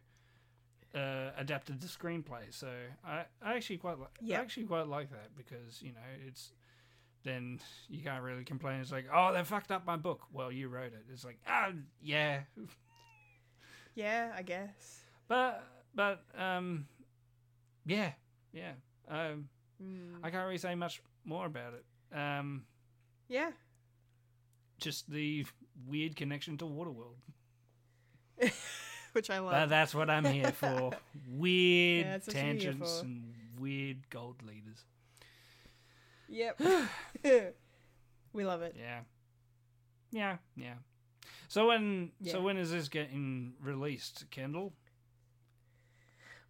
uh, 0.94 1.30
adapted 1.36 1.80
the 1.80 1.86
screenplay. 1.86 2.44
So 2.50 2.68
I, 3.04 3.24
I 3.42 3.54
actually 3.56 3.78
quite 3.78 3.98
like. 3.98 4.10
Yeah. 4.20 4.38
I 4.38 4.40
actually 4.42 4.66
quite 4.66 4.86
like 4.88 5.10
that 5.10 5.36
because 5.36 5.82
you 5.82 5.92
know 5.92 6.08
it's 6.26 6.52
then 7.22 7.60
you 7.88 8.02
can't 8.02 8.22
really 8.22 8.44
complain. 8.44 8.80
It's 8.80 8.90
like, 8.92 9.06
oh, 9.12 9.32
they 9.34 9.44
fucked 9.44 9.70
up 9.70 9.84
my 9.86 9.96
book. 9.96 10.22
Well, 10.32 10.50
you 10.50 10.68
wrote 10.68 10.92
it. 10.94 11.04
It's 11.12 11.24
like, 11.24 11.38
ah, 11.46 11.68
yeah, 12.02 12.40
Yeah, 13.94 14.32
I 14.36 14.42
guess. 14.42 15.00
but 15.28 15.62
but 15.94 16.22
um, 16.38 16.86
yeah, 17.86 18.12
yeah. 18.52 18.72
Um, 19.08 19.48
Mm. 19.82 20.20
I 20.22 20.28
can't 20.28 20.44
really 20.44 20.58
say 20.58 20.74
much 20.74 21.00
more 21.24 21.46
about 21.46 21.72
it. 21.72 21.84
Um, 22.14 22.64
Yeah. 23.28 23.50
Just 24.80 25.10
the 25.10 25.46
weird 25.86 26.16
connection 26.16 26.56
to 26.58 26.64
Waterworld. 26.64 27.20
Which 29.12 29.28
I 29.30 29.38
love. 29.40 29.52
But 29.52 29.66
that's 29.68 29.94
what 29.94 30.08
I'm 30.08 30.24
here 30.24 30.52
for. 30.52 30.92
Weird 31.28 32.06
Yeah, 32.06 32.12
that's 32.12 32.26
what 32.28 32.34
you're 32.36 32.44
here 32.44 32.52
tangents 32.52 33.00
for. 33.00 33.04
and 33.06 33.34
weird 33.58 34.08
gold 34.08 34.36
leaders. 34.42 34.84
Yep. 36.28 36.60
we 38.32 38.44
love 38.44 38.62
it. 38.62 38.76
Yeah. 38.78 39.00
Yeah, 40.12 40.36
yeah. 40.56 40.74
So 41.48 41.66
when 41.68 42.12
Yeah. 42.20 42.32
so 42.32 42.40
when 42.40 42.56
is 42.56 42.70
this 42.70 42.88
getting 42.88 43.54
released, 43.60 44.30
Kendall? 44.30 44.72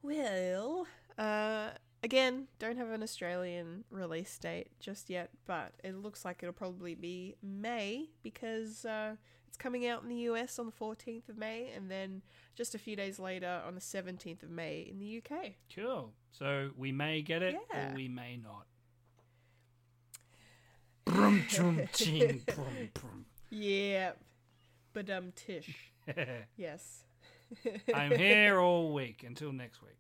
Well, 0.03 0.87
uh, 1.19 1.71
again, 2.03 2.47
don't 2.59 2.77
have 2.79 2.91
an 2.91 3.03
Australian 3.03 3.85
release 3.91 4.37
date 4.39 4.69
just 4.81 5.11
yet, 5.11 5.31
but 5.47 5.73
it 5.85 5.95
looks 5.97 6.25
like 6.25 6.39
it'll 6.43 6.53
probably 6.53 6.95
be 6.95 7.37
May 7.43 8.11
because 8.23 8.85
uh, 8.85 9.17
it's 9.49 9.57
coming 9.57 9.87
out 9.87 10.03
in 10.03 10.09
the 10.09 10.17
US 10.31 10.59
on 10.59 10.67
the 10.67 10.73
14th 10.73 11.29
of 11.29 11.37
May 11.37 11.71
and 11.75 11.91
then 11.91 12.23
just 12.55 12.75
a 12.75 12.79
few 12.79 12.97
days 12.97 13.19
later 13.19 13.61
on 13.67 13.75
the 13.75 13.81
17th 13.81 14.43
of 14.43 14.51
May 14.51 14.81
in 14.91 14.99
the 14.99 15.19
UK. 15.19 15.53
Cool. 15.75 16.13
So 16.33 16.71
we 16.77 16.93
may 16.93 17.23
get 17.23 17.43
it 17.43 17.57
Yeah. 17.73 17.91
or 17.93 17.95
we 17.95 18.09
may 18.09 18.37
not. 18.37 18.67
Brum 21.05 21.45
chum 21.49 21.89
ching 21.93 22.43
brum 22.47 22.91
brum. 22.95 23.25
Yep. 23.51 24.19
Badum 24.95 25.35
tish. 25.35 25.93
Yes. 26.57 27.05
I'm 27.95 28.17
here 28.17 28.59
all 28.59 28.93
week 28.93 29.23
until 29.27 29.53
next 29.53 29.81
week, 29.83 29.99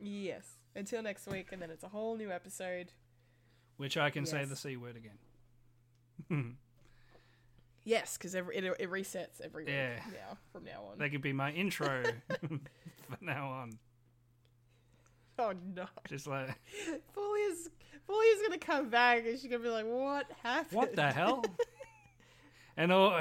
Yes. 0.00 0.55
Until 0.76 1.02
next 1.02 1.26
week, 1.26 1.48
and 1.52 1.60
then 1.62 1.70
it's 1.70 1.82
a 1.84 1.88
whole 1.88 2.16
new 2.16 2.30
episode. 2.30 2.92
which 3.78 3.96
I 3.96 4.10
can 4.10 4.26
say 4.26 4.44
the 4.44 4.54
c 4.56 4.76
word 4.76 4.96
again. 4.96 6.56
Yes, 7.84 8.16
because 8.16 8.34
it, 8.34 8.44
it 8.52 8.90
resets 8.90 9.40
every 9.40 9.64
week 9.64 9.72
Yeah. 9.72 9.94
now 10.12 10.36
from 10.52 10.64
now 10.64 10.82
on. 10.90 10.98
That 10.98 11.10
could 11.12 11.22
be 11.22 11.32
my 11.32 11.52
intro 11.52 12.02
from 12.40 12.60
now 13.20 13.48
on. 13.48 13.78
oh 15.38 15.52
no. 15.74 15.86
Just 16.08 16.26
like 16.26 16.48
Fully's 17.14 17.70
Fully's 18.08 18.42
gonna 18.42 18.58
come 18.58 18.88
back 18.90 19.24
and 19.24 19.38
she's 19.38 19.48
gonna 19.48 19.62
be 19.62 19.68
like, 19.68 19.86
"What 19.86 20.26
happened?" 20.42 20.76
what 20.76 20.96
the 20.96 21.12
hell? 21.12 21.44
and 22.76 22.90
all 22.90 23.20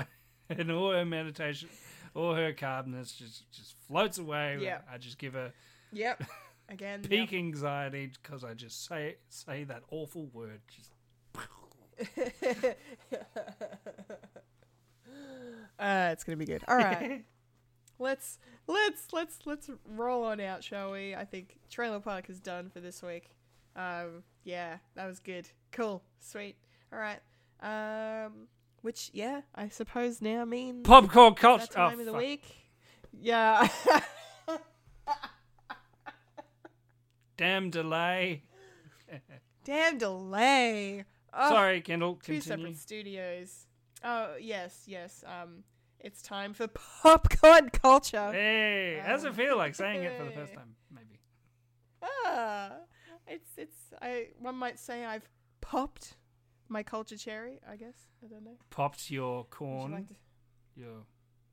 and 0.50 0.72
all 0.72 0.92
her 0.94 1.06
meditation, 1.06 1.70
all 2.16 2.34
her 2.34 2.52
calmness 2.52 3.12
just 3.14 3.52
just 3.52 3.76
floats 3.88 4.18
away. 4.18 4.58
Yeah. 4.62 4.80
I 4.92 4.98
just 4.98 5.20
give 5.20 5.34
her 5.34 5.54
Yep. 5.94 6.24
Again. 6.68 7.02
yep. 7.02 7.10
peak 7.10 7.34
anxiety 7.34 8.12
because 8.22 8.44
I 8.44 8.54
just 8.54 8.86
say 8.86 9.18
say 9.30 9.64
that 9.66 9.84
awful 9.92 10.28
word. 10.34 10.62
Just 10.68 10.92
Uh, 15.78 16.10
it's 16.12 16.24
gonna 16.24 16.38
be 16.38 16.46
good. 16.46 16.64
All 16.68 16.78
right. 16.78 17.26
let's 18.00 18.40
let's 18.68 19.12
let's 19.12 19.40
let's 19.46 19.70
roll 19.86 20.24
on 20.24 20.40
out, 20.40 20.64
shall 20.64 20.92
we? 20.92 21.16
I 21.16 21.26
think 21.26 21.58
Trailer 21.70 22.00
Park 22.00 22.30
is 22.30 22.40
done 22.40 22.70
for 22.70 22.80
this 22.80 23.04
week. 23.04 23.36
Um, 23.76 24.24
yeah, 24.44 24.78
that 24.96 25.06
was 25.06 25.20
good. 25.20 25.50
Cool, 25.72 26.02
sweet. 26.20 26.56
All 26.94 27.00
right. 27.00 27.20
Um, 27.62 28.48
which 28.82 29.10
yeah, 29.14 29.42
I 29.54 29.70
suppose 29.70 30.22
now 30.22 30.46
means 30.46 30.86
popcorn 30.86 31.34
culture. 31.34 31.68
time 31.68 31.96
oh, 31.98 32.00
of 32.00 32.06
the 32.06 32.12
fuck. 32.12 32.22
week. 32.22 32.56
Yeah. 33.12 33.68
Damn 37.38 37.70
delay. 37.70 38.44
Damn 39.64 39.98
delay. 39.98 41.04
Oh, 41.34 41.50
Sorry, 41.50 41.82
Kendall. 41.82 42.16
Two 42.24 42.40
separate 42.42 42.78
studios. 42.78 43.68
Oh 44.04 44.36
yes, 44.40 44.84
yes. 44.88 45.24
Um, 45.26 45.64
it's 46.00 46.22
time 46.22 46.54
for 46.54 46.68
popcorn 47.02 47.70
culture. 47.72 48.32
Hey, 48.32 49.02
how 49.04 49.14
does 49.14 49.24
it 49.26 49.30
Um, 49.30 49.34
feel 49.36 49.58
like 49.58 49.76
saying 49.76 50.04
it 50.04 50.18
for 50.18 50.26
the 50.26 50.32
first 50.32 50.54
time? 50.60 50.76
Maybe. 50.94 51.20
Ah, 52.04 52.72
it's 53.28 53.50
it's. 53.58 53.78
I 54.02 54.28
one 54.40 54.56
might 54.56 54.80
say 54.80 55.04
I've 55.06 55.28
popped 55.62 56.16
my 56.70 56.84
culture 56.84 57.18
cherry. 57.18 57.60
I 57.70 57.76
guess 57.76 57.96
I 58.24 58.28
don't 58.28 58.44
know. 58.46 58.58
Popped 58.70 59.10
your 59.12 59.38
Would 59.38 59.46
you 59.46 59.50
corn. 59.50 59.92
like 59.92 60.08
to- 60.08 60.16
Your 60.76 61.04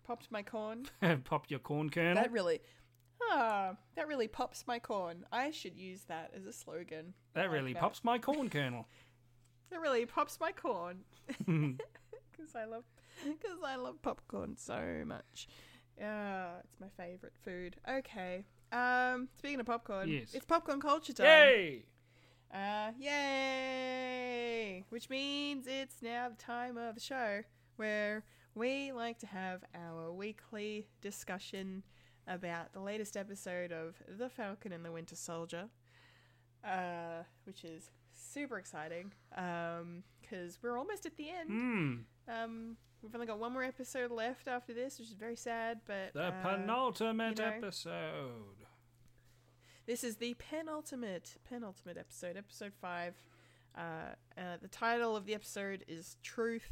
popped 0.05 0.31
my 0.31 0.43
corn. 0.43 0.87
popped 1.25 1.51
your 1.51 1.61
corn 1.61 1.89
kernel. 1.91 2.15
That 2.15 2.31
really. 2.33 2.61
Ah, 3.31 3.77
that 3.97 4.09
really 4.09 4.29
pops 4.29 4.67
my 4.67 4.79
corn. 4.79 5.25
I 5.33 5.51
should 5.51 5.77
use 5.77 6.03
that 6.09 6.33
as 6.37 6.45
a 6.47 6.53
slogan. 6.53 7.15
That 7.35 7.43
like 7.43 7.51
really 7.53 7.75
pops 7.75 8.05
my 8.05 8.19
corn 8.19 8.49
kernel. 8.49 8.87
That 9.71 9.81
really 9.81 10.05
pops 10.05 10.39
my 10.39 10.53
corn. 10.53 10.99
Because 12.33 12.55
I 12.57 12.65
love, 12.65 12.85
because 13.25 13.59
I 13.65 13.77
love 13.77 14.03
popcorn 14.03 14.57
so 14.57 15.03
much. 15.07 15.47
Yeah, 15.99 16.59
it's 16.65 16.81
my 16.81 16.89
favorite 16.97 17.35
food. 17.45 17.77
Okay. 17.89 18.45
Um, 18.73 19.29
speaking 19.39 19.61
of 19.61 19.67
popcorn, 19.67 20.09
Yes. 20.11 20.35
it's 20.35 20.45
popcorn 20.45 20.81
culture 20.81 21.13
time. 21.13 21.27
Yay! 21.27 21.85
Uh, 22.53 22.91
yay! 22.99 24.85
Which 24.91 25.09
means 25.09 25.67
it's 25.67 26.03
now 26.03 26.29
the 26.31 26.37
time 26.37 26.77
of 26.77 26.95
the 26.95 27.01
show 27.01 27.43
where 27.77 28.25
we 28.55 28.93
like 28.93 29.19
to 29.21 29.27
have 29.27 29.63
our 29.75 30.13
weekly 30.13 30.87
discussion 31.01 31.83
about 32.27 32.73
the 32.73 32.81
latest 32.81 33.17
episode 33.17 33.73
of 33.73 33.97
The 34.09 34.29
Falcon 34.29 34.73
and 34.73 34.85
the 34.85 34.93
Winter 34.93 35.17
Soldier, 35.17 35.69
uh, 36.65 37.23
which 37.45 37.65
is 37.65 37.91
super 38.15 38.59
exciting 38.59 39.13
because 39.31 40.59
we're 40.63 40.79
almost 40.79 41.07
at 41.07 41.17
the 41.17 41.29
end. 41.31 41.49
Hmm. 41.49 41.95
Um, 42.29 42.77
we've 43.03 43.15
only 43.15 43.27
got 43.27 43.39
one 43.39 43.53
more 43.53 43.65
episode 43.65 44.11
left 44.11 44.47
after 44.49 44.73
this, 44.73 44.99
which 44.99 45.09
is 45.09 45.15
very 45.15 45.37
sad, 45.37 45.81
but 45.87 46.13
The 46.15 46.27
uh, 46.27 46.43
penultimate 46.43 47.39
you 47.39 47.45
know. 47.45 47.51
episode. 47.51 48.67
This 49.87 50.05
is 50.05 50.17
the 50.17 50.35
penultimate, 50.35 51.37
penultimate 51.45 51.99
episode, 51.99 52.37
episode 52.37 52.73
five. 52.81 53.15
Uh, 53.77 54.15
uh, 54.39 54.57
the 54.61 54.69
title 54.69 55.17
of 55.17 55.27
the 55.27 55.35
episode 55.35 55.85
is 55.89 56.17
Truth. 56.23 56.71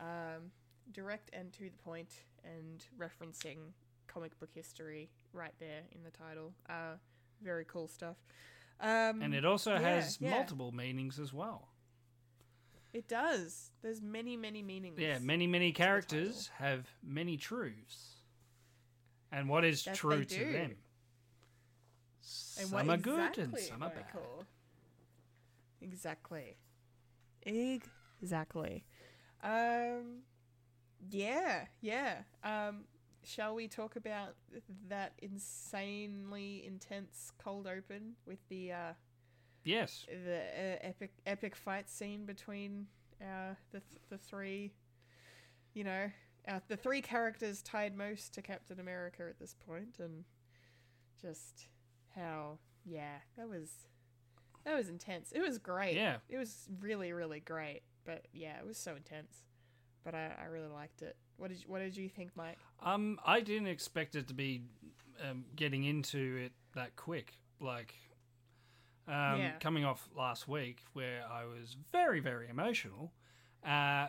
Um, 0.00 0.52
direct 0.92 1.28
and 1.32 1.52
to 1.52 1.64
the 1.64 1.76
point, 1.82 2.24
and 2.44 2.84
referencing 2.98 3.72
comic 4.08 4.38
book 4.40 4.50
history 4.54 5.10
right 5.32 5.54
there 5.60 5.82
in 5.94 6.02
the 6.02 6.10
title. 6.10 6.52
Uh, 6.68 6.96
very 7.42 7.64
cool 7.64 7.88
stuff. 7.88 8.16
Um, 8.80 9.22
And 9.22 9.34
it 9.34 9.44
also 9.44 9.72
yeah, 9.72 9.80
has 9.80 10.18
yeah. 10.20 10.30
multiple 10.30 10.72
meanings 10.72 11.18
as 11.18 11.32
well. 11.32 11.68
It 12.92 13.06
does. 13.06 13.70
There's 13.82 14.00
many, 14.00 14.36
many 14.36 14.62
meanings. 14.62 14.98
Yeah, 14.98 15.18
many, 15.20 15.46
many 15.46 15.72
characters 15.72 16.50
have 16.58 16.86
many 17.02 17.36
truths. 17.36 18.16
And 19.30 19.48
what 19.48 19.64
is 19.64 19.82
true 19.94 20.24
to 20.24 20.38
them? 20.38 20.76
And 22.58 22.68
Some 22.68 22.90
are 22.90 22.96
good 22.96 23.38
and 23.38 23.54
exactly, 23.54 23.62
some 23.62 23.82
are 23.82 23.90
bad. 23.90 24.04
Michael? 24.06 24.44
Exactly. 25.80 26.56
Exactly. 27.44 28.84
Um, 29.44 30.22
yeah, 31.10 31.66
yeah. 31.80 32.22
Um, 32.42 32.84
shall 33.28 33.54
we 33.54 33.68
talk 33.68 33.96
about 33.96 34.34
that 34.88 35.12
insanely 35.20 36.64
intense 36.66 37.30
cold 37.42 37.66
open 37.66 38.14
with 38.26 38.38
the 38.48 38.72
uh, 38.72 38.92
Yes. 39.64 40.06
the 40.08 40.36
uh, 40.38 40.76
epic 40.80 41.10
epic 41.26 41.54
fight 41.54 41.90
scene 41.90 42.24
between 42.24 42.86
uh, 43.20 43.54
the 43.72 43.80
th- 43.80 44.00
the 44.08 44.16
three, 44.18 44.72
you 45.74 45.84
know, 45.84 46.10
uh, 46.46 46.60
the 46.68 46.76
three 46.76 47.02
characters 47.02 47.60
tied 47.62 47.96
most 47.96 48.32
to 48.34 48.42
Captain 48.42 48.80
America 48.80 49.24
at 49.28 49.38
this 49.38 49.54
point, 49.66 49.96
and 49.98 50.24
just 51.20 51.66
how 52.14 52.58
yeah 52.86 53.16
that 53.36 53.48
was 53.48 53.70
that 54.64 54.74
was 54.74 54.88
intense. 54.88 55.32
It 55.32 55.40
was 55.40 55.58
great. 55.58 55.96
Yeah. 55.96 56.16
it 56.28 56.38
was 56.38 56.68
really 56.80 57.12
really 57.12 57.40
great. 57.40 57.82
But 58.06 58.26
yeah, 58.32 58.58
it 58.58 58.66
was 58.66 58.78
so 58.78 58.96
intense. 58.96 59.44
But 60.04 60.14
I, 60.14 60.32
I 60.40 60.44
really 60.46 60.68
liked 60.68 61.02
it. 61.02 61.16
What 61.38 61.48
did 61.48 61.58
you, 61.60 61.64
what 61.68 61.78
did 61.78 61.96
you 61.96 62.08
think, 62.08 62.30
Mike? 62.36 62.58
Um, 62.82 63.18
I 63.24 63.40
didn't 63.40 63.68
expect 63.68 64.14
it 64.16 64.28
to 64.28 64.34
be 64.34 64.62
um, 65.28 65.44
getting 65.56 65.84
into 65.84 66.36
it 66.44 66.52
that 66.74 66.96
quick. 66.96 67.32
Like, 67.60 67.94
um, 69.06 69.38
Yeah. 69.40 69.52
coming 69.60 69.84
off 69.84 70.08
last 70.14 70.46
week 70.48 70.80
where 70.92 71.24
I 71.30 71.44
was 71.44 71.76
very, 71.92 72.20
very 72.20 72.48
emotional, 72.48 73.12
uh, 73.64 74.08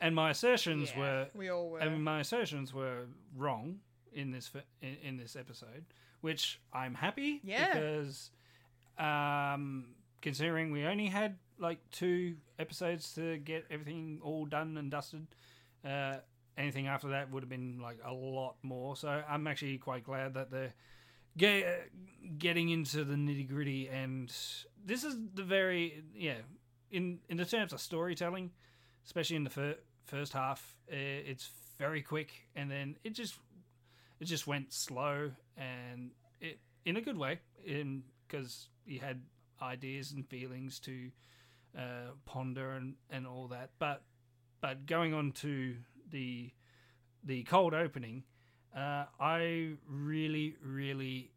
and 0.00 0.14
my 0.14 0.30
assertions 0.30 0.90
Yeah, 0.92 0.98
were 1.00 1.28
we 1.34 1.48
all 1.48 1.70
were. 1.70 1.80
and 1.80 2.04
my 2.04 2.20
assertions 2.20 2.72
were 2.72 3.06
wrong 3.34 3.80
in 4.12 4.30
this 4.30 4.50
in, 4.80 4.96
in 5.02 5.16
this 5.16 5.34
episode, 5.36 5.84
which 6.20 6.60
I'm 6.72 6.94
happy 6.94 7.40
Yeah. 7.42 7.72
because 7.74 8.30
um, 8.98 9.94
considering 10.22 10.70
we 10.70 10.84
only 10.84 11.06
had 11.06 11.36
like 11.58 11.78
two 11.90 12.36
episodes 12.58 13.12
to 13.14 13.38
get 13.38 13.64
everything 13.70 14.20
all 14.22 14.46
done 14.46 14.76
and 14.76 14.90
dusted, 14.90 15.26
uh, 15.84 16.18
anything 16.58 16.88
after 16.88 17.08
that 17.08 17.30
would 17.30 17.42
have 17.42 17.48
been 17.48 17.78
like 17.80 17.98
a 18.04 18.12
lot 18.12 18.56
more. 18.62 18.96
So 18.96 19.08
I'm 19.08 19.46
actually 19.46 19.78
quite 19.78 20.04
glad 20.04 20.34
that 20.34 20.50
they're 20.50 20.74
get, 21.36 21.90
getting 22.36 22.68
into 22.68 23.04
the 23.04 23.14
nitty 23.14 23.48
gritty, 23.48 23.88
and 23.88 24.28
this 24.84 25.04
is 25.04 25.16
the 25.34 25.44
very 25.44 26.02
yeah 26.14 26.38
in 26.90 27.20
in 27.28 27.36
the 27.36 27.44
terms 27.44 27.72
of 27.72 27.80
storytelling, 27.80 28.50
especially 29.06 29.36
in 29.36 29.44
the 29.44 29.50
fir- 29.50 29.78
first 30.04 30.32
half, 30.32 30.76
it's 30.88 31.50
very 31.78 32.02
quick, 32.02 32.32
and 32.56 32.70
then 32.70 32.96
it 33.04 33.14
just 33.14 33.38
it 34.20 34.24
just 34.24 34.46
went 34.46 34.72
slow 34.72 35.30
and 35.56 36.10
it 36.40 36.58
in 36.84 36.96
a 36.96 37.00
good 37.00 37.16
way 37.16 37.38
in 37.64 38.02
because 38.26 38.68
you 38.86 39.00
had 39.00 39.20
ideas 39.62 40.12
and 40.12 40.26
feelings 40.28 40.78
to 40.80 41.10
uh, 41.76 42.10
ponder 42.24 42.72
and, 42.72 42.94
and 43.10 43.26
all 43.26 43.48
that 43.48 43.70
but 43.78 44.02
but 44.60 44.86
going 44.86 45.14
on 45.14 45.32
to 45.32 45.74
the 46.10 46.50
the 47.24 47.42
cold 47.44 47.74
opening 47.74 48.24
uh, 48.76 49.04
I 49.20 49.72
really 49.88 50.56
really 50.62 51.30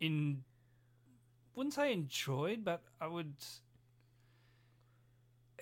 in 0.00 0.42
wouldn't 1.54 1.74
say 1.74 1.92
enjoyed 1.92 2.64
but 2.64 2.82
I 3.00 3.06
would 3.06 3.34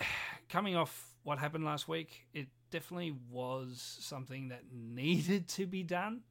coming 0.48 0.76
off 0.76 1.14
what 1.22 1.39
happened 1.39 1.64
last 1.64 1.89
week 1.89 2.26
it 2.32 2.48
definitely 2.70 3.14
was 3.30 3.97
something 4.01 4.48
that 4.48 4.62
needed 4.72 5.48
to 5.48 5.66
be 5.66 5.82
done 5.82 6.22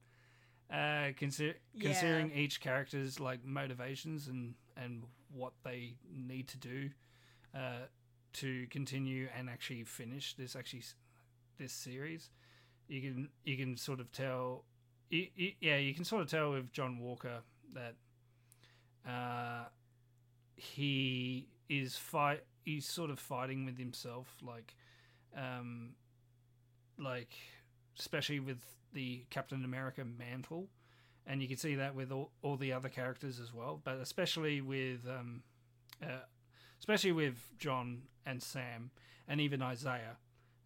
uh, 0.71 1.09
consider, 1.17 1.55
Yeah. 1.73 1.89
considering 1.89 2.31
each 2.31 2.61
character's 2.61 3.19
like 3.19 3.43
motivations 3.45 4.27
and 4.27 4.55
and 4.77 5.03
what 5.33 5.53
they 5.63 5.95
need 6.09 6.47
to 6.49 6.57
do 6.57 6.89
uh, 7.53 7.87
to 8.33 8.67
continue 8.69 9.27
and 9.37 9.49
actually 9.49 9.83
finish 9.83 10.33
this 10.35 10.55
actually 10.55 10.83
this 11.61 11.71
series. 11.71 12.29
You 12.87 13.01
can 13.01 13.29
you 13.45 13.55
can 13.55 13.77
sort 13.77 13.99
of 13.99 14.11
tell, 14.11 14.65
y 15.11 15.29
y 15.37 15.55
yeah, 15.61 15.77
you 15.77 15.93
can 15.93 16.03
sort 16.03 16.23
of 16.23 16.29
tell 16.29 16.51
with 16.51 16.71
John 16.73 16.99
Walker 16.99 17.41
that 17.73 17.95
uh, 19.07 19.65
he 20.55 21.47
is 21.69 21.95
fight. 21.95 22.43
He's 22.65 22.87
sort 22.87 23.09
of 23.09 23.19
fighting 23.19 23.65
with 23.65 23.77
himself, 23.77 24.27
like, 24.45 24.75
um, 25.35 25.91
like 26.97 27.33
especially 27.97 28.39
with 28.39 28.59
the 28.93 29.25
Captain 29.29 29.63
America 29.63 30.03
mantle, 30.03 30.67
and 31.25 31.41
you 31.41 31.47
can 31.47 31.57
see 31.57 31.75
that 31.75 31.95
with 31.95 32.11
all, 32.11 32.31
all 32.41 32.57
the 32.57 32.73
other 32.73 32.89
characters 32.89 33.39
as 33.39 33.53
well, 33.53 33.79
but 33.83 33.97
especially 33.97 34.61
with 34.61 35.07
um, 35.07 35.43
uh, 36.03 36.25
especially 36.79 37.11
with 37.11 37.35
John 37.57 38.01
and 38.25 38.41
Sam 38.41 38.91
and 39.27 39.39
even 39.39 39.61
Isaiah. 39.61 40.17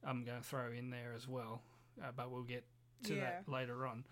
I'm 0.05 0.23
going 0.23 0.37
to 0.37 0.43
throw 0.43 0.71
in 0.71 0.89
there 0.89 1.13
as 1.15 1.27
well, 1.27 1.61
uh, 2.01 2.11
but 2.15 2.31
we'll 2.31 2.43
get 2.43 2.63
to 3.03 3.15
that 3.15 3.43
later 3.47 3.85
on. 3.87 4.05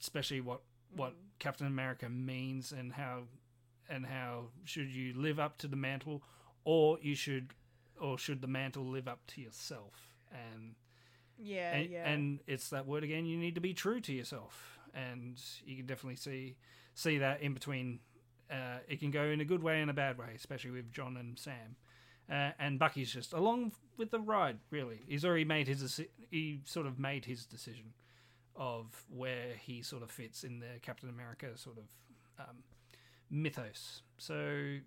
Especially 0.00 0.40
what 0.40 0.60
what 0.94 1.14
Captain 1.38 1.66
America 1.66 2.08
means 2.08 2.72
and 2.72 2.92
how 2.92 3.22
and 3.88 4.06
how 4.06 4.46
should 4.64 4.88
you 4.90 5.14
live 5.14 5.38
up 5.38 5.58
to 5.58 5.68
the 5.68 5.76
mantle, 5.76 6.22
or 6.64 6.98
you 7.00 7.14
should, 7.14 7.52
or 8.00 8.18
should 8.18 8.40
the 8.42 8.46
mantle 8.46 8.84
live 8.84 9.08
up 9.08 9.26
to 9.28 9.40
yourself 9.40 10.14
and 10.30 10.74
Yeah, 11.38 11.72
and, 11.74 11.90
yeah. 11.90 12.08
and 12.08 12.40
it's 12.46 12.68
that 12.70 12.86
word 12.86 13.04
again. 13.04 13.24
You 13.26 13.38
need 13.38 13.54
to 13.54 13.60
be 13.60 13.72
true 13.74 14.00
to 14.00 14.12
yourself, 14.12 14.78
and 14.94 15.40
you 15.64 15.76
can 15.76 15.86
definitely 15.86 16.16
see 16.16 16.56
see 16.94 17.18
that 17.18 17.40
in 17.40 17.54
between. 17.54 18.00
Uh, 18.50 18.78
it 18.88 18.98
can 18.98 19.10
go 19.10 19.24
in 19.24 19.40
a 19.40 19.44
good 19.44 19.62
way 19.62 19.80
and 19.82 19.90
a 19.90 19.94
bad 19.94 20.18
way, 20.18 20.32
especially 20.34 20.70
with 20.70 20.90
John 20.92 21.16
and 21.16 21.38
Sam. 21.38 21.76
Uh, 22.30 22.50
and 22.58 22.78
Bucky's 22.78 23.12
just 23.12 23.32
along 23.32 23.72
with 23.96 24.10
the 24.10 24.20
ride. 24.20 24.58
Really, 24.70 25.00
he's 25.06 25.24
already 25.24 25.44
made 25.44 25.66
his 25.66 26.00
he 26.30 26.60
sort 26.64 26.86
of 26.86 26.98
made 26.98 27.24
his 27.24 27.46
decision 27.46 27.94
of 28.54 29.04
where 29.08 29.54
he 29.58 29.82
sort 29.82 30.02
of 30.02 30.10
fits 30.10 30.44
in 30.44 30.58
the 30.58 30.78
Captain 30.82 31.08
America 31.08 31.46
sort 31.56 31.78
of 31.78 31.84
um, 32.38 32.56
mythos. 33.30 34.02
So, 34.18 34.78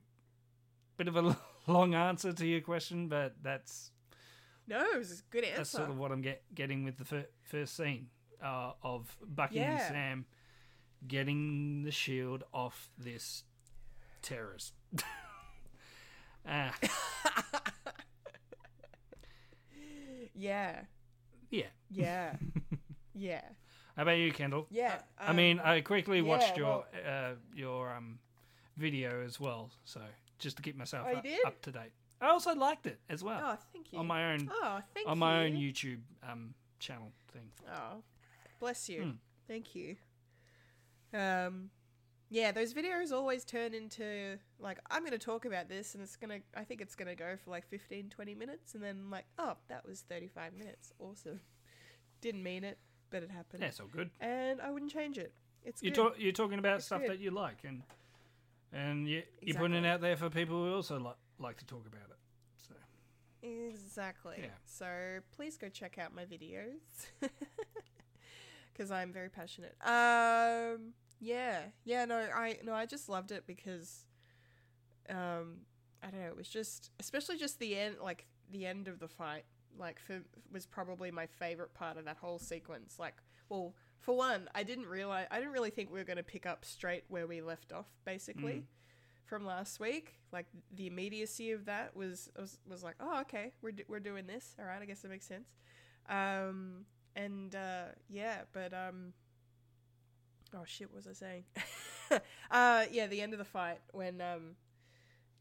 bit 0.97 1.07
of 1.07 1.15
a 1.15 1.35
long 1.67 1.95
answer 1.95 2.31
to 2.31 2.45
your 2.45 2.61
question, 2.61 3.07
but 3.07 3.35
that's 3.41 3.91
no, 4.67 4.79
it 4.93 4.97
was 4.97 5.11
a 5.19 5.31
good 5.31 5.43
answer. 5.43 5.57
that's 5.57 5.69
sort 5.69 5.89
of 5.89 5.97
what 5.97 6.11
I'm 6.11 6.21
get, 6.21 6.43
getting 6.53 6.83
with 6.83 6.97
the 6.97 7.05
fir- 7.05 7.29
first 7.43 7.75
scene 7.75 8.07
uh, 8.43 8.73
of 8.83 9.15
Bucky 9.25 9.59
and 9.59 9.81
Sam 9.81 10.25
getting 11.07 11.83
the 11.83 11.91
shield 11.91 12.43
off 12.53 12.89
this 12.97 13.43
terrorist. 14.21 14.73
Ah, 16.43 16.73
yeah, 20.41 20.79
yeah. 21.49 21.65
yeah, 21.91 22.33
yeah. 23.13 23.41
How 23.95 24.03
about 24.03 24.17
you, 24.17 24.31
Kendall? 24.31 24.67
Yeah, 24.71 24.95
I 25.19 25.27
um, 25.27 25.35
mean, 25.35 25.59
I 25.59 25.81
quickly 25.81 26.21
watched 26.21 26.57
yeah, 26.57 26.63
your 26.63 26.85
uh, 27.07 27.31
your 27.53 27.91
um, 27.91 28.19
video 28.77 29.23
as 29.25 29.39
well, 29.39 29.69
so 29.85 30.01
just 30.39 30.57
to 30.57 30.63
keep 30.63 30.75
myself 30.75 31.07
Oh, 31.09 31.17
up, 31.17 31.25
up 31.45 31.61
to 31.63 31.71
date. 31.71 31.91
I 32.21 32.29
also 32.29 32.53
liked 32.55 32.85
it 32.87 32.99
as 33.09 33.23
well 33.23 33.39
Oh, 33.43 33.57
thank 33.73 33.91
you. 33.91 33.99
on 33.99 34.07
my 34.07 34.33
own 34.33 34.49
Oh, 34.51 34.79
thank 34.93 35.07
on 35.07 35.17
you. 35.17 35.19
my 35.19 35.43
own 35.45 35.51
YouTube 35.53 35.99
um, 36.29 36.53
channel 36.79 37.11
thing. 37.33 37.51
Oh, 37.69 38.03
bless 38.59 38.89
you. 38.89 39.03
Hmm. 39.03 39.11
Thank 39.47 39.75
you. 39.75 39.95
Um, 41.13 41.69
yeah, 42.29 42.51
those 42.51 42.73
videos 42.73 43.11
always 43.11 43.43
turn 43.43 43.73
into 43.73 44.37
like 44.61 44.79
I'm 44.89 45.01
going 45.01 45.11
to 45.11 45.17
talk 45.17 45.45
about 45.45 45.69
this, 45.69 45.93
and 45.93 46.03
it's 46.03 46.15
gonna. 46.15 46.39
I 46.55 46.63
think 46.63 46.81
it's 46.81 46.95
gonna 46.95 47.15
go 47.15 47.35
for 47.43 47.49
like 47.51 47.67
15, 47.67 48.09
20 48.09 48.35
minutes, 48.35 48.75
and 48.75 48.83
then 48.83 49.09
like, 49.09 49.25
oh, 49.37 49.53
that 49.69 49.85
was 49.87 50.01
thirty 50.01 50.27
five 50.27 50.53
minutes. 50.53 50.93
Awesome. 50.99 51.41
Didn't 52.21 52.43
mean 52.43 52.63
it, 52.63 52.77
but 53.09 53.23
it 53.23 53.31
happened. 53.31 53.61
Yeah, 53.63 53.69
it's 53.69 53.79
all 53.79 53.87
good. 53.87 54.11
And 54.19 54.61
I 54.61 54.69
wouldn't 54.69 54.91
change 54.91 55.17
it. 55.17 55.33
It's 55.63 55.81
You're, 55.83 55.93
talk, 55.93 56.15
you're 56.17 56.31
talking 56.31 56.59
about 56.59 56.77
It's 56.77 56.85
stuff 56.85 57.01
good. 57.01 57.11
that 57.11 57.19
you 57.19 57.31
like, 57.31 57.59
and 57.63 57.83
and 58.73 59.07
you, 59.07 59.23
you're 59.41 59.57
putting 59.57 59.77
it 59.83 59.85
out 59.85 60.01
there 60.01 60.15
for 60.15 60.29
people 60.29 60.63
who 60.63 60.73
also 60.73 60.99
like 60.99 61.15
like 61.39 61.57
to 61.57 61.65
talk 61.65 61.85
about 61.85 62.09
it. 62.09 62.17
So 62.67 62.73
Exactly. 63.47 64.37
Yeah. 64.39 64.47
So 64.65 64.87
please 65.35 65.57
go 65.57 65.69
check 65.69 65.97
out 65.97 66.15
my 66.15 66.25
videos 66.25 67.07
because 68.73 68.91
I'm 68.91 69.11
very 69.11 69.29
passionate. 69.29 69.75
Um, 69.81 70.93
yeah, 71.19 71.61
yeah. 71.83 72.05
No, 72.05 72.17
I 72.17 72.59
no, 72.63 72.73
I 72.73 72.85
just 72.85 73.09
loved 73.09 73.31
it 73.31 73.45
because, 73.45 74.05
um, 75.11 75.57
I 76.03 76.09
don't 76.09 76.21
know. 76.21 76.27
It 76.27 76.37
was 76.37 76.49
just, 76.49 76.91
especially 76.99 77.37
just 77.37 77.59
the 77.59 77.77
end, 77.77 77.97
like 78.01 78.25
the 78.51 78.65
end 78.65 78.87
of 78.87 78.99
the 78.99 79.07
fight. 79.07 79.45
Like 79.77 79.99
for 79.99 80.21
was 80.51 80.65
probably 80.65 81.11
my 81.11 81.27
favorite 81.27 81.73
part 81.73 81.97
of 81.97 82.05
that 82.05 82.17
whole 82.17 82.39
sequence. 82.39 82.97
Like, 82.99 83.15
well, 83.49 83.73
for 83.99 84.15
one, 84.15 84.49
I 84.55 84.63
didn't 84.63 84.87
realize 84.87 85.27
I 85.31 85.37
didn't 85.37 85.53
really 85.53 85.69
think 85.69 85.91
we 85.91 85.99
were 85.99 86.05
going 86.05 86.17
to 86.17 86.23
pick 86.23 86.45
up 86.45 86.65
straight 86.65 87.03
where 87.07 87.27
we 87.27 87.41
left 87.41 87.71
off, 87.71 87.87
basically 88.03 88.63
from 89.31 89.45
last 89.45 89.79
week. 89.79 90.15
Like 90.33 90.45
the 90.75 90.87
immediacy 90.87 91.51
of 91.51 91.65
that 91.65 91.95
was 91.95 92.29
was, 92.37 92.59
was 92.69 92.83
like, 92.83 92.95
oh, 92.99 93.21
okay, 93.21 93.53
we're 93.61 93.71
do- 93.71 93.85
we're 93.87 93.99
doing 93.99 94.27
this. 94.27 94.55
All 94.59 94.65
right, 94.65 94.81
I 94.81 94.85
guess 94.85 94.99
that 94.99 95.09
makes 95.09 95.25
sense. 95.25 95.47
Um, 96.09 96.85
and 97.15 97.55
uh, 97.55 97.85
yeah, 98.09 98.41
but 98.51 98.73
um, 98.73 99.13
oh 100.53 100.63
shit, 100.65 100.89
what 100.91 101.05
was 101.05 101.07
I 101.07 101.13
saying? 101.13 101.43
uh, 102.51 102.85
yeah, 102.91 103.07
the 103.07 103.21
end 103.21 103.33
of 103.33 103.39
the 103.39 103.45
fight 103.45 103.79
when 103.93 104.19
um, 104.19 104.55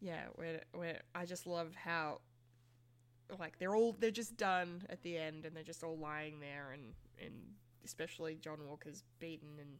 yeah, 0.01 0.25
where 0.35 0.63
where 0.73 1.01
I 1.15 1.25
just 1.27 1.47
love 1.47 1.75
how 1.75 2.21
like 3.39 3.59
they're 3.59 3.77
all 3.77 3.95
they're 3.99 4.11
just 4.11 4.37
done 4.37 4.83
at 4.89 5.03
the 5.03 5.17
end 5.17 5.45
and 5.45 5.55
they're 5.55 5.63
just 5.63 5.85
all 5.85 5.97
lying 5.97 6.41
there 6.41 6.73
and 6.73 6.95
and 7.25 7.35
especially 7.85 8.37
John 8.41 8.59
Walker's 8.67 9.05
beaten 9.21 9.59
and 9.61 9.79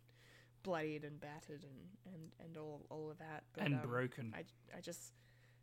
bloodied 0.63 1.05
and 1.05 1.21
battered 1.21 1.65
and 1.65 2.15
and 2.15 2.33
and 2.45 2.57
all 2.57 2.87
all 2.91 3.11
of 3.11 3.19
that 3.19 3.45
but, 3.55 3.65
and 3.65 3.75
um, 3.75 3.81
broken. 3.89 4.33
I, 4.37 4.45
I 4.77 4.81
just 4.81 5.13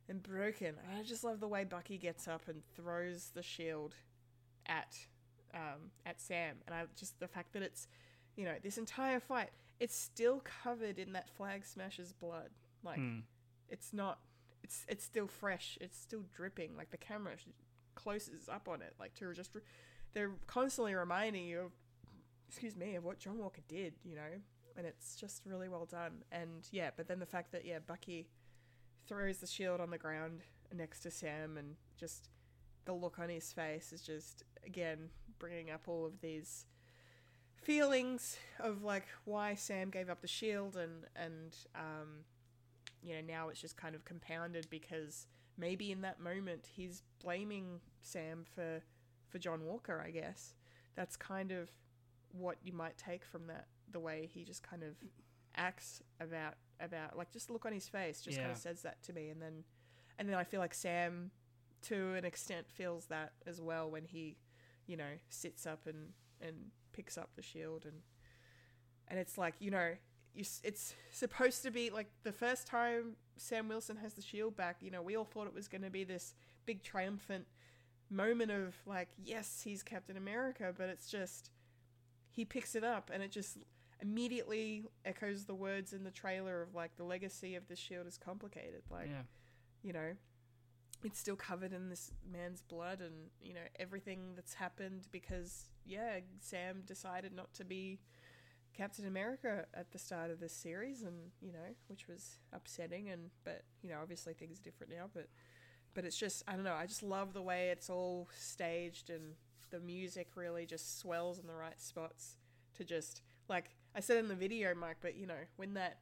and 0.10 0.22
broken. 0.24 0.76
I 0.98 1.04
just 1.04 1.24
love 1.24 1.40
the 1.40 1.48
way 1.48 1.64
Bucky 1.64 1.98
gets 1.98 2.28
up 2.28 2.48
and 2.48 2.62
throws 2.76 3.32
the 3.34 3.44
shield 3.44 3.96
at 4.66 4.98
um, 5.54 5.92
at 6.06 6.20
Sam, 6.20 6.56
and 6.66 6.76
I 6.76 6.84
just 6.98 7.20
the 7.20 7.28
fact 7.28 7.54
that 7.54 7.62
it's 7.62 7.88
you 8.36 8.44
know 8.46 8.56
this 8.62 8.78
entire 8.78 9.20
fight, 9.20 9.50
it's 9.80 9.96
still 9.96 10.42
covered 10.64 11.00
in 11.00 11.14
that 11.14 11.30
flag 11.30 11.66
smasher's 11.66 12.12
blood. 12.12 12.50
Like 12.84 13.00
Hmm. 13.00 13.20
it's 13.70 13.94
not, 13.94 14.20
it's 14.68 14.86
it's 14.90 15.06
still 15.06 15.28
fresh. 15.28 15.78
It's 15.80 15.98
still 15.98 16.24
dripping. 16.36 16.76
Like 16.76 16.92
the 16.92 16.98
camera 16.98 17.34
closes 17.96 18.50
up 18.50 18.68
on 18.68 18.82
it, 18.82 18.94
like 19.00 19.14
to 19.16 19.34
just 19.34 19.56
re- 19.56 19.62
they're 20.14 20.32
constantly 20.46 20.94
reminding 20.94 21.46
you 21.46 21.60
of 21.62 21.72
excuse 22.50 22.76
me 22.76 22.96
of 22.96 23.04
what 23.06 23.18
John 23.18 23.38
Walker 23.38 23.62
did. 23.68 23.94
You 24.04 24.16
know. 24.16 24.42
And 24.76 24.86
it's 24.86 25.16
just 25.16 25.42
really 25.48 25.68
well 25.70 25.88
done, 25.90 26.24
and 26.32 26.68
yeah. 26.72 26.92
But 26.96 27.08
then 27.08 27.20
the 27.20 27.26
fact 27.26 27.52
that 27.54 27.66
yeah, 27.66 27.80
Bucky 27.80 28.28
throws 29.08 29.40
the 29.40 29.48
shield 29.48 29.82
on 29.82 29.90
the 29.90 29.98
ground 29.98 30.42
next 30.72 31.00
to 31.00 31.10
Sam, 31.10 31.58
and 31.58 31.78
just 32.00 32.30
the 32.86 32.94
look 32.94 33.18
on 33.18 33.30
his 33.30 33.52
face 33.52 33.92
is 33.92 34.04
just 34.04 34.44
again 34.64 35.10
bringing 35.40 35.72
up 35.72 35.88
all 35.88 36.06
of 36.06 36.22
these 36.22 36.66
feelings 37.56 38.38
of 38.60 38.84
like 38.84 39.08
why 39.26 39.56
Sam 39.56 39.90
gave 39.90 40.12
up 40.12 40.22
the 40.22 40.28
shield 40.28 40.78
and 40.78 41.06
and 41.16 41.56
um 41.74 42.24
you 43.02 43.14
know 43.16 43.22
now 43.22 43.50
it's 43.50 43.62
just 43.62 43.78
kind 43.78 43.96
of 43.96 44.06
compounded 44.06 44.68
because 44.70 45.28
maybe 45.58 45.92
in 45.92 46.02
that 46.02 46.20
moment 46.20 46.68
he's 46.76 47.04
blaming 47.22 47.80
Sam 48.02 48.44
for 48.56 48.82
for 49.28 49.40
John 49.40 49.66
Walker 49.66 50.04
I 50.06 50.12
guess. 50.12 50.56
That's 50.96 51.16
kind 51.16 51.52
of 51.52 51.70
what 52.32 52.58
you 52.64 52.74
might 52.74 52.98
take 52.98 53.24
from 53.24 53.48
that 53.48 53.68
the 53.92 54.00
way 54.00 54.30
he 54.32 54.44
just 54.44 54.64
kind 54.64 54.84
of 54.84 54.96
acts 55.56 56.02
about 56.20 56.56
about 56.80 57.18
like 57.18 57.32
just 57.32 57.50
look 57.50 57.66
on 57.66 57.74
his 57.74 57.88
face 57.88 58.22
just 58.22 58.38
kind 58.38 58.52
of 58.52 58.58
says 58.58 58.82
that 58.82 59.02
to 59.04 59.14
me. 59.14 59.30
And 59.30 59.42
then 59.42 59.64
and 60.20 60.30
then 60.30 60.36
I 60.36 60.44
feel 60.44 60.60
like 60.60 60.74
Sam 60.74 61.32
to 61.84 62.16
an 62.16 62.26
extent 62.26 62.68
feels 62.70 63.06
that 63.06 63.34
as 63.46 63.62
well 63.62 63.90
when 63.90 64.06
he 64.06 64.38
you 64.86 64.98
know 64.98 65.18
sits 65.30 65.66
up 65.66 65.88
and 65.88 66.10
and 66.42 66.56
picks 66.94 67.18
up 67.18 67.30
the 67.36 67.42
shield. 67.42 67.86
And 67.86 68.02
and 69.08 69.20
it's 69.20 69.38
like 69.38 69.56
you 69.60 69.72
know 69.72 69.94
you, 70.38 70.46
it's 70.64 70.96
supposed 71.12 71.64
to 71.64 71.72
be 71.72 71.90
like 71.90 72.08
the 72.24 72.32
first 72.32 72.68
time 72.68 73.16
Sam 73.38 73.68
Wilson 73.68 73.98
has 73.98 74.14
the 74.14 74.22
shield 74.22 74.56
back 74.56 74.78
you 74.82 74.92
know 74.92 75.02
we 75.02 75.16
all 75.16 75.26
thought 75.26 75.48
it 75.48 75.54
was 75.54 75.68
going 75.68 75.82
to 75.82 75.90
be 75.90 76.04
this 76.04 76.34
big 76.66 76.84
triumphant 76.84 77.46
moment 78.10 78.52
of 78.52 78.76
like 78.86 79.10
yes 79.24 79.62
he's 79.64 79.84
Captain 79.84 80.16
America 80.18 80.74
but 80.78 80.90
it's 80.90 81.10
just 81.10 81.52
he 82.32 82.46
picks 82.46 82.76
it 82.76 82.84
up 82.84 83.10
and 83.14 83.24
it 83.24 83.32
just 83.32 83.58
immediately 84.02 84.86
echoes 85.06 85.46
the 85.46 85.56
words 85.56 85.92
in 85.92 86.04
the 86.04 86.12
trailer 86.12 86.62
of 86.62 86.76
like 86.76 86.96
the 86.98 87.04
legacy 87.04 87.56
of 87.56 87.68
the 87.68 87.76
shield 87.76 88.06
is 88.06 88.18
complicated 88.18 88.84
like 88.92 89.08
yeah. 89.08 89.24
you 89.82 89.92
know, 89.92 90.14
it's 91.04 91.20
still 91.20 91.36
covered 91.36 91.74
in 91.74 91.90
this 91.90 92.12
man's 92.32 92.62
blood 92.62 93.02
and, 93.02 93.14
you 93.42 93.54
know, 93.54 93.62
everything 93.80 94.34
that's 94.36 94.56
happened 94.56 95.08
because, 95.12 95.70
yeah, 95.86 96.20
Sam 96.40 96.82
decided 96.86 97.34
not 97.36 97.54
to 97.56 97.66
be 97.66 98.00
Captain 98.78 99.08
America 99.08 99.66
at 99.74 99.92
the 99.92 99.98
start 99.98 100.30
of 100.30 100.40
this 100.40 100.54
series 100.54 101.02
and, 101.02 101.32
you 101.42 101.52
know, 101.52 101.76
which 101.88 102.08
was 102.08 102.38
upsetting 102.54 103.10
and, 103.10 103.32
but, 103.44 103.64
you 103.82 103.90
know, 103.90 103.98
obviously 104.02 104.34
things 104.34 104.60
are 104.60 104.64
different 104.64 104.94
now, 104.94 105.10
but, 105.16 105.28
but 105.96 106.06
it's 106.06 106.18
just, 106.18 106.44
I 106.48 106.54
don't 106.54 106.64
know, 106.64 106.76
I 106.76 106.86
just 106.86 107.02
love 107.02 107.34
the 107.34 107.42
way 107.42 107.70
it's 107.70 107.90
all 107.90 108.28
staged 108.38 109.10
and 109.10 109.34
the 109.72 109.80
music 109.80 110.28
really 110.36 110.68
just 110.68 111.00
swells 111.00 111.40
in 111.40 111.48
the 111.48 111.56
right 111.56 111.80
spots 111.80 112.38
to 112.76 112.84
just, 112.84 113.22
like, 113.50 113.66
I 113.96 114.00
said 114.00 114.18
in 114.18 114.28
the 114.28 114.36
video, 114.36 114.76
Mike, 114.76 114.98
but, 115.02 115.18
you 115.18 115.26
know, 115.26 115.34
when 115.56 115.74
that, 115.74 115.98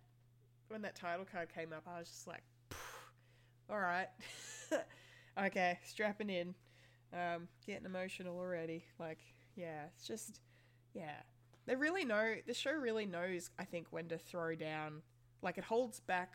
when 0.67 0.81
that 0.81 0.95
title 0.95 1.25
card 1.29 1.47
came 1.53 1.71
up, 1.71 1.83
I 1.87 1.99
was 1.99 2.09
just 2.09 2.27
like, 2.27 2.43
all 3.69 3.79
right. 3.79 4.09
okay, 5.45 5.79
strapping 5.85 6.29
in. 6.29 6.55
Um, 7.13 7.47
getting 7.65 7.85
emotional 7.85 8.37
already. 8.37 8.83
Like, 8.99 9.19
yeah, 9.55 9.85
it's 9.95 10.05
just, 10.05 10.41
yeah. 10.93 11.21
They 11.65 11.75
really 11.75 12.05
know, 12.05 12.35
the 12.45 12.53
show 12.53 12.71
really 12.71 13.05
knows, 13.05 13.49
I 13.57 13.65
think, 13.65 13.87
when 13.91 14.07
to 14.09 14.17
throw 14.17 14.55
down. 14.55 15.01
Like, 15.41 15.57
it 15.57 15.63
holds 15.63 15.99
back 15.99 16.33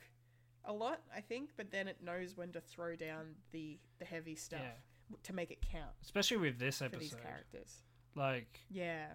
a 0.65 0.73
lot, 0.73 1.01
I 1.15 1.21
think, 1.21 1.51
but 1.57 1.71
then 1.71 1.89
it 1.89 1.99
knows 2.03 2.37
when 2.37 2.53
to 2.53 2.61
throw 2.61 2.97
down 2.97 3.35
the, 3.53 3.79
the 3.99 4.05
heavy 4.05 4.35
stuff 4.37 4.61
Yeah. 4.63 5.17
to 5.25 5.33
make 5.33 5.51
it 5.51 5.59
count 5.61 5.91
Especially 6.03 6.37
with 6.37 6.59
this 6.59 6.79
for 6.79 6.89
these 6.89 7.13
episode. 7.13 7.23
characters. 7.23 7.83
Like, 8.15 8.61
Yeah. 8.71 9.07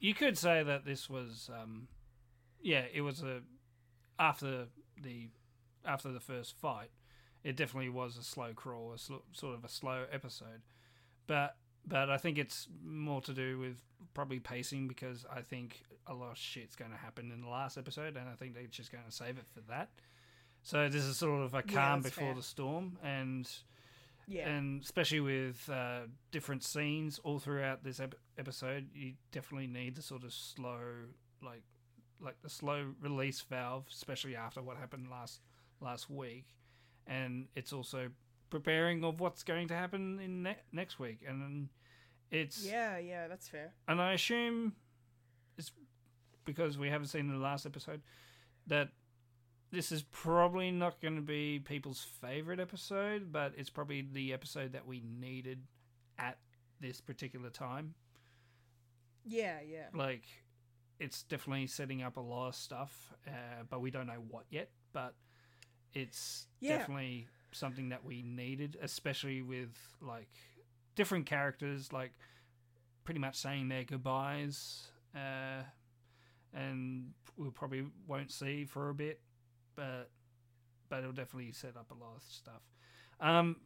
you 0.00 0.14
could 0.14 0.38
say 0.38 0.62
that 0.62 0.84
this 0.84 1.08
was 1.10 1.50
um 1.52 1.88
yeah 2.62 2.84
it 2.92 3.00
was 3.02 3.22
a 3.22 3.40
after 4.18 4.66
the 5.02 5.28
after 5.84 6.10
the 6.12 6.20
first 6.20 6.56
fight 6.56 6.90
it 7.44 7.56
definitely 7.56 7.88
was 7.90 8.16
a 8.16 8.22
slow 8.22 8.52
crawl 8.54 8.92
a 8.94 8.98
sl- 8.98 9.24
sort 9.32 9.54
of 9.54 9.64
a 9.64 9.68
slow 9.68 10.04
episode 10.12 10.62
but 11.26 11.56
but 11.86 12.10
i 12.10 12.16
think 12.18 12.38
it's 12.38 12.66
more 12.84 13.20
to 13.20 13.32
do 13.32 13.58
with 13.58 13.76
probably 14.16 14.40
pacing 14.40 14.88
because 14.88 15.24
i 15.30 15.40
think 15.40 15.82
a 16.08 16.14
lot 16.14 16.30
of 16.32 16.38
shit's 16.38 16.74
going 16.74 16.90
to 16.90 16.96
happen 16.96 17.30
in 17.30 17.40
the 17.42 17.48
last 17.48 17.76
episode 17.76 18.16
and 18.16 18.28
i 18.28 18.34
think 18.34 18.54
they're 18.54 18.66
just 18.66 18.90
going 18.90 19.04
to 19.04 19.12
save 19.12 19.36
it 19.38 19.46
for 19.54 19.60
that 19.68 19.90
so 20.62 20.88
this 20.88 21.04
is 21.04 21.16
sort 21.16 21.42
of 21.42 21.54
a 21.54 21.62
calm 21.62 22.00
that's 22.02 22.14
before 22.14 22.28
fair. 22.28 22.34
the 22.34 22.42
storm 22.42 22.98
and 23.04 23.48
Yeah. 24.26 24.48
and 24.48 24.82
especially 24.82 25.20
with 25.20 25.68
uh, 25.70 26.00
different 26.32 26.64
scenes 26.64 27.20
all 27.22 27.38
throughout 27.38 27.84
this 27.84 28.00
ep- 28.00 28.16
episode, 28.36 28.88
you 28.92 29.12
definitely 29.30 29.68
need 29.68 29.94
the 29.94 30.02
sort 30.02 30.24
of 30.24 30.32
slow, 30.32 30.80
like, 31.40 31.62
like 32.20 32.34
the 32.42 32.50
slow 32.50 32.94
release 33.00 33.40
valve, 33.42 33.84
especially 33.92 34.34
after 34.34 34.60
what 34.60 34.76
happened 34.76 35.08
last 35.08 35.40
last 35.80 36.10
week, 36.10 36.46
and 37.06 37.46
it's 37.54 37.72
also 37.72 38.08
preparing 38.50 39.04
of 39.04 39.20
what's 39.20 39.44
going 39.44 39.68
to 39.68 39.74
happen 39.74 40.18
in 40.18 40.42
ne- 40.42 40.62
next 40.72 40.98
week, 40.98 41.20
and 41.28 41.40
then 41.40 41.68
it's 42.30 42.64
yeah, 42.64 42.98
yeah, 42.98 43.28
that's 43.28 43.48
fair. 43.48 43.72
and 43.88 44.00
I 44.00 44.12
assume 44.12 44.74
it's 45.58 45.70
because 46.44 46.76
we 46.78 46.88
haven't 46.90 47.08
seen 47.08 47.28
the 47.28 47.36
last 47.38 47.66
episode 47.66 48.02
that 48.66 48.88
this 49.70 49.90
is 49.92 50.02
probably 50.02 50.70
not 50.70 51.00
going 51.00 51.16
to 51.16 51.22
be 51.22 51.58
people's 51.58 52.00
favorite 52.20 52.60
episode, 52.60 53.32
but 53.32 53.52
it's 53.56 53.70
probably 53.70 54.00
the 54.12 54.32
episode 54.32 54.72
that 54.72 54.86
we 54.86 55.02
needed 55.04 55.60
at 56.18 56.38
this 56.80 57.00
particular 57.00 57.50
time. 57.50 57.94
Yeah, 59.24 59.58
yeah. 59.68 59.86
Like, 59.92 60.22
it's 61.00 61.24
definitely 61.24 61.66
setting 61.66 62.02
up 62.02 62.16
a 62.16 62.20
lot 62.20 62.48
of 62.48 62.54
stuff, 62.54 63.12
uh, 63.26 63.64
but 63.68 63.80
we 63.80 63.90
don't 63.90 64.06
know 64.06 64.22
what 64.30 64.44
yet. 64.50 64.70
But 64.92 65.14
it's 65.94 66.46
Yeah. 66.60 66.78
definitely 66.78 67.26
something 67.52 67.88
that 67.88 68.04
we 68.04 68.22
needed, 68.22 68.76
especially 68.80 69.42
with 69.42 69.76
like 70.00 70.30
different 70.96 71.26
characters, 71.26 71.92
like 71.92 72.12
pretty 73.04 73.20
much 73.20 73.36
saying 73.36 73.68
their 73.68 73.84
goodbyes, 73.84 74.88
uh, 75.14 75.62
and 76.52 77.12
we 77.36 77.50
probably 77.50 77.84
won't 78.08 78.30
see 78.32 78.64
for 78.64 78.88
a 78.88 78.94
bit, 78.94 79.20
but 79.76 80.10
but 80.88 81.00
it'll 81.00 81.12
definitely 81.12 81.52
set 81.52 81.76
up 81.76 81.90
a 81.90 81.94
lot 81.94 82.14
of 82.16 82.22
stuff. 82.22 82.62
Um, 83.20 83.56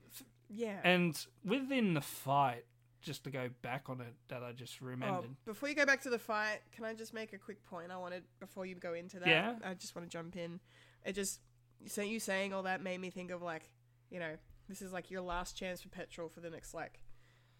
Yeah. 0.48 0.81
and 0.85 1.27
within 1.44 1.93
the 1.94 2.01
fight, 2.01 2.65
just 3.02 3.24
to 3.24 3.31
go 3.31 3.51
back 3.62 3.90
on 3.90 4.01
it, 4.01 4.15
that 4.28 4.43
I 4.43 4.52
just 4.52 4.78
Oh, 4.81 4.86
remembered. 4.86 5.36
before 5.44 5.69
you 5.69 5.74
go 5.74 5.85
back 5.85 6.01
to 6.02 6.11
the 6.11 6.19
fight, 6.19 6.61
can 6.73 6.85
I 6.86 6.94
just 6.94 7.12
make 7.12 7.32
a 7.35 7.39
quick 7.39 7.62
point? 7.65 7.93
I 7.93 7.98
wanted 7.98 8.24
before 8.40 8.65
you 8.65 8.74
go 8.74 8.94
into 8.94 9.19
that. 9.20 9.28
Yeah. 9.28 9.59
I 9.62 9.74
just 9.74 9.94
want 9.94 10.11
to 10.11 10.12
jump 10.12 10.35
in. 10.36 10.61
It 11.05 11.12
just 11.12 11.40
so 11.86 12.01
you 12.02 12.20
saying 12.20 12.52
all 12.55 12.62
that 12.65 12.82
made 12.82 13.01
me 13.01 13.11
think 13.11 13.31
of 13.31 13.43
like, 13.43 13.70
you 14.11 14.19
know, 14.19 14.36
this 14.69 14.81
is 14.82 14.93
like 14.93 15.11
your 15.11 15.20
last 15.23 15.57
chance 15.57 15.82
for 15.82 15.89
petrol 15.90 16.28
for 16.31 16.40
the 16.40 16.51
next 16.51 16.73
like, 16.74 17.01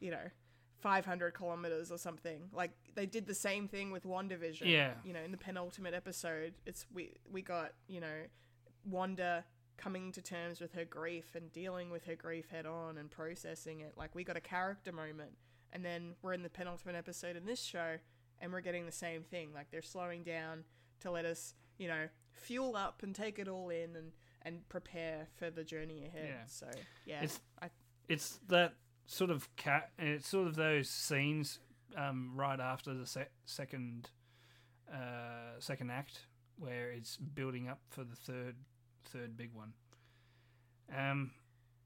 you 0.01 0.11
know, 0.11 0.31
500 0.81 1.35
kilometers 1.35 1.93
or 1.93 1.99
something. 1.99 2.49
Like 2.53 2.71
they 2.95 3.07
did 3.07 3.27
the 3.27 3.35
same 3.35 3.69
thing 3.69 3.91
with 3.91 4.05
WandaVision. 4.05 4.67
Yeah. 4.67 4.93
You 5.05 5.13
know, 5.13 5.21
in 5.21 5.31
the 5.31 5.37
penultimate 5.39 5.95
episode, 5.95 6.55
it's 6.67 6.87
we 6.93 7.15
we 7.31 7.43
got, 7.43 7.73
you 7.87 8.01
know, 8.01 8.25
Wanda 8.85 9.45
coming 9.77 10.13
to 10.13 10.21
terms 10.23 10.61
with 10.61 10.73
her 10.75 10.85
grief 10.85 11.35
and 11.35 11.51
dealing 11.53 11.91
with 11.91 12.05
her 12.05 12.15
grief 12.15 12.49
head 12.51 12.67
on 12.67 12.99
and 12.99 13.11
processing 13.11 13.81
it. 13.81 13.93
Like 13.97 14.15
we 14.15 14.25
got 14.25 14.37
a 14.37 14.41
character 14.41 14.93
moment 14.93 15.33
and 15.73 15.85
then 15.85 16.15
we're 16.23 16.35
in 16.35 16.43
the 16.43 16.51
penultimate 16.51 16.95
episode 16.97 17.37
in 17.37 17.47
this 17.47 17.63
show 17.63 17.97
and 18.41 18.53
we're 18.53 18.61
getting 18.61 18.85
the 18.87 18.93
same 18.93 19.23
thing. 19.23 19.51
Like 19.55 19.71
they're 19.71 19.83
slowing 19.83 20.23
down 20.23 20.65
to 21.01 21.11
let 21.11 21.25
us, 21.25 21.55
you 21.79 21.89
know, 21.89 22.09
fuel 22.33 22.77
up 22.77 23.03
and 23.03 23.15
take 23.15 23.39
it 23.39 23.49
all 23.49 23.71
in 23.71 23.97
and 23.97 24.13
and 24.43 24.67
prepare 24.71 25.27
for 25.37 25.51
the 25.51 25.63
journey 25.65 26.07
ahead. 26.07 26.27
Yeah. 26.29 26.47
So, 26.47 26.67
yeah. 27.05 27.17
It's- 27.25 27.41
I 27.61 27.69
it's 28.09 28.41
that 28.49 28.73
sort 29.11 29.31
of 29.31 29.55
cat. 29.57 29.91
It's 29.99 30.29
sort 30.29 30.47
of 30.47 30.55
those 30.55 30.89
scenes 30.89 31.59
um, 31.97 32.31
right 32.35 32.61
after 32.61 32.95
the 32.95 33.07
sec- 33.07 33.33
second 33.45 34.09
uh, 34.93 35.59
second 35.59 35.91
act 35.91 36.21
where 36.59 36.91
it's 36.91 37.17
building 37.17 37.69
up 37.69 37.81
for 37.91 38.05
the 38.05 38.15
third 38.15 38.55
third 39.05 39.37
big 39.37 39.51
one. 39.53 39.73
Um. 40.97 41.33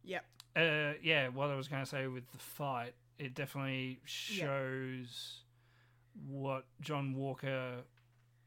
Yep. 0.04 0.24
Uh. 0.54 0.92
Yeah. 1.02 1.28
What 1.28 1.48
I 1.50 1.56
was 1.56 1.66
going 1.68 1.82
to 1.82 1.88
say 1.88 2.06
with 2.06 2.30
the 2.30 2.38
fight, 2.38 2.94
it 3.18 3.34
definitely 3.34 4.00
shows 4.04 5.44
what 6.28 6.66
John 6.82 7.14
Walker 7.14 7.76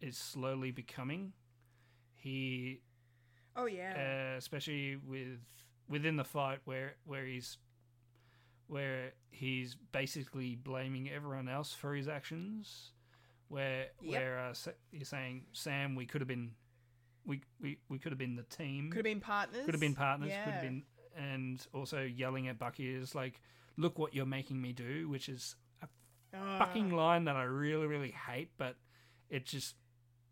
is 0.02 0.18
slowly 0.18 0.70
becoming. 0.72 1.34
He 2.14 2.82
Oh 3.56 3.66
yeah. 3.66 4.34
uh, 4.34 4.38
especially 4.38 4.98
with 4.98 5.40
within 5.90 6.16
the 6.16 6.24
fight 6.24 6.60
where 6.66 6.95
where 7.06 7.26
he's 7.26 7.58
where 8.68 9.14
he's 9.31 9.76
basically 9.91 10.56
blaming 10.56 11.10
everyone 11.10 11.48
else 11.49 11.73
for 11.73 11.95
his 11.95 12.07
actions 12.07 12.91
where 13.49 13.88
Yep. 14.02 14.11
where 14.11 14.39
uh, 14.39 14.53
you're 14.91 15.06
saying 15.06 15.44
Sam 15.53 15.95
we 15.95 16.06
could 16.06 16.22
have 16.22 16.27
been 16.27 16.52
we 17.26 17.41
we, 17.61 17.77
we 17.89 17.98
could 17.99 18.11
have 18.11 18.19
been 18.19 18.35
the 18.35 18.44
team 18.44 18.89
could 18.89 18.98
have 18.98 19.03
been 19.06 19.22
partners. 19.22 19.64
could 19.65 19.73
have 19.73 19.81
been 19.81 19.95
partners 19.95 20.34
could 20.44 20.53
have 20.53 20.61
been 20.61 20.84
and 21.15 21.65
also 21.73 22.02
yelling 22.03 22.48
at 22.48 22.60
Bucky 22.60 22.88
is 22.94 23.15
like 23.15 23.39
look 23.77 23.98
what 23.98 24.14
you're 24.14 24.26
making 24.26 24.61
me 24.61 24.73
do 24.73 25.07
which 25.10 25.30
is 25.30 25.56
a 25.81 25.88
Ah, 26.35 26.57
fucking 26.60 26.89
line 26.91 27.23
that 27.23 27.38
I 27.38 27.44
really, 27.44 27.88
really 27.88 28.11
hate, 28.11 28.49
but 28.57 28.76
it 29.30 29.45
just 29.45 29.76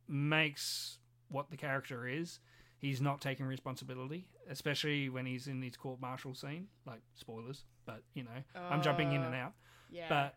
makes 0.07 0.99
what 1.29 1.49
the 1.49 1.57
character 1.57 2.07
is. 2.07 2.39
He's 2.77 3.01
not 3.01 3.21
taking 3.21 3.45
responsibility, 3.45 4.27
especially 4.49 5.09
when 5.09 5.25
he's 5.25 5.47
in 5.47 5.61
his 5.61 5.75
court 5.77 5.99
martial 6.01 6.35
scene. 6.35 6.67
Like 6.85 7.01
spoilers, 7.15 7.63
but 7.85 8.01
you 8.13 8.23
know, 8.23 8.43
I'm 8.55 8.81
jumping 8.81 9.11
in 9.13 9.21
and 9.21 9.33
Uh, 9.35 9.37
out. 9.37 9.53
yeah. 9.89 10.09
But 10.09 10.35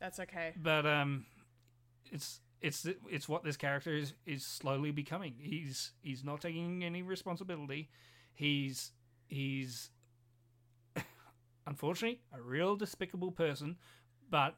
that's 0.00 0.18
okay. 0.20 0.54
but 0.56 0.86
um, 0.86 1.26
it's 2.10 2.40
it's 2.60 2.86
it's 3.08 3.28
what 3.28 3.44
this 3.44 3.56
character 3.56 3.92
is 3.94 4.14
is 4.26 4.44
slowly 4.44 4.90
becoming. 4.90 5.34
He's 5.38 5.92
he's 6.02 6.24
not 6.24 6.40
taking 6.40 6.84
any 6.84 7.02
responsibility. 7.02 7.90
He's 8.34 8.92
he's 9.28 9.90
unfortunately 11.66 12.20
a 12.32 12.40
real 12.40 12.76
despicable 12.76 13.32
person, 13.32 13.76
but 14.30 14.56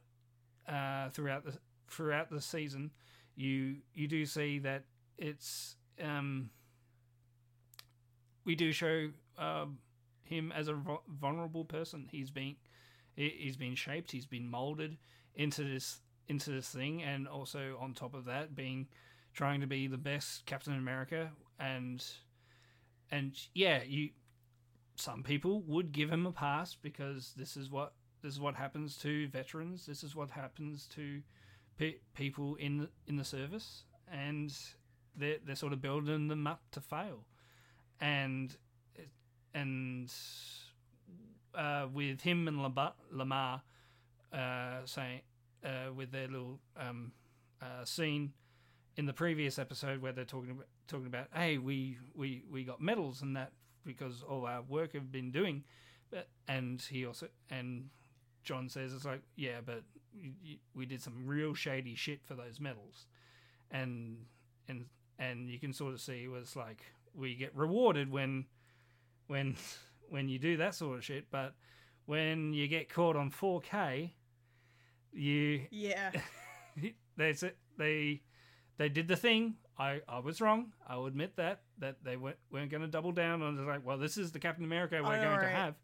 uh, 0.68 1.08
throughout 1.10 1.44
the 1.44 1.58
throughout 1.88 2.30
the 2.30 2.40
season, 2.40 2.90
you 3.36 3.76
you 3.94 4.06
do 4.08 4.24
see 4.24 4.58
that 4.60 4.84
it's 5.18 5.76
um, 6.02 6.50
we 8.44 8.54
do 8.54 8.72
show 8.72 9.10
um, 9.38 9.78
him 10.30 10.52
as 10.52 10.68
a 10.68 10.78
vulnerable 11.08 11.64
person. 11.64 12.08
He's 12.10 12.30
been 12.30 12.56
he, 13.14 13.28
he's 13.38 13.56
been 13.56 13.74
shaped, 13.74 14.12
he's 14.12 14.26
been 14.26 14.48
molded 14.48 14.96
into 15.34 15.64
this 15.64 16.00
into 16.28 16.50
this 16.50 16.68
thing, 16.68 17.02
and 17.02 17.28
also 17.28 17.76
on 17.80 17.92
top 17.92 18.14
of 18.14 18.24
that, 18.26 18.54
being 18.54 18.86
trying 19.34 19.60
to 19.60 19.66
be 19.66 19.86
the 19.86 19.98
best 19.98 20.46
Captain 20.46 20.74
America, 20.74 21.30
and 21.58 22.04
and 23.10 23.38
yeah, 23.54 23.82
you 23.86 24.10
some 24.96 25.22
people 25.22 25.62
would 25.62 25.92
give 25.92 26.10
him 26.10 26.26
a 26.26 26.32
pass 26.32 26.74
because 26.74 27.32
this 27.36 27.56
is 27.56 27.70
what 27.70 27.94
this 28.22 28.34
is 28.34 28.40
what 28.40 28.54
happens 28.54 28.96
to 28.98 29.28
veterans. 29.28 29.86
This 29.86 30.02
is 30.02 30.14
what 30.14 30.30
happens 30.30 30.86
to 30.94 31.22
pe- 31.78 31.96
people 32.14 32.54
in 32.56 32.78
the, 32.78 32.88
in 33.06 33.16
the 33.16 33.24
service, 33.24 33.84
and 34.10 34.54
they're 35.16 35.38
they're 35.44 35.56
sort 35.56 35.72
of 35.72 35.80
building 35.82 36.28
them 36.28 36.46
up 36.46 36.62
to 36.72 36.80
fail, 36.80 37.24
and 38.00 38.56
and 39.54 40.12
uh, 41.54 41.86
with 41.92 42.20
him 42.20 42.48
and 42.48 42.58
Lemar 42.58 43.60
uh, 44.32 44.78
saying 44.84 45.20
uh, 45.64 45.92
with 45.94 46.12
their 46.12 46.28
little 46.28 46.60
um, 46.76 47.12
uh, 47.60 47.84
scene 47.84 48.32
in 48.96 49.06
the 49.06 49.12
previous 49.12 49.58
episode 49.58 50.00
where 50.02 50.12
they're 50.12 50.24
talking 50.24 50.50
about 50.50 50.66
talking 50.86 51.06
about 51.06 51.28
hey 51.34 51.56
we 51.58 51.96
we 52.14 52.42
we 52.50 52.64
got 52.64 52.80
medals 52.80 53.22
and 53.22 53.36
that 53.36 53.52
because 53.84 54.22
all 54.28 54.46
our 54.46 54.62
work 54.62 54.94
have 54.94 55.10
been 55.10 55.30
doing. 55.30 55.64
And 56.48 56.82
he 56.82 57.06
also 57.06 57.28
and 57.50 57.88
John 58.42 58.68
says 58.68 58.92
it's 58.92 59.04
like 59.04 59.22
yeah 59.36 59.60
but 59.64 59.82
we 60.74 60.86
did 60.86 61.00
some 61.00 61.24
real 61.26 61.54
shady 61.54 61.94
shit 61.94 62.20
for 62.24 62.34
those 62.34 62.58
medals. 62.60 63.06
And 63.70 64.26
and 64.68 64.86
and 65.18 65.48
you 65.48 65.58
can 65.58 65.72
sort 65.72 65.94
of 65.94 66.00
see 66.00 66.24
it 66.24 66.30
was 66.30 66.56
like 66.56 66.82
we 67.14 67.34
get 67.34 67.54
rewarded 67.54 68.10
when 68.10 68.46
when 69.30 69.56
when 70.08 70.28
you 70.28 70.38
do 70.38 70.56
that 70.56 70.74
sort 70.74 70.98
of 70.98 71.04
shit 71.04 71.26
but 71.30 71.54
when 72.06 72.52
you 72.52 72.66
get 72.66 72.92
caught 72.92 73.16
on 73.16 73.30
4k 73.30 74.10
you 75.12 75.66
Yeah. 75.70 76.10
that's 77.16 77.42
it. 77.42 77.56
They 77.78 78.22
they 78.78 78.88
did 78.88 79.08
the 79.08 79.16
thing. 79.16 79.56
I, 79.78 80.00
I 80.08 80.20
was 80.20 80.40
wrong. 80.40 80.72
I 80.86 80.96
will 80.96 81.06
admit 81.06 81.36
that 81.36 81.62
that 81.78 81.96
they 82.04 82.16
weren't 82.16 82.36
weren't 82.50 82.70
going 82.70 82.82
to 82.82 82.88
double 82.88 83.12
down 83.12 83.42
on 83.42 83.58
it. 83.58 83.62
Like, 83.62 83.84
well, 83.84 83.98
this 83.98 84.16
is 84.16 84.32
the 84.32 84.38
Captain 84.38 84.64
America 84.64 85.00
we're 85.02 85.16
know, 85.16 85.24
going 85.36 85.40
to 85.40 85.48
have. 85.48 85.74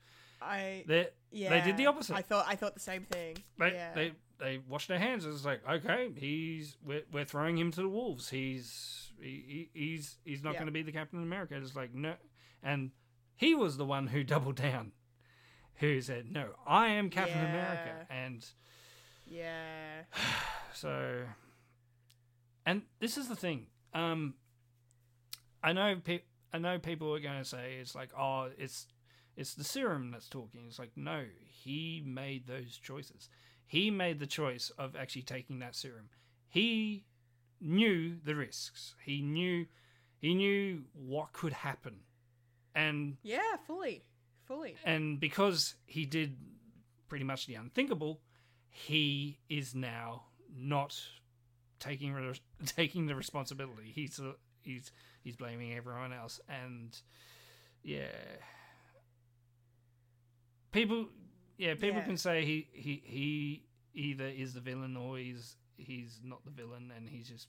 I 0.40 0.85
They 0.86 1.09
yeah. 1.31 1.51
they 1.51 1.60
did 1.62 1.77
the 1.77 1.86
opposite. 1.86 2.14
I 2.14 2.23
thought 2.23 2.47
I 2.48 2.56
thought 2.56 2.74
the 2.74 2.81
same 2.81 3.02
thing. 3.05 3.39
they, 3.59 3.73
yeah. 3.73 3.93
they 3.94 4.12
they 4.39 4.59
washed 4.68 4.89
their 4.89 4.98
hands. 4.98 5.24
It's 5.24 5.44
like 5.44 5.60
okay, 5.68 6.10
he's 6.16 6.77
we're, 6.85 7.02
we're 7.12 7.24
throwing 7.24 7.56
him 7.56 7.70
to 7.73 7.81
the 7.82 7.89
wolves. 7.89 8.28
He's 8.28 9.12
he, 9.20 9.68
he- 9.74 9.81
he's 9.81 10.18
he's 10.24 10.43
not 10.43 10.52
Yeah. 10.55 10.59
going 10.60 10.66
to 10.66 10.73
be 10.73 10.82
the 10.82 10.93
Captain 10.93 11.23
America. 11.23 11.56
It's 11.56 11.74
like 11.77 11.94
no, 11.94 12.14
and 12.62 12.90
he 13.37 13.55
was 13.55 13.77
the 13.77 13.85
one 13.85 14.09
who 14.09 14.25
doubled 14.25 14.57
down, 14.57 14.93
who 15.77 16.01
said 16.01 16.31
no, 16.31 16.49
I 16.67 16.89
am 16.89 17.11
Captain 17.11 17.39
America, 17.39 18.07
and 18.11 18.45
yeah. 19.27 20.03
so 20.75 21.23
and 22.65 22.83
this 22.99 23.17
is 23.17 23.29
the 23.29 23.37
thing 23.37 23.67
um 23.95 24.35
i 25.63 25.73
know 25.73 25.97
pe- 26.03 26.23
i 26.53 26.59
know 26.59 26.79
people 26.79 27.15
are 27.15 27.21
going 27.21 27.39
to 27.39 27.49
say 27.49 27.77
it's 27.81 27.95
like 27.95 28.11
oh 28.19 28.51
it's 28.59 28.89
it's 29.37 29.55
the 29.55 29.65
serum 29.65 30.11
that's 30.11 30.29
talking. 30.29 30.63
It's 30.67 30.79
like 30.79 30.93
no 30.97 31.25
he 31.47 32.03
made 32.05 32.47
those 32.47 32.79
choices. 32.79 33.29
He 33.67 33.91
made 33.91 34.19
the 34.19 34.27
choice 34.27 34.71
of 34.79 34.97
actually 34.97 35.23
taking 35.23 35.59
that 35.59 35.77
serum. 35.77 36.09
He 36.49 37.05
knew 37.61 38.17
the 38.25 38.35
risks. 38.35 38.95
He 39.05 39.21
knew 39.21 39.67
he 40.19 40.35
knew 40.35 40.85
what 40.95 41.33
could 41.33 41.53
happen 41.53 42.01
and 42.77 43.16
Yeah, 43.24 43.57
fully. 43.66 44.05
Fully. 44.44 44.77
and 44.85 45.19
because 45.19 45.74
he 45.86 46.05
did 46.07 46.36
pretty 47.09 47.24
much 47.24 47.47
the 47.47 47.55
unthinkable, 47.57 48.20
he 48.70 49.40
is 49.48 49.74
now 49.74 50.27
not 50.55 50.97
taking 51.81 52.12
re- 52.12 52.40
taking 52.66 53.07
the 53.07 53.15
responsibility. 53.16 53.90
He's 53.93 54.20
uh, 54.20 54.32
he's 54.62 54.93
he's 55.24 55.35
blaming 55.36 55.74
everyone 55.74 56.12
else, 56.12 56.40
and 56.48 56.97
yeah, 57.82 58.07
people 60.73 61.07
yeah 61.59 61.74
people 61.74 61.98
Yeah. 62.01 62.05
can 62.05 62.16
say 62.16 62.44
he 62.44 62.69
he 62.73 63.03
he 63.05 63.62
either 63.94 64.27
is 64.27 64.55
the 64.55 64.61
villain 64.61 64.97
or 64.97 65.19
he's 65.19 65.57
he's 65.77 66.20
not 66.23 66.44
the 66.44 66.51
villain, 66.51 66.93
and 66.97 67.09
he's 67.09 67.28
just 67.28 67.48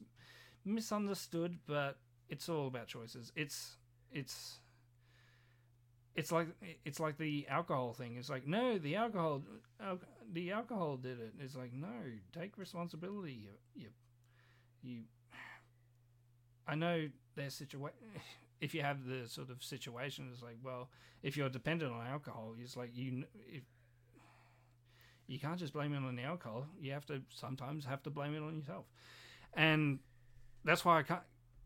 misunderstood. 0.65 1.59
But 1.67 1.97
it's 2.29 2.49
all 2.49 2.67
about 2.67 2.87
choices. 2.87 3.31
It's 3.35 3.77
it's 4.11 4.59
it's 6.17 6.31
like 6.31 6.47
it's 6.83 6.99
like 6.99 7.17
the 7.17 7.45
alcohol 7.47 7.93
thing. 7.93 8.17
It's 8.17 8.29
like 8.29 8.47
no, 8.47 8.79
the 8.79 8.95
alcohol, 8.95 9.43
al- 9.79 9.99
the 10.33 10.51
alcohol 10.51 10.97
did 10.97 11.19
it. 11.19 11.33
It's 11.39 11.55
like 11.55 11.71
no, 11.71 11.87
take 12.33 12.57
responsibility. 12.57 13.33
You, 13.33 13.49
you, 13.75 13.87
you. 14.83 14.99
I 16.67 16.75
know 16.75 17.07
there's 17.35 17.53
situation. 17.53 17.97
If 18.59 18.73
you 18.73 18.81
have 18.81 19.05
the 19.05 19.29
sort 19.29 19.51
of 19.51 19.63
situation, 19.63 20.29
it's 20.33 20.41
like 20.41 20.57
well, 20.63 20.89
if 21.21 21.37
you're 21.37 21.47
dependent 21.47 21.91
on 21.93 22.07
alcohol, 22.07 22.55
it's 22.59 22.75
like 22.75 22.89
you, 22.97 23.23
if 23.47 23.61
you 25.27 25.37
can't 25.37 25.59
just 25.59 25.73
blame 25.73 25.93
it 25.93 25.97
on 25.97 26.15
the 26.15 26.23
alcohol. 26.23 26.65
You 26.81 26.91
have 26.93 27.05
to 27.05 27.21
sometimes 27.29 27.85
have 27.85 28.01
to 28.01 28.09
blame 28.09 28.33
it 28.33 28.41
on 28.41 28.57
yourself, 28.57 28.85
and 29.53 29.99
that's 30.63 30.83
why 30.83 30.97
I 30.97 31.03
can't. 31.03 31.21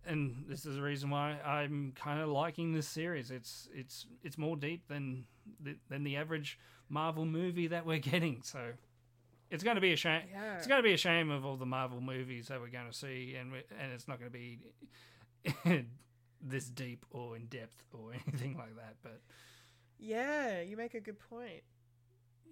And 0.05 0.45
this 0.47 0.65
is 0.65 0.75
the 0.75 0.81
reason 0.81 1.09
why 1.09 1.37
I'm 1.45 1.93
kind 1.95 2.21
of 2.21 2.29
liking 2.29 2.73
this 2.73 2.87
series. 2.87 3.29
It's 3.31 3.69
it's 3.73 4.07
it's 4.23 4.37
more 4.37 4.55
deep 4.55 4.87
than 4.87 5.25
the, 5.59 5.75
than 5.89 6.03
the 6.03 6.17
average 6.17 6.57
Marvel 6.89 7.25
movie 7.25 7.67
that 7.67 7.85
we're 7.85 7.99
getting. 8.11 8.41
So 8.43 8.59
it's 9.51 9.63
going 9.63 9.75
to 9.75 9.81
be 9.81 9.93
a 9.93 9.97
shame. 9.97 10.23
Yeah. 10.31 10.55
It's 10.57 10.67
going 10.67 10.79
to 10.79 10.83
be 10.83 10.93
a 10.93 10.97
shame 10.97 11.29
of 11.29 11.45
all 11.45 11.57
the 11.57 11.65
Marvel 11.65 12.01
movies 12.01 12.47
that 12.47 12.59
we're 12.59 12.69
going 12.69 12.87
to 12.89 12.97
see, 12.97 13.35
and 13.39 13.51
we, 13.51 13.59
and 13.79 13.91
it's 13.91 14.07
not 14.07 14.19
going 14.19 14.31
to 14.31 14.37
be 14.37 14.59
this 16.41 16.65
deep 16.69 17.05
or 17.11 17.35
in 17.35 17.45
depth 17.45 17.83
or 17.93 18.11
anything 18.27 18.57
like 18.57 18.75
that. 18.77 18.95
But 19.03 19.21
Yeah, 19.99 20.61
you 20.61 20.77
make 20.77 20.93
a 20.93 20.99
good 21.01 21.19
point. 21.19 21.63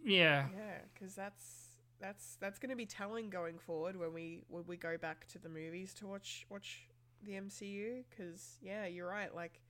yeah, 0.03 0.47
Yeah, 0.55 0.77
because 0.93 1.15
that's 1.15 1.65
that's 1.99 2.37
that's 2.39 2.59
going 2.59 2.69
to 2.69 2.75
be 2.75 2.85
telling 2.85 3.29
going 3.29 3.57
forward 3.57 3.97
when 3.97 4.13
we 4.13 4.41
when 4.47 4.63
we 4.67 4.77
go 4.77 4.97
back 4.97 5.27
to 5.29 5.39
the 5.39 5.49
movies 5.49 5.93
to 5.95 6.07
watch 6.07 6.45
watch 6.49 6.88
the 7.25 7.33
MCU. 7.33 8.03
Because 8.09 8.57
yeah, 8.61 8.85
you're 8.85 9.09
right. 9.09 9.33
Like, 9.33 9.61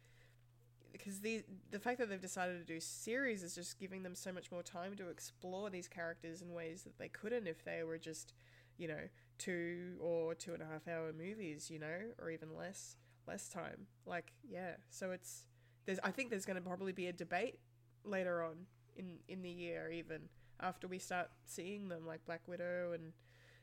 because 0.92 1.20
the 1.20 1.44
the 1.72 1.80
fact 1.80 2.00
that 2.00 2.10
they've 2.10 2.22
decided 2.22 2.60
to 2.60 2.74
do 2.74 2.80
series 2.80 3.44
is 3.44 3.56
just 3.56 3.80
giving 3.80 4.04
them 4.04 4.16
so 4.16 4.32
much 4.32 4.52
more 4.52 4.64
time 4.64 4.96
to 4.96 5.10
explore 5.10 5.70
these 5.70 5.88
characters 5.88 6.42
in 6.42 6.54
ways 6.54 6.84
that 6.84 6.98
they 6.98 7.10
couldn't 7.10 7.48
if 7.48 7.64
they 7.64 7.84
were 7.84 7.98
just, 7.98 8.34
you 8.78 8.88
know, 8.88 9.10
two 9.38 9.98
or 10.02 10.36
two 10.36 10.54
and 10.54 10.62
a 10.62 10.66
half 10.66 10.88
hour 10.88 11.12
movies. 11.14 11.70
You 11.70 11.80
know, 11.80 12.00
or 12.22 12.30
even 12.30 12.56
less 12.56 12.98
less 13.28 13.50
time. 13.50 13.88
Like 14.06 14.34
yeah, 14.50 14.74
so 14.90 15.12
it's 15.12 15.46
there's 15.86 16.00
I 16.04 16.12
think 16.12 16.30
there's 16.30 16.46
going 16.46 16.62
to 16.62 16.68
probably 16.68 16.92
be 16.92 17.08
a 17.08 17.14
debate 17.14 17.60
later 18.04 18.44
on 18.44 18.66
in 18.96 19.18
in 19.28 19.42
the 19.42 19.50
year 19.50 19.92
even 19.92 20.30
after 20.60 20.88
we 20.88 21.00
start 21.00 21.30
seeing 21.46 21.88
them 21.88 22.06
like 22.06 22.26
Black 22.26 22.42
Widow 22.48 22.92
and 22.94 23.14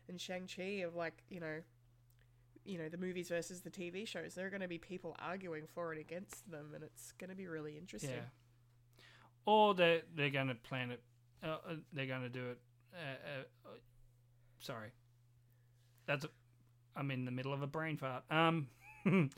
and 0.09 0.21
Shang 0.21 0.49
Chi 0.55 0.83
of 0.85 0.95
like 0.95 1.23
you 1.29 1.41
know 1.41 1.61
you 2.67 2.79
know 2.79 2.89
the 2.89 2.99
movies 2.99 3.29
versus 3.29 3.61
the 3.63 3.71
TV 3.71 4.07
shows. 4.07 4.35
There 4.35 4.47
are 4.47 4.51
going 4.51 4.63
to 4.63 4.69
be 4.69 4.79
people 4.79 5.17
arguing 5.19 5.65
for 5.75 5.93
and 5.93 6.01
against 6.01 6.51
them, 6.51 6.73
and 6.75 6.83
it's 6.83 7.13
going 7.13 7.31
to 7.31 7.37
be 7.37 7.47
really 7.47 7.77
interesting. 7.77 8.11
yeah. 8.11 9.05
Or 9.45 9.75
they 9.75 10.03
they're 10.15 10.31
going 10.31 10.49
to 10.49 10.55
plan 10.55 10.91
it. 10.91 11.01
Uh, 11.43 11.57
uh, 11.69 11.75
they're 11.93 12.07
going 12.07 12.23
to 12.23 12.29
do 12.29 12.51
it. 12.51 12.59
Uh, 12.95 13.69
uh, 13.69 13.69
sorry, 14.61 14.89
that's. 16.07 16.25
A, 16.25 16.29
I'm 16.97 17.11
in 17.11 17.25
the 17.27 17.31
middle 17.31 17.53
of 17.53 17.63
a 17.63 17.67
brain 17.67 17.97
fart. 17.97 18.25
Um. 18.31 18.69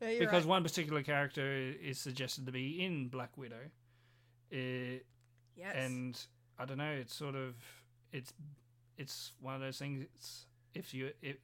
Because 0.00 0.44
right. 0.44 0.46
one 0.46 0.62
particular 0.62 1.02
character 1.02 1.74
is 1.82 1.98
suggested 1.98 2.46
to 2.46 2.52
be 2.52 2.82
in 2.82 3.08
Black 3.08 3.36
Widow, 3.36 3.68
uh, 4.50 4.98
yes, 5.54 5.74
and 5.74 6.18
I 6.58 6.64
don't 6.64 6.78
know. 6.78 6.92
It's 6.92 7.14
sort 7.14 7.34
of 7.34 7.54
it's 8.10 8.32
it's 8.96 9.32
one 9.40 9.54
of 9.54 9.60
those 9.60 9.78
things. 9.78 10.06
It's, 10.14 10.46
if 10.74 10.94
you 10.94 11.10
it, 11.20 11.40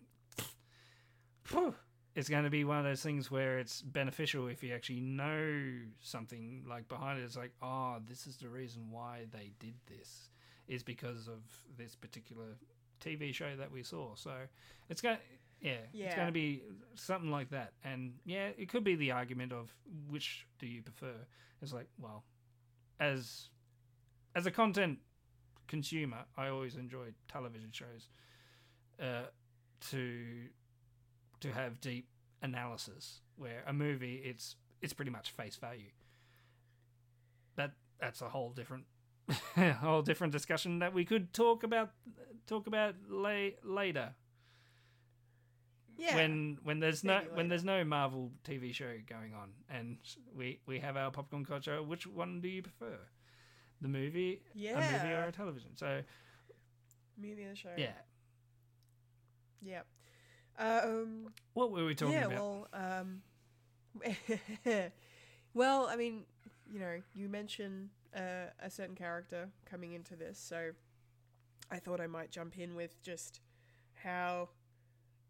it's 2.14 2.28
going 2.28 2.44
to 2.44 2.50
be 2.50 2.64
one 2.64 2.78
of 2.78 2.84
those 2.84 3.02
things 3.02 3.30
where 3.30 3.58
it's 3.58 3.82
beneficial 3.82 4.48
if 4.48 4.62
you 4.62 4.74
actually 4.74 5.00
know 5.00 5.70
something 6.00 6.64
like 6.68 6.88
behind 6.88 7.18
it. 7.18 7.24
It's 7.24 7.36
like, 7.36 7.52
oh, 7.62 7.96
this 8.08 8.26
is 8.26 8.36
the 8.38 8.48
reason 8.48 8.90
why 8.90 9.26
they 9.32 9.52
did 9.58 9.74
this. 9.86 10.30
Is 10.66 10.82
because 10.82 11.28
of 11.28 11.42
this 11.78 11.94
particular 11.94 12.56
TV 13.00 13.32
show 13.32 13.54
that 13.56 13.70
we 13.70 13.84
saw. 13.84 14.16
So 14.16 14.32
it's 14.88 15.00
going. 15.00 15.18
Yeah, 15.60 15.76
it's 15.94 16.14
going 16.14 16.26
to 16.26 16.32
be 16.32 16.62
something 16.96 17.30
like 17.30 17.50
that. 17.50 17.72
And 17.84 18.14
yeah, 18.24 18.48
it 18.58 18.68
could 18.68 18.84
be 18.84 18.94
the 18.94 19.12
argument 19.12 19.52
of 19.52 19.72
which 20.08 20.46
do 20.58 20.66
you 20.66 20.82
prefer. 20.82 21.14
It's 21.62 21.72
like, 21.72 21.88
well, 21.98 22.24
as 23.00 23.48
as 24.34 24.46
a 24.46 24.50
content 24.50 24.98
consumer, 25.68 26.24
I 26.36 26.48
always 26.48 26.76
enjoy 26.76 27.06
television 27.28 27.70
shows 27.72 28.08
uh, 29.00 29.28
to 29.90 30.48
to 31.40 31.52
have 31.52 31.80
deep 31.80 32.08
analysis. 32.42 33.20
Where 33.36 33.62
a 33.66 33.72
movie, 33.72 34.16
it's 34.24 34.56
it's 34.80 34.92
pretty 34.92 35.10
much 35.10 35.30
face 35.30 35.56
value. 35.56 35.90
That 37.56 37.72
that's 38.00 38.22
a 38.22 38.28
whole 38.28 38.50
different 38.50 38.84
a 39.56 39.72
whole 39.84 40.02
different 40.02 40.32
discussion 40.32 40.78
that 40.80 40.92
we 40.94 41.04
could 41.04 41.32
talk 41.32 41.62
about 41.62 41.90
talk 42.46 42.66
about 42.66 42.94
la- 43.08 43.50
later 43.64 44.14
Yeah. 45.98 46.14
when 46.14 46.58
when 46.62 46.78
there's 46.80 47.02
no 47.04 47.18
Maybe 47.18 47.30
when 47.34 47.48
there's 47.48 47.64
no 47.64 47.84
Marvel 47.84 48.30
TV 48.44 48.72
show 48.74 48.92
going 49.08 49.34
on, 49.34 49.50
and 49.68 49.98
we 50.34 50.60
we 50.66 50.78
have 50.80 50.96
our 50.96 51.10
popcorn 51.10 51.44
culture. 51.44 51.82
Which 51.82 52.06
one 52.06 52.40
do 52.40 52.48
you 52.48 52.62
prefer, 52.62 52.98
the 53.80 53.88
movie, 53.88 54.42
a 54.54 54.58
movie, 54.58 55.14
or 55.14 55.24
a 55.24 55.32
television? 55.32 55.70
So 55.76 56.02
movie 57.18 57.44
the 57.46 57.56
show. 57.56 57.70
yeah, 57.76 57.92
Yeah. 59.62 59.82
Um. 60.58 61.28
what 61.54 61.70
were 61.70 61.84
we 61.84 61.94
talking 61.94 62.14
yeah. 62.14 62.26
about? 62.26 62.38
Well. 62.38 62.68
Um. 62.72 63.22
well, 65.54 65.86
I 65.86 65.96
mean, 65.96 66.24
you 66.70 66.80
know, 66.80 67.00
you 67.14 67.28
mentioned 67.28 67.90
uh, 68.14 68.50
a 68.62 68.70
certain 68.70 68.94
character 68.94 69.48
coming 69.68 69.92
into 69.92 70.16
this, 70.16 70.38
so 70.38 70.70
I 71.70 71.78
thought 71.78 72.00
I 72.00 72.06
might 72.06 72.30
jump 72.30 72.58
in 72.58 72.74
with 72.74 73.00
just 73.02 73.40
how, 73.94 74.48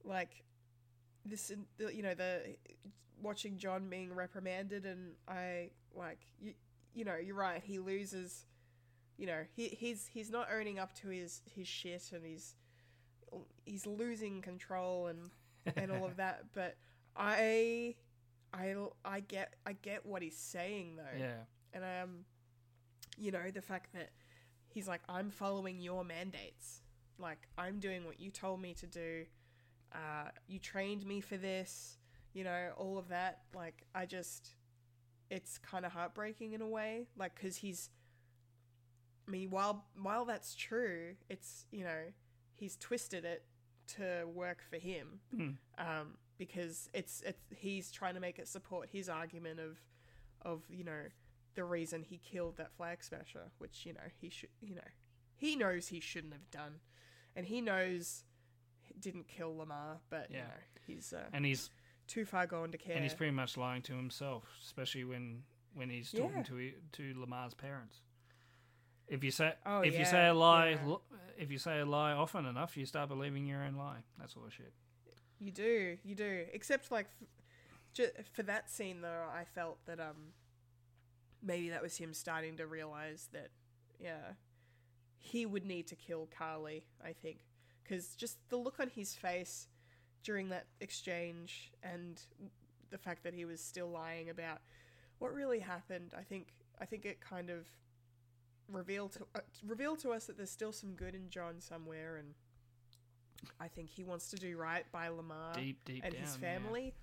like, 0.05 0.45
this, 1.25 1.53
you 1.79 2.03
know, 2.03 2.15
the 2.15 2.57
watching 3.23 3.59
John 3.59 3.89
being 3.89 4.15
reprimanded, 4.15 4.85
and 4.85 5.13
I 5.29 5.71
like, 5.95 6.21
you, 6.41 6.55
you 6.95 7.05
know, 7.05 7.17
you're 7.17 7.37
right. 7.37 7.63
He 7.65 7.79
loses. 7.79 8.47
You 9.19 9.27
know, 9.27 9.45
he 9.55 9.69
he's 9.69 10.07
he's 10.07 10.31
not 10.31 10.49
owning 10.53 10.79
up 10.79 10.95
to 11.01 11.09
his 11.09 11.41
his 11.55 11.67
shit, 11.67 12.11
and 12.13 12.25
he's 12.25 12.55
he's 13.65 13.87
losing 13.87 14.43
control 14.43 15.09
and 15.09 15.31
and 15.77 15.91
all 15.91 16.05
of 16.05 16.17
that. 16.17 16.45
But 16.55 16.77
I, 17.17 17.95
I, 18.53 18.75
I 19.05 19.21
get 19.21 19.55
I 19.67 19.73
get 19.75 20.07
what 20.07 20.23
he's 20.23 20.37
saying 20.37 20.97
though, 20.97 21.19
yeah, 21.19 21.35
and 21.73 21.85
um, 21.85 22.11
you 23.17 23.31
know, 23.31 23.51
the 23.53 23.63
fact 23.63 23.93
that 23.95 24.11
he's 24.69 24.87
like, 24.89 25.01
I'm 25.09 25.31
following 25.31 25.81
your 25.81 26.05
mandates, 26.05 26.83
like 27.19 27.49
I'm 27.57 27.79
doing 27.79 28.05
what 28.05 28.21
you 28.21 28.31
told 28.31 28.61
me 28.61 28.75
to 28.75 28.87
do. 28.87 29.25
Uh, 29.93 30.31
you 30.47 30.59
trained 30.59 31.07
me 31.07 31.21
for 31.21 31.37
this, 31.37 31.97
you 32.35 32.45
know, 32.45 32.71
all 32.77 32.99
of 32.99 33.09
that. 33.09 33.41
Like 33.55 33.87
I 33.95 34.05
just, 34.05 34.57
it's 35.31 35.59
kind 35.59 35.87
of 35.87 35.93
heartbreaking 35.93 36.53
in 36.53 36.61
a 36.61 36.69
way, 36.69 37.09
like 37.17 37.35
because 37.35 37.57
he's. 37.57 37.91
I 39.27 39.31
mean, 39.33 39.51
while 39.51 39.87
while 40.01 40.25
that's 40.25 40.55
true, 40.55 41.15
it's 41.29 41.67
you 41.73 41.83
know 41.83 42.13
he's 42.57 42.77
twisted 42.77 43.25
it 43.25 43.45
to 43.99 44.25
work 44.27 44.63
for 44.69 44.77
him 44.79 45.21
Hmm. 45.31 45.51
um, 45.79 46.19
because 46.39 46.89
it's 46.93 47.23
it's 47.23 47.41
he's 47.55 47.91
trying 47.91 48.15
to 48.15 48.21
make 48.21 48.39
it 48.39 48.49
support 48.49 48.89
his 48.91 49.09
argument 49.09 49.61
of 49.61 49.79
of 50.43 50.63
you 50.69 50.85
know 50.85 51.03
the 51.55 51.65
reason 51.65 52.03
he 52.03 52.19
killed 52.19 52.57
that 52.59 52.73
flag 52.73 53.03
smasher, 53.03 53.51
which 53.59 53.87
you 53.87 53.93
know 53.95 54.09
he 54.21 54.29
should 54.29 54.51
you 54.61 54.75
know 54.75 54.89
he 55.37 55.55
knows 55.57 55.89
he 55.89 56.01
shouldn't 56.01 56.33
have 56.33 56.51
done, 56.51 56.81
and 57.35 57.47
he 57.47 57.61
knows 57.61 58.25
he 58.81 58.95
didn't 58.99 59.29
kill 59.29 59.55
Lemar, 59.55 59.99
but 60.11 60.31
you 60.31 60.37
Yeah. 60.39 60.45
know 60.45 60.61
he's 60.87 61.13
uh, 61.13 61.29
and 61.33 61.45
he's 61.47 61.71
too 62.07 62.25
far 62.25 62.47
gone 62.47 62.71
to 62.73 62.79
care. 62.79 62.95
and 62.97 63.05
he's 63.05 63.15
pretty 63.15 63.33
much 63.33 63.57
lying 63.57 63.83
to 63.83 63.95
himself, 63.95 64.45
especially 64.63 65.05
when 65.05 65.45
when 65.75 65.91
he's 65.91 66.13
Yeah. 66.13 66.21
talking 66.23 66.45
to 66.45 66.73
to 66.93 67.15
Lemar's 67.15 67.55
parents. 67.55 68.01
If 69.09 69.23
you 69.23 69.31
say 69.31 69.55
Oh, 69.65 69.81
if 69.81 69.99
you 69.99 70.05
say 70.05 70.29
a 70.29 70.35
lie, 70.35 70.71
yeah. 70.71 70.79
lo- 70.85 71.03
if 71.39 71.51
you 71.51 71.59
say 71.59 71.81
a 71.81 71.87
lie 71.87 72.13
often 72.13 72.47
enough, 72.47 72.77
you 72.77 72.87
start 72.87 73.09
believing 73.09 73.47
your 73.47 73.63
own 73.63 73.77
lie. 73.77 73.99
That 74.19 74.31
sort 74.31 74.47
of 74.47 74.53
shit. 74.55 74.73
You 75.39 75.51
do, 75.53 75.99
you 76.03 76.15
do. 76.15 76.47
Except 76.53 76.91
like 76.91 77.07
f- 77.99 78.27
for 78.33 78.43
that 78.45 78.71
scene 78.71 79.01
though, 79.03 79.25
I 79.33 79.45
felt 79.45 79.85
that 79.87 80.01
um 80.01 80.33
maybe 81.43 81.69
that 81.71 81.83
was 81.83 81.97
him 81.97 82.13
starting 82.15 82.57
to 82.57 82.67
realize 82.67 83.29
that 83.33 83.51
yeah, 84.01 84.33
he 85.19 85.47
would 85.47 85.65
need 85.65 85.87
to 85.89 85.97
kill 85.97 86.29
Carly, 86.37 86.87
I 87.05 87.13
think, 87.13 87.45
cuz 87.85 88.17
just 88.17 88.39
the 88.49 88.57
look 88.57 88.81
on 88.81 88.89
his 88.91 89.15
face 89.15 89.69
during 90.23 90.49
that 90.49 90.67
exchange 90.81 91.71
and 91.83 92.21
the 92.91 92.99
fact 92.99 93.23
that 93.25 93.35
he 93.35 93.45
was 93.45 93.61
still 93.61 93.89
lying 93.89 94.29
about 94.31 94.61
what 95.19 95.33
really 95.33 95.61
happened, 95.61 96.13
I 96.17 96.23
think 96.23 96.49
I 96.81 96.85
think 96.87 97.05
it 97.07 97.21
kind 97.21 97.51
of 97.51 97.67
revealed 98.71 99.13
to 99.13 99.27
uh, 99.35 99.41
revealed 99.65 99.99
to 100.01 100.11
us 100.11 100.27
that 100.27 100.37
there's 100.37 100.51
still 100.51 100.73
some 100.73 100.93
good 100.95 101.15
in 101.15 101.31
John 101.31 101.61
somewhere 101.61 102.17
and 102.17 102.35
I 103.61 103.69
think 103.69 103.91
he 103.91 104.05
wants 104.05 104.29
to 104.31 104.37
do 104.37 104.57
right 104.57 104.85
by 104.93 105.09
Lemar 105.09 105.55
Deep, 105.55 105.85
deep 105.85 106.03
and 106.05 106.15
his 106.15 106.33
down, 106.33 106.41
yeah. 106.43 106.59
family. 106.59 106.95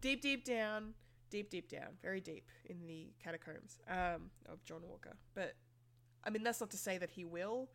Deep, 0.00 0.22
deep 0.22 0.44
down, 0.44 0.94
deep, 1.30 1.50
deep 1.50 1.68
down, 1.68 1.88
very 2.02 2.20
deep 2.20 2.48
in 2.66 2.86
the 2.86 3.12
catacombs 3.22 3.78
um, 3.88 4.30
of 4.48 4.64
John 4.64 4.80
Walker. 4.88 5.16
But 5.34 5.54
I 6.24 6.30
mean, 6.30 6.42
that's 6.42 6.60
not 6.60 6.70
to 6.70 6.76
say 6.76 6.98
that 6.98 7.10
he 7.10 7.24
will. 7.24 7.68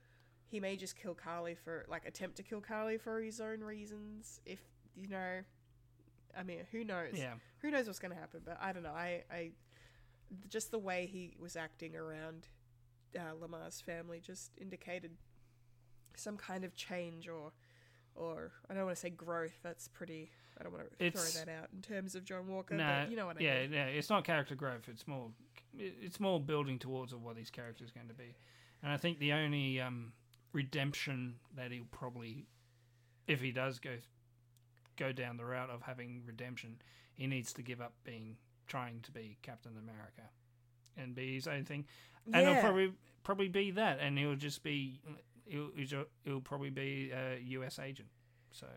He 0.47 0.59
may 0.59 0.75
just 0.75 0.95
kill 0.95 1.13
Carly 1.13 1.55
for 1.55 1.85
like 1.87 2.05
attempt 2.05 2.37
to 2.37 2.43
kill 2.43 2.61
Carly 2.61 2.97
for 2.97 3.21
his 3.21 3.39
own 3.39 3.61
reasons. 3.61 4.39
If 4.45 4.59
you 4.95 5.07
know, 5.07 5.41
I 6.37 6.43
mean, 6.43 6.59
who 6.71 6.83
knows? 6.83 7.13
Yeah. 7.13 7.33
Who 7.61 7.71
knows 7.71 7.87
what's 7.87 7.99
going 7.99 8.13
to 8.13 8.19
happen? 8.19 8.41
But 8.43 8.57
I 8.61 8.71
don't 8.73 8.83
know. 8.83 8.93
I, 8.93 9.23
I 9.31 9.51
just 10.49 10.71
the 10.71 10.79
way 10.79 11.07
he 11.11 11.35
was 11.39 11.55
acting 11.55 11.95
around 11.95 12.47
uh, 13.17 13.33
Lemar's 13.39 13.81
family 13.81 14.19
just 14.19 14.51
indicated 14.59 15.11
some 16.15 16.37
kind 16.37 16.63
of 16.63 16.75
change 16.75 17.27
or 17.27 17.51
or 18.15 18.51
I 18.69 18.73
don't 18.73 18.85
want 18.85 18.95
to 18.95 19.01
say 19.01 19.09
growth. 19.09 19.59
That's 19.63 19.87
pretty. 19.89 20.31
I 20.57 20.63
don't 20.63 20.71
want 20.71 20.85
to 20.97 21.05
It's- 21.05 21.33
throw 21.35 21.43
that 21.45 21.51
out 21.51 21.67
in 21.73 21.81
terms 21.81 22.15
of 22.15 22.23
John 22.23 22.47
Walker. 22.47 22.75
No, 22.75 23.01
but 23.01 23.09
you 23.11 23.17
know 23.17 23.25
what 23.25 23.37
I 23.37 23.41
yeah, 23.43 23.61
mean. 23.63 23.73
yeah. 23.73 23.85
It's 23.87 24.09
not 24.09 24.23
character 24.23 24.55
growth. 24.55 24.87
It's 24.87 25.05
more, 25.05 25.29
it's 25.77 26.17
more 26.21 26.39
building 26.39 26.79
towards 26.79 27.11
of 27.11 27.21
what 27.21 27.35
his 27.35 27.49
character 27.49 27.83
is 27.83 27.91
going 27.91 28.07
to 28.07 28.13
be, 28.13 28.35
and 28.81 28.91
I 28.93 28.95
think 28.97 29.19
the 29.19 29.33
only 29.33 29.81
um, 29.81 30.13
redemption 30.53 31.35
that 31.57 31.71
he'll 31.73 31.83
probably, 31.91 32.45
if 33.27 33.41
he 33.41 33.51
does 33.51 33.79
go, 33.79 33.97
go 34.95 35.11
down 35.11 35.35
the 35.35 35.43
route 35.43 35.69
of 35.69 35.81
having 35.81 36.23
redemption, 36.25 36.77
he 37.15 37.27
needs 37.27 37.51
to 37.51 37.61
give 37.61 37.81
up 37.81 37.93
being 38.05 38.37
trying 38.65 39.01
to 39.01 39.11
be 39.11 39.37
Captain 39.41 39.73
America, 39.77 40.23
and 40.95 41.13
be 41.13 41.35
his 41.35 41.47
own 41.47 41.65
thing, 41.65 41.85
and 42.33 42.47
he'll 42.47 42.61
probably 42.61 42.93
probably 43.23 43.47
be 43.47 43.71
that, 43.71 43.99
and 43.99 44.17
he'll 44.17 44.35
just 44.35 44.63
be, 44.63 44.99
he'll 45.45 45.69
he'll, 45.75 46.05
he'll 46.23 46.41
probably 46.41 46.69
be 46.69 47.11
a 47.11 47.39
U.S. 47.41 47.79
agent, 47.79 48.09
so. 48.51 48.67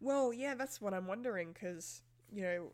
Well, 0.00 0.32
yeah, 0.32 0.54
that's 0.54 0.80
what 0.80 0.94
I'm 0.94 1.06
wondering 1.06 1.52
because 1.52 2.02
you 2.32 2.42
know 2.42 2.72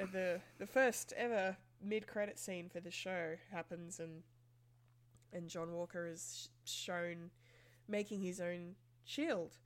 uh, 0.00 0.06
the 0.12 0.40
the 0.58 0.66
first 0.66 1.12
ever 1.16 1.56
mid 1.82 2.06
credit 2.06 2.38
scene 2.38 2.68
for 2.68 2.80
the 2.80 2.90
show 2.90 3.34
happens 3.50 3.98
and 3.98 4.22
and 5.32 5.48
John 5.48 5.72
Walker 5.72 6.06
is 6.06 6.48
shown 6.64 7.30
making 7.88 8.22
his 8.22 8.40
own 8.40 8.74
shield, 9.04 9.56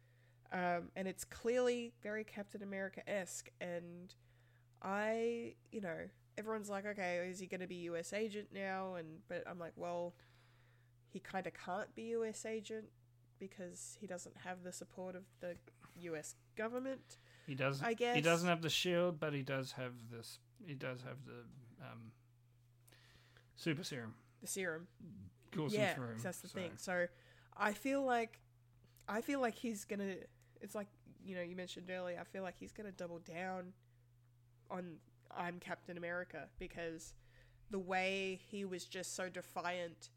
um, 0.52 0.90
and 0.94 1.08
it's 1.08 1.24
clearly 1.24 1.92
very 2.02 2.24
Captain 2.24 2.62
America 2.62 3.08
esque. 3.08 3.50
And 3.60 4.14
I, 4.82 5.54
you 5.72 5.80
know, 5.80 6.08
everyone's 6.38 6.68
like, 6.70 6.86
okay, 6.86 7.26
is 7.28 7.38
he 7.40 7.46
going 7.46 7.60
to 7.60 7.66
be 7.66 7.76
U.S. 7.76 8.12
agent 8.12 8.48
now? 8.52 8.94
And 8.94 9.06
but 9.28 9.44
I'm 9.48 9.58
like, 9.58 9.72
well, 9.76 10.14
he 11.08 11.20
kind 11.20 11.46
of 11.46 11.52
can't 11.54 11.94
be 11.94 12.02
U.S. 12.02 12.44
agent 12.44 12.86
because 13.38 13.96
he 14.00 14.06
doesn't 14.06 14.36
have 14.44 14.62
the 14.62 14.72
support 14.72 15.14
of 15.14 15.22
the 15.40 15.56
U.S. 16.00 16.34
government. 16.56 17.18
He 17.46 17.54
doesn't. 17.54 17.86
I 17.86 17.94
guess 17.94 18.16
he 18.16 18.22
doesn't 18.22 18.48
have 18.48 18.62
the 18.62 18.70
shield, 18.70 19.20
but 19.20 19.32
he 19.32 19.42
does 19.42 19.72
have 19.72 19.92
this. 20.10 20.38
He 20.66 20.74
does 20.74 21.02
have 21.02 21.18
the 21.24 21.84
um, 21.84 22.12
super 23.54 23.84
serum. 23.84 24.14
The 24.40 24.48
serum. 24.48 24.88
Yeah, 25.68 25.94
through 25.94 26.16
that's 26.22 26.40
the 26.40 26.48
so- 26.48 26.54
thing. 26.54 26.72
So 26.76 27.06
I 27.56 27.72
feel 27.72 28.04
like 28.04 28.40
I 29.08 29.20
feel 29.20 29.40
like 29.40 29.54
he's 29.54 29.84
gonna. 29.84 30.14
It's 30.60 30.74
like 30.74 30.88
you 31.24 31.34
know 31.34 31.42
you 31.42 31.56
mentioned 31.56 31.90
earlier. 31.90 32.18
I 32.20 32.24
feel 32.24 32.42
like 32.42 32.56
he's 32.58 32.72
gonna 32.72 32.92
double 32.92 33.20
down 33.20 33.72
on 34.70 34.96
I'm 35.34 35.58
Captain 35.58 35.96
America 35.96 36.48
because 36.58 37.14
the 37.70 37.78
way 37.78 38.40
he 38.50 38.64
was 38.64 38.84
just 38.84 39.14
so 39.16 39.28
defiant 39.28 40.10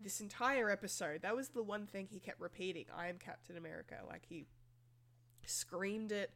this 0.00 0.20
entire 0.20 0.70
episode. 0.70 1.22
That 1.22 1.36
was 1.36 1.48
the 1.48 1.62
one 1.62 1.86
thing 1.86 2.08
he 2.10 2.20
kept 2.20 2.40
repeating. 2.40 2.86
I 2.94 3.08
am 3.08 3.18
Captain 3.18 3.56
America. 3.56 3.96
Like 4.06 4.24
he 4.28 4.46
screamed 5.44 6.12
it 6.12 6.30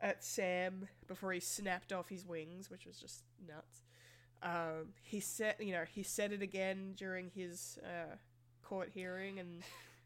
at 0.00 0.24
Sam 0.24 0.88
before 1.06 1.32
he 1.32 1.40
snapped 1.40 1.92
off 1.92 2.08
his 2.08 2.26
wings, 2.26 2.70
which 2.70 2.86
was 2.86 2.98
just 2.98 3.22
nuts. 3.46 3.82
Um, 4.42 4.94
he 5.02 5.20
said, 5.20 5.56
you 5.60 5.72
know, 5.72 5.84
he 5.90 6.02
said 6.02 6.32
it 6.32 6.42
again 6.42 6.94
during 6.96 7.30
his 7.34 7.78
uh, 7.84 8.16
court 8.62 8.90
hearing, 8.94 9.38
and 9.38 9.62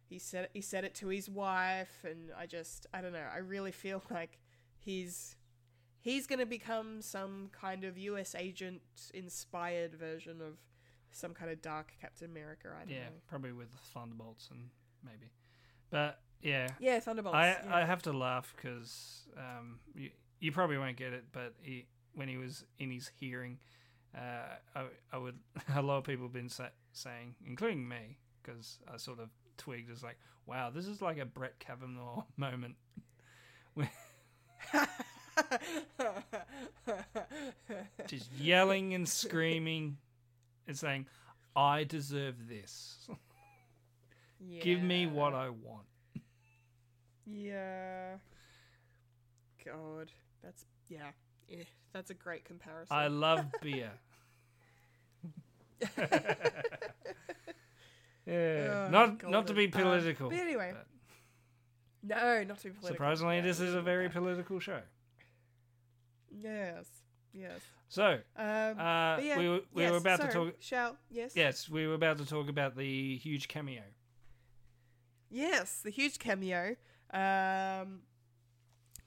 he 0.09 0.19
said 0.19 0.49
he 0.53 0.61
said 0.61 0.85
it 0.85 0.95
to 0.97 1.09
his 1.09 1.31
wife, 1.31 2.05
and 2.05 2.31
I 2.37 2.47
just 2.47 2.87
I 2.93 3.01
don't 3.01 3.13
know. 3.13 3.27
I 3.33 3.39
really 3.39 3.73
feel 3.73 4.03
like 4.11 4.39
he's 4.79 5.37
he's 6.05 6.27
gonna 6.27 6.47
become 6.47 7.01
some 7.03 7.49
kind 7.53 7.83
of 7.85 7.97
U.S. 7.99 8.35
agent 8.39 8.83
inspired 9.15 9.95
version 9.95 10.41
of 10.41 10.59
some 11.11 11.33
kind 11.35 11.51
of 11.51 11.61
dark 11.63 11.93
Captain 12.01 12.31
America. 12.31 12.69
I 12.75 12.85
don't 12.85 12.91
Yeah, 12.95 13.05
know. 13.07 13.21
probably 13.27 13.53
with 13.53 13.71
Thunderbolts 13.93 14.49
and 14.51 14.69
maybe, 15.05 15.31
but 15.91 16.21
yeah, 16.43 16.69
Yeah, 16.79 17.01
Thunderbolts. 17.01 17.37
I 17.37 17.49
yeah. 17.49 17.77
I 17.77 17.85
have 17.85 18.03
to 18.03 18.13
laugh 18.13 18.53
because 18.57 19.27
um 19.37 19.81
you 19.95 20.11
you 20.41 20.53
probably 20.53 20.79
won't 20.79 20.97
get 20.97 21.13
it, 21.13 21.25
but 21.33 21.55
he 21.63 21.87
when 22.15 22.29
he 22.29 22.37
was 22.37 22.65
in 22.79 22.91
his 22.91 23.11
hearing, 23.19 23.59
uh 24.17 24.57
I 24.77 24.85
I 25.13 25.19
would 25.19 25.39
a 25.75 25.83
lot 25.83 25.99
of 25.99 26.05
people 26.05 26.27
have 26.27 26.33
been 26.35 26.51
sa- 26.51 26.77
saying, 26.93 27.35
including 27.47 27.89
me, 27.89 28.19
because 28.43 28.79
I 28.93 28.99
sort 28.99 29.21
of 29.21 29.31
twigged 29.57 29.91
as 29.91 30.03
like, 30.03 30.19
wow, 30.47 30.71
this 30.71 30.87
is 30.87 31.01
like 31.01 31.19
a 31.19 31.25
Brett 31.25 31.59
Kavanaugh 31.61 32.25
moment. 32.37 32.77
Just 38.06 38.31
yelling 38.39 38.94
and 38.94 39.09
screaming 39.09 39.97
and 40.66 40.77
saying, 40.77 41.06
I 41.56 41.85
deserve 41.85 42.48
this. 42.48 43.09
Give 44.61 44.82
me 44.82 45.06
what 45.06 45.32
I 45.35 45.48
want. 45.48 45.86
Yeah. 47.27 48.16
God, 49.65 50.11
that's 50.43 50.66
yeah. 50.89 51.11
Eh, 51.51 51.62
that's 51.93 52.11
a 52.11 52.15
great 52.15 52.44
comparison. 52.44 52.94
I 52.94 53.06
love 53.06 53.47
beer. 53.62 53.90
yeah, 58.27 58.86
Oh, 58.86 58.89
not 58.90 59.28
not 59.28 59.47
to 59.48 59.55
be 59.55 59.65
Um, 59.66 59.70
political. 59.70 60.28
but 60.31 60.39
anyway, 60.39 60.73
but 60.74 60.86
no, 62.02 62.43
not 62.44 62.59
to 62.59 62.65
be 62.65 62.70
political. 62.70 62.89
surprisingly, 62.89 63.36
Yeah, 63.36 63.43
this 63.43 63.61
is 63.61 63.74
a 63.74 63.82
very 63.82 64.09
political 64.11 64.61
show. 64.61 64.81
Yes, 66.36 66.86
yes. 67.32 67.61
So, 67.89 68.19
Um, 68.36 68.78
uh, 68.78 69.19
yeah, 69.20 69.39
we 69.39 69.48
were 69.48 69.61
we 69.73 69.82
yes, 69.82 69.90
were 69.93 69.97
about 69.98 70.20
to 70.23 70.28
talk. 70.28 70.55
Shall 70.61 70.97
yes, 71.11 71.32
Yes, 71.36 71.69
we 71.69 71.86
were 71.86 71.94
about 71.94 72.19
to 72.19 72.27
talk 72.27 72.48
about 72.48 72.77
the 72.77 73.16
huge 73.19 73.48
cameo. 73.48 73.82
yes, 75.31 75.81
the 75.82 75.90
huge 75.90 76.19
cameo, 76.19 76.77
um, 77.12 78.01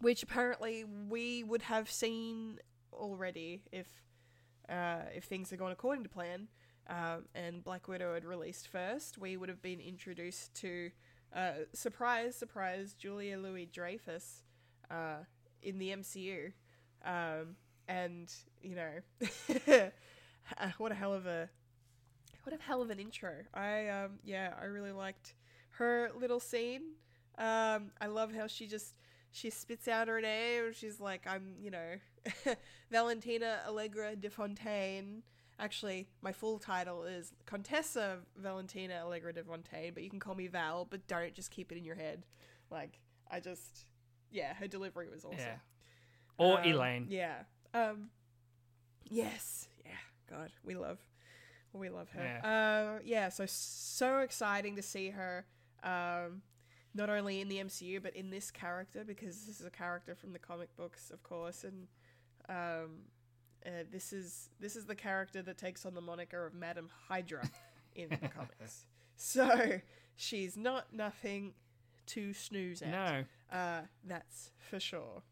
which 0.02 0.24
apparently 0.24 0.86
we 1.10 1.44
would 1.44 1.64
have 1.64 1.90
seen 1.90 2.60
already 2.94 3.64
if 3.72 3.88
uh, 4.70 5.04
if 5.16 5.26
things 5.26 5.50
had 5.50 5.60
gone 5.60 5.72
according 5.72 6.04
to 6.04 6.10
plan. 6.10 6.48
Um, 6.90 7.26
and 7.36 7.62
Black 7.66 7.90
Widow 7.90 8.14
had 8.14 8.24
released 8.24 8.70
first, 8.70 9.18
we 9.18 9.36
would 9.36 9.50
have 9.50 9.62
been 9.62 9.82
introduced 9.82 10.54
to 10.62 10.92
uh, 11.36 11.52
surprise, 11.74 12.34
surprise, 12.38 12.94
Julia 12.94 13.38
Louis 13.38 13.66
Dreyfus 13.66 14.44
uh, 14.90 15.26
in 15.62 15.80
the 15.80 15.90
MCU, 15.90 16.54
um, 17.06 17.56
and 17.88 18.34
you 18.62 18.76
know, 18.76 18.92
uh, 20.58 20.70
what 20.78 20.92
a 20.92 20.96
hell 20.96 21.14
of 21.14 21.26
a 21.26 21.50
what 22.44 22.54
a 22.54 22.62
hell 22.62 22.82
of 22.82 22.90
an 22.90 23.00
intro. 23.00 23.34
I 23.54 23.88
um, 23.90 24.20
yeah, 24.24 24.54
I 24.62 24.66
really 24.66 24.92
liked 24.92 25.34
her 25.72 26.12
little 26.20 26.40
scene. 26.40 26.94
Um, 27.38 27.92
I 28.02 28.08
love 28.08 28.34
how 28.34 28.48
she 28.48 28.68
just 28.68 28.96
she 29.32 29.50
spits 29.50 29.88
out 29.88 30.08
her 30.08 30.22
name. 30.22 30.74
She's 30.74 31.00
like, 31.00 31.28
I'm, 31.28 31.56
you 31.62 31.72
know, 31.72 31.96
Valentina 32.92 33.60
Allegra 33.68 34.16
de 34.16 34.30
Fontaine. 34.30 35.24
Actually, 35.60 36.08
my 36.22 36.32
full 36.32 36.60
title 36.60 37.04
is 37.04 37.34
Contessa 37.46 38.20
Valentina 38.36 39.02
Allegra 39.04 39.34
de 39.34 39.44
Fontaine, 39.44 39.92
but 39.94 40.04
you 40.04 40.10
can 40.10 40.20
call 40.20 40.36
me 40.36 40.48
Val, 40.48 40.88
but 40.90 41.08
don't 41.08 41.34
just 41.34 41.52
keep 41.52 41.72
it 41.72 41.78
in 41.78 41.84
your 41.84 41.96
head. 41.96 42.26
Like, 42.70 43.00
I 43.30 43.40
just, 43.40 43.86
yeah, 44.32 44.54
her 44.56 44.68
delivery 44.68 45.08
was 45.10 45.26
awesome. 45.26 45.40
Yeah, 45.40 45.56
or 46.38 46.60
Um, 46.60 46.66
Elaine. 46.68 47.08
Yeah. 47.10 47.44
Um. 47.74 48.10
Yes. 49.10 49.68
Yeah. 49.86 49.92
God, 50.30 50.52
we 50.64 50.76
love, 50.76 51.00
we 51.74 51.90
love 51.90 52.10
her. 52.12 52.22
Yeah. 52.24 52.96
Uh. 52.98 53.00
Yeah. 53.04 53.30
So 53.30 53.46
so 53.48 54.20
exciting 54.20 54.76
to 54.76 54.82
see 54.82 55.10
her. 55.12 55.46
Um. 55.84 56.42
Not 56.94 57.10
only 57.12 57.42
in 57.42 57.48
the 57.48 57.58
MCU 57.58 58.02
but 58.02 58.16
in 58.16 58.32
this 58.32 58.50
character 58.50 59.04
because 59.06 59.46
this 59.46 59.60
is 59.60 59.66
a 59.68 59.70
character 59.70 60.16
from 60.16 60.34
the 60.34 60.40
comic 60.40 60.76
books, 60.76 61.12
of 61.12 61.22
course, 61.22 61.64
and 61.64 61.88
um, 62.50 63.04
uh, 63.66 63.84
this 63.92 64.12
is 64.14 64.50
this 64.60 64.76
is 64.76 64.86
the 64.86 64.96
character 64.96 65.44
that 65.44 65.58
takes 65.60 65.86
on 65.86 65.94
the 65.94 66.02
moniker 66.02 66.46
of 66.48 66.56
Madam 66.56 66.90
Hydra 67.08 67.48
in 67.96 68.10
the 68.10 68.28
comics. 68.30 68.86
So 69.20 69.80
she's 70.16 70.56
not 70.56 70.94
nothing 70.94 71.54
to 72.08 72.34
snooze 72.34 72.82
at. 72.84 72.90
No, 72.92 73.24
Uh, 73.52 73.82
that's 74.04 74.52
for 74.58 74.80
sure. 74.80 75.24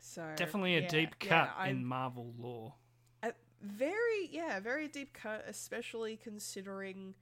So 0.00 0.32
definitely 0.36 0.76
a 0.76 0.82
yeah, 0.82 0.88
deep 0.88 1.18
cut 1.18 1.50
I'm- 1.56 1.70
in 1.76 1.84
Marvel 1.84 2.34
lore. 2.38 2.74
a 3.22 3.32
very 3.62 4.28
yeah, 4.30 4.60
very 4.60 4.88
deep 4.88 5.12
cut, 5.12 5.44
especially 5.46 6.16
considering. 6.16 7.14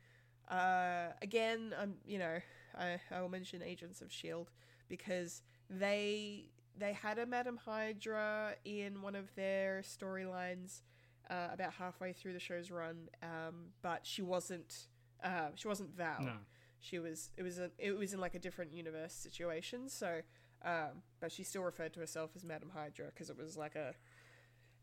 Uh, 0.49 1.09
again, 1.23 1.75
I'm 1.81 1.95
you 2.07 2.19
know, 2.19 2.39
I 2.79 3.01
I 3.11 3.21
will 3.21 3.29
mention 3.29 3.63
Agents 3.63 4.01
of 4.01 4.13
Shield 4.13 4.51
because 4.89 5.43
they 5.69 6.45
they 6.79 6.93
had 6.93 7.19
a 7.19 7.27
Madam 7.27 7.59
Hydra 7.65 8.55
in 8.65 9.03
one 9.03 9.17
of 9.17 9.35
their 9.35 9.83
storylines 9.83 10.83
uh, 11.31 11.49
about 11.53 11.73
halfway 11.73 12.13
through 12.13 12.35
the 12.35 12.39
show's 12.41 12.71
run, 12.71 13.09
um, 13.23 13.71
but 13.83 14.07
she 14.07 14.23
wasn't 14.23 14.87
uh, 15.25 15.49
she 15.55 15.67
wasn't 15.67 15.97
Val 15.97 16.23
No, 16.23 16.33
she 16.79 16.99
was 16.99 17.31
it 17.37 17.43
was 17.43 17.59
a, 17.59 17.71
it 17.79 17.97
was 17.97 18.13
in 18.13 18.21
like 18.21 18.35
a 18.35 18.39
different 18.39 18.73
universe 18.73 19.13
situation 19.13 19.89
so 19.89 20.21
um 20.65 21.03
but 21.21 21.31
she 21.33 21.43
still 21.43 21.63
referred 21.63 21.93
to 21.93 22.01
herself 22.01 22.31
as 22.37 22.45
madam 22.45 22.71
hydra 22.75 23.07
because 23.07 23.31
it 23.31 23.37
was 23.37 23.57
like 23.57 23.75
a 23.75 23.95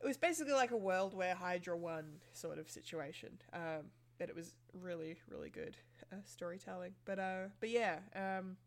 it 0.01 0.07
was 0.07 0.17
basically 0.17 0.53
like 0.53 0.71
a 0.71 0.77
world 0.77 1.13
where 1.13 1.35
hydra 1.35 1.75
won 1.75 2.05
sort 2.33 2.59
of 2.59 2.69
situation 2.69 3.29
um 3.53 3.83
but 4.17 4.29
it 4.29 4.35
was 4.35 4.55
really 4.73 5.17
really 5.29 5.49
good 5.49 5.75
uh, 6.11 6.17
storytelling 6.25 6.93
but 7.05 7.19
uh 7.19 7.43
but 7.59 7.69
yeah 7.69 7.99
um 8.15 8.57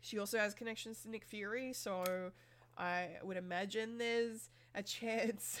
she 0.00 0.18
also 0.18 0.38
has 0.38 0.54
connections 0.54 1.02
to 1.02 1.10
nick 1.10 1.24
fury 1.24 1.72
so 1.72 2.30
i 2.78 3.08
would 3.22 3.36
imagine 3.36 3.98
there's 3.98 4.50
a 4.74 4.82
chance 4.82 5.60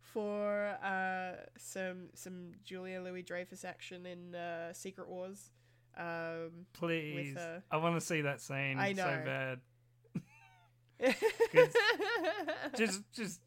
for 0.00 0.76
uh 0.82 1.32
some 1.58 2.08
some 2.14 2.52
julia 2.64 3.00
louis 3.00 3.22
dreyfus 3.22 3.64
action 3.64 4.06
in 4.06 4.34
uh 4.34 4.72
secret 4.72 5.08
wars 5.08 5.50
um 5.96 6.66
please, 6.72 7.36
uh, 7.36 7.60
I 7.70 7.76
want 7.76 7.94
to 7.94 8.04
see 8.04 8.22
that 8.22 8.40
scene 8.40 8.78
I 8.78 8.92
so 8.94 9.04
know. 9.04 9.22
bad. 9.24 9.60
Just, 12.76 13.02
just, 13.12 13.40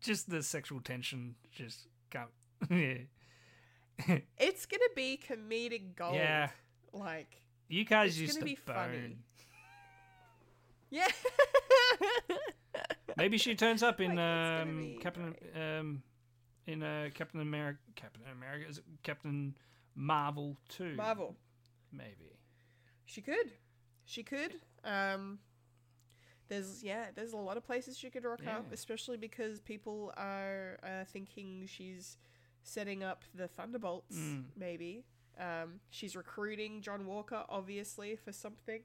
just 0.00 0.30
the 0.30 0.42
sexual 0.42 0.80
tension. 0.80 1.34
Just 1.52 1.86
can't. 2.10 2.28
yeah, 2.70 4.16
it's 4.38 4.66
gonna 4.66 4.82
be 4.94 5.18
comedic 5.28 5.94
gold. 5.96 6.14
Yeah. 6.14 6.50
Like, 6.92 7.42
you 7.68 7.84
guys 7.84 8.10
It's 8.12 8.20
used 8.20 8.32
gonna 8.34 8.40
to 8.40 8.44
be 8.46 8.54
funny. 8.56 9.16
yeah. 10.90 11.08
Maybe 13.16 13.38
she 13.38 13.54
turns 13.54 13.82
up 13.82 14.00
in 14.00 14.16
Like, 14.16 14.62
um, 14.62 14.96
Captain 15.00 15.34
um, 15.54 16.02
in 16.66 16.82
uh, 16.82 17.08
Captain 17.14 17.40
America. 17.40 17.78
Captain 17.94 18.22
America 18.32 18.66
is 18.68 18.78
it 18.78 18.84
Captain 19.02 19.56
Marvel 19.94 20.56
too. 20.68 20.94
Marvel. 20.96 21.36
maybe. 21.92 22.38
She 23.06 23.22
could. 23.22 23.52
She 24.04 24.22
could. 24.22 24.54
Um 24.84 25.38
there's 26.48 26.82
yeah, 26.82 27.06
there's 27.14 27.32
a 27.32 27.36
lot 27.36 27.56
of 27.56 27.64
places 27.64 27.98
she 27.98 28.10
could 28.10 28.24
rock 28.24 28.46
up, 28.46 28.72
especially 28.72 29.16
because 29.16 29.60
people 29.60 30.12
are 30.16 30.78
uh, 30.82 31.04
thinking 31.06 31.66
she's 31.66 32.16
setting 32.62 33.02
up 33.04 33.22
the 33.34 33.48
Thunderbolts, 33.48 34.16
Mm. 34.16 34.44
maybe. 34.56 35.04
Um, 35.38 35.80
she's 35.90 36.16
recruiting 36.16 36.80
John 36.80 37.06
Walker, 37.06 37.44
obviously, 37.48 38.16
for 38.16 38.32
something. 38.32 38.80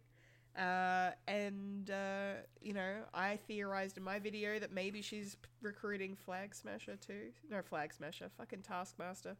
Uh, 0.57 1.11
and, 1.27 1.89
uh, 1.89 2.33
you 2.61 2.73
know, 2.73 2.95
I 3.13 3.37
theorized 3.47 3.97
in 3.97 4.03
my 4.03 4.19
video 4.19 4.59
that 4.59 4.71
maybe 4.73 5.01
she's 5.01 5.37
recruiting 5.61 6.13
Flag 6.15 6.53
Smasher 6.53 6.97
too. 6.97 7.31
No, 7.49 7.61
Flag 7.61 7.93
Smasher, 7.93 8.29
fucking 8.37 8.61
Taskmaster. 8.63 9.37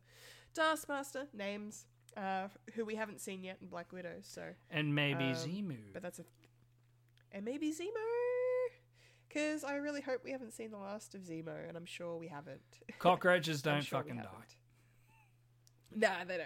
Taskmaster, 0.53 1.27
names, 1.33 1.85
uh, 2.15 2.47
who 2.75 2.85
we 2.85 2.95
haven't 2.95 3.19
seen 3.19 3.43
yet 3.43 3.57
in 3.61 3.67
Black 3.67 3.91
Widow, 3.91 4.15
so. 4.21 4.43
And 4.69 4.95
maybe 4.95 5.25
Um, 5.25 5.35
Zemo. 5.35 5.77
But 5.93 6.01
that's 6.01 6.19
a. 6.19 6.23
And 7.31 7.45
maybe 7.45 7.71
Zemo! 7.71 7.87
Because 9.27 9.63
I 9.63 9.75
really 9.75 10.01
hope 10.01 10.21
we 10.23 10.31
haven't 10.31 10.51
seen 10.51 10.71
the 10.71 10.77
last 10.77 11.15
of 11.15 11.21
Zemo, 11.21 11.67
and 11.67 11.77
I'm 11.77 11.85
sure 11.85 12.17
we 12.17 12.27
haven't. 12.27 12.61
Cockroaches 12.99 13.61
don't 13.61 13.81
sure 13.81 13.99
fucking 13.99 14.17
die. 14.17 14.23
Nah, 15.93 16.23
they 16.25 16.37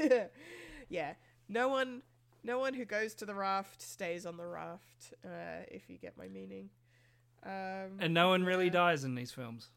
don't. 0.00 0.30
yeah, 0.88 1.12
no 1.48 1.68
one, 1.68 2.02
no 2.42 2.58
one 2.58 2.74
who 2.74 2.84
goes 2.84 3.14
to 3.14 3.24
the 3.24 3.34
raft 3.34 3.80
stays 3.80 4.26
on 4.26 4.36
the 4.36 4.44
raft. 4.44 5.14
Uh, 5.24 5.62
if 5.68 5.88
you 5.88 5.96
get 5.96 6.18
my 6.18 6.26
meaning. 6.26 6.70
Um, 7.44 7.98
And 8.00 8.12
no 8.12 8.30
one 8.30 8.42
really 8.44 8.64
yeah. 8.64 8.72
dies 8.72 9.04
in 9.04 9.14
these 9.14 9.30
films. 9.30 9.68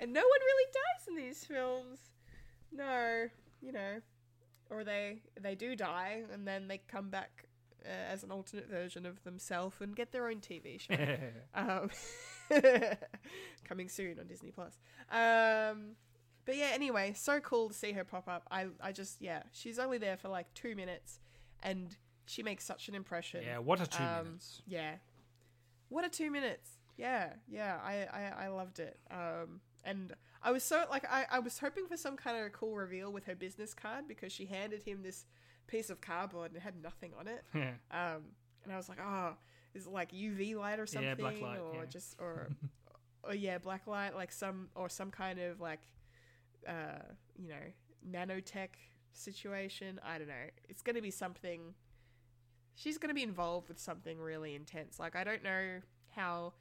and 0.00 0.12
no 0.12 0.20
one 0.20 0.40
really 0.40 0.70
dies 0.72 1.08
in 1.08 1.16
these 1.16 1.44
films. 1.46 1.98
No, 2.70 3.26
you 3.62 3.72
know, 3.72 4.02
or 4.68 4.84
they 4.84 5.22
they 5.40 5.54
do 5.54 5.74
die 5.76 6.24
and 6.30 6.46
then 6.46 6.68
they 6.68 6.82
come 6.88 7.08
back 7.08 7.46
uh, 7.84 8.12
as 8.12 8.22
an 8.24 8.30
alternate 8.30 8.68
version 8.68 9.06
of 9.06 9.22
themselves 9.24 9.76
and 9.80 9.94
get 9.94 10.12
their 10.12 10.28
own 10.28 10.36
TV 10.40 10.80
show. 10.80 10.94
um, 11.54 11.90
coming 13.68 13.88
soon 13.88 14.18
on 14.18 14.26
Disney 14.26 14.50
Plus. 14.50 14.78
Um, 15.10 15.96
but 16.44 16.56
yeah, 16.56 16.70
anyway, 16.72 17.12
so 17.16 17.40
cool 17.40 17.68
to 17.68 17.74
see 17.74 17.92
her 17.92 18.04
pop 18.04 18.28
up. 18.28 18.46
I 18.50 18.66
I 18.80 18.92
just 18.92 19.20
yeah, 19.20 19.42
she's 19.52 19.78
only 19.78 19.98
there 19.98 20.16
for 20.16 20.28
like 20.28 20.52
two 20.54 20.74
minutes, 20.76 21.20
and 21.62 21.96
she 22.26 22.42
makes 22.42 22.64
such 22.64 22.88
an 22.88 22.94
impression. 22.94 23.42
yeah, 23.44 23.58
what 23.58 23.80
a 23.80 23.86
two 23.86 24.02
Um, 24.02 24.24
minutes. 24.24 24.62
Yeah. 24.66 24.94
What 25.88 26.04
a 26.04 26.08
two 26.08 26.30
minutes. 26.30 26.70
Yeah, 26.96 27.32
yeah, 27.48 27.78
I, 27.82 28.06
I, 28.12 28.44
I 28.44 28.48
loved 28.48 28.78
it. 28.78 28.98
Um, 29.10 29.60
and 29.84 30.12
I 30.42 30.50
was 30.52 30.62
so 30.62 30.84
like 30.90 31.04
I, 31.10 31.26
I 31.30 31.38
was 31.40 31.58
hoping 31.58 31.86
for 31.86 31.96
some 31.96 32.16
kind 32.16 32.44
of 32.44 32.52
cool 32.52 32.74
reveal 32.76 33.10
with 33.12 33.24
her 33.24 33.34
business 33.34 33.74
card 33.74 34.06
because 34.08 34.32
she 34.32 34.46
handed 34.46 34.82
him 34.82 35.02
this 35.02 35.24
piece 35.66 35.90
of 35.90 36.00
cardboard 36.00 36.48
and 36.50 36.56
it 36.56 36.62
had 36.62 36.82
nothing 36.82 37.12
on 37.18 37.28
it. 37.28 37.44
Yeah. 37.54 37.72
Um, 37.90 38.22
and 38.64 38.72
I 38.72 38.76
was 38.76 38.88
like, 38.88 38.98
oh, 39.00 39.34
is 39.74 39.86
it 39.86 39.92
like 39.92 40.12
UV 40.12 40.56
light 40.56 40.78
or 40.78 40.86
something, 40.86 41.08
Yeah, 41.08 41.14
black 41.14 41.40
light, 41.40 41.58
or 41.58 41.74
yeah. 41.80 41.86
just 41.86 42.16
or, 42.20 42.48
or 43.22 43.34
yeah, 43.34 43.58
black 43.58 43.86
light, 43.86 44.14
like 44.14 44.32
some 44.32 44.68
or 44.74 44.88
some 44.88 45.10
kind 45.10 45.38
of 45.38 45.60
like, 45.60 45.80
uh, 46.68 47.02
you 47.36 47.48
know, 47.48 47.54
nanotech 48.10 48.68
situation. 49.12 50.00
I 50.04 50.18
don't 50.18 50.28
know. 50.28 50.34
It's 50.68 50.82
gonna 50.82 51.02
be 51.02 51.10
something. 51.10 51.74
She's 52.74 52.98
gonna 52.98 53.14
be 53.14 53.22
involved 53.22 53.68
with 53.68 53.78
something 53.78 54.18
really 54.18 54.54
intense. 54.54 54.98
Like 54.98 55.16
I 55.16 55.24
don't 55.24 55.42
know 55.42 55.80
how 56.14 56.54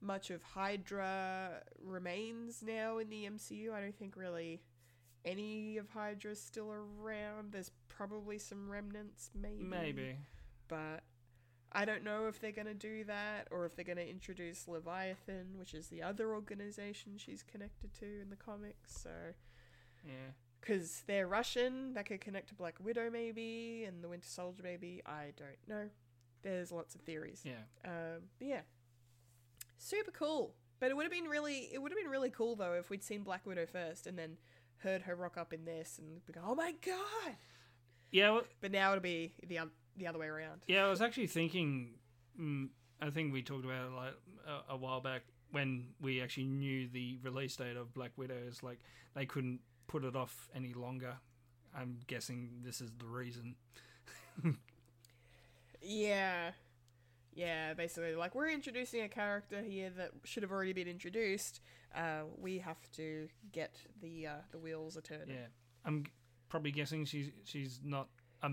much 0.00 0.30
of 0.30 0.42
Hydra 0.42 1.62
remains 1.84 2.62
now 2.64 2.98
in 2.98 3.08
the 3.10 3.24
MCU. 3.24 3.72
I 3.72 3.80
don't 3.80 3.96
think 3.98 4.16
really 4.16 4.60
any 5.24 5.76
of 5.78 5.88
Hydra's 5.90 6.40
still 6.40 6.72
around. 6.72 7.52
There's 7.52 7.70
probably 7.88 8.38
some 8.38 8.70
remnants, 8.70 9.30
maybe. 9.34 9.62
Maybe. 9.64 10.16
But 10.68 11.02
I 11.72 11.84
don't 11.84 12.04
know 12.04 12.26
if 12.28 12.40
they're 12.40 12.52
going 12.52 12.66
to 12.66 12.74
do 12.74 13.04
that 13.04 13.48
or 13.50 13.66
if 13.66 13.76
they're 13.76 13.84
going 13.84 13.98
to 13.98 14.08
introduce 14.08 14.66
Leviathan, 14.68 15.58
which 15.58 15.74
is 15.74 15.88
the 15.88 16.02
other 16.02 16.32
organization 16.32 17.12
she's 17.16 17.42
connected 17.42 17.92
to 18.00 18.06
in 18.22 18.30
the 18.30 18.36
comics. 18.36 18.96
So, 19.02 19.10
Yeah. 20.06 20.32
because 20.60 21.02
they're 21.06 21.26
Russian, 21.26 21.94
that 21.94 22.06
could 22.06 22.20
connect 22.20 22.48
to 22.48 22.54
Black 22.54 22.76
Widow, 22.80 23.10
maybe, 23.10 23.84
and 23.84 24.02
the 24.02 24.08
Winter 24.08 24.28
Soldier, 24.28 24.62
maybe. 24.62 25.02
I 25.04 25.32
don't 25.36 25.68
know. 25.68 25.90
There's 26.42 26.70
lots 26.72 26.94
of 26.94 27.00
theories. 27.02 27.42
Yeah. 27.44 27.64
Um, 27.84 28.22
but 28.38 28.48
yeah, 28.48 28.60
super 29.78 30.10
cool. 30.10 30.54
But 30.80 30.90
it 30.90 30.96
would 30.96 31.02
have 31.04 31.12
been 31.12 31.24
really, 31.28 31.68
it 31.72 31.82
would 31.82 31.90
have 31.90 31.98
been 31.98 32.10
really 32.10 32.30
cool 32.30 32.54
though 32.54 32.74
if 32.74 32.88
we'd 32.90 33.02
seen 33.02 33.22
Black 33.24 33.44
Widow 33.44 33.66
first 33.66 34.06
and 34.06 34.16
then 34.18 34.36
heard 34.78 35.02
her 35.02 35.14
rock 35.14 35.36
up 35.36 35.52
in 35.52 35.64
this 35.64 35.98
and 35.98 36.24
be 36.26 36.32
go, 36.32 36.40
oh 36.46 36.54
my 36.54 36.72
god! 36.84 37.36
Yeah, 38.10 38.30
well, 38.32 38.44
But 38.60 38.72
now 38.72 38.92
it'll 38.92 39.02
be 39.02 39.32
the 39.46 39.58
the 39.96 40.06
other 40.06 40.18
way 40.18 40.26
around. 40.28 40.62
yeah. 40.66 40.84
I 40.86 40.88
was 40.90 41.00
actually 41.02 41.26
thinking. 41.26 41.94
Mm, 42.40 42.68
I 43.00 43.10
think 43.10 43.32
we 43.32 43.42
talked 43.42 43.64
about 43.64 43.86
it 43.86 43.92
like 43.92 44.14
a, 44.46 44.72
a 44.74 44.76
while 44.76 45.00
back 45.00 45.22
when 45.50 45.88
we 46.00 46.20
actually 46.22 46.46
knew 46.46 46.88
the 46.88 47.18
release 47.22 47.56
date 47.56 47.76
of 47.76 47.92
Black 47.94 48.12
Widow. 48.16 48.36
Is 48.48 48.62
like 48.62 48.78
they 49.14 49.26
couldn't 49.26 49.60
put 49.86 50.04
it 50.04 50.14
off 50.16 50.48
any 50.54 50.72
longer. 50.74 51.14
I'm 51.76 51.98
guessing 52.06 52.60
this 52.64 52.80
is 52.80 52.90
the 52.98 53.06
reason. 53.06 53.56
Yeah. 55.82 56.50
Yeah, 57.34 57.74
basically, 57.74 58.16
like 58.16 58.34
we're 58.34 58.50
introducing 58.50 59.02
a 59.02 59.08
character 59.08 59.62
here 59.62 59.90
that 59.96 60.10
should 60.24 60.42
have 60.42 60.50
already 60.50 60.72
been 60.72 60.88
introduced. 60.88 61.60
Uh, 61.94 62.22
we 62.38 62.58
have 62.58 62.78
to 62.96 63.28
get 63.52 63.76
the 64.02 64.26
uh, 64.26 64.32
the 64.52 64.58
wheels 64.58 64.96
a 64.96 65.00
turning. 65.02 65.28
Yeah, 65.30 65.46
I'm 65.84 66.04
probably 66.48 66.70
guessing 66.70 67.04
she's 67.04 67.30
she's 67.44 67.80
not 67.84 68.08
a, 68.42 68.50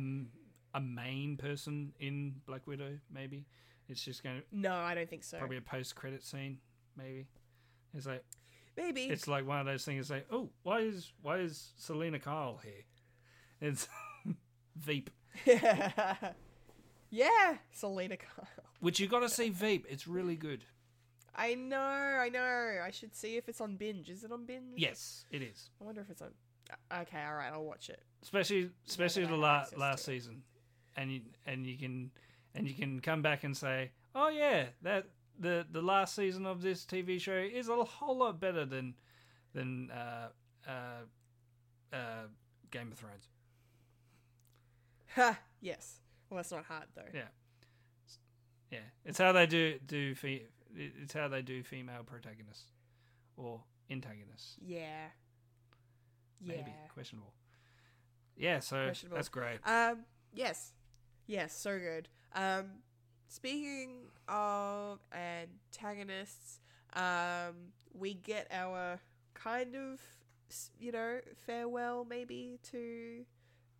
a 0.73 0.79
main 0.81 1.37
person 1.37 1.93
in 1.99 2.35
Black 2.45 2.65
Widow. 2.67 2.97
Maybe 3.13 3.45
it's 3.89 4.03
just 4.03 4.23
going 4.23 4.37
to 4.39 4.43
No, 4.51 4.73
I 4.73 4.95
don't 4.95 5.09
think 5.09 5.23
so. 5.23 5.37
probably 5.37 5.57
a 5.57 5.61
post 5.61 5.95
credit 5.95 6.23
scene. 6.23 6.59
Maybe 6.97 7.27
it's 7.93 8.05
like 8.07 8.23
Maybe. 8.77 9.03
it's 9.03 9.27
like 9.27 9.45
one 9.45 9.59
of 9.59 9.65
those 9.65 9.83
things. 9.85 10.09
Like, 10.09 10.27
oh, 10.31 10.49
why 10.63 10.79
is 10.79 11.11
why 11.21 11.37
is 11.39 11.71
Selina 11.77 12.19
Kyle 12.19 12.59
here? 12.63 12.83
It's 13.61 13.87
Veep, 14.77 15.09
Yeah. 15.45 16.15
yeah, 17.09 17.57
Selina 17.71 18.17
Kyle. 18.17 18.47
which 18.79 18.99
you 18.99 19.07
got 19.07 19.19
to 19.21 19.29
see 19.29 19.49
Veep. 19.49 19.85
It's 19.89 20.07
really 20.07 20.35
good. 20.35 20.65
I 21.37 21.53
know, 21.55 21.77
I 21.77 22.29
know. 22.29 22.79
I 22.83 22.91
should 22.91 23.13
see 23.15 23.35
if 23.37 23.49
it's 23.49 23.59
on 23.61 23.75
binge. 23.75 24.09
Is 24.09 24.23
it 24.23 24.31
on 24.31 24.45
binge? 24.45 24.73
Yes, 24.77 25.25
it 25.31 25.41
is. 25.41 25.69
I 25.81 25.83
wonder 25.83 26.01
if 26.01 26.09
it's 26.09 26.21
on. 26.21 26.29
uh, 26.91 27.01
Okay, 27.01 27.21
all 27.23 27.35
right, 27.35 27.51
I'll 27.51 27.65
watch 27.65 27.89
it. 27.89 28.01
especially 28.23 28.69
especially 28.87 29.25
the 29.25 29.35
la- 29.35 29.65
last 29.75 30.01
it. 30.01 30.05
season, 30.05 30.43
and 30.95 31.11
you 31.11 31.21
and 31.45 31.65
you 31.65 31.77
can 31.77 32.11
and 32.53 32.67
you 32.67 32.73
can 32.73 32.99
come 33.01 33.21
back 33.21 33.43
and 33.43 33.55
say, 33.55 33.91
oh 34.15 34.29
yeah, 34.29 34.67
that 34.81 35.07
the 35.39 35.65
the 35.71 35.81
last 35.81 36.15
season 36.15 36.45
of 36.45 36.61
this 36.61 36.85
TV 36.85 37.19
show 37.19 37.33
is 37.33 37.67
a 37.67 37.83
whole 37.83 38.17
lot 38.17 38.39
better 38.39 38.63
than 38.65 38.93
than 39.53 39.91
uh, 39.91 40.29
uh, 40.67 40.71
uh, 41.95 41.97
Game 42.71 42.91
of 42.91 42.97
Thrones. 42.97 43.27
Ha. 45.15 45.37
Yes. 45.61 45.99
Well, 46.29 46.37
that's 46.37 46.51
not 46.51 46.63
hard 46.65 46.85
though. 46.95 47.03
Yeah, 47.13 47.21
yeah, 48.71 48.79
it's 49.05 49.17
how 49.19 49.31
they 49.31 49.45
do 49.45 49.77
do 49.85 50.15
it's 50.75 51.13
how 51.13 51.27
they 51.27 51.41
do 51.41 51.63
female 51.63 52.03
protagonists 52.05 52.71
or 53.37 53.61
antagonists. 53.89 54.55
Yeah. 54.61 55.07
Yeah. 56.41 56.55
Maybe 56.57 56.73
questionable. 56.93 57.33
Yeah, 58.37 58.59
so 58.59 58.85
Questionable. 58.85 59.15
that's 59.15 59.29
great. 59.29 59.59
Um. 59.65 59.99
Yes. 60.33 60.73
Yes. 61.27 61.55
So 61.57 61.79
good. 61.79 62.09
Um. 62.33 62.65
Speaking 63.27 64.07
of 64.27 64.99
antagonists, 65.13 66.59
um, 66.93 67.73
we 67.93 68.13
get 68.13 68.47
our 68.51 68.99
kind 69.33 69.75
of, 69.75 69.99
you 70.79 70.91
know, 70.91 71.19
farewell 71.45 72.05
maybe 72.07 72.59
to 72.71 73.25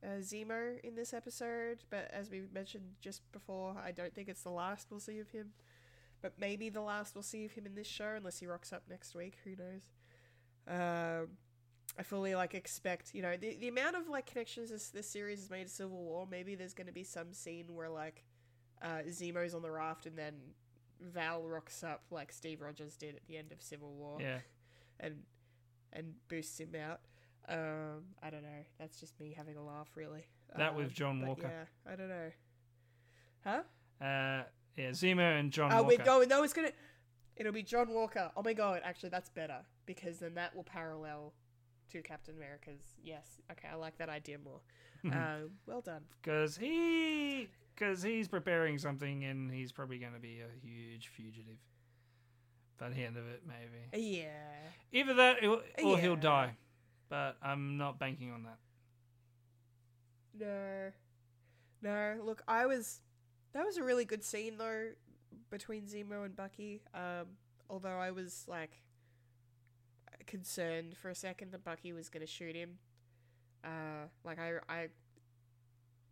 uh, 0.04 0.20
Zemo 0.20 0.80
in 0.84 0.96
this 0.96 1.14
episode. 1.14 1.84
But 1.90 2.10
as 2.12 2.30
we 2.30 2.44
mentioned 2.54 2.96
just 3.02 3.30
before, 3.32 3.76
I 3.84 3.92
don't 3.92 4.14
think 4.14 4.30
it's 4.30 4.44
the 4.44 4.50
last 4.50 4.88
we'll 4.90 5.00
see 5.00 5.20
of 5.20 5.30
him. 5.30 5.52
But 6.26 6.39
maybe 6.39 6.69
the 6.69 6.81
last 6.81 7.14
we'll 7.14 7.22
see 7.22 7.45
of 7.45 7.52
him 7.52 7.68
in 7.68 7.76
this 7.76 7.85
show, 7.85 8.15
unless 8.18 8.39
he 8.39 8.47
rocks 8.47 8.73
up 8.73 8.81
next 8.89 9.14
week. 9.14 9.38
Who 9.43 9.52
knows? 9.52 9.84
Um, 10.68 11.27
I 11.99 12.02
fully 12.02 12.34
like 12.34 12.56
expect 12.56 13.14
you 13.14 13.22
know 13.22 13.38
the 13.38 13.56
the 13.57 13.68
amount 13.68 13.95
of 13.95 14.10
like 14.10 14.26
connections 14.26 14.72
this 14.72 14.89
this 14.89 15.07
series 15.07 15.41
has 15.41 15.52
made 15.52 15.68
to 15.68 15.69
Civil 15.72 15.97
War. 16.03 16.27
Maybe 16.27 16.56
there's 16.56 16.73
going 16.73 16.88
to 16.88 16.93
be 16.93 17.03
some 17.03 17.31
scene 17.31 17.76
where 17.76 17.89
like 17.89 18.23
uh, 18.81 19.03
Zemo's 19.07 19.53
on 19.53 19.61
the 19.61 19.69
raft 19.69 20.07
and 20.07 20.18
then 20.18 20.34
Val 20.99 21.43
rocks 21.47 21.84
up 21.84 22.02
like 22.10 22.31
Steve 22.31 22.60
Rogers 22.60 22.95
did 22.95 23.15
at 23.15 23.27
the 23.27 23.38
end 23.38 23.52
of 23.52 23.61
Civil 23.61 23.93
War 23.93 24.18
Yeah, 24.19 24.39
and 24.99 25.18
and 25.93 26.15
boosts 26.27 26.60
him 26.60 26.73
out. 26.73 27.02
Um, 27.47 28.06
I 28.23 28.31
don't 28.31 28.41
know. 28.41 28.65
That's 28.80 28.99
just 28.99 29.19
me 29.19 29.31
having 29.38 29.57
a 29.57 29.64
laugh, 29.64 29.89
really. 29.93 30.26
That 30.57 30.76
with 30.76 30.88
Um, 30.88 30.91
John 30.95 31.27
Walker. 31.27 31.43
Yeah, 31.85 31.91
I 31.93 31.95
don't 31.95 32.10
know. 32.10 32.31
Huh? 33.43 33.61
uh, 34.03 34.43
yeah, 34.77 34.89
Zemo 34.89 35.39
and 35.39 35.52
John 35.52 35.72
Oh, 35.72 35.77
Walker. 35.84 35.88
wait, 35.88 36.06
no, 36.06 36.22
no, 36.23 36.43
it's 36.43 36.53
gonna. 36.53 36.72
It'll 37.35 37.52
be 37.52 37.64
John 37.64 37.89
Walker. 37.93 38.31
Oh 38.38 38.41
my 38.43 38.53
god, 38.53 38.81
actually, 38.84 39.10
that's 39.10 39.30
better 39.30 39.60
because 39.85 40.19
then 40.19 40.35
that 40.35 40.56
will 40.56 40.64
parallel 40.64 41.34
to 41.91 42.02
Captain 42.02 42.35
America's. 42.35 42.81
Yes, 43.03 43.41
okay, 43.52 43.68
I 43.72 43.76
like 43.76 43.97
that 43.97 44.10
idea 44.10 44.38
more. 44.38 44.61
uh, 45.14 45.47
well 45.68 45.81
done. 45.81 46.02
because 46.22 46.57
he 46.57 47.47
because 47.76 48.02
he's 48.02 48.27
preparing 48.27 48.77
something 48.80 49.23
and 49.26 49.52
he's 49.52 49.72
probably 49.72 49.97
going 49.99 50.14
to 50.14 50.19
be 50.19 50.39
a 50.41 50.65
huge 50.65 51.10
fugitive 51.10 51.57
by 52.80 52.89
the 52.89 53.03
end 53.03 53.15
of 53.18 53.27
it 53.27 53.43
maybe 53.45 54.07
Yeah. 54.11 54.30
either 54.93 55.14
that 55.15 55.43
or, 55.45 55.61
or 55.84 55.97
he'll 55.99 56.15
die 56.15 56.56
but 57.10 57.35
i'm 57.43 57.77
not 57.77 57.99
banking 57.99 58.31
on 58.31 58.43
that 58.43 58.57
No. 60.38 60.91
No. 61.81 62.15
Look, 62.23 62.41
I 62.47 62.65
was. 62.65 63.02
That 63.56 63.65
was 63.65 63.77
a 63.77 63.84
really 63.84 64.03
good 64.03 64.22
scene 64.22 64.57
though 64.57 64.90
between 65.49 65.84
Zemo 65.84 66.26
and 66.26 66.36
Bucky. 66.36 66.82
Um, 66.94 67.38
although 67.69 67.98
I 67.98 68.11
was 68.11 68.44
like 68.49 68.82
concerned 70.27 70.98
for 71.02 71.10
a 71.10 71.15
second 71.15 71.53
that 71.53 71.64
Bucky 71.64 71.94
was 71.94 72.10
going 72.10 72.19
to 72.19 72.32
shoot 72.32 72.53
him. 72.53 72.77
Uh, 73.64 74.07
like 74.26 74.40
I, 74.40 74.56
I, 74.68 74.88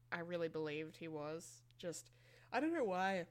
I 0.10 0.20
really 0.20 0.48
believed 0.48 0.96
he 0.96 1.10
was. 1.10 1.64
Just, 1.78 2.12
I 2.54 2.62
don't 2.62 2.74
know 2.74 2.86
why. 2.86 3.26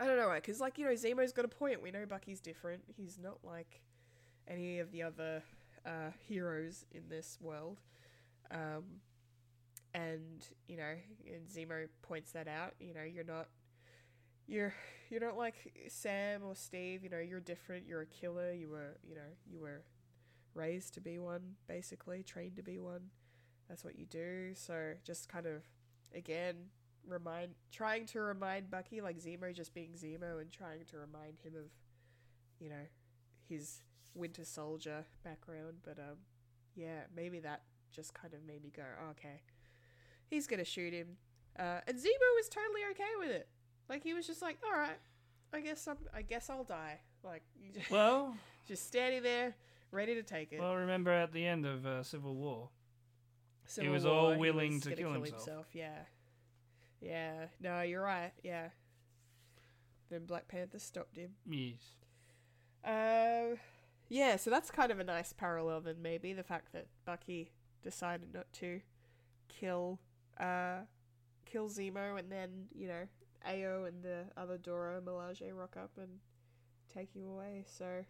I 0.00 0.06
don't 0.06 0.16
know 0.16 0.28
why, 0.28 0.36
because 0.36 0.58
like 0.58 0.78
you 0.78 0.86
know, 0.86 0.92
Zemo's 0.92 1.34
got 1.34 1.44
a 1.44 1.48
point. 1.48 1.82
We 1.82 1.90
know 1.90 2.06
Bucky's 2.06 2.40
different. 2.40 2.84
He's 2.96 3.18
not 3.22 3.40
like 3.44 3.82
any 4.48 4.78
of 4.78 4.90
the 4.92 5.02
other 5.02 5.42
uh, 5.84 6.10
heroes 6.26 6.86
in 6.90 7.02
this 7.10 7.36
world. 7.38 7.80
Um, 8.50 8.84
and 9.94 10.46
you 10.68 10.76
know, 10.76 10.94
and 11.26 11.48
Zemo 11.48 11.86
points 12.02 12.32
that 12.32 12.48
out. 12.48 12.74
You 12.80 12.94
know, 12.94 13.02
you're 13.02 13.24
not, 13.24 13.48
you're 14.46 14.74
you're 15.10 15.20
not 15.20 15.36
like 15.36 15.54
Sam 15.88 16.42
or 16.44 16.54
Steve. 16.54 17.02
You 17.04 17.10
know, 17.10 17.18
you're 17.18 17.40
different. 17.40 17.86
You're 17.86 18.02
a 18.02 18.06
killer. 18.06 18.52
You 18.52 18.70
were, 18.70 18.98
you 19.06 19.14
know, 19.14 19.30
you 19.50 19.60
were 19.60 19.82
raised 20.54 20.94
to 20.94 21.00
be 21.00 21.18
one, 21.18 21.54
basically 21.66 22.22
trained 22.22 22.56
to 22.56 22.62
be 22.62 22.78
one. 22.78 23.10
that's 23.68 23.84
what 23.84 23.98
you 23.98 24.06
do. 24.06 24.52
So 24.54 24.94
just 25.04 25.28
kind 25.28 25.46
of 25.46 25.62
again 26.14 26.56
remind 27.06 27.54
trying 27.72 28.06
to 28.06 28.20
remind 28.20 28.70
Bucky 28.70 29.00
like 29.00 29.18
Zemo 29.18 29.54
just 29.54 29.74
being 29.74 29.92
Zemo 29.92 30.40
and 30.40 30.52
trying 30.52 30.84
to 30.90 30.98
remind 30.98 31.40
him 31.42 31.54
of 31.56 31.66
you 32.60 32.68
know 32.68 32.86
his 33.48 33.82
Winter 34.14 34.44
Soldier 34.44 35.04
background. 35.24 35.78
But 35.84 35.98
um 35.98 36.18
yeah, 36.74 37.02
maybe 37.14 37.40
that 37.40 37.62
just 37.90 38.14
kind 38.14 38.32
of 38.34 38.42
made 38.44 38.62
me 38.62 38.72
go, 38.74 38.82
oh, 39.06 39.10
okay, 39.10 39.42
he's 40.30 40.46
gonna 40.46 40.64
shoot 40.64 40.92
him. 40.92 41.16
Uh, 41.58 41.80
and 41.86 41.96
Zemo 41.98 42.28
was 42.36 42.48
totally 42.48 42.80
okay 42.92 43.10
with 43.18 43.30
it. 43.30 43.48
Like 43.88 44.02
he 44.02 44.14
was 44.14 44.26
just 44.26 44.40
like, 44.42 44.58
all 44.64 44.78
right, 44.78 44.98
I 45.52 45.60
guess 45.60 45.86
I'm, 45.86 45.98
I 46.14 46.22
guess 46.22 46.48
I'll 46.50 46.64
die. 46.64 47.00
Like 47.22 47.42
just, 47.74 47.90
Well, 47.90 48.34
just 48.66 48.86
standing 48.86 49.22
there, 49.22 49.54
ready 49.90 50.14
to 50.14 50.22
take 50.22 50.52
it. 50.52 50.60
well, 50.60 50.74
remember 50.76 51.10
at 51.10 51.32
the 51.32 51.46
end 51.46 51.66
of 51.66 51.84
uh, 51.84 52.02
Civil 52.02 52.34
War, 52.34 52.70
Civil 53.66 53.92
was 53.92 54.04
War, 54.04 54.12
all 54.14 54.34
willing 54.38 54.74
was 54.74 54.82
to 54.84 54.90
gonna 54.90 55.02
kill 55.02 55.22
himself. 55.22 55.66
Yeah, 55.72 55.98
yeah. 57.00 57.46
No, 57.60 57.82
you're 57.82 58.02
right. 58.02 58.32
Yeah. 58.42 58.68
Then 60.10 60.26
Black 60.26 60.46
Panther 60.48 60.78
stopped 60.78 61.16
him. 61.16 61.30
yes, 61.48 61.80
Uh, 62.84 63.56
yeah. 64.08 64.36
So 64.36 64.50
that's 64.50 64.70
kind 64.70 64.90
of 64.92 64.98
a 64.98 65.04
nice 65.04 65.32
parallel. 65.32 65.80
Then 65.80 65.96
maybe 66.02 66.32
the 66.34 66.42
fact 66.42 66.72
that 66.72 66.86
Bucky 67.06 67.50
decided 67.82 68.34
not 68.34 68.52
to 68.54 68.80
kill, 69.48 70.00
uh, 70.40 70.80
kill 71.46 71.68
Zemo, 71.68 72.18
and 72.18 72.30
then 72.30 72.66
you 72.74 72.88
know 72.88 73.06
Ayo 73.48 73.86
and 73.88 74.02
the 74.02 74.24
other 74.36 74.58
Dora 74.58 75.00
Milaje 75.00 75.50
rock 75.54 75.76
up 75.76 75.90
and 75.98 76.08
take 76.92 77.14
him 77.14 77.26
away. 77.28 77.64
So, 77.66 78.04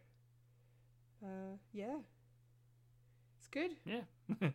uh, 1.25 1.57
yeah, 1.73 1.99
it's 3.39 3.49
good. 3.49 3.73
yeah. 3.85 4.03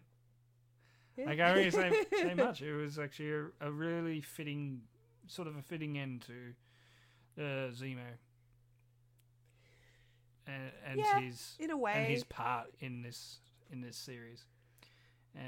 Yeah. 1.19 1.31
I 1.31 1.35
can't 1.35 1.57
really 1.57 1.71
say, 1.71 1.91
say 2.13 2.33
much. 2.35 2.61
It 2.61 2.75
was 2.75 2.99
actually 2.99 3.31
a, 3.31 3.45
a 3.61 3.71
really 3.71 4.21
fitting, 4.21 4.81
sort 5.25 5.47
of 5.47 5.55
a 5.57 5.63
fitting 5.63 5.97
end 5.97 6.27
to 6.27 7.41
uh, 7.43 7.71
Zemo 7.71 8.03
and, 10.45 10.71
and 10.85 10.99
Yeah, 10.99 11.19
his 11.21 11.55
in 11.59 11.71
a 11.71 11.77
way. 11.77 11.93
and 11.95 12.05
his 12.05 12.23
part 12.23 12.67
in 12.79 13.01
this 13.01 13.39
in 13.71 13.81
this 13.81 13.97
series. 13.97 14.45
Uh, 15.35 15.39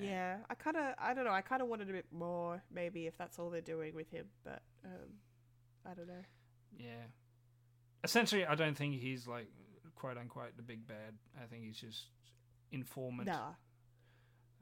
Yeah, 0.00 0.38
I 0.48 0.54
kind 0.54 0.76
of, 0.76 0.94
I 0.98 1.14
don't 1.14 1.24
know, 1.24 1.32
I 1.32 1.40
kind 1.42 1.60
of 1.62 1.68
wanted 1.68 1.88
a 1.90 1.92
bit 1.92 2.06
more, 2.12 2.62
maybe 2.72 3.06
if 3.06 3.16
that's 3.18 3.38
all 3.38 3.50
they're 3.50 3.60
doing 3.60 3.94
with 3.94 4.10
him, 4.10 4.26
but 4.44 4.62
um, 4.84 5.10
I 5.84 5.94
don't 5.94 6.08
know. 6.08 6.24
yeah. 6.78 7.04
Essentially, 8.04 8.46
I 8.46 8.54
don't 8.54 8.76
think 8.76 9.00
he's 9.00 9.26
like 9.26 9.48
quote 9.96 10.16
unquote 10.16 10.56
the 10.56 10.62
big 10.62 10.86
bad. 10.86 11.14
I 11.42 11.46
think 11.46 11.64
he's 11.64 11.76
just 11.78 12.06
informant. 12.70 13.26
Nah, 13.26 13.54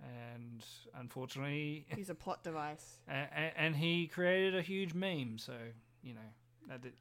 And 0.02 0.64
unfortunately, 0.94 1.86
he's 1.94 2.08
a 2.10 2.14
plot 2.14 2.42
device. 2.42 2.98
and, 3.06 3.52
and 3.56 3.76
he 3.76 4.06
created 4.06 4.56
a 4.56 4.62
huge 4.62 4.94
meme. 4.94 5.36
So 5.38 5.52
you 6.02 6.14
know 6.14 6.20
that 6.68 6.80
did, 6.82 6.94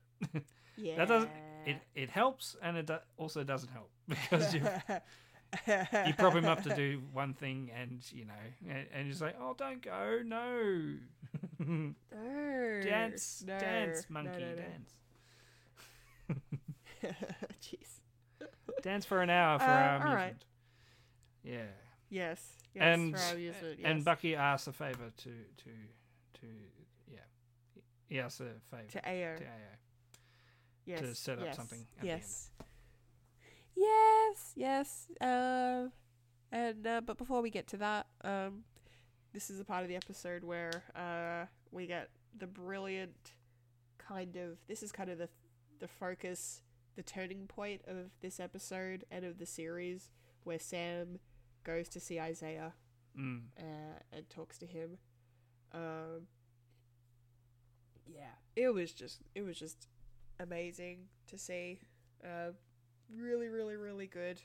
Yeah, 0.76 0.96
that 0.98 1.08
doesn't 1.08 1.32
it. 1.66 1.78
It 1.96 2.10
helps, 2.10 2.56
and 2.62 2.78
it 2.78 2.86
do, 2.88 2.98
also 3.18 3.44
doesn't 3.44 3.72
help 3.72 3.90
because 4.08 4.54
you 5.68 6.14
prop 6.18 6.34
him 6.34 6.46
up 6.46 6.62
to 6.64 6.76
do 6.76 7.02
one 7.14 7.34
thing, 7.34 7.72
and 7.76 8.02
you 8.12 8.26
know, 8.26 8.34
and, 8.70 8.86
and 8.94 9.08
he's 9.08 9.22
like, 9.22 9.36
"Oh, 9.40 9.54
don't 9.58 9.82
go, 9.82 10.22
no, 10.26 10.94
no, 11.60 11.94
dance, 12.84 13.44
no, 13.46 13.58
dance, 13.60 14.06
monkey, 14.10 14.40
no, 14.42 14.56
dance, 14.56 14.94
Jeez. 17.62 18.00
dance 18.82 19.06
for 19.06 19.22
an 19.22 19.30
hour 19.30 19.60
for 19.60 19.66
Uh, 19.66 19.68
our 19.68 20.08
all 20.08 20.14
right. 20.16 20.22
amusement." 20.22 20.46
Yeah, 21.44 21.66
Yes, 22.10 22.42
yes, 22.74 22.84
and 22.84 23.16
for 23.16 23.22
our 23.24 23.34
amusement, 23.34 23.80
and. 23.84 24.04
Bucky 24.06 24.36
asks 24.36 24.68
a 24.68 24.74
favor 24.74 25.12
to 25.18 25.30
to 25.58 25.70
to 26.40 26.48
yeah, 27.12 27.20
he 28.08 28.20
asks 28.20 28.40
a 28.40 28.46
favor 28.72 28.88
to 28.90 29.02
Ayo. 29.02 29.38
to 29.38 29.44
Ayo. 29.44 29.76
yes, 30.86 31.00
to 31.02 31.16
set 31.16 31.40
up 31.40 31.46
yes, 31.46 31.56
something 31.56 31.80
at 31.98 32.02
the 32.04 32.10
end. 32.12 32.22
yes. 32.22 32.50
Yes, 33.76 34.54
yes. 34.56 35.08
Uh, 35.22 35.88
and 36.52 36.86
uh, 36.88 37.02
but 37.06 37.18
before 37.18 37.42
we 37.42 37.50
get 37.50 37.68
to 37.68 37.78
that, 37.78 38.08
um, 38.24 38.64
this 39.34 39.50
is 39.50 39.60
a 39.60 39.66
part 39.66 39.84
of 39.84 39.90
the 39.90 39.96
episode 39.96 40.44
where 40.44 40.84
uh, 40.96 41.46
we 41.72 41.88
get 41.88 42.10
the 42.38 42.48
brilliant 42.48 43.34
kind 43.98 44.36
of. 44.38 44.58
This 44.68 44.82
is 44.84 44.92
kind 44.92 45.10
of 45.10 45.18
the 45.18 45.30
the 45.80 45.88
focus, 45.88 46.62
the 46.96 47.04
turning 47.04 47.48
point 47.48 47.82
of 47.88 48.12
this 48.22 48.40
episode 48.40 49.04
and 49.12 49.26
of 49.26 49.38
the 49.40 49.46
series, 49.46 50.10
where 50.44 50.60
Sam 50.60 51.20
goes 51.64 51.90
to 51.90 52.00
see 52.00 52.20
Isaiah 52.20 52.74
Mm. 53.18 53.44
uh, 53.58 54.00
and 54.12 54.30
talks 54.30 54.58
to 54.58 54.66
him. 54.66 54.98
Um, 55.72 56.28
yeah, 58.06 58.36
it 58.58 58.74
was 58.74 58.92
just 58.92 59.22
it 59.34 59.42
was 59.42 59.58
just 59.58 59.88
amazing 60.40 61.08
to 61.28 61.38
see. 61.38 61.80
Uh, 62.24 62.52
really, 63.14 63.48
really, 63.48 63.76
really 63.76 64.08
good. 64.08 64.42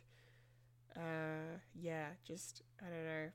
Uh, 0.96 1.58
yeah, 1.74 2.06
just 2.26 2.62
I 2.80 2.90
don't 2.90 3.04
know. 3.04 3.28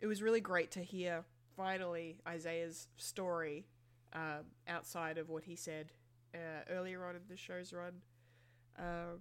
It 0.00 0.06
was 0.06 0.22
really 0.22 0.40
great 0.40 0.70
to 0.72 0.80
hear 0.80 1.24
finally 1.56 2.16
Isaiah's 2.26 2.88
story 2.96 3.66
um, 4.12 4.44
outside 4.68 5.18
of 5.18 5.28
what 5.28 5.44
he 5.44 5.56
said 5.56 5.92
uh, 6.34 6.62
earlier 6.70 7.04
on 7.06 7.16
in 7.16 7.22
the 7.28 7.36
show's 7.36 7.72
run. 7.72 7.94
Um, 8.78 9.20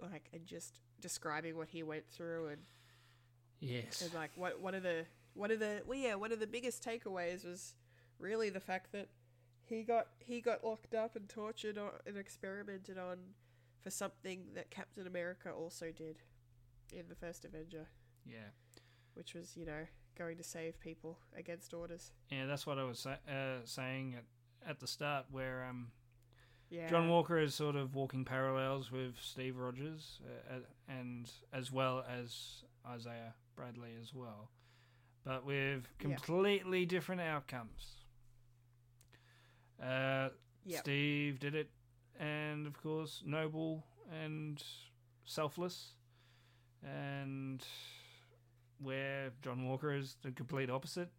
like 0.00 0.28
and 0.32 0.46
just 0.46 0.80
describing 1.00 1.56
what 1.56 1.68
he 1.68 1.82
went 1.82 2.08
through 2.10 2.48
and 2.48 2.58
Yes. 3.60 4.02
and 4.02 4.12
like 4.12 4.30
what 4.34 4.60
one 4.60 4.74
of 4.74 4.82
the 4.82 5.04
one 5.34 5.50
of 5.52 5.60
the 5.60 5.82
well 5.86 5.96
yeah 5.98 6.14
one 6.16 6.32
of 6.32 6.40
the 6.40 6.46
biggest 6.48 6.84
takeaways 6.84 7.44
was 7.46 7.74
really 8.18 8.50
the 8.50 8.58
fact 8.60 8.90
that 8.92 9.08
he 9.64 9.82
got 9.84 10.08
he 10.18 10.40
got 10.40 10.64
locked 10.64 10.94
up 10.94 11.14
and 11.14 11.28
tortured 11.28 11.78
or, 11.78 12.00
and 12.06 12.16
experimented 12.16 12.98
on 12.98 13.18
for 13.82 13.90
something 13.90 14.46
that 14.54 14.70
Captain 14.70 15.06
America 15.06 15.50
also 15.50 15.90
did 15.92 16.18
in 16.92 17.08
the 17.08 17.14
first 17.14 17.44
Avenger, 17.44 17.88
Yeah. 18.26 18.50
which 19.14 19.34
was 19.34 19.56
you 19.56 19.66
know 19.66 19.86
going 20.16 20.36
to 20.36 20.44
save 20.44 20.78
people 20.80 21.18
against 21.36 21.72
orders. 21.74 22.12
Yeah, 22.30 22.46
that's 22.46 22.66
what 22.66 22.78
I 22.78 22.84
was 22.84 22.98
sa- 23.00 23.16
uh, 23.28 23.60
saying 23.64 24.14
at, 24.14 24.24
at 24.70 24.80
the 24.80 24.86
start, 24.86 25.26
where 25.30 25.64
um, 25.64 25.90
Yeah, 26.70 26.88
John 26.90 27.08
Walker 27.08 27.38
is 27.38 27.54
sort 27.54 27.76
of 27.76 27.94
walking 27.94 28.24
parallels 28.24 28.90
with 28.92 29.14
Steve 29.20 29.56
Rogers, 29.56 30.20
uh, 30.50 30.58
and 30.88 31.30
as 31.52 31.72
well 31.72 32.04
as 32.08 32.62
Isaiah 32.86 33.34
Bradley 33.56 33.92
as 34.00 34.12
well, 34.14 34.50
but 35.24 35.44
with 35.46 35.88
Yeah. 36.00 36.08
completely 36.08 36.84
different 36.86 37.20
outcomes. 37.22 37.96
Uh, 39.82 40.28
Yep. 40.64 40.80
Steve 40.80 41.40
did 41.40 41.54
it, 41.56 41.70
and 42.22 42.66
of 42.66 42.80
course, 42.80 43.22
noble 43.26 43.84
and 44.22 44.62
selfless, 45.24 45.94
and 46.84 47.64
where 48.80 49.30
John 49.42 49.68
Walker 49.68 49.92
is 49.92 50.16
the 50.22 50.30
complete 50.30 50.70
opposite. 50.70 51.10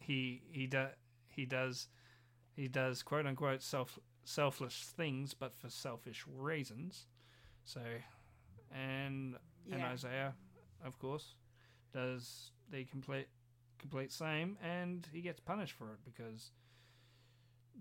He 0.00 0.42
he 0.50 0.66
do, 0.66 0.86
he 1.28 1.44
does 1.44 1.88
he 2.54 2.68
does 2.68 3.02
quote 3.02 3.26
unquote 3.26 3.62
self 3.62 3.98
selfless 4.24 4.92
things, 4.96 5.34
but 5.34 5.54
for 5.54 5.68
selfish 5.68 6.24
reasons. 6.26 7.06
So, 7.64 7.80
and 8.72 9.36
and 9.70 9.82
Isaiah, 9.82 10.34
of 10.84 10.98
course, 10.98 11.34
does 11.92 12.50
the 12.70 12.84
complete 12.84 13.28
complete 13.78 14.12
same, 14.12 14.56
and 14.62 15.06
he 15.12 15.20
gets 15.20 15.40
punished 15.40 15.74
for 15.74 15.92
it 15.92 15.98
because 16.04 16.50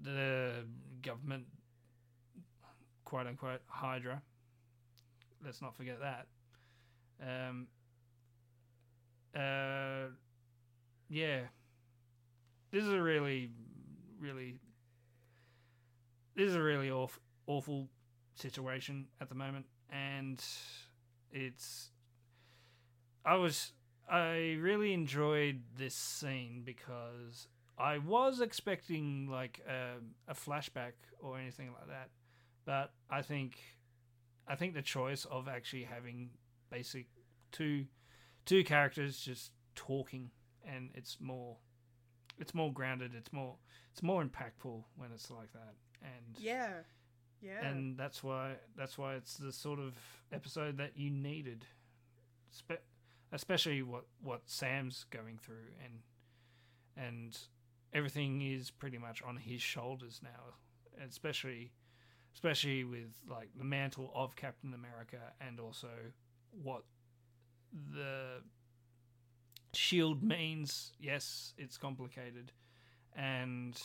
the 0.02 0.66
government, 1.02 1.46
quote 3.06 3.28
unquote, 3.28 3.62
Hydra. 3.68 4.22
Let's 5.44 5.62
not 5.62 5.76
forget 5.76 6.00
that. 6.00 6.28
Um. 7.22 7.68
Uh. 9.36 10.10
Yeah. 11.10 11.42
This 12.72 12.84
is 12.84 12.90
a 12.90 13.02
really, 13.02 13.52
really. 14.20 14.60
This 16.36 16.50
is 16.50 16.56
a 16.56 16.62
really 16.64 16.90
awful, 16.90 17.22
awful 17.46 17.90
situation 18.36 19.08
at 19.22 19.30
the 19.30 19.36
moment, 19.36 19.66
and 19.92 20.44
it's. 21.32 21.92
I 23.26 23.36
was. 23.36 23.74
I 24.10 24.58
really 24.60 24.94
enjoyed 24.94 25.62
this 25.78 25.96
scene 25.96 26.64
because 26.66 27.48
I 27.78 27.98
was 27.98 28.42
expecting 28.42 29.28
like 29.30 29.62
a, 29.68 30.32
a 30.32 30.34
flashback 30.34 30.94
or 31.20 31.40
anything 31.40 31.72
like 31.72 31.88
that, 31.88 32.10
but 32.66 32.92
I 33.10 33.22
think, 33.22 33.58
I 34.48 34.56
think 34.56 34.74
the 34.74 34.82
choice 34.82 35.26
of 35.26 35.48
actually 35.48 35.84
having 35.84 36.32
basic 36.72 37.08
two, 37.52 37.86
two 38.46 38.64
characters 38.64 39.20
just 39.20 39.52
talking 39.76 40.32
and 40.66 40.90
it's 40.94 41.18
more, 41.20 41.58
it's 42.40 42.54
more 42.54 42.72
grounded. 42.72 43.14
It's 43.16 43.32
more, 43.32 43.56
it's 43.92 44.02
more 44.02 44.24
impactful 44.24 44.84
when 44.96 45.12
it's 45.14 45.30
like 45.30 45.52
that. 45.54 45.74
And 46.02 46.38
yeah, 46.38 46.70
yeah, 47.42 47.66
and 47.66 47.98
that's 47.98 48.24
why 48.24 48.54
that's 48.76 48.98
why 48.98 49.16
it's 49.16 49.36
the 49.36 49.52
sort 49.52 49.80
of 49.80 49.94
episode 50.32 50.78
that 50.78 50.98
you 50.98 51.10
needed. 51.10 51.66
Spe- 52.50 52.84
especially 53.32 53.82
what 53.84 54.06
what 54.22 54.42
Sam's 54.46 55.06
going 55.12 55.38
through, 55.38 55.72
and 55.84 56.00
and 56.96 57.38
everything 57.94 58.42
is 58.42 58.72
pretty 58.72 58.98
much 58.98 59.22
on 59.22 59.38
his 59.38 59.62
shoulders 59.62 60.22
now, 60.24 60.56
especially 61.06 61.72
especially 62.34 62.84
with 62.84 63.14
like 63.30 63.50
the 63.58 63.64
mantle 63.64 64.12
of 64.16 64.36
Captain 64.36 64.74
America, 64.74 65.20
and 65.40 65.60
also 65.60 65.90
what 66.52 66.84
the 67.94 68.42
shield 69.74 70.24
means. 70.24 70.94
Yes, 71.00 71.54
it's 71.58 71.78
complicated, 71.78 72.52
and 73.16 73.80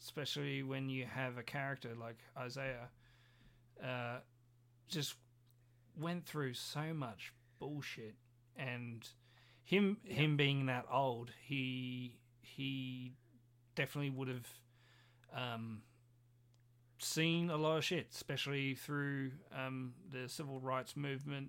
especially 0.00 0.62
when 0.62 0.88
you 0.88 1.06
have 1.06 1.38
a 1.38 1.42
character 1.42 1.90
like 1.98 2.18
Isaiah, 2.36 2.88
uh, 3.82 4.18
just 4.88 5.14
went 5.98 6.26
through 6.26 6.54
so 6.54 6.92
much 6.92 7.32
bullshit, 7.58 8.14
and 8.56 9.08
him 9.62 9.98
him 10.04 10.36
being 10.36 10.66
that 10.66 10.86
old, 10.92 11.30
he 11.42 12.18
he 12.42 13.12
definitely 13.74 14.10
would 14.10 14.28
have 14.28 14.48
um, 15.34 15.82
seen 16.98 17.50
a 17.50 17.56
lot 17.56 17.78
of 17.78 17.84
shit, 17.84 18.08
especially 18.14 18.74
through 18.74 19.32
um, 19.56 19.94
the 20.10 20.28
civil 20.28 20.60
rights 20.60 20.96
movement. 20.96 21.48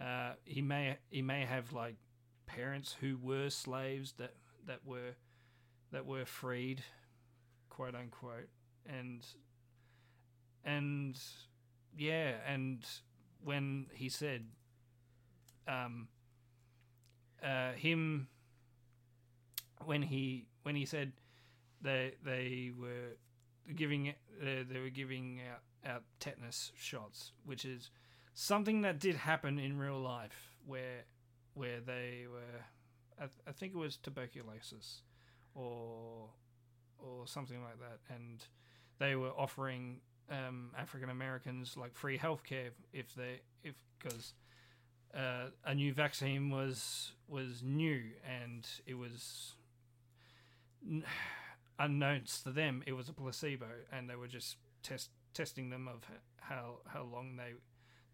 Uh, 0.00 0.32
he 0.44 0.62
may 0.62 0.96
he 1.10 1.22
may 1.22 1.44
have 1.44 1.72
like 1.72 1.96
parents 2.46 2.96
who 3.00 3.18
were 3.20 3.50
slaves 3.50 4.14
that 4.18 4.34
that 4.66 4.80
were 4.84 5.16
that 5.90 6.06
were 6.06 6.24
freed, 6.24 6.82
quote 7.68 7.94
unquote, 7.94 8.48
and 8.86 9.26
and 10.64 11.18
yeah, 11.96 12.32
and 12.46 12.84
when 13.42 13.86
he 13.92 14.08
said, 14.08 14.46
um, 15.66 16.08
uh, 17.42 17.72
him 17.72 18.28
when 19.84 20.02
he 20.02 20.46
when 20.62 20.76
he 20.76 20.84
said 20.84 21.12
they 21.80 22.12
they 22.24 22.70
were 22.76 23.16
giving 23.74 24.08
uh, 24.08 24.64
they 24.70 24.80
were 24.80 24.90
giving 24.90 25.40
out, 25.50 25.90
out 25.90 26.02
tetanus 26.20 26.72
shots, 26.76 27.32
which 27.44 27.64
is 27.64 27.90
something 28.34 28.82
that 28.82 28.98
did 28.98 29.16
happen 29.16 29.58
in 29.58 29.78
real 29.78 30.00
life, 30.00 30.56
where 30.66 31.04
where 31.54 31.80
they 31.80 32.26
were, 32.30 32.62
I, 33.18 33.22
th- 33.22 33.42
I 33.46 33.52
think 33.52 33.74
it 33.74 33.78
was 33.78 33.96
tuberculosis, 33.96 35.02
or 35.54 36.28
or 36.98 37.26
something 37.26 37.62
like 37.62 37.78
that, 37.80 38.14
and 38.14 38.44
they 38.98 39.14
were 39.14 39.30
offering 39.30 40.00
um, 40.30 40.70
African 40.76 41.10
Americans 41.10 41.76
like 41.76 41.94
free 41.94 42.18
healthcare 42.18 42.70
if 42.92 43.14
they 43.14 43.40
if 43.62 43.74
because 43.98 44.34
uh, 45.14 45.50
a 45.64 45.74
new 45.74 45.92
vaccine 45.92 46.50
was 46.50 47.12
was 47.28 47.62
new 47.62 48.02
and 48.24 48.66
it 48.86 48.94
was 48.94 49.54
unknowns 51.78 52.42
to 52.42 52.50
them 52.50 52.82
it 52.86 52.92
was 52.92 53.08
a 53.08 53.12
placebo 53.12 53.66
and 53.92 54.08
they 54.10 54.16
were 54.16 54.26
just 54.28 54.56
test 54.82 55.10
testing 55.34 55.70
them 55.70 55.86
of 55.88 56.02
how 56.40 56.78
how 56.86 57.02
long 57.04 57.36
they 57.36 57.52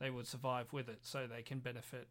they 0.00 0.10
would 0.10 0.26
survive 0.26 0.72
with 0.72 0.88
it 0.88 0.98
so 1.02 1.26
they 1.26 1.42
can 1.42 1.58
benefit 1.60 2.08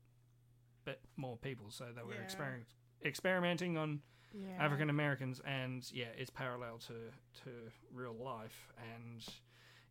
but 0.85 0.99
more 1.17 1.37
people 1.37 1.69
so 1.69 1.85
they 1.95 2.01
were 2.03 2.13
Yeah. 2.15 2.21
experiment, 2.21 2.65
experimenting 3.05 3.77
on 3.77 4.01
Yeah. 4.33 4.57
African 4.65 4.89
Americans, 4.89 5.39
and 5.45 5.87
yeah, 5.93 6.07
it's 6.17 6.31
parallel 6.31 6.79
to 6.87 7.11
to 7.43 7.49
real 7.91 8.15
life, 8.15 8.71
and 8.95 9.23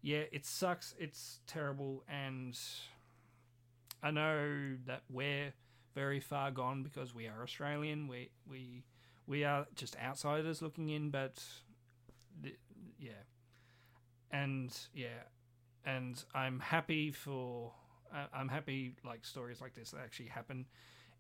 yeah, 0.03 0.25
it 0.33 0.45
sucks. 0.45 0.95
It's 0.99 1.39
terrible, 1.47 2.03
and 2.09 2.59
I 4.03 4.11
know 4.11 4.77
that 4.87 5.03
we're 5.09 5.53
very 5.95 6.19
far 6.21 6.51
gone 6.51 6.83
because 6.83 7.15
we 7.15 7.29
are 7.29 7.43
Australian. 7.43 8.09
We 8.09 8.31
we 8.47 8.83
we 9.33 9.45
are 9.45 9.67
just 9.75 9.97
outsiders 9.97 10.61
looking 10.61 10.91
in, 10.91 11.09
but 11.09 11.43
th- 12.43 12.59
yeah, 12.99 13.13
and 14.31 14.71
yeah, 14.95 15.25
and 15.87 16.23
I'm 16.35 16.61
happy 16.61 17.11
for 17.11 17.73
uh, 18.15 18.27
I'm 18.35 18.49
happy 18.49 18.95
like 19.07 19.25
stories 19.25 19.63
like 19.63 19.75
this 19.75 19.93
that 19.93 20.01
actually 20.05 20.29
happen 20.29 20.67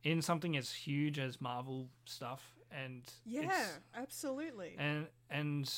in 0.04 0.20
something 0.20 0.58
as 0.58 0.70
huge 0.70 1.18
as 1.18 1.40
Marvel 1.40 1.88
stuff, 2.04 2.42
and 2.70 3.02
Yeah, 3.24 3.66
absolutely. 3.96 4.76
and 4.78 5.06
and 5.30 5.72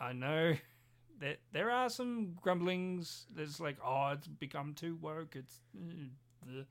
I 0.00 0.12
know 0.12 0.54
that 1.20 1.38
there 1.52 1.72
are 1.72 1.90
some 1.90 2.34
grumblings. 2.40 3.26
There's 3.34 3.58
like, 3.58 3.78
oh, 3.84 4.10
it's 4.12 4.28
become 4.28 4.74
too 4.74 4.96
woke. 5.00 5.34
It's, 5.34 5.58
uh, 5.76 6.04
the, 6.46 6.66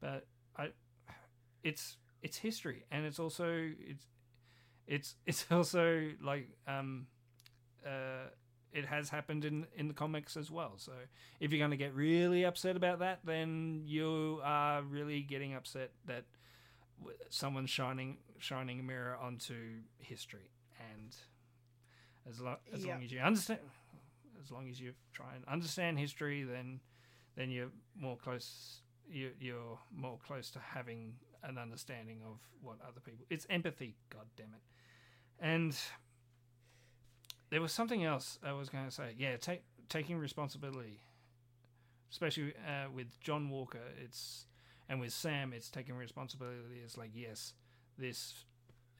but 0.00 0.26
I, 0.56 0.70
it's 1.62 1.96
it's 2.22 2.38
history, 2.38 2.86
and 2.90 3.06
it's 3.06 3.20
also 3.20 3.46
it's 3.78 4.06
it's 4.94 5.16
it's 5.26 5.46
also 5.50 6.10
like 6.22 6.48
um 6.68 7.06
uh 7.86 8.28
it 8.72 8.86
has 8.86 9.10
happened 9.10 9.44
in 9.44 9.66
in 9.76 9.88
the 9.88 9.94
comics 9.94 10.36
as 10.36 10.50
well. 10.50 10.74
So 10.76 10.92
if 11.40 11.52
you're 11.52 11.58
going 11.58 11.72
to 11.72 11.76
get 11.76 11.94
really 11.94 12.44
upset 12.44 12.76
about 12.76 13.00
that, 13.00 13.20
then 13.24 13.82
you 13.84 14.40
are 14.42 14.82
really 14.82 15.20
getting 15.22 15.54
upset 15.54 15.90
that 16.06 16.24
someone's 17.30 17.70
shining 17.70 18.18
shining 18.38 18.80
a 18.80 18.82
mirror 18.82 19.16
onto 19.20 19.54
history 19.98 20.50
and 20.92 21.14
as, 22.28 22.40
lo- 22.40 22.56
as 22.72 22.84
Yeah. 22.84 22.94
long 22.94 23.04
as 23.04 23.12
you 23.12 23.20
understand 23.20 23.60
as 24.42 24.50
long 24.50 24.68
as 24.70 24.80
you 24.80 24.92
try 25.12 25.34
and 25.34 25.44
understand 25.46 25.98
history 25.98 26.42
then 26.42 26.80
then 27.36 27.50
you're 27.50 27.70
more 27.96 28.16
close 28.16 28.80
you, 29.08 29.30
you're 29.40 29.78
more 29.94 30.18
close 30.26 30.50
to 30.50 30.58
having 30.60 31.14
an 31.42 31.58
understanding 31.58 32.20
of 32.26 32.38
what 32.62 32.76
other 32.86 33.00
people 33.00 33.24
it's 33.30 33.46
empathy 33.50 33.96
god 34.10 34.26
damn 34.36 34.46
it 34.54 34.62
and 35.42 35.76
there 37.50 37.60
was 37.60 37.72
something 37.72 38.02
else 38.04 38.38
i 38.42 38.52
was 38.52 38.70
going 38.70 38.86
to 38.86 38.90
say. 38.90 39.12
Yeah 39.18 39.36
take, 39.36 39.62
taking 39.90 40.16
responsibility 40.16 41.00
especially 42.10 42.54
uh, 42.66 42.88
with 42.94 43.20
john 43.20 43.50
walker 43.50 43.78
it's 44.02 44.46
and 44.88 45.00
with 45.00 45.12
sam 45.12 45.52
it's 45.52 45.70
taking 45.70 45.96
responsibility. 45.96 46.80
It's 46.84 46.96
like 46.96 47.10
yes 47.14 47.54
this 47.98 48.44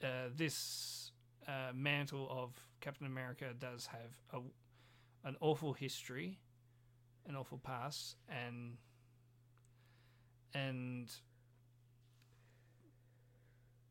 uh, 0.02 0.30
this 0.34 1.12
uh, 1.46 1.72
mantle 1.74 2.28
of 2.30 2.50
Captain 2.80 3.06
America 3.06 3.46
does 3.58 3.86
have 3.86 4.16
a, 4.32 5.28
an 5.28 5.36
awful 5.40 5.72
history, 5.72 6.38
an 7.28 7.36
awful 7.36 7.58
past, 7.58 8.16
and 8.28 8.76
and 10.54 11.10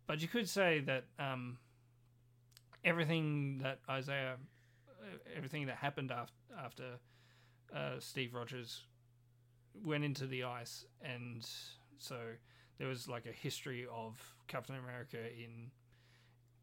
but 0.08 0.22
you 0.22 0.28
could 0.28 0.50
say 0.50 0.80
that 0.82 1.06
um, 1.20 1.58
everything 2.84 3.60
that 3.64 3.80
Isaiah, 3.90 4.38
uh, 4.90 5.18
everything 5.36 5.68
that 5.68 5.78
happened 5.78 6.12
after 6.12 6.34
after 6.58 7.00
uh, 7.76 8.00
Steve 8.00 8.34
Rogers 8.34 8.82
went 9.84 10.04
into 10.04 10.28
the 10.28 10.44
ice, 10.44 10.86
and 11.02 11.48
so 11.98 12.18
there 12.78 12.88
was 12.88 13.08
like 13.08 13.26
a 13.26 13.32
history 13.32 13.86
of 13.92 14.20
Captain 14.48 14.76
America 14.76 15.18
in 15.18 15.72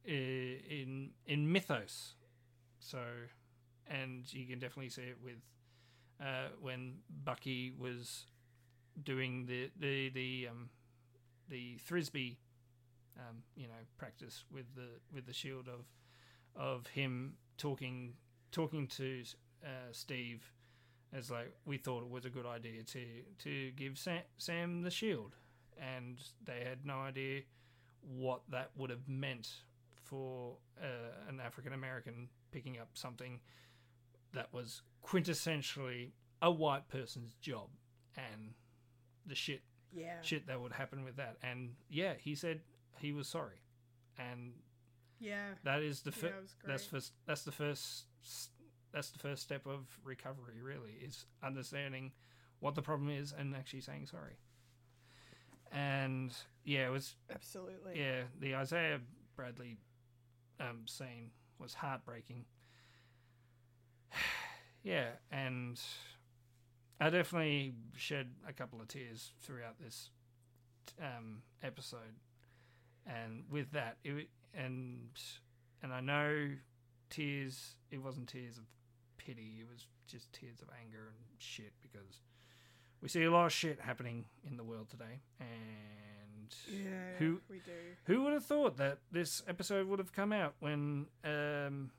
in 0.05 1.11
in 1.27 1.51
mythos. 1.51 2.15
So, 2.81 3.01
and 3.87 4.33
you 4.33 4.47
can 4.47 4.59
definitely 4.59 4.91
see 4.91 5.03
it 5.03 5.19
with 5.23 5.43
uh, 6.21 6.49
when 6.61 6.97
Bucky 7.25 7.73
was 7.79 8.27
doing 9.03 9.47
the 9.47 9.71
the 9.79 10.11
the 10.11 10.49
um, 10.51 10.71
the 11.49 11.79
Frisbee, 11.79 12.39
um, 13.19 13.39
you 13.57 13.67
know, 13.67 13.75
practice 13.99 14.45
with 14.51 14.67
the 14.75 14.89
with 15.13 15.27
the 15.27 15.33
shield 15.33 15.69
of 15.69 15.87
of 16.59 16.87
him 16.89 17.35
talking 17.57 18.15
talking 18.51 18.87
to 18.89 19.23
uh, 19.65 19.93
Steve 19.93 20.53
as 21.13 21.31
like 21.31 21.53
we 21.65 21.79
thought 21.79 22.03
it 22.03 22.11
was 22.11 22.25
a 22.25 22.31
good 22.31 22.47
idea 22.47 22.83
to 22.83 23.05
to 23.45 23.71
give 23.73 23.97
Sam, 23.97 24.23
Sam 24.37 24.83
the 24.83 24.91
shield, 24.91 25.37
and 25.81 26.21
they 26.45 26.65
had 26.69 26.85
no 26.85 26.99
idea 26.99 27.43
what 28.03 28.43
that 28.51 28.71
would 28.77 28.91
have 28.91 29.09
meant 29.09 29.49
for 30.05 30.57
uh, 30.83 31.29
an 31.29 31.41
African 31.41 31.73
American 31.73 32.29
picking 32.51 32.79
up 32.79 32.89
something 32.95 33.41
that 34.33 34.53
was 34.53 34.83
quintessentially 35.07 36.11
a 36.43 36.51
white 36.51 36.89
person's 36.89 37.35
job 37.41 37.69
and 38.17 38.55
the 39.27 39.35
shit 39.35 39.63
yeah. 39.93 40.21
shit 40.23 40.47
that 40.47 40.61
would 40.61 40.73
happen 40.73 41.05
with 41.05 41.17
that. 41.17 41.37
And 41.43 41.75
yeah 41.89 42.15
he 42.19 42.35
said 42.35 42.61
he 42.99 43.13
was 43.13 43.29
sorry. 43.29 43.63
And 44.19 44.53
Yeah. 45.21 45.49
that 45.65 45.83
is 45.83 46.03
the 46.03 46.11
Yeah, 46.11 46.17
fir- 46.17 46.41
was 46.41 46.55
that's 46.65 46.85
first 46.87 47.13
that's 47.27 47.43
the 47.43 47.53
first 47.53 48.05
that's 48.93 49.11
the 49.11 49.19
first 49.19 49.43
step 49.43 49.67
of 49.67 49.87
recovery 50.05 50.61
really 50.63 50.93
is 51.03 51.27
understanding 51.43 52.13
what 52.61 52.75
the 52.75 52.83
problem 52.83 53.11
is 53.11 53.33
and 53.37 53.55
actually 53.55 53.81
saying 53.81 54.07
sorry 54.07 54.37
and 55.73 56.33
yeah 56.65 56.87
it 56.87 56.91
was 56.91 57.17
Absolutely. 57.33 57.99
yeah 58.01 58.23
the 58.41 58.55
isaiah 58.55 59.01
bradley 59.37 59.77
um, 60.61 60.87
scene 60.87 61.31
was 61.59 61.75
heartbreaking 61.75 62.45
yeah 64.83 65.09
and 65.31 65.81
i 67.01 67.11
definitely 67.11 67.75
shed 67.97 68.31
a 68.49 68.53
couple 68.53 68.81
of 68.81 68.89
tears 68.89 69.33
throughout 69.41 69.79
this 69.79 70.11
um, 71.01 71.43
episode, 71.63 72.17
and 73.07 73.45
with 73.51 73.71
that, 73.73 73.97
it 74.05 74.29
and 74.55 75.09
and 75.83 75.93
I 75.93 76.01
know 76.01 76.51
tears. 77.11 77.77
It 77.91 78.03
wasn't 78.03 78.29
tears 78.29 78.59
of 78.59 78.65
pity. 79.17 79.59
It 79.61 79.67
was 79.71 79.87
just 80.07 80.33
tears 80.33 80.61
of 80.63 80.69
anger 80.83 81.13
and 81.17 81.25
shit 81.39 81.73
because 81.83 82.21
we 83.01 83.09
see 83.09 83.25
a 83.25 83.31
lot 83.31 83.47
of 83.47 83.53
shit 83.53 83.81
happening 83.81 84.25
in 84.47 84.57
the 84.57 84.65
world 84.65 84.89
today, 84.91 85.21
and 85.41 86.55
Yeah, 86.67 87.15
who 87.19 87.41
we 87.49 87.59
do. 87.61 87.73
who 88.05 88.23
would 88.25 88.33
have 88.33 88.45
thought 88.45 88.77
that 88.79 88.99
this 89.13 89.43
episode 89.47 89.87
would 89.89 89.99
have 89.99 90.13
come 90.13 90.33
out 90.33 90.55
when 90.61 91.07
um 91.25 91.91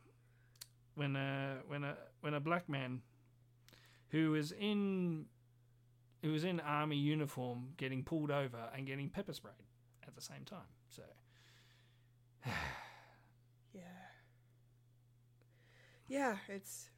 when 0.96 1.16
a 1.16 1.58
when 1.68 1.84
a 1.84 1.96
when 2.22 2.34
a 2.34 2.40
black 2.40 2.68
man 2.68 3.02
who 4.10 4.32
was 4.32 4.52
in 4.52 5.26
who 6.22 6.32
was 6.34 6.44
in 6.44 6.60
army 6.60 6.98
uniform 6.98 7.70
getting 7.78 8.04
pulled 8.04 8.32
over 8.32 8.70
and 8.76 8.86
getting 8.86 9.08
pepper 9.10 9.32
sprayed 9.34 9.54
at 10.06 10.16
the 10.16 10.22
same 10.22 10.44
time. 10.46 10.68
So 10.90 11.04
Yeah. 13.74 13.82
Yeah, 16.08 16.38
it's 16.48 16.90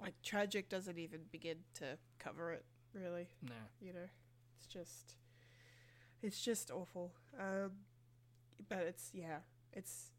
like 0.00 0.14
tragic 0.22 0.68
doesn't 0.68 0.98
even 0.98 1.20
begin 1.32 1.58
to 1.74 1.98
cover 2.18 2.52
it, 2.52 2.64
really. 2.94 3.28
no. 3.42 3.54
You 3.80 3.92
know, 3.94 4.08
it's 4.56 4.66
just, 4.66 5.16
it's 6.22 6.42
just 6.42 6.70
awful. 6.70 7.12
Um, 7.38 7.72
but 8.68 8.80
it's 8.80 9.10
yeah, 9.14 9.38
it's. 9.72 10.10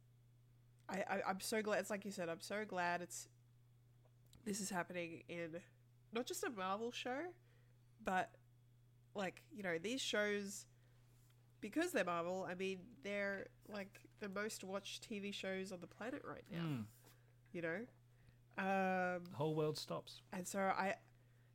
I, 0.90 1.04
I 1.10 1.22
I'm 1.30 1.40
so 1.42 1.62
glad. 1.62 1.80
It's 1.80 1.90
like 1.90 2.06
you 2.06 2.12
said. 2.12 2.30
I'm 2.30 2.42
so 2.42 2.66
glad 2.68 3.02
it's. 3.02 3.28
This 4.46 4.62
is 4.62 4.70
happening 4.70 5.24
in, 5.30 5.60
not 6.14 6.26
just 6.26 6.44
a 6.44 6.50
Marvel 6.50 6.92
show, 6.92 7.20
but, 8.04 8.32
like 9.16 9.44
you 9.52 9.64
know 9.64 9.78
these 9.82 10.02
shows. 10.02 10.66
Because 11.62 11.92
they're 11.92 12.06
Marvel, 12.06 12.48
I 12.50 12.56
mean 12.56 12.80
they're 13.04 13.48
like 13.68 14.00
the 14.20 14.30
most 14.30 14.64
watched 14.64 15.10
TV 15.10 15.34
shows 15.34 15.72
on 15.72 15.80
the 15.82 15.88
planet 15.88 16.22
right 16.28 16.44
now. 16.52 16.64
Mm. 16.64 16.84
You 17.52 17.62
know, 17.62 17.80
um, 18.58 19.24
The 19.32 19.36
whole 19.36 19.56
world 19.56 19.78
stops. 19.78 20.22
and 20.34 20.48
so 20.48 20.60
I, 20.60 20.96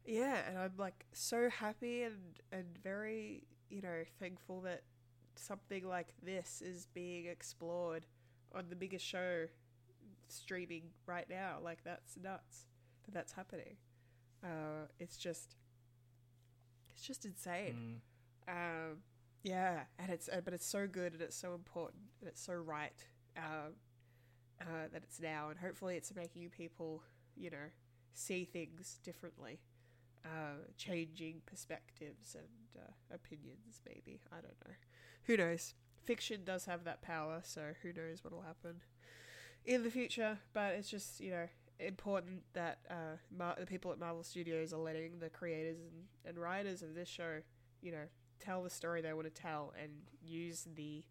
yeah, 0.05 0.39
and 0.49 0.59
I'm 0.59 0.73
like 0.77 1.05
so 1.13 1.49
happy 1.51 2.03
and 2.03 2.41
and 2.53 2.67
very 2.83 3.45
you 3.71 3.81
know 3.83 4.03
thankful 4.19 4.61
that 4.63 4.83
something 5.37 5.87
like 5.87 6.15
this 6.23 6.63
is 6.65 6.87
being 6.95 7.27
explored 7.27 8.07
on 8.55 8.67
the 8.69 8.77
biggest 8.77 9.05
show 9.05 9.47
streaming 10.29 10.85
right 11.07 11.29
now. 11.29 11.59
Like 11.63 11.85
that's 11.85 12.17
nuts 12.23 12.67
that 13.05 13.15
that's 13.15 13.33
happening. 13.33 13.77
Uh, 14.43 14.87
it's 15.01 15.17
just, 15.17 15.57
it's 16.91 17.03
just 17.03 17.25
insane. 17.25 18.01
Mm. 18.49 18.53
Um, 18.91 18.97
yeah, 19.45 19.83
and 19.99 20.11
it's 20.11 20.29
uh, 20.29 20.41
but 20.45 20.55
it's 20.55 20.67
so 20.67 20.89
good 20.89 21.13
and 21.13 21.23
it's 21.23 21.37
so 21.37 21.55
important 21.55 22.05
and 22.21 22.29
it's 22.29 22.43
so 22.43 22.55
right 22.55 22.95
um, 23.37 23.75
uh, 24.61 24.89
that 24.93 25.03
it's 25.05 25.21
now, 25.21 25.51
and 25.51 25.59
hopefully 25.61 25.97
it's 25.97 26.15
making 26.15 26.51
people, 26.51 27.03
you 27.37 27.51
know, 27.51 27.71
see 28.15 28.45
things 28.45 28.99
differently, 29.05 29.61
uh, 30.25 30.65
changing 30.79 31.43
perspectives 31.47 32.37
and 32.37 32.83
uh, 32.85 33.15
opinions. 33.15 33.83
Maybe 33.87 34.21
I 34.33 34.37
don't 34.37 34.57
know. 34.67 34.75
Who 35.25 35.37
knows? 35.37 35.75
Fiction 36.05 36.43
does 36.45 36.67
have 36.67 36.85
that 36.85 37.03
power, 37.03 37.41
so 37.45 37.73
who 37.83 37.93
knows 37.93 38.25
what'll 38.25 38.43
happen 38.43 38.83
in 39.65 39.83
the 39.85 39.91
future? 39.91 40.39
But 40.55 40.75
it's 40.75 40.91
just 40.91 41.21
you 41.21 41.31
know 41.31 41.49
important 41.81 42.43
that 42.55 42.79
uh, 42.91 43.17
Mar- 43.37 43.57
the 43.59 43.67
people 43.67 43.93
at 43.93 43.99
Marvel 43.99 44.23
Studios 44.23 44.73
are 44.73 44.81
letting 44.81 45.19
the 45.19 45.31
creators 45.31 45.79
and, 45.81 46.05
and 46.25 46.39
writers 46.39 46.83
of 46.83 46.95
this 46.95 47.09
show, 47.09 47.41
you 47.83 47.93
know, 47.93 48.07
tell 48.45 48.63
the 48.63 48.71
story 48.71 49.01
they 49.01 49.13
want 49.13 49.33
to 49.33 49.43
tell 49.43 49.73
and 49.81 49.91
use 50.23 50.67
the 50.75 51.03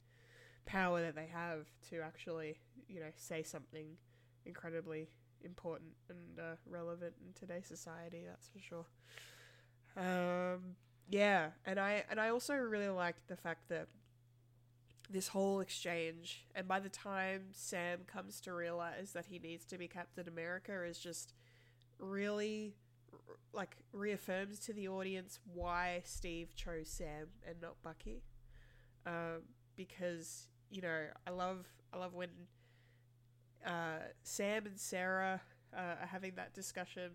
power 0.65 1.01
that 1.01 1.15
they 1.15 1.27
have 1.31 1.67
to 1.89 2.01
actually, 2.01 2.57
you 2.87 2.99
know, 2.99 3.11
say 3.15 3.43
something 3.43 3.97
incredibly 4.45 5.09
important 5.43 5.91
and 6.09 6.39
uh, 6.39 6.55
relevant 6.69 7.13
in 7.25 7.33
today's 7.33 7.67
society. 7.67 8.23
That's 8.27 8.47
for 8.47 8.59
sure. 8.59 8.85
Um, 9.95 10.75
yeah, 11.09 11.49
and 11.65 11.79
I 11.79 12.03
and 12.09 12.19
I 12.19 12.29
also 12.29 12.55
really 12.55 12.89
liked 12.89 13.27
the 13.27 13.35
fact 13.35 13.69
that 13.69 13.87
this 15.09 15.27
whole 15.27 15.59
exchange, 15.59 16.45
and 16.55 16.67
by 16.67 16.79
the 16.79 16.89
time 16.89 17.47
Sam 17.51 17.99
comes 18.07 18.39
to 18.41 18.53
realize 18.53 19.11
that 19.13 19.25
he 19.25 19.37
needs 19.37 19.65
to 19.65 19.77
be 19.77 19.87
Captain 19.87 20.27
America, 20.27 20.83
is 20.83 20.97
just 20.97 21.33
really 21.99 22.75
like 23.53 23.77
reaffirms 23.91 24.59
to 24.59 24.73
the 24.73 24.87
audience 24.87 25.39
why 25.53 26.01
Steve 26.05 26.55
chose 26.55 26.89
Sam 26.89 27.27
and 27.47 27.61
not 27.61 27.81
Bucky. 27.81 28.23
Um, 29.05 29.43
because 29.75 30.47
you 30.69 30.81
know, 30.81 31.05
I 31.27 31.31
love 31.31 31.65
I 31.93 31.97
love 31.97 32.13
when 32.13 32.29
uh, 33.65 33.99
Sam 34.23 34.65
and 34.65 34.79
Sarah 34.79 35.41
uh, 35.75 35.95
are 36.01 36.07
having 36.07 36.33
that 36.35 36.53
discussion 36.53 37.11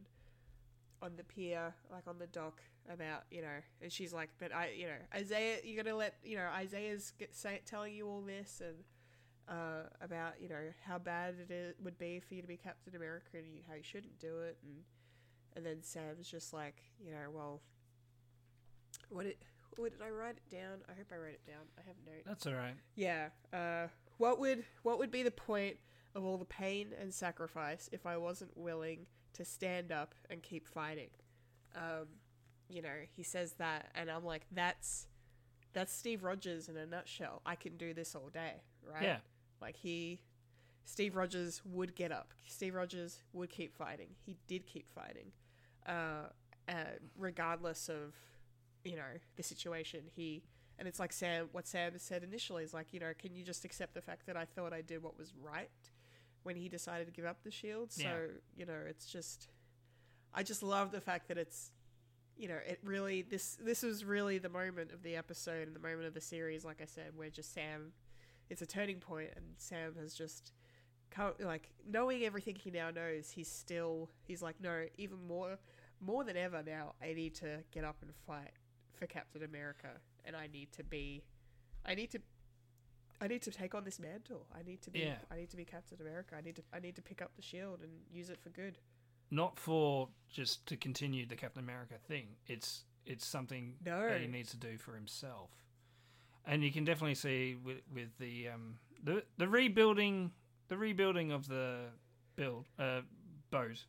on 1.03 1.13
the 1.17 1.25
pier, 1.25 1.75
like 1.93 2.07
on 2.07 2.19
the 2.19 2.27
dock, 2.27 2.61
about 2.93 3.25
you 3.31 3.43
know, 3.43 3.61
and 3.83 3.93
she's 3.93 4.13
like, 4.13 4.31
"But 4.39 4.55
I, 4.55 4.71
you 4.77 4.87
know, 4.87 4.99
Isaiah, 5.15 5.59
you're 5.65 5.83
gonna 5.83 5.97
let 5.97 6.15
you 6.25 6.37
know 6.37 6.47
Isaiah's 6.55 7.13
get, 7.19 7.35
say, 7.35 7.61
telling 7.67 7.95
you 7.95 8.07
all 8.09 8.23
this 8.23 8.63
and 8.65 8.77
uh, 9.49 9.89
about 10.01 10.35
you 10.41 10.49
know 10.49 10.73
how 10.85 10.99
bad 10.99 11.35
it 11.41 11.53
is, 11.53 11.75
would 11.83 11.99
be 11.99 12.21
for 12.21 12.35
you 12.35 12.43
to 12.43 12.49
be 12.49 12.57
Captain 12.57 12.95
America 12.97 13.31
and 13.35 13.47
you, 13.47 13.61
how 13.69 13.75
you 13.75 13.83
shouldn't 13.83 14.19
do 14.19 14.41
it, 14.41 14.59
and 14.63 14.83
and 15.59 15.67
then 15.67 15.83
Sam's 15.83 16.31
just 16.31 16.55
like, 16.55 16.77
you 17.05 17.11
know, 17.11 17.31
well, 17.35 17.61
what 19.11 19.25
did 19.25 19.35
what 19.77 19.93
did 19.93 20.01
I 20.01 20.11
write 20.11 20.37
it 20.37 20.55
down? 20.55 20.79
I 20.89 20.93
hope 20.93 21.09
I 21.13 21.17
wrote 21.17 21.35
it 21.35 21.47
down. 21.47 21.67
I 21.77 21.83
have 21.87 21.97
notes. 22.07 22.25
That's 22.27 22.47
all 22.47 22.55
right. 22.55 22.75
Yeah. 22.95 23.29
Uh, 23.53 23.89
what 24.19 24.39
would 24.39 24.65
what 24.85 24.99
would 24.99 25.11
be 25.11 25.25
the 25.25 25.33
point 25.33 25.77
of 26.15 26.25
all 26.25 26.39
the 26.39 26.45
pain 26.45 26.95
and 27.01 27.13
sacrifice 27.13 27.91
if 27.93 28.07
I 28.07 28.17
wasn't 28.17 28.57
willing 28.57 29.07
to 29.35 29.45
stand 29.45 29.91
up 29.91 30.15
and 30.31 30.43
keep 30.43 30.67
fighting? 30.67 31.11
Um, 31.75 32.07
you 32.71 32.81
know, 32.81 32.89
he 33.17 33.25
says 33.25 33.55
that, 33.55 33.91
and 33.97 34.11
I'm 34.11 34.25
like, 34.25 34.47
that's 34.53 35.09
that's 35.73 35.93
Steve 35.93 36.23
Rogers 36.23 36.69
in 36.69 36.77
a 36.77 36.87
nutshell. 36.87 37.43
I 37.45 37.57
can 37.57 37.77
do 37.77 37.93
this 37.95 38.15
all 38.15 38.31
day, 38.33 38.63
right? 38.89 39.03
Yeah. 39.03 39.19
Like 39.61 39.77
he, 39.77 40.21
Steve 40.85 41.17
Rogers 41.17 41.63
would 41.65 41.97
get 41.97 42.13
up. 42.13 42.33
Steve 42.47 42.75
Rogers 42.75 43.23
would 43.33 43.51
keep 43.51 43.77
fighting. 43.77 44.09
He 44.25 44.37
did 44.47 44.67
keep 44.67 44.89
fighting, 44.93 45.33
uh, 45.89 46.29
uh, 46.69 46.73
regardless 47.17 47.89
of 47.89 48.15
you 48.85 48.97
know 48.97 49.19
the 49.37 49.43
situation. 49.43 50.03
He 50.15 50.43
and 50.79 50.87
it's 50.87 51.01
like 51.01 51.13
Sam. 51.13 51.49
What 51.53 51.67
Sam 51.67 51.93
said 51.99 52.23
initially 52.23 52.63
is 52.65 52.73
like, 52.75 52.93
you 52.93 53.01
know, 53.01 53.13
can 53.19 53.35
you 53.35 53.43
just 53.45 53.65
accept 53.65 53.95
the 53.95 54.03
fact 54.03 54.27
that 54.27 54.37
I 54.37 54.45
thought 54.45 54.73
I 54.73 54.81
did 54.83 55.03
what 55.03 55.19
was 55.19 55.33
right 55.41 55.71
when 56.45 56.55
he 56.57 56.69
decided 56.69 57.07
to 57.07 57.13
give 57.13 57.25
up 57.25 57.43
the 57.43 57.51
shield? 57.51 57.93
So 57.93 58.03
Yeah. 58.03 58.27
you 58.57 58.67
know, 58.67 58.79
it's 58.87 59.07
just, 59.07 59.49
I 60.33 60.43
just 60.45 60.63
love 60.63 60.93
the 60.93 61.01
fact 61.01 61.29
that 61.29 61.39
it's, 61.39 61.73
you 62.37 62.47
know, 62.49 62.59
it 62.65 62.79
really 62.85 63.23
this 63.23 63.57
this 63.61 63.83
was 63.83 64.05
really 64.05 64.39
the 64.39 64.49
moment 64.49 64.93
of 64.93 65.03
the 65.03 65.17
episode 65.17 65.67
and 65.67 65.75
the 65.75 65.81
moment 65.81 66.07
of 66.07 66.15
the 66.15 66.21
series. 66.21 66.65
Like 66.65 66.81
I 66.81 66.87
said, 66.87 67.17
where 67.17 67.29
just 67.31 67.53
Sam, 67.53 67.93
it's 68.49 68.63
a 68.63 68.67
turning 68.67 69.01
point, 69.01 69.31
and 69.37 69.45
Sam 69.57 69.95
has 70.01 70.15
just. 70.15 70.53
come 71.11 71.33
Like 71.41 71.71
knowing 71.91 72.23
everything 72.23 72.55
he 72.55 72.71
now 72.71 72.91
knows, 72.91 73.31
he's 73.31 73.51
still 73.51 74.11
he's 74.23 74.43
like 74.43 74.57
no, 74.61 74.85
even 74.97 75.27
more 75.27 75.59
more 76.01 76.25
than 76.25 76.37
ever 76.37 76.63
now. 76.65 76.95
I 77.03 77.13
need 77.15 77.35
to 77.37 77.59
get 77.73 77.85
up 77.85 77.97
and 78.03 78.11
fight 78.27 78.53
for 78.95 79.07
Captain 79.07 79.43
America, 79.43 79.89
and 80.25 80.35
I 80.37 80.47
need 80.49 80.73
to 80.73 80.85
be, 80.85 81.23
I 81.87 81.95
need 81.95 82.11
to, 82.13 82.19
I 83.21 83.27
need 83.29 83.43
to 83.43 83.51
take 83.51 83.75
on 83.75 83.85
this 83.85 83.99
mantle. 83.99 84.47
I 84.57 84.63
need 84.63 84.83
to 84.83 84.91
be, 84.91 85.01
Yeah. 85.01 85.17
I 85.31 85.37
need 85.37 85.51
to 85.51 85.57
be 85.57 85.65
Captain 85.65 85.99
America. 86.01 86.35
I 86.37 86.41
need 86.41 86.57
to, 86.57 86.63
I 86.73 86.81
need 86.81 86.97
to 86.97 87.03
pick 87.03 87.21
up 87.23 87.33
the 87.37 87.43
shield 87.43 87.81
and 87.83 87.91
use 88.13 88.31
it 88.31 88.39
for 88.41 88.51
good. 88.51 88.79
Not 89.31 89.59
for 89.59 90.09
just 90.31 90.67
to 90.67 90.77
continue 90.77 91.27
the 91.27 91.37
Captain 91.37 91.63
America 91.63 91.95
thing. 92.07 92.37
It's 92.47 92.85
it's 93.05 93.27
something 93.27 93.75
No. 93.85 94.07
that 94.09 94.21
he 94.21 94.27
needs 94.27 94.51
to 94.51 94.57
do 94.57 94.77
for 94.79 94.95
himself. 94.95 95.51
And 96.47 96.63
you 96.63 96.71
can 96.73 96.85
definitely 96.85 97.15
see 97.15 97.55
with 97.63 97.79
with 97.95 98.17
the 98.19 98.49
um 98.49 98.79
the 99.03 99.25
the 99.37 99.47
rebuilding 99.49 100.31
the 100.69 100.77
rebuilding 100.79 101.31
of 101.31 101.47
the 101.49 101.91
build 102.37 102.67
uh 102.79 103.03
boat, 103.51 103.85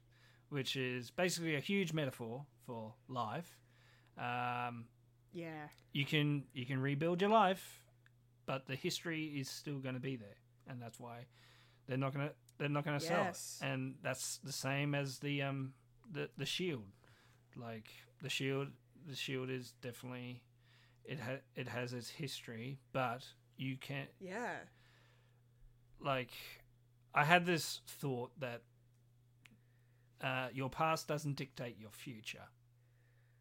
which 0.50 0.76
is 0.76 1.12
basically 1.12 1.56
a 1.56 1.60
huge 1.60 1.94
metaphor 1.94 2.46
for 2.66 2.94
life. 3.08 3.58
Um, 4.18 4.86
Yeah, 5.32 5.68
you 5.94 6.06
can 6.06 6.46
you 6.54 6.66
can 6.66 6.80
rebuild 6.82 7.22
your 7.22 7.30
life, 7.30 7.84
but 8.46 8.66
the 8.68 8.76
history 8.76 9.26
is 9.40 9.50
still 9.50 9.80
going 9.80 9.96
to 9.96 10.02
be 10.02 10.16
there, 10.16 10.38
and 10.68 10.82
that's 10.82 11.00
why 11.00 11.28
they're 11.88 11.98
not 11.98 12.14
going 12.14 12.28
to 12.28 12.34
they're 12.58 12.70
not 12.70 12.86
going 12.86 13.00
to 13.00 13.06
Yes. 13.06 13.58
sell 13.60 13.68
it. 13.70 13.74
And 13.74 13.96
that's 14.04 14.38
the 14.44 14.52
same 14.52 14.94
as 14.96 15.20
the 15.20 15.42
um 15.44 15.74
the 16.12 16.30
the 16.38 16.46
shield, 16.46 16.86
like 17.56 17.88
the 18.22 18.30
shield 18.30 18.68
the 19.08 19.16
shield 19.16 19.50
is 19.50 19.74
definitely 19.82 20.44
it 21.06 21.20
ha- 21.20 21.44
it 21.56 21.68
has 21.68 21.94
its 21.94 22.10
history, 22.10 22.80
but 22.92 23.24
you 23.58 23.78
can't 23.78 24.10
yeah, 24.20 24.58
like 26.00 26.32
I 27.14 27.24
had 27.24 27.46
this 27.46 27.82
thought 27.88 28.32
that 28.40 28.62
uh, 30.22 30.48
your 30.54 30.70
past 30.70 31.08
doesn't 31.08 31.36
dictate 31.36 31.78
your 31.80 31.92
future. 31.92 32.48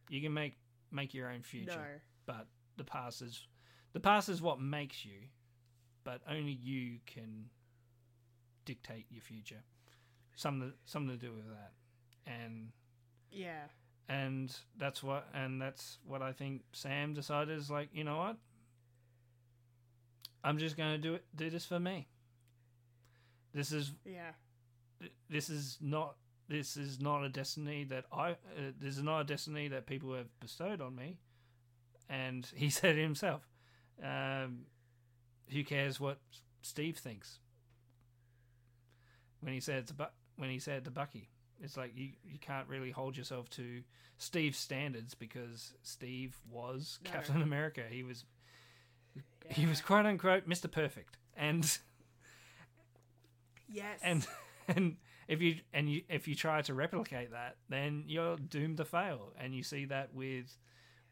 You 0.09 0.21
can 0.21 0.33
make 0.33 0.59
make 0.91 1.13
your 1.15 1.29
own 1.31 1.43
future, 1.43 2.01
No. 2.27 2.35
but 2.35 2.47
the 2.77 2.85
past 2.85 3.21
is 3.23 3.47
the 3.93 4.01
past 4.01 4.29
is 4.29 4.41
what 4.41 4.61
makes 4.61 5.05
you, 5.05 5.29
but 6.05 6.21
only 6.29 6.53
you 6.53 6.99
can 7.07 7.51
dictate 8.65 9.07
your 9.11 9.23
future. 9.23 9.63
Something 10.37 10.73
something 10.87 11.19
to 11.19 11.27
do 11.27 11.33
with 11.33 11.47
that, 11.49 11.73
and 12.27 12.73
Yeah. 13.31 13.65
and 14.09 14.55
that's 14.77 15.03
what 15.03 15.27
and 15.35 15.61
that's 15.61 15.99
what 16.05 16.23
I 16.23 16.33
think 16.33 16.63
Sam 16.73 17.13
decided 17.13 17.59
is 17.59 17.71
like 17.71 17.89
you 17.93 18.05
know 18.05 18.17
what 18.19 18.37
I'm 20.45 20.59
just 20.59 20.77
going 20.77 20.93
to 20.93 20.99
do 20.99 21.15
it 21.15 21.25
do 21.35 21.51
this 21.51 21.67
for 21.67 21.81
me. 21.81 22.09
This 23.53 23.73
is 23.73 23.93
Yeah. 24.05 24.33
this 25.29 25.51
is 25.51 25.79
not 25.81 26.17
this 26.49 26.77
is 26.77 27.01
not 27.01 27.23
a 27.25 27.29
destiny 27.29 27.85
that 27.85 28.05
I 28.13 28.31
uh, 28.33 28.73
this 28.81 28.97
is 28.97 29.03
not 29.03 29.21
a 29.21 29.25
destiny 29.25 29.69
that 29.69 29.87
people 29.87 30.15
have 30.15 30.29
bestowed 30.41 30.81
on 30.81 30.95
me. 30.97 31.19
And 32.09 32.47
he 32.55 32.71
said 32.79 32.97
it 32.97 33.03
himself, 33.03 33.47
um, 34.03 34.61
"Who 35.51 35.63
cares 35.65 36.01
what 36.01 36.19
Steve 36.63 36.97
thinks?" 36.99 37.39
When 39.41 39.53
he 39.53 39.61
said 39.61 39.87
to 39.89 39.95
Bu- 39.95 40.05
when 40.37 40.51
he 40.51 40.59
said 40.59 40.85
to 40.85 40.91
Bucky, 40.91 41.29
it's 41.63 41.77
like 41.77 41.93
you 41.97 42.11
you 42.25 42.39
can't 42.41 42.69
really 42.69 42.91
hold 42.91 43.17
yourself 43.17 43.49
to 43.51 43.83
Steve's 44.17 44.59
standards 44.59 45.15
because 45.15 45.75
Steve 45.83 46.37
was 46.51 46.99
No. 47.05 47.11
Captain 47.11 47.43
America. 47.43 47.83
He 47.89 48.03
was 48.03 48.25
he 49.51 49.67
was 49.67 49.81
quote 49.81 50.07
unquote 50.07 50.47
Mister 50.47 50.67
Perfect, 50.69 51.19
and 51.37 51.79
Yes. 53.69 54.01
and 54.03 54.27
and 54.67 54.97
if 55.29 55.43
you 55.43 55.57
and 55.73 55.91
you 55.91 56.03
if 56.09 56.27
you 56.27 56.35
try 56.35 56.63
to 56.63 56.75
replicate 56.75 57.31
that, 57.33 57.57
then 57.69 58.05
you're 58.07 58.37
doomed 58.37 58.79
to 58.79 58.85
fail. 58.85 59.33
And 59.39 59.55
you 59.55 59.63
see 59.63 59.85
that 59.87 60.15
with 60.15 60.57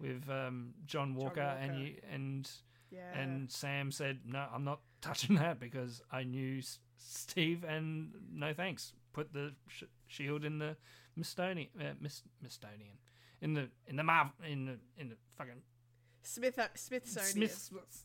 with 0.00 0.28
um, 0.28 0.72
John 0.86 1.14
Walker, 1.14 1.40
and 1.40 1.72
Walker. 1.72 1.82
you 1.84 1.94
and 2.10 2.50
yeah. 2.90 3.18
and 3.18 3.50
Sam 3.50 3.92
said, 3.92 4.20
"No, 4.26 4.46
I'm 4.52 4.64
not 4.64 4.80
touching 5.02 5.36
that 5.36 5.60
because 5.60 6.02
I 6.10 6.24
knew 6.24 6.58
S- 6.58 6.78
Steve, 6.96 7.64
and 7.64 8.10
no 8.32 8.52
thanks. 8.54 8.92
Put 9.12 9.32
the 9.32 9.52
sh- 9.68 9.84
shield 10.06 10.44
in 10.44 10.58
the 10.58 10.76
Mistonian, 11.18 11.68
uh, 11.78 11.94
Mis- 12.00 12.22
Mistonian, 12.44 12.98
in 13.40 13.54
the 13.54 13.68
in 13.86 13.96
the 13.96 14.02
Marv, 14.02 14.28
in 14.48 14.66
the 14.66 14.78
in 14.98 15.10
the 15.10 15.16
fucking 15.36 15.62
Smith 16.22 16.58
Smithsonian. 16.74 17.48
Smith, 17.48 18.02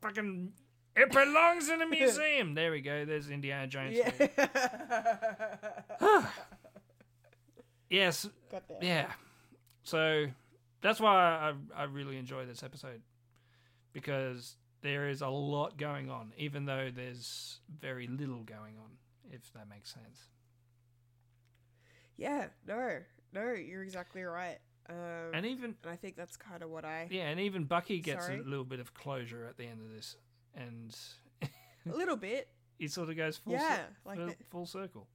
fucking." 0.00 0.52
It 0.96 1.10
belongs 1.10 1.68
in 1.68 1.82
a 1.82 1.86
museum. 2.00 2.54
there 2.54 2.70
we 2.70 2.80
go. 2.80 3.04
There's 3.04 3.30
Indiana 3.30 3.66
Jones. 3.66 3.96
Yeah. 3.96 6.26
Yes. 7.90 8.28
Yeah. 8.82 9.12
So 9.84 10.26
that's 10.80 11.00
why 11.00 11.52
I, 11.76 11.82
I 11.82 11.84
really 11.84 12.16
enjoy 12.16 12.46
this 12.46 12.62
episode 12.62 13.02
because 13.92 14.56
there 14.82 15.08
is 15.08 15.20
a 15.20 15.28
lot 15.28 15.76
going 15.76 16.10
on, 16.10 16.32
even 16.36 16.64
though 16.64 16.90
there's 16.92 17.60
very 17.80 18.06
little 18.06 18.42
going 18.42 18.76
on, 18.82 18.90
if 19.30 19.52
that 19.52 19.68
makes 19.68 19.92
sense. 19.92 20.28
Yeah. 22.16 22.46
No. 22.66 22.98
No. 23.32 23.52
You're 23.52 23.82
exactly 23.82 24.22
right. 24.22 24.58
Um, 24.88 25.32
And 25.34 25.46
even 25.46 25.74
and 25.82 25.92
I 25.92 25.96
think 25.96 26.16
that's 26.16 26.36
kind 26.36 26.62
of 26.62 26.70
what 26.70 26.84
I. 26.84 27.08
yeah, 27.10 27.28
and 27.28 27.40
even 27.40 27.64
Bucky 27.64 28.00
gets 28.00 28.26
Sorry? 28.26 28.40
a 28.40 28.42
little 28.42 28.66
bit 28.66 28.80
of 28.80 28.92
closure 28.92 29.46
at 29.48 29.56
the 29.56 29.64
end 29.66 29.80
of 29.80 29.90
this, 29.94 30.16
and 30.54 30.96
A 31.42 31.96
little 31.96 32.16
bit. 32.16 32.48
he 32.78 32.88
sort 32.88 33.08
of 33.10 33.16
goes 33.16 33.36
full 33.36 33.52
Yeah, 33.54 33.76
cir- 33.76 33.86
like 34.04 34.18
full, 34.18 34.34
full 34.50 34.66
circle. 34.66 35.06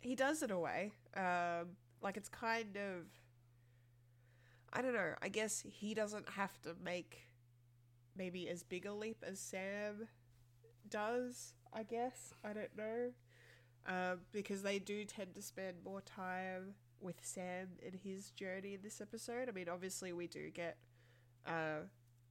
he 0.00 0.14
does 0.14 0.42
in 0.42 0.50
a 0.50 0.58
way. 0.58 0.92
Um, 1.16 1.70
like 2.02 2.16
it's 2.16 2.28
kind 2.28 2.76
of, 2.76 3.04
I 4.72 4.82
don't 4.82 4.94
know. 4.94 5.14
I 5.22 5.28
guess 5.28 5.64
he 5.68 5.94
doesn't 5.94 6.28
have 6.30 6.60
to 6.62 6.74
make 6.84 7.18
maybe 8.16 8.48
as 8.48 8.62
big 8.62 8.86
a 8.86 8.92
leap 8.92 9.24
as 9.26 9.38
Sam 9.40 10.08
does. 10.88 11.54
I 11.72 11.82
guess 11.82 12.32
I 12.44 12.52
don't 12.54 12.76
know, 12.76 13.10
um, 13.86 14.20
because 14.32 14.62
they 14.62 14.78
do 14.78 15.04
tend 15.04 15.34
to 15.34 15.42
spend 15.42 15.76
more 15.84 16.00
time 16.00 16.74
with 17.00 17.16
Sam 17.22 17.68
in 17.82 17.92
his 17.92 18.30
journey 18.30 18.74
in 18.74 18.80
this 18.82 19.00
episode. 19.00 19.48
I 19.48 19.52
mean, 19.52 19.68
obviously 19.68 20.12
we 20.12 20.26
do 20.28 20.50
get, 20.50 20.78
uh, 21.46 21.80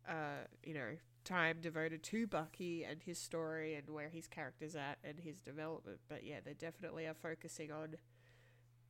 uh, 0.07 0.45
you 0.63 0.73
know, 0.73 0.97
time 1.23 1.57
devoted 1.61 2.03
to 2.03 2.25
Bucky 2.25 2.84
and 2.84 3.03
his 3.03 3.17
story 3.19 3.75
and 3.75 3.89
where 3.89 4.09
his 4.09 4.27
character's 4.27 4.75
at 4.75 4.97
and 5.03 5.19
his 5.19 5.41
development. 5.41 5.99
But 6.07 6.23
yeah, 6.23 6.39
they 6.43 6.53
definitely 6.53 7.05
are 7.05 7.13
focusing 7.13 7.71
on 7.71 7.95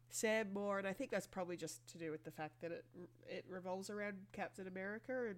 Sam 0.10 0.54
more, 0.54 0.78
and 0.80 0.88
I 0.88 0.94
think 0.94 1.12
that's 1.12 1.28
probably 1.28 1.58
just 1.58 1.86
to 1.92 1.98
do 1.98 2.12
with 2.12 2.24
the 2.24 2.32
fact 2.32 2.62
that 2.62 2.72
it 2.72 2.86
it 3.28 3.46
revolves 3.50 3.90
around 3.90 4.18
Captain 4.32 4.68
America, 4.68 5.28
and 5.28 5.38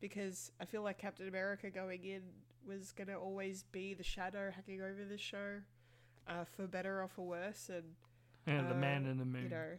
because 0.00 0.52
I 0.60 0.66
feel 0.66 0.82
like 0.82 0.98
Captain 0.98 1.26
America 1.26 1.68
going 1.70 2.04
in 2.04 2.22
was 2.66 2.92
gonna 2.92 3.18
always 3.18 3.64
be 3.72 3.94
the 3.94 4.04
shadow 4.04 4.50
hanging 4.52 4.82
over 4.82 5.04
the 5.08 5.18
show, 5.18 5.60
uh, 6.28 6.44
for 6.44 6.66
better 6.68 7.02
or 7.02 7.08
for 7.08 7.26
worse, 7.26 7.70
and 7.74 7.94
And 8.46 8.70
the 8.70 8.74
man 8.74 9.06
uh, 9.06 9.10
in 9.10 9.18
the 9.18 9.24
moon. 9.24 9.44
you 9.44 9.48
know, 9.48 9.78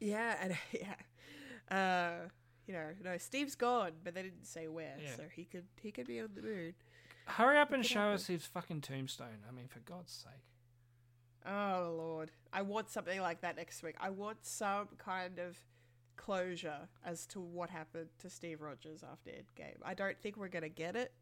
yeah, 0.00 0.36
and 0.40 0.56
yeah, 0.72 1.76
uh, 1.76 2.28
you 2.66 2.74
know, 2.74 2.90
no, 3.02 3.16
Steve's 3.18 3.54
gone, 3.54 3.92
but 4.04 4.14
they 4.14 4.22
didn't 4.22 4.46
say 4.46 4.68
where, 4.68 4.96
Yeah. 5.00 5.16
so 5.16 5.24
he 5.34 5.44
could 5.44 5.64
he 5.80 5.90
could 5.90 6.06
be 6.06 6.20
on 6.20 6.30
the 6.34 6.42
moon. 6.42 6.74
Hurry 7.26 7.58
up 7.58 7.72
and 7.72 7.84
show 7.86 8.00
happen. 8.00 8.14
us 8.14 8.26
his 8.26 8.46
fucking 8.46 8.80
tombstone. 8.80 9.44
I 9.48 9.52
mean, 9.52 9.68
for 9.68 9.80
God's 9.80 10.12
sake. 10.12 10.44
Oh 11.46 11.94
lord, 11.96 12.30
I 12.52 12.62
want 12.62 12.88
something 12.90 13.20
like 13.20 13.40
that 13.40 13.56
next 13.56 13.82
week. 13.82 13.96
I 14.00 14.10
want 14.10 14.38
some 14.46 14.88
kind 14.98 15.38
of 15.38 15.56
closure 16.16 16.88
as 17.04 17.26
to 17.28 17.40
what 17.40 17.70
happened 17.70 18.10
to 18.18 18.30
Steve 18.30 18.60
Rogers 18.60 19.02
after 19.02 19.30
Endgame. 19.30 19.76
I 19.84 19.94
don't 19.94 20.16
think 20.20 20.36
we're 20.36 20.48
gonna 20.48 20.68
get 20.68 20.94
it, 20.94 21.12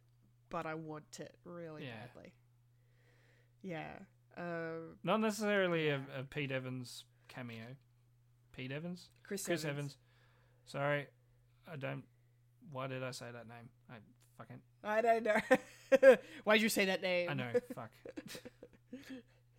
but 0.50 0.66
I 0.66 0.74
want 0.74 1.20
it 1.20 1.34
really 1.44 1.84
Yeah. 1.86 2.06
badly. 2.06 2.32
Yeah. 3.62 3.98
Um, 4.36 4.98
Not 5.02 5.20
necessarily 5.20 5.88
a, 5.88 6.00
a 6.16 6.24
Pete 6.24 6.50
Evans 6.52 7.04
cameo. 7.28 7.76
Pete 8.52 8.72
Evans? 8.72 9.08
Chris, 9.22 9.44
Chris 9.44 9.64
Evans. 9.64 9.76
Evans. 9.78 9.96
Sorry, 10.66 11.06
I 11.72 11.76
don't. 11.76 12.04
Why 12.72 12.86
did 12.86 13.02
I 13.02 13.10
say 13.10 13.26
that 13.32 13.48
name? 13.48 13.68
I 13.90 13.94
fucking. 14.38 14.60
I 14.84 15.00
don't 15.00 15.24
know. 15.24 16.16
Why'd 16.44 16.60
you 16.62 16.68
say 16.68 16.84
that 16.86 17.02
name? 17.02 17.28
I 17.30 17.34
know. 17.34 17.50
fuck. 17.74 17.90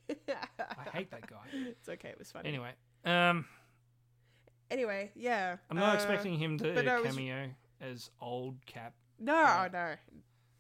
I 0.10 0.90
hate 0.94 1.12
that 1.12 1.28
guy. 1.28 1.38
It's 1.54 1.90
okay. 1.90 2.10
It 2.10 2.20
was 2.20 2.32
funny. 2.32 2.50
Anyway, 2.50 2.72
um, 3.06 3.46
Anyway, 4.70 5.12
yeah. 5.16 5.58
I'm 5.70 5.78
not 5.78 5.94
uh, 5.94 5.96
expecting 5.96 6.38
him 6.38 6.58
to 6.60 6.82
no, 6.84 6.98
it 6.98 7.04
was- 7.04 7.16
cameo 7.16 7.50
as 7.82 8.10
old 8.22 8.66
Cap. 8.66 8.94
No, 9.20 9.36
Uh, 9.36 9.70
no, 9.72 9.94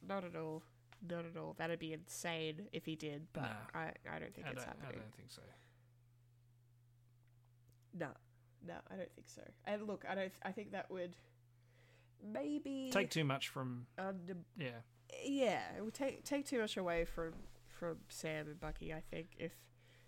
not 0.08 0.24
at 0.24 0.36
all. 0.36 0.64
Not 1.10 1.26
at 1.26 1.36
all. 1.38 1.56
That'd 1.58 1.80
be 1.80 1.94
insane 1.94 2.68
if 2.74 2.86
he 2.86 2.96
did, 2.96 3.28
but 3.34 3.42
No. 3.44 3.50
I, 3.80 3.92
I 4.14 4.20
don't 4.20 4.34
think 4.36 4.48
I 4.48 4.52
it's 4.52 4.64
don't, 4.66 4.76
I 4.80 4.86
happening. 4.86 5.02
don't 5.02 5.16
think 5.16 5.32
so. 5.32 5.42
No, 7.98 8.08
no, 8.68 8.76
I 8.92 8.96
don't 8.98 9.12
think 9.16 9.28
so. 9.28 9.42
And 9.66 9.88
look, 9.88 10.06
I 10.08 10.14
don't. 10.16 10.32
I 10.44 10.52
think 10.52 10.72
that 10.74 10.90
would 10.92 11.16
maybe 12.24 12.90
Take 12.92 13.10
too 13.10 13.24
much 13.24 13.50
from. 13.50 13.86
Yeah. 14.58 14.70
Yeah, 15.26 15.62
it 15.78 15.84
would 15.84 15.94
take 15.94 16.24
take 16.24 16.46
too 16.46 16.60
much 16.60 16.78
away 16.78 17.06
from 17.06 17.34
from 17.68 17.98
Sam 18.10 18.48
and 18.48 18.60
Bucky. 18.60 18.94
I 18.94 19.02
think 19.02 19.28
if 19.38 19.52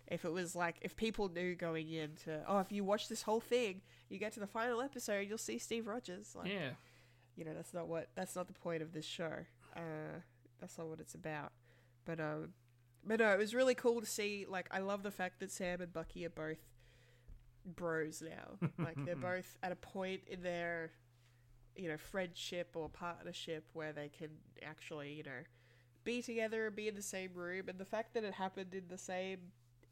if 0.06 0.24
it 0.24 0.32
was 0.32 0.54
like 0.54 0.76
if 0.82 0.96
people 0.96 1.28
knew 1.28 1.54
going 1.54 1.90
into 1.90 2.42
oh 2.46 2.58
if 2.58 2.70
you 2.70 2.84
watch 2.84 3.08
this 3.08 3.22
whole 3.22 3.40
thing 3.40 3.80
you 4.10 4.18
get 4.18 4.32
to 4.32 4.40
the 4.40 4.46
final 4.46 4.82
episode 4.82 5.26
you'll 5.26 5.38
see 5.38 5.56
Steve 5.58 5.86
Rogers 5.86 6.34
like 6.36 6.48
Yeah. 6.52 6.70
you 7.36 7.44
know 7.46 7.54
that's 7.54 7.72
not 7.72 7.88
what 7.88 8.08
that's 8.14 8.36
not 8.36 8.46
the 8.46 8.52
point 8.52 8.82
of 8.82 8.92
this 8.92 9.06
show 9.06 9.32
uh 9.74 10.18
that's 10.60 10.76
not 10.76 10.88
what 10.88 11.00
it's 11.00 11.14
about 11.14 11.52
but 12.04 12.20
um 12.20 12.50
but 13.02 13.18
no 13.18 13.30
it 13.32 13.38
was 13.38 13.54
really 13.54 13.74
cool 13.74 13.98
to 14.02 14.06
see 14.06 14.44
like 14.46 14.68
i 14.70 14.78
love 14.78 15.02
the 15.02 15.10
fact 15.10 15.40
that 15.40 15.50
sam 15.50 15.80
and 15.80 15.90
bucky 15.94 16.26
are 16.26 16.30
both 16.30 16.58
bros 17.64 18.22
now 18.22 18.68
like 18.78 19.02
they're 19.06 19.16
both 19.16 19.56
at 19.62 19.72
a 19.72 19.76
point 19.76 20.20
in 20.26 20.42
their 20.42 20.90
you 21.76 21.88
know 21.88 21.96
friendship 21.96 22.70
or 22.74 22.88
partnership 22.88 23.64
where 23.72 23.92
they 23.92 24.08
can 24.08 24.28
actually 24.62 25.12
you 25.12 25.22
know 25.22 25.42
be 26.04 26.20
together 26.22 26.66
and 26.66 26.76
be 26.76 26.86
in 26.86 26.94
the 26.94 27.02
same 27.02 27.30
room. 27.34 27.68
And 27.68 27.78
the 27.78 27.84
fact 27.84 28.12
that 28.14 28.24
it 28.24 28.34
happened 28.34 28.74
in 28.74 28.84
the 28.88 28.98
same 28.98 29.38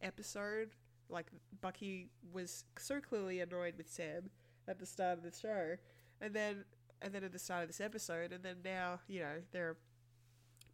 episode 0.03 0.71
like 1.09 1.27
bucky 1.61 2.09
was 2.33 2.65
so 2.79 3.01
clearly 3.01 3.41
annoyed 3.41 3.75
with 3.77 3.91
sam 3.91 4.31
at 4.69 4.79
the 4.79 4.87
start 4.87 5.19
of 5.19 5.25
the 5.25 5.37
show. 5.37 5.77
And 6.21 6.35
then 6.35 6.65
and 7.01 7.13
then 7.13 7.25
at 7.25 7.33
the 7.33 7.39
start 7.39 7.63
of 7.63 7.69
this 7.69 7.81
episode, 7.81 8.33
and 8.33 8.45
then 8.45 8.57
now, 8.65 9.01
you 9.09 9.21
know, 9.21 9.43
they're 9.51 9.77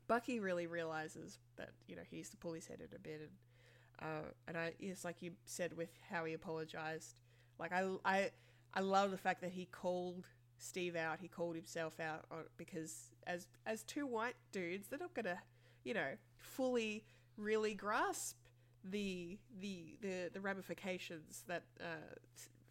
Bucky 0.06 0.40
really 0.40 0.66
realizes 0.66 1.38
that 1.56 1.70
you 1.86 1.94
know 1.94 2.02
he 2.08 2.22
to 2.22 2.36
pull 2.36 2.52
his 2.52 2.66
head 2.66 2.80
in 2.80 2.96
a 2.96 2.98
bit, 2.98 3.20
and 3.20 4.08
uh, 4.10 4.28
and 4.46 4.56
I 4.56 4.72
it's 4.80 5.04
like 5.04 5.22
you 5.22 5.32
said 5.44 5.76
with 5.76 5.90
how 6.10 6.24
he 6.24 6.32
apologized. 6.32 7.14
Like 7.58 7.72
I 7.72 7.84
I 8.04 8.30
I 8.72 8.80
love 8.80 9.10
the 9.10 9.18
fact 9.18 9.42
that 9.42 9.50
he 9.50 9.66
called 9.66 10.26
Steve 10.58 10.96
out, 10.96 11.18
he 11.20 11.28
called 11.28 11.54
himself 11.56 11.98
out 12.00 12.24
on, 12.30 12.44
because 12.56 13.10
as 13.26 13.46
as 13.66 13.82
two 13.84 14.06
white 14.06 14.36
dudes, 14.52 14.88
they're 14.88 14.98
not 14.98 15.14
gonna 15.14 15.38
you 15.84 15.94
know 15.94 16.10
fully 16.36 17.04
really 17.36 17.74
grasp 17.74 18.36
the 18.84 19.38
the 19.60 19.96
the, 20.00 20.30
the 20.32 20.40
ramifications 20.40 21.44
that 21.48 21.62
uh, 21.80 21.84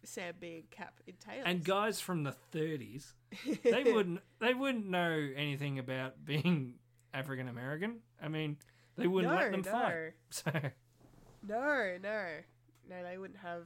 Sam 0.04 0.34
being 0.38 0.64
Cap 0.70 1.00
in 1.06 1.14
Tails. 1.14 1.44
And 1.46 1.64
guys 1.64 2.00
from 2.00 2.22
the 2.22 2.34
30s, 2.54 3.12
they 3.64 3.82
wouldn't 3.92 4.20
they 4.38 4.54
wouldn't 4.54 4.86
know 4.86 5.28
anything 5.36 5.78
about 5.78 6.24
being 6.24 6.74
African 7.12 7.48
American. 7.48 7.96
I 8.22 8.28
mean, 8.28 8.56
they 8.96 9.06
wouldn't 9.06 9.32
No, 9.32 9.38
let 9.40 9.50
them 9.52 9.62
no. 9.64 9.72
fight. 9.72 10.12
So 10.30 10.50
No, 11.46 11.96
no, 12.02 12.26
no. 12.88 13.02
They 13.02 13.18
wouldn't 13.18 13.38
have. 13.40 13.64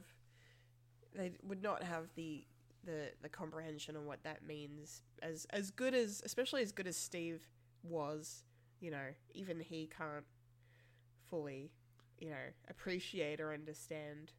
They 1.15 1.31
would 1.43 1.61
not 1.61 1.83
have 1.83 2.05
the 2.15 2.43
the 2.85 3.11
the 3.21 3.29
comprehension 3.29 3.95
on 3.95 4.05
what 4.05 4.23
that 4.23 4.45
means. 4.45 5.01
As 5.21 5.45
as 5.51 5.71
good 5.71 5.93
as, 5.93 6.21
especially 6.25 6.61
as 6.61 6.71
good 6.71 6.87
as 6.87 6.97
Steve 6.97 7.47
was, 7.83 8.43
you 8.79 8.91
know, 8.91 9.13
even 9.33 9.59
he 9.59 9.87
can't 9.87 10.25
fully, 11.29 11.71
you 12.19 12.29
know, 12.29 12.51
appreciate 12.69 13.39
or 13.41 13.53
understand. 13.53 14.31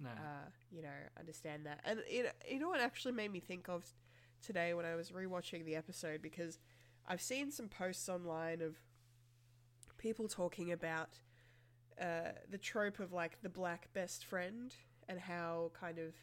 no. 0.00 0.10
Uh, 0.10 0.48
you 0.70 0.82
know, 0.82 0.88
understand 1.18 1.66
that. 1.66 1.80
And 1.84 2.00
it, 2.06 2.34
you 2.48 2.58
know 2.58 2.68
what 2.68 2.80
actually 2.80 3.12
made 3.12 3.32
me 3.32 3.40
think 3.40 3.68
of 3.68 3.84
today 4.44 4.74
when 4.74 4.86
I 4.86 4.94
was 4.94 5.10
rewatching 5.10 5.64
the 5.64 5.74
episode 5.76 6.22
because 6.22 6.58
I've 7.06 7.20
seen 7.20 7.50
some 7.50 7.68
posts 7.68 8.08
online 8.08 8.62
of 8.62 8.76
people 9.96 10.28
talking 10.28 10.72
about 10.72 11.18
uh, 12.00 12.32
the 12.48 12.58
trope 12.58 13.00
of 13.00 13.12
like 13.12 13.42
the 13.42 13.48
black 13.48 13.92
best 13.92 14.24
friend 14.24 14.74
and 15.08 15.18
how 15.18 15.72
kind 15.78 15.98
of 15.98 16.14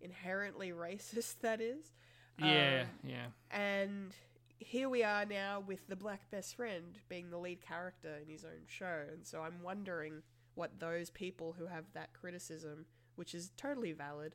inherently 0.00 0.70
racist 0.72 1.40
that 1.40 1.60
is. 1.60 1.92
yeah, 2.38 2.82
Um, 2.82 3.10
yeah. 3.10 3.26
and 3.50 4.14
here 4.60 4.88
we 4.88 5.02
are 5.04 5.24
now 5.24 5.60
with 5.60 5.86
the 5.88 5.96
black 5.96 6.30
best 6.30 6.56
friend 6.56 6.98
being 7.08 7.30
the 7.30 7.38
lead 7.38 7.60
character 7.60 8.16
in 8.22 8.28
his 8.28 8.44
own 8.44 8.66
show. 8.66 9.04
And 9.12 9.26
so 9.26 9.40
I'm 9.40 9.62
wondering 9.62 10.22
what 10.54 10.80
those 10.80 11.10
people 11.10 11.54
who 11.56 11.66
have 11.66 11.84
that 11.94 12.12
criticism, 12.12 12.86
which 13.14 13.34
is 13.34 13.52
totally 13.56 13.92
valid, 13.92 14.34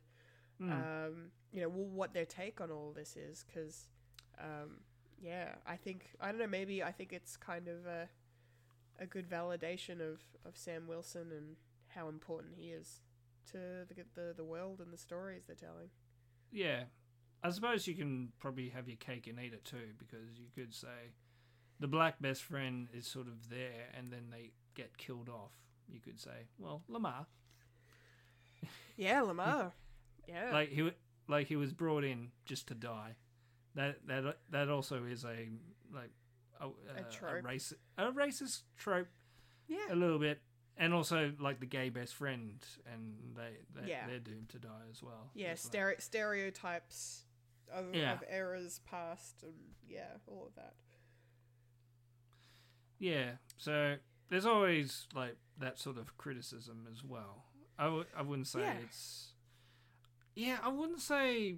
um, 0.72 1.30
you 1.52 1.60
know, 1.60 1.68
well, 1.68 1.84
what 1.86 2.14
their 2.14 2.24
take 2.24 2.60
on 2.60 2.70
all 2.70 2.92
this 2.96 3.16
is. 3.16 3.44
Because, 3.46 3.88
um, 4.40 4.78
yeah, 5.20 5.56
I 5.66 5.76
think, 5.76 6.06
I 6.20 6.30
don't 6.30 6.38
know, 6.40 6.46
maybe 6.46 6.82
I 6.82 6.90
think 6.92 7.12
it's 7.12 7.36
kind 7.36 7.68
of 7.68 7.84
a, 7.86 8.08
a 8.98 9.06
good 9.06 9.28
validation 9.28 10.00
of, 10.00 10.22
of 10.46 10.56
Sam 10.56 10.86
Wilson 10.86 11.32
and 11.32 11.56
how 11.88 12.08
important 12.08 12.54
he 12.56 12.68
is 12.68 13.00
to 13.52 13.86
the, 13.88 13.94
the, 14.14 14.34
the 14.36 14.44
world 14.44 14.80
and 14.80 14.92
the 14.92 14.98
stories 14.98 15.44
they're 15.46 15.56
telling. 15.56 15.90
Yeah. 16.52 16.84
I 17.42 17.50
suppose 17.50 17.86
you 17.86 17.94
can 17.94 18.32
probably 18.40 18.70
have 18.70 18.88
your 18.88 18.96
cake 18.96 19.26
and 19.26 19.38
eat 19.38 19.52
it 19.52 19.64
too, 19.64 19.92
because 19.98 20.38
you 20.38 20.46
could 20.54 20.74
say 20.74 21.12
the 21.78 21.88
black 21.88 22.20
best 22.20 22.42
friend 22.42 22.88
is 22.94 23.06
sort 23.06 23.26
of 23.26 23.50
there 23.50 23.90
and 23.96 24.10
then 24.10 24.28
they 24.30 24.52
get 24.74 24.96
killed 24.96 25.28
off. 25.28 25.52
You 25.88 26.00
could 26.00 26.18
say, 26.18 26.48
well, 26.58 26.82
Lemar, 26.90 27.26
Yeah, 28.96 29.20
Lemar. 29.20 29.72
Yeah. 30.28 30.52
like 30.52 30.70
he 30.70 30.90
like 31.28 31.46
he 31.48 31.56
was 31.56 31.72
brought 31.72 32.04
in 32.04 32.30
just 32.46 32.68
to 32.68 32.74
die. 32.74 33.16
That 33.74 34.06
that 34.06 34.38
that 34.50 34.68
also 34.70 35.04
is 35.04 35.24
a 35.24 35.48
like 35.92 36.10
a, 36.60 36.68
a, 36.68 37.10
trope. 37.10 37.44
race 37.44 37.72
a 37.98 38.10
racist 38.12 38.62
trope 38.78 39.08
yeah. 39.68 39.92
a 39.92 39.96
little 39.96 40.18
bit, 40.18 40.40
and 40.76 40.92
also 40.94 41.32
like 41.38 41.60
the 41.60 41.66
gay 41.66 41.88
best 41.88 42.14
friend, 42.14 42.64
and 42.92 43.36
they, 43.36 43.56
they 43.80 43.88
Yeah. 43.90 44.06
they're 44.06 44.18
doomed 44.18 44.48
to 44.50 44.58
die 44.58 44.86
as 44.90 45.02
well. 45.02 45.30
Yeah, 45.34 45.50
like- 45.50 45.58
stere- 45.58 46.00
stereotypes 46.02 47.24
of, 47.72 47.94
Yeah. 47.94 48.14
of 48.14 48.24
eras 48.30 48.80
past, 48.84 49.42
and 49.42 49.54
yeah, 49.86 50.16
all 50.26 50.46
of 50.46 50.54
that. 50.56 50.74
Yeah, 52.98 53.32
so 53.56 53.96
there's 54.28 54.46
always 54.46 55.06
like 55.14 55.36
that 55.58 55.78
sort 55.78 55.98
of 55.98 56.16
criticism 56.16 56.86
as 56.90 57.04
well. 57.04 57.44
I 57.78 57.84
w- 57.84 58.06
I 58.16 58.22
wouldn't 58.22 58.46
say 58.48 58.60
Yeah. 58.60 58.74
it's. 58.84 59.32
Yeah, 60.34 60.58
I 60.62 60.68
wouldn't 60.68 61.00
say 61.00 61.56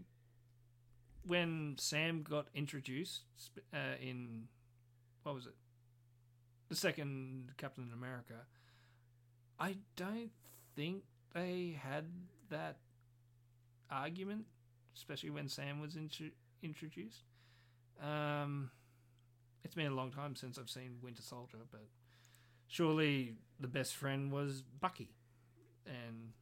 when 1.24 1.76
Sam 1.78 2.22
got 2.22 2.48
introduced 2.54 3.22
uh, 3.72 3.96
in. 4.00 4.48
What 5.22 5.34
was 5.34 5.46
it? 5.46 5.54
The 6.68 6.76
second 6.76 7.52
Captain 7.56 7.90
America. 7.92 8.46
I 9.58 9.76
don't 9.96 10.30
think 10.74 11.02
they 11.34 11.78
had 11.82 12.04
that 12.50 12.76
argument, 13.90 14.46
especially 14.96 15.30
when 15.30 15.48
Sam 15.48 15.80
was 15.80 15.96
intro- 15.96 16.30
introduced. 16.62 17.22
Um, 18.02 18.70
it's 19.64 19.74
been 19.74 19.86
a 19.86 19.94
long 19.94 20.10
time 20.10 20.36
since 20.36 20.58
I've 20.58 20.68
seen 20.70 20.98
Winter 21.02 21.22
Soldier, 21.22 21.58
but 21.70 21.86
surely 22.68 23.34
the 23.58 23.68
best 23.68 23.94
friend 23.96 24.30
was 24.30 24.62
Bucky, 24.80 25.08
and 25.86 26.32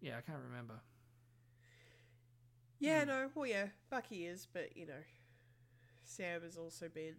yeah, 0.00 0.18
I 0.18 0.20
can't 0.20 0.42
remember. 0.50 0.74
Yeah, 2.78 3.02
Hmm. 3.02 3.08
no, 3.08 3.30
well, 3.34 3.46
yeah, 3.46 3.68
Bucky 3.90 4.26
is, 4.26 4.46
but 4.52 4.76
you 4.76 4.86
know, 4.86 5.02
Sam 6.04 6.42
has 6.42 6.56
also 6.58 6.88
been 6.88 7.14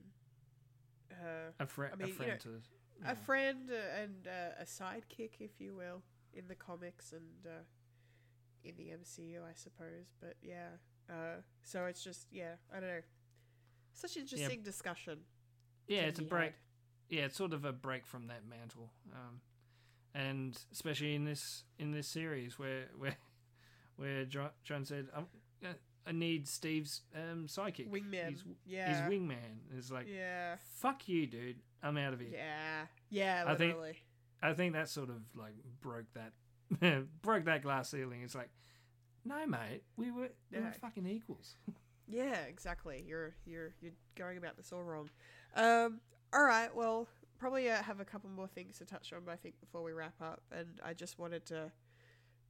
uh, 1.11 1.51
A, 1.59 1.65
fri 1.65 1.87
I 1.91 1.95
mean, 1.95 2.03
a 2.03 2.07
you 2.07 2.13
friend 2.13 2.31
know, 2.33 2.37
to 2.37 2.61
a 3.05 3.15
friend 3.15 3.69
uh, 3.71 4.01
and 4.01 4.27
uh, 4.27 4.61
a 4.61 4.65
sidekick, 4.65 5.39
if 5.39 5.59
you 5.59 5.75
will, 5.75 6.01
in 6.33 6.47
the 6.47 6.55
comics 6.55 7.11
and 7.11 7.45
uh, 7.45 7.63
in 8.63 8.75
the 8.77 8.85
MCU, 8.89 9.37
I 9.43 9.53
suppose. 9.55 10.13
But 10.19 10.35
yeah, 10.41 10.69
uh, 11.09 11.41
so 11.63 11.85
it's 11.85 12.03
just 12.03 12.27
yeah, 12.31 12.53
I 12.71 12.79
don't 12.79 12.89
know, 12.89 13.01
such 13.93 14.17
interesting 14.17 14.61
discussion. 14.63 15.19
yeah, 15.87 16.01
it's 16.01 16.19
a 16.19 16.23
break. 16.23 16.43
had. 16.45 16.53
Yeah, 17.09 17.25
it's 17.25 17.37
sort 17.37 17.53
of 17.53 17.63
a 17.63 17.71
break 17.71 18.05
from 18.05 18.27
that 18.27 18.41
mantle, 18.49 18.91
um, 19.13 19.39
and 20.13 20.57
especially 20.73 21.15
in 21.15 21.23
this 21.23 21.63
in 21.79 21.91
this 21.91 22.07
series 22.07 22.59
where 22.59 22.85
where 22.97 23.15
where 23.95 24.25
John, 24.25 24.49
John 24.63 24.83
said, 24.83 25.07
um, 25.15 25.27
uh, 25.63 25.69
"I 26.05 26.11
need 26.11 26.47
Steve's 26.49 27.01
um, 27.15 27.47
psychic 27.47 27.89
Wingman, 27.91 28.31
His, 28.31 28.43
yeah. 28.65 28.89
his 28.89 28.99
wingman." 29.13 29.59
It's 29.77 29.89
like, 29.89 30.07
Yeah, 30.13 30.57
"Fuck 30.79 31.07
you, 31.07 31.27
dude! 31.27 31.61
I'm 31.83 31.97
out 31.97 32.13
of 32.13 32.19
here." 32.19 32.29
yeah, 32.33 32.85
yeah, 33.09 33.43
I 33.45 33.55
think- 33.55 33.73
literally. 33.73 33.97
I 34.41 34.53
think 34.53 34.73
that 34.73 34.87
sort 34.87 35.09
of 35.09 35.17
like 35.35 35.55
broke 35.81 36.05
that 36.13 36.33
broke 37.23 37.45
that 37.45 37.63
glass 37.63 37.89
ceiling. 37.89 38.21
It's 38.21 38.35
like, 38.35 38.51
no, 39.25 39.45
mate, 39.47 39.81
we 39.95 40.11
were 40.11 40.29
we 40.51 40.59
were 40.59 40.71
fucking 40.79 41.07
equals. 41.07 41.55
Yeah, 42.09 42.43
exactly. 42.47 43.03
You're 43.05 43.35
you're 43.45 43.73
you're 43.81 43.91
going 44.15 44.37
about 44.37 44.55
this 44.55 44.71
all 44.71 44.81
wrong. 44.81 45.09
Um, 45.57 45.99
all 46.31 46.45
right. 46.45 46.73
Well, 46.73 47.05
probably 47.37 47.69
uh, 47.69 47.83
have 47.83 47.99
a 47.99 48.05
couple 48.05 48.29
more 48.29 48.47
things 48.47 48.77
to 48.77 48.85
touch 48.85 49.11
on, 49.11 49.23
but 49.25 49.33
I 49.33 49.35
think 49.35 49.59
before 49.59 49.83
we 49.83 49.91
wrap 49.91 50.13
up, 50.21 50.41
and 50.49 50.79
I 50.81 50.93
just 50.93 51.19
wanted 51.19 51.45
to 51.47 51.69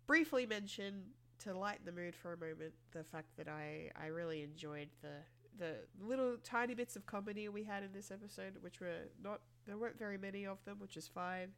briefly 0.06 0.46
mention 0.46 1.06
to 1.40 1.58
lighten 1.58 1.86
the 1.86 1.92
mood 1.92 2.16
for 2.16 2.34
a 2.34 2.38
moment 2.38 2.74
the 2.92 3.04
fact 3.04 3.30
that 3.38 3.48
I 3.48 3.90
I 4.00 4.08
really 4.08 4.44
enjoyed 4.44 4.90
the 5.02 5.24
the 5.58 5.76
little 6.00 6.38
tiny 6.44 6.74
bits 6.74 6.96
of 6.96 7.06
comedy 7.06 7.50
we 7.50 7.64
had 7.64 7.84
in 7.84 7.92
this 7.94 8.12
episode, 8.12 8.54
which 8.62 8.80
were 8.80 9.08
not 9.24 9.42
there 9.66 9.78
weren't 9.78 10.00
very 10.00 10.18
many 10.18 10.46
of 10.46 10.64
them, 10.66 10.78
which 10.80 10.96
is 10.96 11.08
fine, 11.08 11.50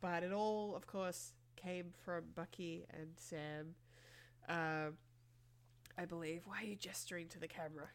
but 0.00 0.22
it 0.22 0.32
all, 0.32 0.74
of 0.74 0.86
course, 0.86 1.32
came 1.56 1.92
from 2.04 2.24
Bucky 2.34 2.86
and 2.90 3.08
Sam. 3.16 3.74
Um, 4.48 4.94
I 5.98 6.04
believe. 6.04 6.42
Why 6.46 6.62
are 6.62 6.66
you 6.66 6.76
gesturing 6.76 7.28
to 7.28 7.40
the 7.40 7.48
camera? 7.48 7.88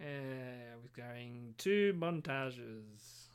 Uh, 0.00 0.04
I 0.04 0.76
was 0.80 0.92
going 0.92 1.54
two 1.58 1.94
montages. 1.98 3.28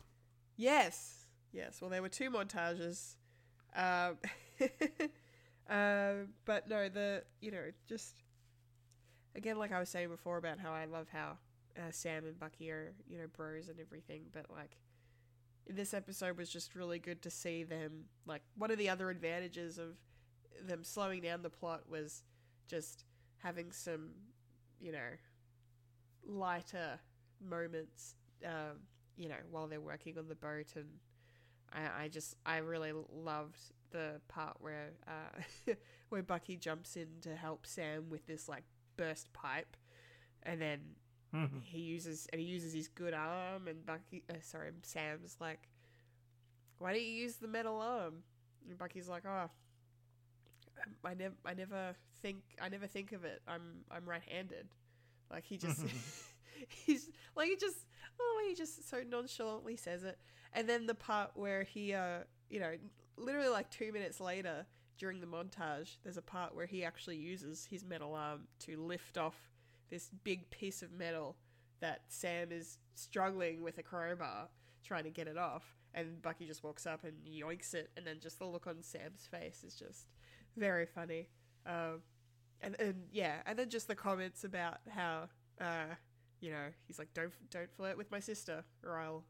Yes, 0.55 1.25
yes. 1.51 1.79
Well, 1.81 1.89
there 1.89 2.01
were 2.01 2.09
two 2.09 2.31
montages, 2.31 3.15
um, 3.75 4.17
uh, 5.69 6.13
but 6.45 6.67
no, 6.67 6.89
the 6.89 7.23
you 7.41 7.51
know 7.51 7.65
just 7.87 8.23
again, 9.37 9.57
like 9.57 9.71
I 9.71 9.79
was 9.79 9.89
saying 9.89 10.09
before 10.09 10.37
about 10.37 10.59
how 10.59 10.73
I 10.73 10.85
love 10.85 11.07
how 11.11 11.37
uh, 11.77 11.91
Sam 11.91 12.25
and 12.25 12.39
Bucky 12.39 12.71
are 12.71 12.93
you 13.07 13.17
know 13.17 13.27
bros 13.35 13.69
and 13.69 13.79
everything, 13.79 14.23
but 14.33 14.45
like 14.49 14.77
this 15.69 15.93
episode 15.93 16.37
was 16.37 16.49
just 16.49 16.75
really 16.75 16.99
good 16.99 17.21
to 17.21 17.29
see 17.29 17.63
them. 17.63 18.05
Like 18.25 18.41
one 18.57 18.71
of 18.71 18.77
the 18.77 18.89
other 18.89 19.09
advantages 19.09 19.77
of 19.77 19.97
them 20.65 20.83
slowing 20.83 21.21
down 21.21 21.41
the 21.41 21.49
plot 21.49 21.83
was 21.89 22.23
just 22.67 23.05
having 23.37 23.71
some 23.71 24.09
you 24.79 24.91
know 24.91 25.09
lighter 26.25 26.99
moments 27.39 28.15
um, 28.45 28.79
you 29.17 29.29
know, 29.29 29.35
while 29.49 29.67
they're 29.67 29.81
working 29.81 30.17
on 30.17 30.27
the 30.27 30.35
boat, 30.35 30.73
and 30.75 30.85
I, 31.73 32.03
I 32.03 32.07
just, 32.07 32.35
I 32.45 32.57
really 32.57 32.93
loved 33.11 33.59
the 33.91 34.21
part 34.27 34.57
where, 34.59 34.91
uh, 35.07 35.73
where 36.09 36.23
Bucky 36.23 36.55
jumps 36.55 36.95
in 36.95 37.07
to 37.21 37.35
help 37.35 37.65
Sam 37.65 38.09
with 38.09 38.25
this 38.27 38.47
like 38.47 38.63
burst 38.97 39.31
pipe, 39.33 39.77
and 40.43 40.61
then 40.61 40.95
Mhm. 41.33 41.61
he 41.63 41.79
uses, 41.79 42.27
and 42.31 42.41
he 42.41 42.47
uses 42.47 42.73
his 42.73 42.87
good 42.87 43.13
arm, 43.13 43.67
and 43.67 43.85
Bucky, 43.85 44.23
uh, 44.29 44.35
sorry, 44.41 44.71
Sam's 44.83 45.37
like, 45.39 45.69
why 46.79 46.93
don't 46.93 47.01
you 47.01 47.07
use 47.07 47.35
the 47.37 47.47
metal 47.47 47.79
arm? 47.79 48.23
And 48.67 48.77
Bucky's 48.77 49.07
like, 49.07 49.25
oh, 49.25 49.49
I 51.03 51.13
never, 51.13 51.35
I 51.45 51.53
never 51.53 51.95
think, 52.21 52.43
I 52.61 52.69
never 52.69 52.87
think 52.87 53.11
of 53.11 53.23
it. 53.25 53.41
I'm, 53.47 53.83
I'm 53.91 54.05
right-handed. 54.07 54.67
Like 55.31 55.45
he 55.45 55.57
just, 55.57 55.81
he's 56.69 57.09
like 57.35 57.49
he 57.49 57.55
just, 57.55 57.77
oh, 58.19 58.45
he 58.47 58.55
just 58.55 58.87
so 58.89 59.01
nonchalantly 59.07 59.75
says 59.75 60.03
it, 60.03 60.17
and 60.53 60.67
then 60.69 60.85
the 60.85 60.95
part 60.95 61.31
where 61.35 61.63
he, 61.63 61.93
uh, 61.93 62.19
you 62.49 62.59
know, 62.59 62.73
literally 63.17 63.49
like 63.49 63.69
two 63.69 63.91
minutes 63.91 64.19
later, 64.19 64.65
during 64.97 65.19
the 65.19 65.27
montage, 65.27 65.97
there's 66.03 66.17
a 66.17 66.21
part 66.21 66.55
where 66.55 66.65
he 66.65 66.83
actually 66.83 67.17
uses 67.17 67.67
his 67.69 67.85
metal 67.85 68.13
arm 68.13 68.47
to 68.59 68.77
lift 68.77 69.17
off 69.17 69.35
this 69.89 70.09
big 70.23 70.49
piece 70.49 70.81
of 70.81 70.91
metal 70.91 71.35
that 71.79 72.01
Sam 72.07 72.51
is 72.51 72.77
struggling 72.95 73.61
with 73.61 73.77
a 73.77 73.83
crowbar 73.83 74.49
trying 74.83 75.03
to 75.03 75.09
get 75.09 75.27
it 75.27 75.37
off. 75.37 75.63
And 75.93 76.21
Bucky 76.21 76.45
just 76.45 76.63
walks 76.63 76.85
up 76.85 77.03
and 77.03 77.13
yoinks 77.25 77.73
it, 77.73 77.89
and 77.97 78.05
then 78.05 78.17
just 78.19 78.39
the 78.39 78.45
look 78.45 78.67
on 78.67 78.83
Sam's 78.83 79.27
face 79.29 79.63
is 79.65 79.73
just 79.75 80.07
very 80.55 80.85
funny. 80.85 81.29
Um, 81.65 82.01
and 82.61 82.75
and 82.79 83.03
yeah, 83.11 83.37
and 83.45 83.57
then 83.57 83.69
just 83.69 83.87
the 83.87 83.95
comments 83.95 84.43
about 84.43 84.77
how 84.89 85.29
uh, 85.59 85.95
you 86.39 86.51
know 86.51 86.67
he's 86.85 86.99
like, 86.99 87.13
don't 87.13 87.31
don't 87.49 87.71
flirt 87.71 87.97
with 87.97 88.11
my 88.11 88.19
sister, 88.19 88.63
or 88.83 88.97
I'll 88.99 89.23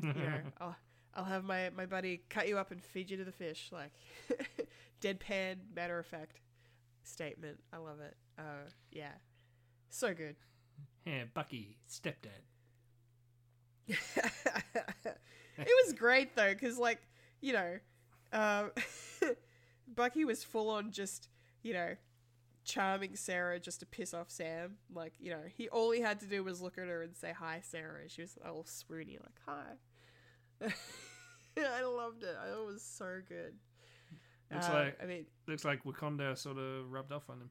you 0.00 0.12
know 0.12 0.40
I'll 0.60 0.76
I'll 1.14 1.24
have 1.24 1.44
my 1.44 1.70
my 1.76 1.86
buddy 1.86 2.22
cut 2.28 2.48
you 2.48 2.58
up 2.58 2.70
and 2.70 2.82
feed 2.82 3.10
you 3.10 3.16
to 3.18 3.24
the 3.24 3.32
fish, 3.32 3.70
like 3.72 3.92
deadpan 5.00 5.56
matter 5.74 5.98
of 5.98 6.06
fact 6.06 6.40
statement. 7.04 7.58
I 7.72 7.78
love 7.78 8.00
it. 8.00 8.16
Uh, 8.38 8.70
yeah, 8.90 9.12
so 9.90 10.14
good. 10.14 10.36
Yeah, 11.04 11.24
Bucky, 11.34 11.76
stepdad. 11.88 12.42
it 13.88 13.98
was 15.84 15.92
great 15.92 16.34
though, 16.36 16.52
because 16.52 16.78
like 16.78 17.00
you 17.40 17.52
know, 17.52 17.78
um, 18.32 18.70
Bucky 19.94 20.24
was 20.24 20.44
full 20.44 20.70
on 20.70 20.92
just 20.92 21.28
you 21.62 21.74
know 21.74 21.96
charming 22.64 23.16
Sarah 23.16 23.58
just 23.58 23.80
to 23.80 23.86
piss 23.86 24.14
off 24.14 24.30
Sam. 24.30 24.76
Like 24.94 25.14
you 25.18 25.30
know, 25.30 25.42
he 25.54 25.68
all 25.68 25.90
he 25.90 26.00
had 26.00 26.20
to 26.20 26.26
do 26.26 26.44
was 26.44 26.62
look 26.62 26.78
at 26.78 26.86
her 26.88 27.02
and 27.02 27.16
say 27.16 27.32
hi, 27.36 27.60
Sarah. 27.62 28.02
And 28.02 28.10
she 28.10 28.22
was 28.22 28.38
all 28.46 28.64
swoony, 28.64 29.20
like 29.20 29.40
hi. 29.46 29.74
I 31.58 31.82
loved 31.82 32.22
it. 32.22 32.36
I 32.42 32.48
it 32.50 32.66
was 32.66 32.82
so 32.82 33.20
good. 33.28 33.54
Looks 34.50 34.66
Uh, 34.68 34.72
like 34.72 34.98
I 35.02 35.06
mean, 35.06 35.26
looks 35.46 35.64
like 35.64 35.84
Wakanda 35.84 36.36
sort 36.36 36.58
of 36.58 36.90
rubbed 36.90 37.12
off 37.12 37.28
on 37.30 37.40
him. 37.40 37.50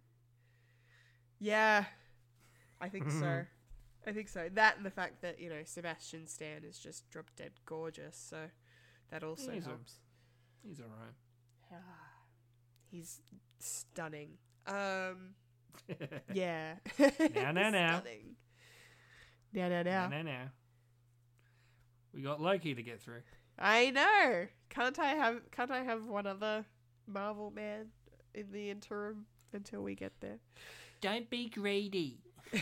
yeah, 1.40 1.86
I 2.80 2.90
think 2.90 3.10
so. 3.12 3.46
I 4.08 4.12
think 4.12 4.30
so. 4.30 4.50
That 4.54 4.78
and 4.78 4.86
the 4.86 4.90
fact 4.92 5.22
that 5.22 5.40
you 5.40 5.50
know 5.50 5.62
Sebastian 5.64 6.28
Stan 6.28 6.64
is 6.64 6.80
just 6.80 7.10
drop 7.10 7.28
dead 7.36 7.52
gorgeous, 7.66 8.18
so 8.18 8.38
that 9.12 9.24
also 9.24 9.52
He's 9.52 9.66
a- 9.66 9.70
helps. 9.70 9.96
He's 10.64 10.80
all 10.80 10.88
right. 10.90 11.80
He's 12.92 13.22
stunning. 13.60 14.38
Um, 14.68 15.36
yeah. 16.34 16.76
Now, 17.00 17.52
now, 17.52 17.70
now. 17.70 18.00
Stunning. 18.02 18.36
Now, 19.54 19.70
now, 19.70 19.82
now. 19.84 20.08
Now, 20.08 20.18
now, 20.18 20.22
now. 20.24 20.44
We 22.14 22.22
got 22.22 22.42
Loki 22.42 22.74
to 22.76 22.84
get 22.84 23.02
through. 23.02 23.22
I 23.60 23.90
know. 23.92 24.48
Can't 24.70 24.98
I 25.00 25.10
have? 25.16 25.42
Can't 25.52 25.72
I 25.72 25.84
have 25.84 26.06
one 26.06 26.26
other 26.28 26.66
Marvel 27.08 27.52
man 27.52 27.88
in 28.34 28.52
the 28.52 28.70
interim 28.70 29.26
until 29.54 29.82
we 29.82 29.96
get 29.96 30.14
there? 30.22 30.40
Don't 31.02 31.30
be 31.30 31.50
greedy. 31.50 32.20
Uh, 32.54 32.58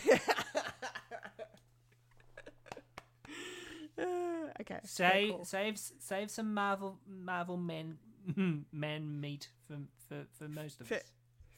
okay. 4.62 4.80
Save, 4.84 5.32
cool. 5.32 5.46
save, 5.46 5.80
save 6.00 6.32
some 6.32 6.54
Marvel, 6.54 6.98
Marvel 7.08 7.58
men, 7.58 7.98
man 8.72 9.20
meat 9.22 9.50
for 9.68 9.78
for 10.08 10.26
for 10.38 10.48
most 10.48 10.82
of 10.82 10.88
For, 10.88 10.96
us. 10.96 11.04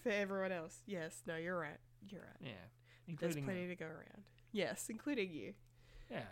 for 0.01 0.09
everyone 0.09 0.51
else, 0.51 0.81
yes. 0.85 1.21
No, 1.27 1.35
you're 1.35 1.57
right. 1.59 1.77
You're 2.09 2.21
right. 2.21 2.41
Yeah, 2.51 3.15
There's 3.19 3.35
plenty 3.35 3.61
me. 3.63 3.67
to 3.67 3.75
go 3.75 3.85
around. 3.85 4.23
Yes, 4.51 4.87
including 4.89 5.31
you. 5.31 5.53
Yeah, 6.09 6.23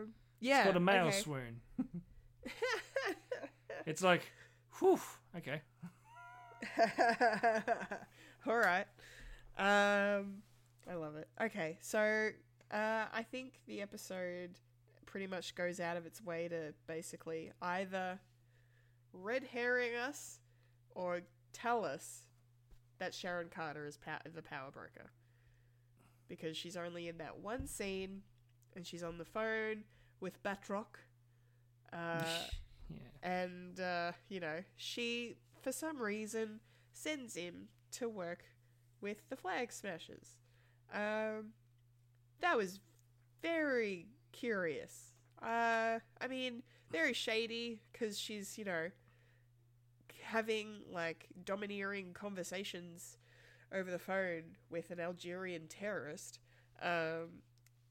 Um. 0.00 0.14
Yeah. 0.40 0.58
it's 0.58 0.64
called 0.64 0.76
a 0.76 0.80
male 0.80 1.06
okay. 1.06 1.16
swoon. 1.16 1.60
it's 3.86 4.02
like, 4.02 4.22
whew. 4.78 5.00
Okay. 5.36 5.62
All 8.46 8.56
right. 8.56 8.86
Um, 9.58 10.42
I 10.88 10.94
love 10.94 11.16
it. 11.16 11.28
Okay, 11.42 11.78
so 11.80 12.30
uh, 12.70 13.04
I 13.12 13.22
think 13.22 13.60
the 13.66 13.80
episode 13.80 14.50
pretty 15.06 15.26
much 15.26 15.54
goes 15.54 15.80
out 15.80 15.96
of 15.96 16.06
its 16.06 16.22
way 16.22 16.48
to 16.48 16.74
basically 16.86 17.52
either 17.62 18.20
red 19.12 19.44
herring 19.44 19.94
us 19.94 20.40
or 20.94 21.22
tell 21.52 21.84
us 21.84 22.26
that 22.98 23.14
Sharon 23.14 23.48
Carter 23.48 23.86
is 23.86 23.96
pow- 23.96 24.18
the 24.34 24.42
power 24.42 24.70
broker. 24.70 25.10
Because 26.28 26.56
she's 26.56 26.76
only 26.76 27.08
in 27.08 27.18
that 27.18 27.38
one 27.38 27.66
scene 27.66 28.22
and 28.74 28.86
she's 28.86 29.02
on 29.02 29.18
the 29.18 29.24
phone 29.24 29.84
with 30.20 30.42
Batroc. 30.42 30.86
Uh, 31.92 32.44
Yeah. 32.88 32.98
and 33.22 33.80
uh, 33.80 34.12
you 34.28 34.40
know 34.40 34.58
she 34.76 35.36
for 35.60 35.72
some 35.72 36.00
reason 36.00 36.60
sends 36.92 37.34
him 37.36 37.68
to 37.92 38.08
work 38.08 38.44
with 39.00 39.28
the 39.28 39.36
flag 39.36 39.72
smashers 39.72 40.36
um, 40.94 41.52
that 42.40 42.56
was 42.56 42.80
very 43.42 44.06
curious 44.32 45.12
uh, 45.42 45.98
i 46.20 46.28
mean 46.28 46.62
very 46.90 47.12
shady 47.14 47.80
because 47.92 48.18
she's 48.18 48.58
you 48.58 48.64
know 48.64 48.88
having 50.22 50.80
like 50.92 51.28
domineering 51.44 52.12
conversations 52.12 53.18
over 53.72 53.90
the 53.90 53.98
phone 54.00 54.42
with 54.70 54.90
an 54.90 55.00
algerian 55.00 55.68
terrorist 55.68 56.40
um, 56.82 57.42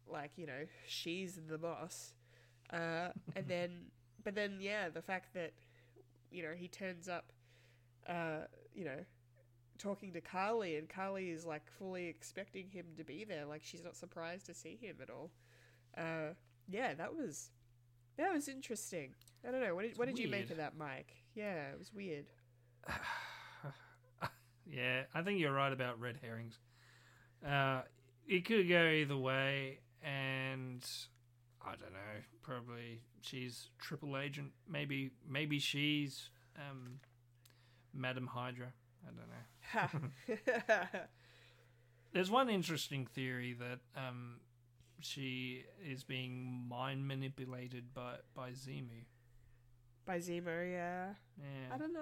like 0.07 0.31
you 0.37 0.47
know 0.47 0.65
she's 0.87 1.39
the 1.49 1.59
boss 1.59 2.14
uh, 2.71 3.09
and 3.35 3.47
then 3.47 3.71
but 4.23 4.35
then 4.35 4.57
yeah 4.59 4.89
the 4.89 5.01
fact 5.01 5.33
that 5.33 5.53
you 6.31 6.43
know 6.43 6.53
he 6.55 6.67
turns 6.67 7.07
up 7.07 7.31
uh, 8.07 8.45
you 8.73 8.85
know 8.85 8.97
talking 9.77 10.13
to 10.13 10.21
Karli 10.21 10.77
and 10.77 10.87
Karli 10.87 11.29
is 11.29 11.45
like 11.45 11.63
fully 11.77 12.07
expecting 12.07 12.69
him 12.69 12.85
to 12.97 13.03
be 13.03 13.25
there. 13.25 13.45
Like 13.45 13.61
she's 13.63 13.83
not 13.83 13.95
surprised 13.95 14.45
to 14.45 14.53
see 14.53 14.77
him 14.81 14.97
at 15.01 15.09
all. 15.09 15.31
Uh, 15.97 16.33
yeah 16.67 16.93
that 16.93 17.15
was 17.15 17.49
that 18.17 18.33
was 18.33 18.47
interesting. 18.47 19.13
I 19.47 19.51
don't 19.51 19.61
know. 19.61 19.75
What 19.75 19.83
did, 19.83 19.97
what 19.97 20.07
did 20.07 20.17
you 20.17 20.29
make 20.29 20.49
of 20.49 20.57
that 20.57 20.77
mike? 20.77 21.13
Yeah 21.33 21.69
it 21.71 21.77
was 21.77 21.93
weird. 21.93 22.25
Yeah, 24.65 25.03
I 25.13 25.21
think 25.21 25.39
you're 25.39 25.53
right 25.53 25.71
about 25.71 25.99
red 25.99 26.17
herrings. 26.21 26.57
Uh, 27.47 27.81
it 28.27 28.45
could 28.45 28.67
go 28.67 28.87
either 28.87 29.17
way, 29.17 29.79
and 30.01 30.83
I 31.65 31.71
don't 31.71 31.91
know. 31.93 32.21
Probably 32.43 33.01
she's 33.21 33.69
triple 33.79 34.17
agent. 34.17 34.51
Maybe 34.69 35.11
maybe 35.27 35.59
she's 35.59 36.29
um, 36.57 36.99
Madam 37.93 38.27
Hydra. 38.27 38.67
I 39.03 39.77
don't 39.81 39.97
know. 40.87 40.99
There's 42.13 42.31
one 42.31 42.49
interesting 42.49 43.05
theory 43.07 43.53
that 43.59 43.79
um, 43.95 44.39
she 45.01 45.63
is 45.83 46.03
being 46.03 46.65
mind 46.69 47.07
manipulated 47.07 47.93
by 47.93 48.15
by 48.33 48.51
Zemo. 48.51 49.03
by 50.05 50.19
zemo 50.19 50.71
yeah 50.71 51.09
Yeah, 51.37 51.73
i 51.73 51.77
don't 51.77 51.93
know 51.93 51.99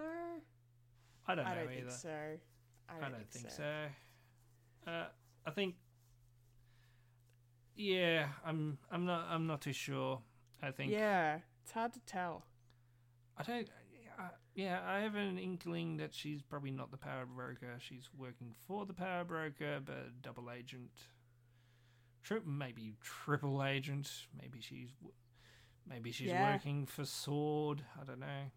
I 1.27 1.35
don't 1.35 1.45
know 1.45 1.51
i 1.51 1.55
don't 1.55 1.63
either. 1.71 1.89
think 1.89 1.91
so 1.91 2.09
i 2.09 2.97
I 2.97 2.99
don't, 2.99 3.11
don't, 3.13 3.29
think, 3.31 3.49
so. 3.49 3.73
Uh, 4.85 5.05
I 5.45 5.51
think, 5.51 5.75
yeah, 7.75 8.27
I'm. 8.45 8.77
I'm 8.91 9.05
not. 9.05 9.25
I'm 9.29 9.47
not 9.47 9.61
too 9.61 9.73
sure. 9.73 10.21
I 10.61 10.71
think. 10.71 10.91
yeah 10.91 11.39
it's 11.61 11.71
hard 11.73 11.91
to 11.93 11.99
tell 12.01 12.45
I 13.37 13.43
don't. 13.43 13.69
Yeah, 14.55 14.79
I 14.85 14.99
have 14.99 15.15
an 15.15 15.39
inkling 15.39 15.97
that 15.97 16.13
she's 16.13 16.41
probably 16.43 16.69
not 16.71 16.91
the 16.91 16.97
power 16.97 17.25
broker. 17.25 17.75
She's 17.79 18.07
working 18.15 18.53
for 18.67 18.85
the 18.85 18.93
power 18.93 19.23
broker, 19.23 19.79
but 19.83 20.21
double 20.21 20.51
agent. 20.51 20.91
Tri- 22.23 22.37
maybe 22.45 22.93
triple 23.01 23.63
agent. 23.63 24.09
Maybe 24.39 24.59
she's. 24.61 24.91
w- 25.01 25.13
Maybe 25.89 26.11
she's 26.11 26.27
Yeah. 26.27 26.53
working 26.53 26.85
for 26.85 27.03
Sword. 27.03 27.83
I 27.99 28.05
don't 28.05 28.19
know. 28.19 28.51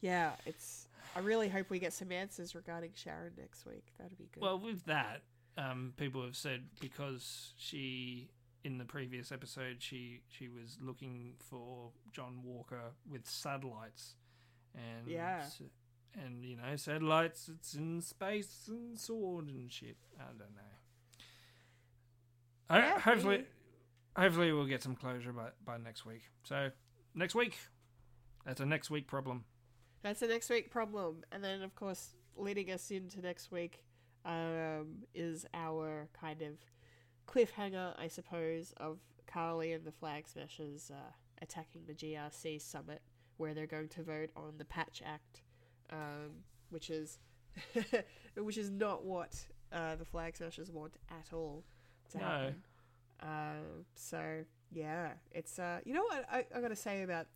Yeah, 0.00 0.32
it's. 0.46 0.88
I 1.14 1.18
really 1.20 1.48
hope 1.48 1.68
we 1.68 1.78
get 1.78 1.92
some 1.92 2.10
answers 2.12 2.54
regarding 2.54 2.92
Sharon 2.94 3.32
next 3.36 3.66
week. 3.66 3.84
That'd 3.98 4.16
be 4.16 4.28
good. 4.32 4.42
Well, 4.42 4.58
with 4.58 4.84
that, 4.86 5.22
um, 5.58 5.92
people 5.96 6.22
have 6.24 6.36
said 6.36 6.64
because 6.80 7.52
she 7.56 8.30
in 8.64 8.78
the 8.78 8.84
previous 8.84 9.32
episode 9.32 9.76
she 9.80 10.20
she 10.28 10.48
was 10.48 10.78
looking 10.80 11.34
for 11.38 11.90
John 12.12 12.42
Walker 12.44 12.92
with 13.10 13.26
satellites, 13.28 14.14
and 14.74 15.06
Yeah. 15.08 15.44
and 16.14 16.44
you 16.44 16.56
know 16.56 16.76
satellites, 16.76 17.48
it's 17.48 17.74
in 17.74 18.00
space 18.00 18.66
and 18.68 18.98
sword 18.98 19.48
and 19.48 19.70
shit. 19.72 19.96
I 20.18 20.24
don't 20.28 20.38
know. 20.54 20.62
Yeah, 22.70 22.98
hopefully, 23.00 23.36
maybe. 23.38 23.48
hopefully 24.16 24.52
we'll 24.52 24.66
get 24.66 24.82
some 24.82 24.96
closure 24.96 25.32
by 25.32 25.48
by 25.64 25.76
next 25.76 26.06
week. 26.06 26.22
So 26.44 26.70
next 27.14 27.34
week, 27.34 27.58
that's 28.46 28.60
a 28.60 28.66
next 28.66 28.90
week 28.90 29.06
problem. 29.06 29.44
That's 30.02 30.22
a 30.22 30.26
next 30.26 30.48
week 30.50 30.70
problem, 30.70 31.22
and 31.30 31.44
then 31.44 31.62
of 31.62 31.74
course, 31.74 32.14
leading 32.36 32.70
us 32.70 32.90
into 32.90 33.20
next 33.20 33.52
week, 33.52 33.84
um, 34.24 35.04
is 35.14 35.46
our 35.54 36.08
kind 36.18 36.42
of 36.42 36.54
cliffhanger, 37.26 37.94
I 37.98 38.08
suppose, 38.08 38.72
of 38.78 38.98
Karli 39.26 39.72
and 39.72 39.84
the 39.84 39.92
Flag 39.92 40.26
Smashers 40.28 40.90
uh, 40.90 41.12
attacking 41.40 41.82
the 41.86 41.94
GRC 41.94 42.60
summit, 42.60 43.02
where 43.36 43.54
they're 43.54 43.66
going 43.66 43.88
to 43.88 44.02
vote 44.02 44.30
on 44.36 44.54
the 44.58 44.64
Patch 44.64 45.02
Act, 45.04 45.42
um, 45.90 46.30
which 46.70 46.90
is 46.90 47.18
which 48.36 48.56
is 48.58 48.70
not 48.70 49.04
what 49.04 49.46
uh, 49.72 49.96
the 49.96 50.04
Flag 50.04 50.36
Smashers 50.36 50.70
want 50.70 50.94
at 51.10 51.32
all 51.32 51.64
to 52.10 52.18
No. 52.18 52.24
happen. 52.24 52.62
Uh, 53.20 53.82
so 53.94 54.44
yeah, 54.72 55.12
it's 55.30 55.58
uh, 55.58 55.80
you 55.84 55.94
know 55.94 56.02
what 56.04 56.24
I, 56.30 56.44
I 56.54 56.60
gotta 56.60 56.76
say 56.76 57.02
about 57.02 57.26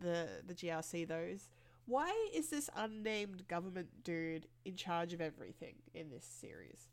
the 0.00 0.28
the 0.46 0.54
GRC 0.54 1.06
though 1.06 1.16
is 1.18 1.48
why 1.88 2.28
is 2.34 2.50
this 2.50 2.70
unnamed 2.76 3.48
government 3.48 4.04
dude 4.04 4.48
in 4.64 4.76
charge 4.76 5.14
of 5.14 5.20
everything 5.22 5.76
in 5.94 6.10
this 6.10 6.24
series? 6.26 6.88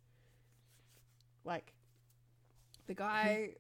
Like 1.45 1.73
the 2.87 2.93
guy, 2.93 3.51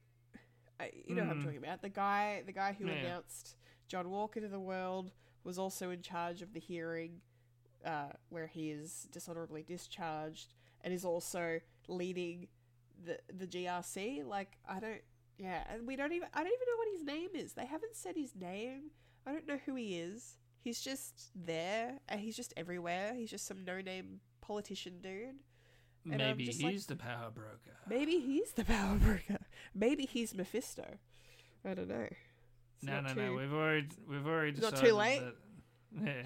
I, 0.79 0.91
you 1.05 1.15
know 1.15 1.23
what 1.23 1.31
I'm 1.31 1.37
Hmm. 1.37 1.41
talking 1.41 1.57
about. 1.57 1.81
The 1.81 1.89
guy, 1.89 2.43
the 2.45 2.53
guy 2.53 2.75
who 2.79 2.89
Yeah. 2.89 2.91
announced 2.91 3.55
John 3.87 4.09
Walker 4.09 4.41
to 4.41 4.47
the 4.47 4.59
world 4.59 5.11
was 5.43 5.59
also 5.59 5.91
in 5.91 6.01
charge 6.01 6.41
of 6.41 6.53
the 6.53 6.59
hearing 6.59 7.21
uh, 7.85 8.09
where 8.29 8.47
he 8.47 8.71
is 8.71 9.07
dishonorably 9.11 9.63
discharged, 9.63 10.55
and 10.83 10.93
is 10.93 11.05
also 11.05 11.59
leading 11.87 12.47
the 13.05 13.19
the 13.37 13.47
GRC. 13.47 14.23
Like 14.25 14.57
I 14.67 14.79
don't, 14.79 15.01
yeah, 15.37 15.63
and 15.69 15.87
we 15.87 15.95
don't 15.95 16.13
even. 16.13 16.29
I 16.33 16.39
don't 16.43 16.47
even 16.53 16.67
know 16.67 16.77
what 16.77 16.89
his 16.93 17.03
name 17.05 17.29
is. 17.35 17.53
They 17.53 17.65
haven't 17.65 17.95
said 17.95 18.15
his 18.17 18.35
name. 18.35 18.91
I 19.27 19.33
don't 19.33 19.47
know 19.47 19.59
who 19.65 19.75
he 19.75 19.99
is. 19.99 20.37
He's 20.65 20.81
just 20.81 21.29
there, 21.35 21.99
and 22.09 22.19
he's 22.19 22.35
just 22.35 22.51
everywhere. 22.57 23.13
He's 23.15 23.29
just 23.29 23.45
some 23.45 23.63
no 23.63 23.81
name 23.81 24.19
politician 24.41 24.93
dude. 24.99 25.35
And 26.11 26.17
Maybe 26.17 26.45
just 26.47 26.63
like- 26.63 26.71
he's 26.73 26.87
the 26.87 26.95
power 26.95 27.29
broker. 27.31 27.77
Maybe 27.87 28.19
he's 28.19 28.51
the 28.53 28.65
power 28.65 28.95
broker. 28.97 29.37
Maybe 29.75 30.07
he's 30.07 30.33
Mephisto. 30.33 30.97
I 31.63 31.75
don't 31.75 31.87
know. 31.87 32.07
It's 32.09 32.83
No, 32.83 32.99
no, 32.99 33.13
no. 33.13 33.33
We've 33.33 33.53
already 33.53 33.87
we've 34.09 34.25
already 34.25 34.51
It's 34.53 34.61
not 34.61 34.75
too 34.77 34.93
late? 34.93 35.21
that- 35.21 35.35
yeah. 36.03 36.23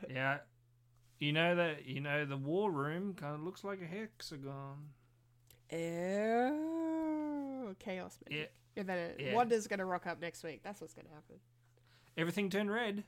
yeah. 0.10 0.38
You 1.18 1.32
know 1.32 1.56
that 1.56 1.86
you 1.86 2.02
know 2.02 2.26
the 2.26 2.36
war 2.36 2.70
room 2.70 3.14
kind 3.14 3.34
of 3.34 3.40
looks 3.40 3.64
like 3.64 3.80
a 3.80 3.86
hexagon. 3.86 4.90
Oh, 5.72 7.74
chaos 7.78 8.18
Yeah. 8.28 8.36
magic. 8.36 8.52
And 8.76 8.88
then 8.88 9.14
Yeah. 9.18 9.34
Wanda's 9.34 9.66
gonna 9.66 9.86
rock 9.86 10.06
up 10.06 10.20
next 10.20 10.44
week. 10.44 10.62
That's 10.62 10.80
what's 10.82 10.92
gonna 10.94 11.08
happen. 11.08 11.36
Everything 12.16 12.50
turned 12.50 12.70
red. 12.70 13.04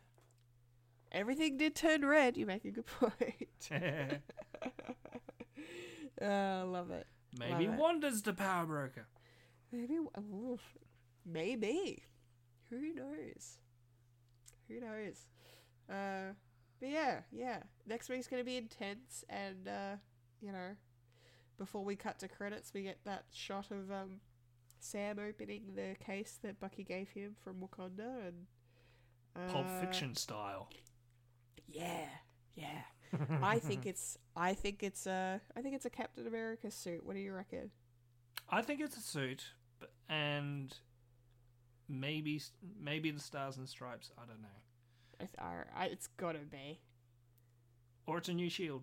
Everything 1.13 1.57
did 1.57 1.75
turn 1.75 2.05
red. 2.05 2.37
You 2.37 2.47
make 2.47 2.65
a 2.65 2.71
good 2.71 2.87
point. 2.87 3.71
oh, 6.21 6.27
I 6.27 6.63
love 6.63 6.91
it. 6.91 7.07
Maybe 7.39 7.67
Love 7.67 7.75
it. 7.75 7.81
Wanda's 7.81 8.23
the 8.23 8.33
power 8.33 8.67
broker. 8.67 9.07
Maybe. 9.73 9.95
ooh, 10.19 10.59
maybe. 11.25 12.03
Who 12.71 12.95
knows? 12.95 13.59
Who 14.69 14.81
knows? 14.81 15.27
Uh, 15.89 16.35
but 16.81 16.89
yeah, 16.89 17.21
yeah. 17.33 17.59
Next 17.87 18.09
week's 18.09 18.27
gonna 18.27 18.45
be 18.45 18.57
intense, 18.57 19.25
and 19.29 19.69
uh, 19.69 19.97
you 20.41 20.53
know, 20.53 20.77
before 21.59 21.85
we 21.85 21.97
cut 21.97 22.19
to 22.21 22.29
credits, 22.29 22.73
we 22.73 22.83
get 22.83 22.99
that 23.05 23.25
shot 23.33 23.71
of 23.71 23.91
um, 23.91 24.21
Sam 24.79 25.19
opening 25.19 25.75
the 25.75 25.97
case 26.05 26.39
that 26.43 26.61
Bucky 26.61 26.85
gave 26.85 27.11
him 27.11 27.35
from 27.43 27.57
Wakanda, 27.57 28.29
and 28.29 28.47
uh, 29.37 29.53
Pulp 29.53 29.69
Fiction 29.81 30.15
style. 30.15 30.69
Yeah, 31.73 32.07
yeah. 32.55 32.83
I 33.43 33.59
think 33.59 33.87
it's. 33.93 34.19
I 34.37 34.55
think 34.55 34.83
it's 34.83 35.07
a. 35.07 35.41
I 35.57 35.61
think 35.63 35.75
it's 35.75 35.87
a 35.87 35.91
Captain 35.91 36.27
America 36.27 36.71
suit. 36.71 37.05
What 37.05 37.15
do 37.15 37.21
you 37.21 37.33
reckon? 37.33 37.71
I 38.49 38.63
think 38.63 38.81
it's 38.81 38.97
a 38.97 39.01
suit, 39.01 39.45
but, 39.79 39.93
and 40.09 40.77
maybe 41.89 42.41
maybe 42.81 43.11
the 43.11 43.21
stars 43.21 43.57
and 43.57 43.69
stripes. 43.69 44.11
I 44.19 44.23
don't 44.27 44.41
know. 44.43 44.49
I, 45.21 45.25
th- 45.25 45.39
I, 45.77 45.85
I, 45.85 45.87
it's 45.87 46.07
gotta 46.17 46.39
be. 46.39 46.81
Or 48.07 48.19
it's 48.19 48.29
a 48.29 48.33
new 48.35 48.49
shield. 48.51 48.83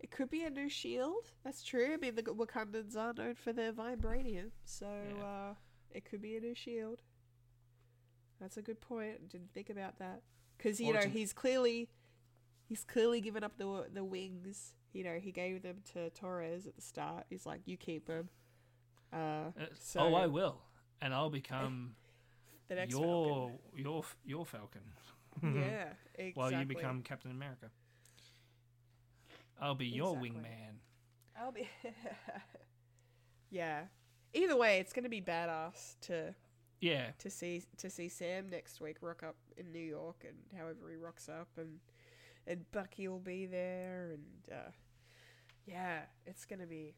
It 0.00 0.10
could 0.10 0.30
be 0.30 0.42
a 0.42 0.50
new 0.50 0.68
shield. 0.68 1.30
That's 1.44 1.62
true. 1.62 1.92
I 1.92 1.96
mean, 1.96 2.16
the 2.16 2.22
Wakandans 2.22 2.96
are 2.96 3.12
known 3.12 3.34
for 3.36 3.52
their 3.52 3.72
vibranium, 3.72 4.50
so 4.64 4.86
Yeah. 5.16 5.24
uh, 5.24 5.54
it 5.92 6.04
could 6.04 6.20
be 6.20 6.36
a 6.36 6.40
new 6.40 6.54
shield. 6.54 7.02
That's 8.40 8.56
a 8.56 8.62
good 8.62 8.80
point. 8.80 9.28
Didn't 9.28 9.52
think 9.52 9.70
about 9.70 9.98
that 10.00 10.22
because 10.62 10.80
you 10.80 10.90
Or 10.90 10.94
know 10.94 11.08
he's 11.08 11.32
clearly 11.32 11.88
he's 12.68 12.84
clearly 12.84 13.20
given 13.20 13.42
up 13.44 13.56
the 13.58 13.86
the 13.92 14.04
wings. 14.04 14.74
You 14.92 15.04
know, 15.04 15.18
he 15.18 15.32
gave 15.32 15.62
them 15.62 15.76
to 15.94 16.10
Torres 16.10 16.66
at 16.66 16.76
the 16.76 16.82
start. 16.82 17.24
He's 17.30 17.46
like, 17.46 17.62
"You 17.66 17.76
keep 17.76 18.06
them." 18.06 18.28
Uh, 19.12 19.16
Uh, 19.16 19.66
so 19.74 20.00
oh, 20.00 20.14
I 20.14 20.26
will, 20.26 20.60
and 21.00 21.14
I'll 21.14 21.30
become 21.30 21.94
the 22.68 22.74
next 22.76 22.92
your 22.92 23.52
your 23.76 24.04
your 24.24 24.46
Falcon. 24.46 24.82
Falcon. 25.40 25.56
yeah, 25.60 25.92
exactly. 26.14 26.32
While 26.34 26.52
you 26.52 26.66
become 26.66 27.02
Captain 27.02 27.30
America. 27.30 27.70
I'll 29.60 29.74
be 29.76 29.86
your 29.86 30.16
Exactly. 30.16 30.30
wingman. 30.30 30.74
I'll 31.40 31.52
be. 31.52 31.68
yeah. 33.50 33.82
Either 34.34 34.56
way, 34.56 34.78
it's 34.80 34.92
gonna 34.92 35.08
be 35.08 35.20
badass 35.20 35.96
to 36.02 36.34
Yeah, 36.82 37.12
to 37.20 37.30
see 37.30 37.62
to 37.78 37.88
see 37.88 38.08
Sam 38.08 38.50
next 38.50 38.80
week 38.80 38.96
rock 39.00 39.22
up 39.22 39.36
in 39.56 39.70
New 39.70 39.78
York 39.78 40.24
and 40.26 40.34
however 40.58 40.90
he 40.90 40.96
rocks 40.96 41.28
up 41.28 41.48
and 41.56 41.78
and 42.46 42.68
Bucky 42.72 43.06
will 43.06 43.20
be 43.20 43.46
there 43.46 44.10
and 44.14 44.24
uh, 44.58 44.70
yeah, 45.64 46.00
it's 46.26 46.44
gonna 46.44 46.66
be 46.66 46.94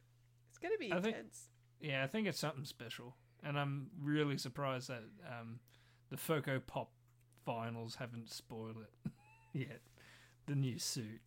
it's 0.49 0.59
gonna 0.59 0.79
be 0.79 0.91
I 0.91 1.01
think- 1.01 1.17
intense. 1.17 1.49
yeah. 1.81 2.03
I 2.03 2.07
think 2.07 2.27
it's 2.27 2.39
something 2.39 2.65
special, 2.65 3.15
and 3.43 3.59
I'm 3.59 3.89
really 4.03 4.39
surprised 4.39 4.89
that 4.89 5.03
um, 5.29 5.61
the 6.09 6.17
Funko 6.17 6.67
Pop 6.67 6.91
finals 7.45 7.97
haven't 7.97 8.31
spoiled 8.31 8.77
it 8.79 9.11
yet. 9.53 9.83
The 10.47 10.55
new 10.55 10.79
suit. 10.79 11.21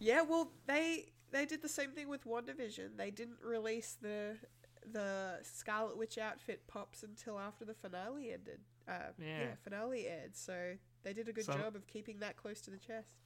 Yeah, 0.00 0.22
well 0.22 0.50
they 0.66 1.12
they 1.30 1.44
did 1.44 1.62
the 1.62 1.68
same 1.68 1.92
thing 1.92 2.08
with 2.08 2.24
WandaVision. 2.24 2.96
They 2.96 3.12
didn't 3.12 3.38
release 3.40 3.96
the 4.02 4.36
the 4.92 5.38
Scarlet 5.42 5.96
Witch 5.96 6.16
outfit 6.18 6.62
pops 6.68 7.02
until 7.02 7.38
after 7.38 7.64
the 7.64 7.74
finale 7.74 8.32
ended. 8.32 8.60
Uh, 8.88 9.10
yeah. 9.18 9.26
Yeah. 9.40 9.46
finale 9.64 10.06
aired. 10.06 10.36
So 10.36 10.74
they 11.02 11.12
did 11.12 11.28
a 11.28 11.32
good 11.32 11.44
So- 11.44 11.54
job 11.54 11.74
of 11.76 11.86
keeping 11.86 12.20
that 12.20 12.36
close 12.36 12.60
to 12.62 12.70
the 12.70 12.78
chest. 12.78 13.16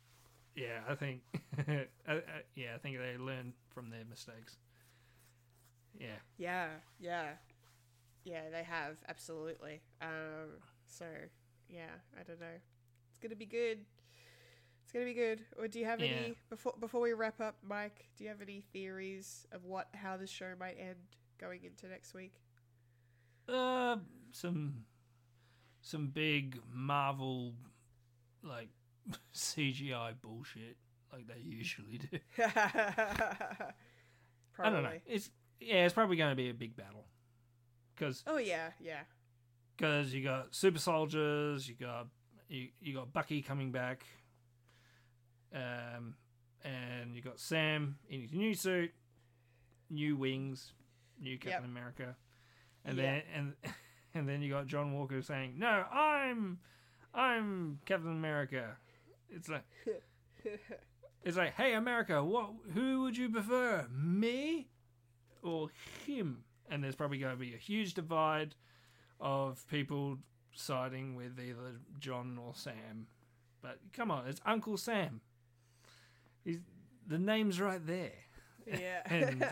Yeah, 0.56 0.80
I 0.88 0.94
think. 0.96 1.20
I, 1.68 1.86
I, 2.08 2.20
yeah, 2.56 2.74
I 2.74 2.78
think 2.78 2.98
they 2.98 3.16
learned 3.16 3.52
from 3.68 3.90
their 3.90 4.04
mistakes. 4.08 4.56
Yeah. 5.98 6.16
Yeah, 6.38 6.68
yeah, 6.98 7.32
yeah. 8.24 8.48
They 8.50 8.62
have 8.64 8.96
absolutely. 9.08 9.80
Um, 10.00 10.58
so 10.86 11.04
yeah, 11.68 11.90
I 12.18 12.22
don't 12.22 12.40
know. 12.40 12.46
It's 13.10 13.18
gonna 13.22 13.36
be 13.36 13.46
good. 13.46 13.84
It's 14.82 14.92
gonna 14.92 15.04
be 15.04 15.14
good. 15.14 15.42
Or 15.58 15.68
do 15.68 15.78
you 15.78 15.84
have 15.84 16.00
Yeah. 16.00 16.06
any 16.08 16.34
before 16.48 16.74
before 16.80 17.00
we 17.00 17.12
wrap 17.12 17.40
up, 17.40 17.56
Mike? 17.62 18.06
Do 18.16 18.24
you 18.24 18.30
have 18.30 18.40
any 18.42 18.60
theories 18.72 19.46
of 19.52 19.64
what 19.64 19.88
how 19.94 20.16
the 20.16 20.26
show 20.26 20.54
might 20.58 20.78
end 20.80 20.96
going 21.40 21.64
into 21.64 21.88
next 21.88 22.14
week? 22.14 22.34
Uh, 23.48 23.96
some 24.32 24.84
some 25.80 26.08
big 26.08 26.58
Marvel 26.72 27.54
like 28.42 28.68
CGI 29.34 30.12
bullshit 30.20 30.76
like 31.12 31.26
they 31.26 31.40
usually 31.42 31.98
do. 31.98 32.18
Probably. 32.36 32.54
I 34.58 34.70
don't 34.70 34.82
know. 34.82 34.98
It's 35.06 35.30
yeah, 35.60 35.84
it's 35.84 35.94
probably 35.94 36.16
going 36.16 36.30
to 36.30 36.36
be 36.36 36.50
a 36.50 36.54
big 36.54 36.76
battle 36.76 37.06
because 37.94 38.22
Oh 38.26 38.38
yeah, 38.38 38.70
yeah, 38.80 39.00
because 39.76 40.12
you 40.14 40.22
got 40.22 40.54
super 40.54 40.78
soldiers, 40.78 41.68
you 41.68 41.74
got 41.74 42.06
you, 42.48 42.68
you 42.80 42.94
got 42.94 43.12
Bucky 43.12 43.42
coming 43.42 43.72
back, 43.72 44.04
um, 45.54 46.14
and 46.64 47.14
you 47.14 47.22
got 47.22 47.38
Sam 47.38 47.96
in 48.08 48.20
his 48.20 48.32
new 48.32 48.54
suit, 48.54 48.92
new 49.90 50.16
wings, 50.16 50.72
new 51.20 51.38
Captain 51.38 51.64
America, 51.70 52.16
and 52.84 52.96
Yeah. 52.96 53.02
then 53.02 53.22
and 53.34 53.54
and 54.14 54.28
then 54.28 54.42
you 54.42 54.50
got 54.50 54.66
John 54.66 54.92
Walker 54.94 55.22
saying, 55.22 55.54
"No, 55.58 55.84
I'm 55.92 56.58
I'm 57.14 57.78
Captain 57.86 58.10
America." 58.12 58.76
It's 59.28 59.48
like 59.48 59.64
it's 61.24 61.36
like, 61.36 61.54
"Hey, 61.54 61.74
America, 61.74 62.22
what? 62.24 62.50
Who 62.74 63.02
would 63.02 63.16
you 63.16 63.28
prefer, 63.30 63.86
me 63.92 64.68
or 65.42 65.68
him?" 66.06 66.44
And 66.68 66.82
there's 66.84 66.94
probably 66.96 67.18
going 67.18 67.32
to 67.34 67.38
be 67.40 67.54
a 67.54 67.58
huge 67.58 67.94
divide 67.94 68.54
of 69.20 69.66
people 69.68 70.18
siding 70.54 71.14
with 71.16 71.38
either 71.40 71.80
John 71.98 72.38
or 72.40 72.54
Sam. 72.54 73.06
But 73.60 73.78
come 73.92 74.10
on, 74.10 74.26
it's 74.28 74.40
Uncle 74.46 74.76
Sam. 74.76 75.20
He's 76.44 76.58
the 77.06 77.18
name's 77.18 77.60
right 77.60 77.84
there. 77.84 78.12
yeah. 78.66 79.02
And- 79.06 79.44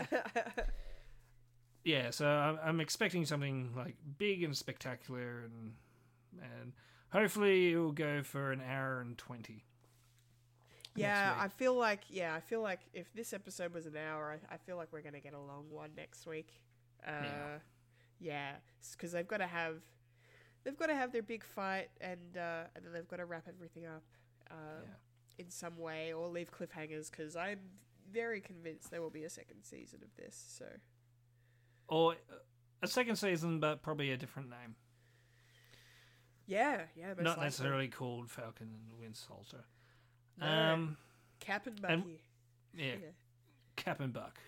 Yeah, 1.89 2.11
so 2.11 2.27
I'm, 2.27 2.59
I'm 2.63 2.79
expecting 2.81 3.25
something 3.25 3.71
like 3.75 3.95
big 4.17 4.43
and 4.43 4.55
spectacular, 4.55 5.43
and 5.45 5.73
and 6.39 6.73
hopefully 7.11 7.71
it 7.71 7.77
will 7.77 7.91
go 7.93 8.21
for 8.21 8.51
an 8.51 8.61
hour 8.61 9.01
and 9.01 9.17
twenty. 9.17 9.63
Yeah. 10.95 11.35
I 11.39 11.47
feel 11.47 11.73
like 11.75 12.01
yeah, 12.09 12.35
I 12.35 12.41
feel 12.41 12.61
like 12.61 12.81
if 12.93 13.11
this 13.13 13.33
episode 13.33 13.73
was 13.73 13.85
an 13.85 13.95
hour, 13.97 14.37
I, 14.49 14.53
I 14.55 14.57
feel 14.57 14.75
like 14.77 14.89
we're 14.91 15.01
gonna 15.01 15.19
get 15.19 15.33
a 15.33 15.39
long 15.39 15.65
one 15.69 15.91
next 15.95 16.25
week. 16.27 16.61
Uh, 17.07 17.57
yeah, 18.19 18.55
because 18.91 19.13
they've 19.13 19.27
got 19.27 19.37
to 19.37 19.47
have 19.47 19.77
they've 20.63 20.77
got 20.77 20.87
to 20.87 20.95
have 20.95 21.11
their 21.11 21.23
big 21.23 21.43
fight, 21.43 21.89
and 22.01 22.37
uh, 22.37 22.63
and 22.75 22.85
then 22.85 22.91
they've 22.93 23.07
got 23.07 23.17
to 23.17 23.25
wrap 23.25 23.45
everything 23.47 23.85
up 23.85 24.03
um, 24.51 24.57
Yeah. 24.83 25.45
in 25.45 25.49
some 25.49 25.77
way 25.77 26.11
or 26.13 26.27
leave 26.27 26.51
cliffhangers 26.51 27.09
because 27.09 27.35
I'm 27.35 27.59
very 28.11 28.41
convinced 28.41 28.91
there 28.91 29.01
will 29.01 29.09
be 29.09 29.23
a 29.23 29.29
second 29.29 29.63
season 29.63 30.01
of 30.03 30.13
this. 30.21 30.35
So 30.57 30.65
Or 31.89 32.13
uh, 32.13 32.35
a 32.81 32.87
second 32.87 33.15
season, 33.17 33.59
but 33.59 33.81
probably 33.81 34.11
a 34.11 34.17
different 34.17 34.49
name. 34.49 34.75
yeah, 36.47 36.81
yeah, 36.95 37.07
Not 37.17 37.25
likely. 37.25 37.43
necessarily 37.45 37.87
called 37.87 38.29
Falcon 38.31 38.67
and 38.73 38.89
the 38.91 38.95
Winter 39.01 39.19
Soldier. 39.27 39.63
No. 40.39 40.47
Um, 40.47 40.97
Cap 41.39 41.67
and 41.67 41.79
and- 41.87 42.03
yeah, 42.75 42.85
Yeah. 42.93 42.95
Cap 43.75 43.99
and 43.99 44.13
Buck. 44.13 44.39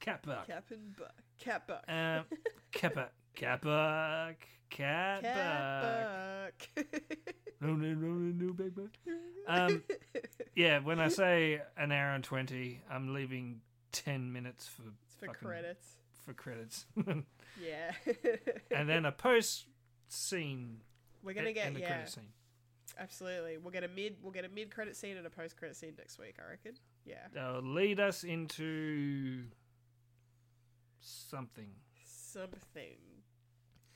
Cap 0.00 0.24
Buck. 0.26 0.46
Cap 0.46 0.64
and 0.70 0.96
Buck. 0.96 1.14
Cap 1.38 1.66
Buck. 1.66 1.84
Um, 1.88 2.24
Buck. 2.30 2.38
Cap 2.72 2.94
Buck. 2.94 3.12
Cap 3.34 3.62
Buck. 3.62 4.36
Cap 4.70 5.22
Buck. 5.22 6.86
No, 7.60 7.68
no, 7.68 7.94
no, 7.94 8.06
no, 8.08 8.46
no, 8.46 8.52
big 8.52 8.74
buck. 8.74 8.90
Um, 9.48 9.82
yeah, 10.54 10.78
when 10.80 11.00
I 11.00 11.08
say 11.08 11.62
an 11.78 11.90
hour 11.90 12.10
and 12.10 12.22
20, 12.22 12.80
I'm 12.90 13.14
leaving 13.14 13.60
10 13.92 14.30
minutes 14.32 14.66
for, 14.68 14.82
It's 15.06 15.14
for 15.14 15.26
fucking- 15.26 15.48
credits. 15.48 15.86
For 16.26 16.34
credits. 16.34 16.84
Yeah. 17.58 17.92
and 18.70 18.86
then 18.86 19.06
a 19.06 19.12
post 19.12 19.64
scene. 20.08 20.82
We're 21.24 21.32
gonna 21.32 21.54
get 21.54 21.68
and 21.68 21.76
a 21.78 21.80
yeah, 21.80 21.86
credit 21.86 22.10
scene. 22.10 22.28
absolutely. 22.98 23.56
We'll 23.56 23.72
get 23.72 23.82
a 23.82 23.88
mid. 23.88 24.16
We'll 24.22 24.30
get 24.30 24.44
a 24.44 24.50
mid 24.50 24.70
credit 24.70 24.94
scene 24.94 25.16
and 25.16 25.26
a 25.26 25.30
post 25.30 25.56
credit 25.56 25.74
scene 25.74 25.94
next 25.96 26.18
week. 26.18 26.34
I 26.38 26.50
reckon. 26.50 26.72
Yeah. 27.06 27.14
They'll 27.32 27.62
lead 27.62 27.98
us 27.98 28.24
into 28.24 29.44
something. 31.00 31.70
Something. 32.04 32.98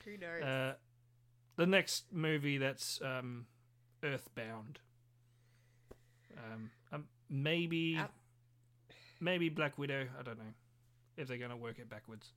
Who 0.05 0.17
knows? 0.17 0.41
Uh, 0.41 0.73
the 1.57 1.67
next 1.67 2.05
movie 2.11 2.57
that's 2.57 2.99
um, 3.03 3.45
Earthbound. 4.03 4.79
Um, 6.35 6.71
um, 6.91 7.05
maybe, 7.29 7.99
maybe 9.19 9.49
Black 9.49 9.77
Widow. 9.77 10.07
I 10.19 10.23
don't 10.23 10.39
know 10.39 10.53
if 11.17 11.27
they're 11.27 11.37
going 11.37 11.51
to 11.51 11.57
work 11.57 11.79
it 11.79 11.89
backwards. 11.89 12.31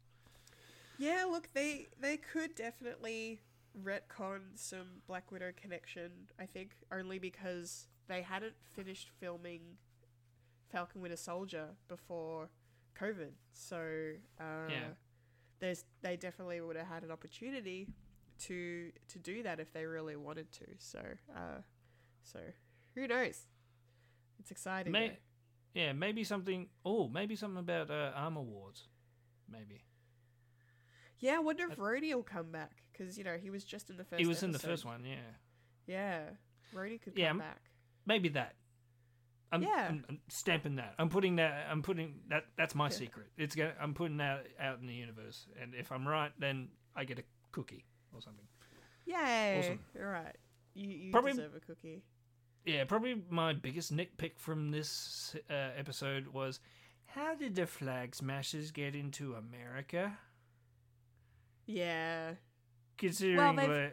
Yeah, 0.99 1.25
look, 1.31 1.49
they 1.55 1.89
they 2.01 2.17
could 2.17 2.55
definitely 2.55 3.41
retcon 3.83 4.41
some 4.55 5.03
Black 5.07 5.33
Widow 5.33 5.53
connection. 5.61 6.11
I 6.39 6.47
think 6.47 6.71
only 6.93 7.19
because 7.19 7.89
they 8.07 8.23
hadn't 8.23 8.55
finished 8.75 9.11
filming 9.19 9.61
Falcon 10.71 11.01
Winter 11.01 11.17
Soldier 11.17 11.71
before 11.89 12.49
COVID, 13.01 13.33
so 13.53 14.13
uh, 14.41 14.69
Yeah. 14.71 14.89
there's 15.59 15.85
they 16.03 16.17
definitely 16.17 16.61
would 16.61 16.77
have 16.77 16.87
had 16.87 17.03
an 17.03 17.11
opportunity 17.11 17.89
to 18.41 18.93
to 19.09 19.19
do 19.19 19.43
that 19.43 19.59
if 19.59 19.73
they 19.73 19.87
really 19.87 20.15
wanted 20.17 20.53
to. 20.53 20.67
So 20.79 21.01
uh, 21.35 21.63
so 22.23 22.39
who 22.95 23.09
knows? 23.09 23.47
It's 24.39 24.51
exciting. 24.53 24.93
May-. 24.93 25.19
Yeah, 25.75 25.93
maybe 25.93 26.25
something. 26.25 26.69
Oh, 26.85 27.09
maybe 27.09 27.37
something 27.37 27.59
about 27.61 27.91
uh, 27.91 28.13
Armor 28.15 28.43
Wars. 28.43 28.89
Maybe 29.51 29.85
Yeah, 31.19 31.37
I 31.37 31.39
wonder 31.41 31.65
if 31.71 31.77
Rhodey 31.79 32.15
will 32.15 32.23
come 32.23 32.51
back 32.51 32.83
because 32.93 33.19
you 33.19 33.25
know 33.25 33.37
he 33.41 33.51
was 33.51 33.65
just 33.65 33.91
in 33.91 33.97
the 33.97 34.05
first. 34.05 34.21
he 34.21 34.27
was 34.27 34.43
in 34.43 34.53
the 34.53 34.59
first 34.59 34.85
one. 34.85 35.05
Yeah, 35.05 35.17
Yeah, 35.87 36.21
Rhodey 36.75 37.01
could 37.03 37.13
Yeah, 37.17 37.29
come 37.29 37.39
back. 37.39 37.61
maybe 38.07 38.29
that. 38.31 38.55
I'm, 39.53 39.63
Yeah. 39.63 39.87
I'm, 39.89 40.05
I'm 40.09 40.19
stamping 40.29 40.77
that. 40.77 40.95
I'm 40.99 41.09
putting 41.11 41.37
that. 41.37 41.67
I'm 41.71 41.83
putting 41.83 42.21
that. 42.31 42.45
That's 42.57 42.75
my 42.75 42.89
secret. 43.01 43.27
It's 43.37 43.55
gonna. 43.55 43.75
I'm 43.81 43.95
putting 43.95 44.17
that 44.17 44.47
out 44.59 44.81
in 44.81 44.87
the 44.87 44.95
universe, 44.95 45.47
and 45.61 45.75
if 45.75 45.93
I'm 45.93 46.09
right, 46.09 46.33
then 46.39 46.69
I 46.97 47.05
get 47.05 47.19
a 47.19 47.25
cookie 47.53 47.85
or 48.13 48.21
something. 48.21 48.47
Yay! 49.07 49.59
Awesome. 49.61 49.81
All 50.01 50.07
right, 50.07 50.35
you 50.75 50.89
you 50.89 51.13
Probably- 51.13 51.33
deserve 51.33 51.55
a 51.55 51.61
cookie. 51.61 52.03
Yeah, 52.65 52.85
probably 52.85 53.23
my 53.29 53.53
biggest 53.53 53.95
nitpick 53.95 54.39
from 54.39 54.71
this 54.71 55.37
uh, 55.51 55.53
episode 55.77 56.29
was 56.29 56.61
how 57.07 57.35
did 57.35 57.55
the 57.57 57.67
flag 57.67 58.15
smashers 58.15 58.71
get 58.71 58.95
into 58.95 59.35
America? 59.35 60.17
Yeah, 61.67 62.35
Considering 62.99 63.57
they've- 63.57 63.69
the- 63.69 63.93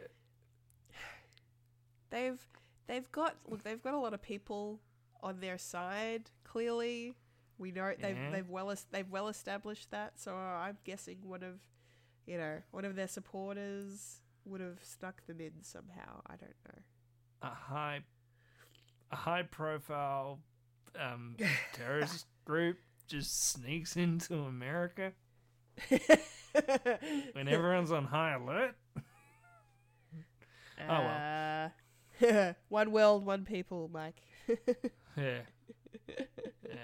they've 2.10 2.46
they've 2.86 3.10
got 3.12 3.36
look 3.48 3.62
they've 3.62 3.82
got 3.82 3.94
a 3.94 3.98
lot 3.98 4.14
of 4.14 4.22
people 4.22 4.80
on 5.22 5.40
their 5.40 5.58
side. 5.58 6.30
Clearly, 6.44 7.14
we 7.58 7.72
know 7.72 7.92
they've 8.00 8.16
Yeah. 8.16 8.30
they've 8.30 8.48
well 8.48 8.74
they've 8.90 9.10
well 9.10 9.28
established 9.28 9.90
that. 9.90 10.18
So 10.20 10.34
I'm 10.34 10.78
guessing 10.84 11.18
one 11.22 11.42
of 11.42 11.60
you 12.26 12.38
know 12.38 12.58
one 12.70 12.84
of 12.84 12.94
their 12.96 13.08
supporters 13.08 14.20
would 14.44 14.60
have 14.60 14.78
snuck 14.82 15.24
them 15.26 15.40
in 15.40 15.62
somehow. 15.62 16.20
I 16.26 16.36
don't 16.36 16.54
know. 16.68 16.82
a 17.42 17.46
high, 17.48 18.00
a 19.12 19.16
high 19.16 19.42
profile 19.42 20.40
um, 20.98 21.36
terrorist 21.74 22.26
group 22.44 22.78
just 23.06 23.50
sneaks 23.50 23.96
into 23.96 24.34
America 24.34 25.12
when 27.32 27.48
everyone's 27.48 27.92
on 27.92 28.04
high 28.04 28.34
alert. 28.34 28.74
Oh, 30.80 30.88
well. 30.88 31.70
Uh, 32.20 32.52
one 32.68 32.90
world, 32.90 33.24
one 33.24 33.44
people, 33.44 33.90
Mike. 33.92 34.20
Yeah, 35.16 35.40
yeah. 36.08 36.74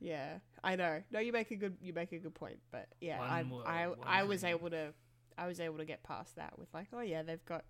yeah, 0.00 0.38
I 0.62 0.76
know. 0.76 1.02
No, 1.10 1.18
you 1.18 1.32
make 1.32 1.50
a 1.50 1.56
good 1.56 1.76
you 1.80 1.92
make 1.92 2.12
a 2.12 2.18
good 2.18 2.34
point, 2.34 2.58
but 2.70 2.86
yeah, 3.00 3.18
One 3.18 3.28
I 3.28 3.42
world, 3.42 3.64
I 3.66 4.20
I 4.20 4.22
was 4.24 4.44
able 4.44 4.70
to 4.70 4.92
I 5.36 5.46
was 5.46 5.60
able 5.60 5.78
to 5.78 5.84
get 5.84 6.02
past 6.02 6.36
that 6.36 6.58
with 6.58 6.68
like, 6.72 6.88
oh 6.92 7.00
yeah, 7.00 7.22
they've 7.22 7.44
got 7.44 7.64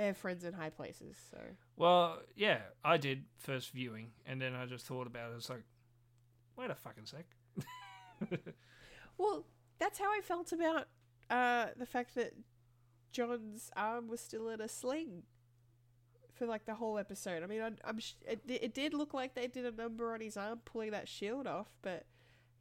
they 0.00 0.06
have 0.06 0.16
friends 0.16 0.44
in 0.44 0.54
high 0.54 0.70
places, 0.70 1.18
so 1.30 1.36
Well, 1.76 2.20
yeah, 2.34 2.60
I 2.82 2.96
did 2.96 3.24
first 3.36 3.70
viewing, 3.72 4.12
and 4.24 4.40
then 4.40 4.54
I 4.54 4.64
just 4.64 4.86
thought 4.86 5.06
about 5.06 5.32
it. 5.32 5.36
It's 5.36 5.50
like, 5.50 5.64
wait 6.56 6.70
a 6.70 6.74
fucking 6.74 7.04
sec. 7.04 7.26
well, 9.18 9.44
that's 9.78 9.98
how 9.98 10.10
I 10.10 10.20
felt 10.22 10.52
about 10.52 10.88
uh 11.28 11.66
the 11.76 11.84
fact 11.84 12.14
that 12.14 12.32
John's 13.12 13.70
arm 13.76 14.08
was 14.08 14.20
still 14.20 14.48
in 14.48 14.62
a 14.62 14.68
sling 14.68 15.24
for 16.32 16.46
like 16.46 16.64
the 16.64 16.76
whole 16.76 16.96
episode. 16.96 17.42
I 17.42 17.46
mean, 17.46 17.60
I, 17.60 17.72
I'm 17.84 17.98
sh- 17.98 18.14
it, 18.26 18.40
it 18.48 18.72
did 18.72 18.94
look 18.94 19.12
like 19.12 19.34
they 19.34 19.48
did 19.48 19.66
a 19.66 19.70
number 19.70 20.14
on 20.14 20.22
his 20.22 20.38
arm 20.38 20.60
pulling 20.64 20.92
that 20.92 21.08
shield 21.08 21.46
off, 21.46 21.68
but 21.82 22.06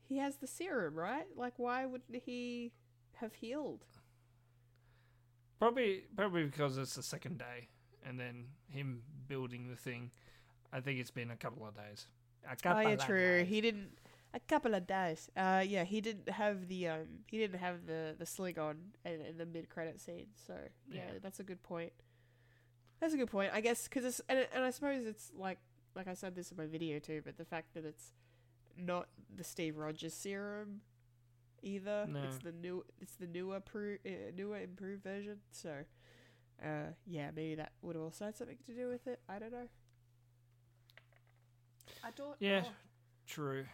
he 0.01 0.17
has 0.17 0.35
the 0.37 0.47
serum, 0.47 0.95
right? 0.95 1.27
Like, 1.37 1.53
why 1.55 1.85
wouldn't 1.85 2.23
he 2.25 2.73
have 3.13 3.35
healed? 3.35 3.85
Probably, 5.59 6.03
probably 6.15 6.45
because 6.45 6.77
it's 6.77 6.95
the 6.95 7.03
second 7.03 7.37
day, 7.39 7.67
and 8.05 8.19
then 8.19 8.45
him 8.69 9.01
building 9.27 9.67
the 9.69 9.75
thing. 9.75 10.11
I 10.71 10.79
think 10.79 10.99
it's 10.99 11.11
been 11.11 11.31
a 11.31 11.35
couple 11.35 11.67
of 11.67 11.75
days. 11.75 12.07
A 12.47 12.51
Oh 12.51 12.55
couple 12.61 12.83
yeah, 12.83 12.89
of 12.93 12.99
true. 13.05 13.39
days. 13.39 13.47
He 13.49 13.61
didn't. 13.61 13.89
A 14.33 14.39
couple 14.39 14.73
of 14.75 14.85
days. 14.87 15.29
Uh, 15.35 15.63
yeah, 15.67 15.83
he 15.83 16.01
didn't 16.01 16.29
have 16.29 16.67
the 16.67 16.87
um, 16.87 17.07
he 17.27 17.37
didn't 17.39 17.59
have 17.59 17.85
the 17.87 18.15
the 18.17 18.25
sling 18.25 18.57
on 18.59 18.77
in, 19.03 19.21
in 19.21 19.37
the 19.37 19.45
mid 19.45 19.69
credit 19.69 19.99
scene. 19.99 20.27
So 20.47 20.53
yeah, 20.89 21.01
Yeah. 21.13 21.19
that's 21.21 21.39
a 21.39 21.43
good 21.43 21.61
point. 21.63 21.91
That's 22.99 23.13
a 23.13 23.17
good 23.17 23.29
point. 23.31 23.51
I 23.53 23.59
guess 23.61 23.87
because 23.87 24.05
it's 24.05 24.21
and, 24.29 24.47
and 24.53 24.63
I 24.63 24.69
suppose 24.69 25.05
it's 25.05 25.31
like 25.35 25.57
like 25.95 26.07
I 26.07 26.13
said 26.13 26.35
this 26.35 26.51
in 26.51 26.57
my 26.57 26.67
video 26.67 26.99
too, 26.99 27.21
but 27.25 27.37
the 27.37 27.45
fact 27.45 27.73
that 27.73 27.85
it's 27.85 28.11
not 28.77 29.07
the 29.35 29.43
Steve 29.43 29.77
Rogers 29.77 30.13
serum 30.13 30.81
either. 31.61 32.07
No. 32.09 32.23
It's 32.23 32.37
the 32.39 32.51
new 32.51 32.83
it's 32.99 33.15
the 33.15 33.27
newer 33.27 33.59
pro, 33.59 33.95
uh, 34.05 34.09
newer 34.35 34.59
improved 34.59 35.03
version. 35.03 35.37
So 35.51 35.71
uh, 36.63 36.93
yeah, 37.05 37.31
maybe 37.35 37.55
that 37.55 37.71
would 37.81 37.95
have 37.95 38.03
also 38.03 38.25
had 38.25 38.37
something 38.37 38.57
to 38.65 38.73
do 38.73 38.87
with 38.89 39.07
it. 39.07 39.19
I 39.29 39.39
don't 39.39 39.51
know. 39.51 39.67
I 42.03 42.11
don't. 42.15 42.35
Yeah, 42.39 42.61
know. 42.61 42.67
true. 43.27 43.65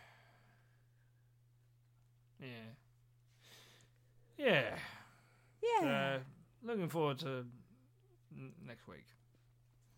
Yeah. 2.39 2.47
Yeah. 4.37 4.75
Yeah. 5.81 5.87
Uh, 5.87 6.19
looking 6.63 6.89
forward 6.89 7.19
to 7.19 7.45
n- 8.37 8.51
next 8.65 8.87
week. 8.87 9.05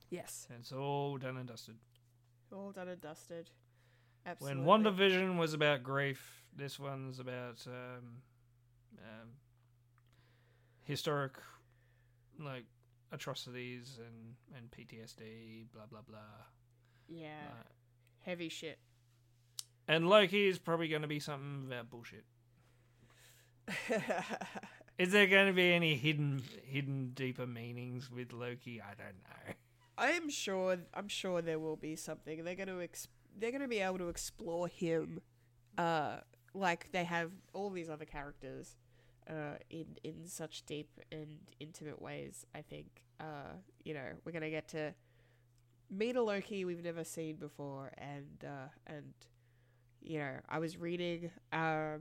yes. 0.10 0.48
And 0.50 0.60
It's 0.60 0.72
all 0.72 1.18
done 1.18 1.38
and 1.38 1.48
dusted. 1.48 1.76
All 2.52 2.72
done 2.72 2.88
and 2.88 3.02
dusted. 3.02 3.50
Absolutely. 4.28 4.58
When 4.60 4.66
One 4.66 4.84
Division 4.84 5.38
was 5.38 5.54
about 5.54 5.82
grief, 5.84 6.44
this 6.56 6.78
one's 6.78 7.20
about 7.20 7.66
um, 7.66 8.22
um, 9.00 9.30
historic, 10.84 11.34
like 12.40 12.66
atrocities 13.12 14.00
and 14.06 14.36
and 14.58 14.70
PTSD, 14.72 15.68
blah 15.74 15.86
blah 15.90 16.02
blah. 16.08 16.18
Yeah. 17.08 17.30
Like- 17.46 17.66
Heavy 18.26 18.50
shit. 18.50 18.78
and 19.88 20.10
Loki 20.10 20.48
is 20.50 20.60
probably 20.60 20.90
going 20.90 21.04
to 21.04 21.08
be 21.08 21.20
something 21.22 21.64
about 21.68 21.90
bullshit. 21.90 22.26
Is 24.98 25.12
there 25.12 25.28
going 25.28 25.48
to 25.48 25.54
be 25.54 25.72
any 25.72 25.96
hidden 25.96 26.42
hidden 26.66 27.12
deeper 27.14 27.46
meanings 27.46 28.10
with 28.12 28.34
Loki? 28.34 28.82
I 28.82 28.96
don't 28.96 29.16
know. 29.24 29.54
I 29.98 30.12
am 30.12 30.30
sure. 30.30 30.78
I'm 30.94 31.08
sure 31.08 31.42
there 31.42 31.60
will 31.60 31.76
be 31.76 31.96
something. 31.96 32.44
They're 32.44 32.56
going 32.56 32.68
to. 32.68 32.82
Ex- 32.82 33.08
they're 33.38 33.52
going 33.52 33.62
to 33.62 33.68
be 33.68 33.80
able 33.80 33.98
to 34.00 34.10
explore 34.10 34.68
him, 34.68 35.20
uh, 35.78 36.18
like 36.54 36.92
they 36.92 37.04
have 37.04 37.32
all 37.54 37.70
these 37.70 37.90
other 37.90 38.06
characters, 38.06 38.76
uh, 39.30 39.58
in 39.70 39.86
in 40.04 40.26
such 40.26 40.66
deep 40.66 40.90
and 41.12 41.38
intimate 41.60 42.02
ways. 42.02 42.46
I 42.56 42.62
think 42.62 43.04
uh, 43.20 43.56
you 43.84 43.94
know 43.94 44.08
we're 44.26 44.32
gonna 44.32 44.50
get 44.50 44.68
to 44.70 44.94
meet 45.90 46.16
a 46.16 46.22
Loki 46.22 46.66
we've 46.66 46.84
never 46.84 47.04
seen 47.04 47.36
before, 47.36 47.92
and 47.98 48.44
uh, 48.44 48.70
and 48.86 49.14
you 50.02 50.20
know 50.20 50.36
I 50.50 50.60
was 50.60 50.78
reading 50.78 51.32
uh, 51.52 51.98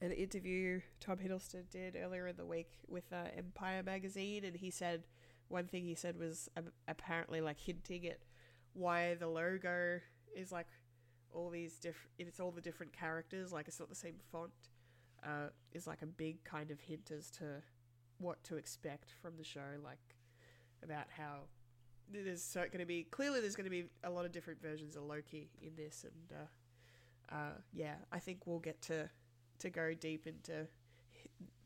an 0.00 0.12
interview 0.12 0.80
Tom 1.00 1.18
Hiddleston 1.18 1.68
did 1.70 1.96
earlier 1.96 2.26
in 2.26 2.36
the 2.36 2.46
week 2.46 2.78
with 2.88 3.12
uh, 3.12 3.28
Empire 3.36 3.82
magazine, 3.82 4.44
and 4.44 4.56
he 4.56 4.70
said 4.70 5.04
one 5.48 5.66
thing 5.66 5.84
he 5.84 5.94
said 5.94 6.18
was 6.18 6.48
um, 6.56 6.64
apparently 6.88 7.40
like 7.40 7.58
hinting 7.58 8.06
at 8.06 8.18
why 8.74 9.14
the 9.14 9.28
logo 9.28 10.00
is 10.36 10.52
like 10.52 10.66
all 11.32 11.50
these 11.50 11.78
different 11.78 12.10
it's 12.18 12.40
all 12.40 12.50
the 12.50 12.60
different 12.60 12.92
characters 12.92 13.52
like 13.52 13.66
it's 13.68 13.80
not 13.80 13.88
the 13.88 13.94
same 13.94 14.16
font 14.30 14.52
uh, 15.24 15.48
is 15.72 15.86
like 15.86 16.02
a 16.02 16.06
big 16.06 16.42
kind 16.44 16.70
of 16.70 16.80
hint 16.80 17.10
as 17.16 17.30
to 17.30 17.44
what 18.18 18.42
to 18.44 18.56
expect 18.56 19.10
from 19.22 19.36
the 19.36 19.44
show 19.44 19.60
like 19.82 20.16
about 20.82 21.06
how 21.16 21.40
there's 22.12 22.42
so 22.42 22.60
going 22.60 22.78
to 22.78 22.84
be 22.84 23.04
clearly 23.04 23.40
there's 23.40 23.56
going 23.56 23.64
to 23.64 23.70
be 23.70 23.84
a 24.04 24.10
lot 24.10 24.24
of 24.24 24.32
different 24.32 24.60
versions 24.60 24.96
of 24.96 25.02
Loki 25.04 25.48
in 25.62 25.74
this 25.76 26.04
and 26.04 26.38
uh, 26.38 27.34
uh, 27.34 27.54
yeah 27.72 27.94
I 28.12 28.18
think 28.18 28.46
we'll 28.46 28.58
get 28.58 28.80
to 28.82 29.08
to 29.60 29.70
go 29.70 29.94
deep 29.94 30.26
into 30.26 30.66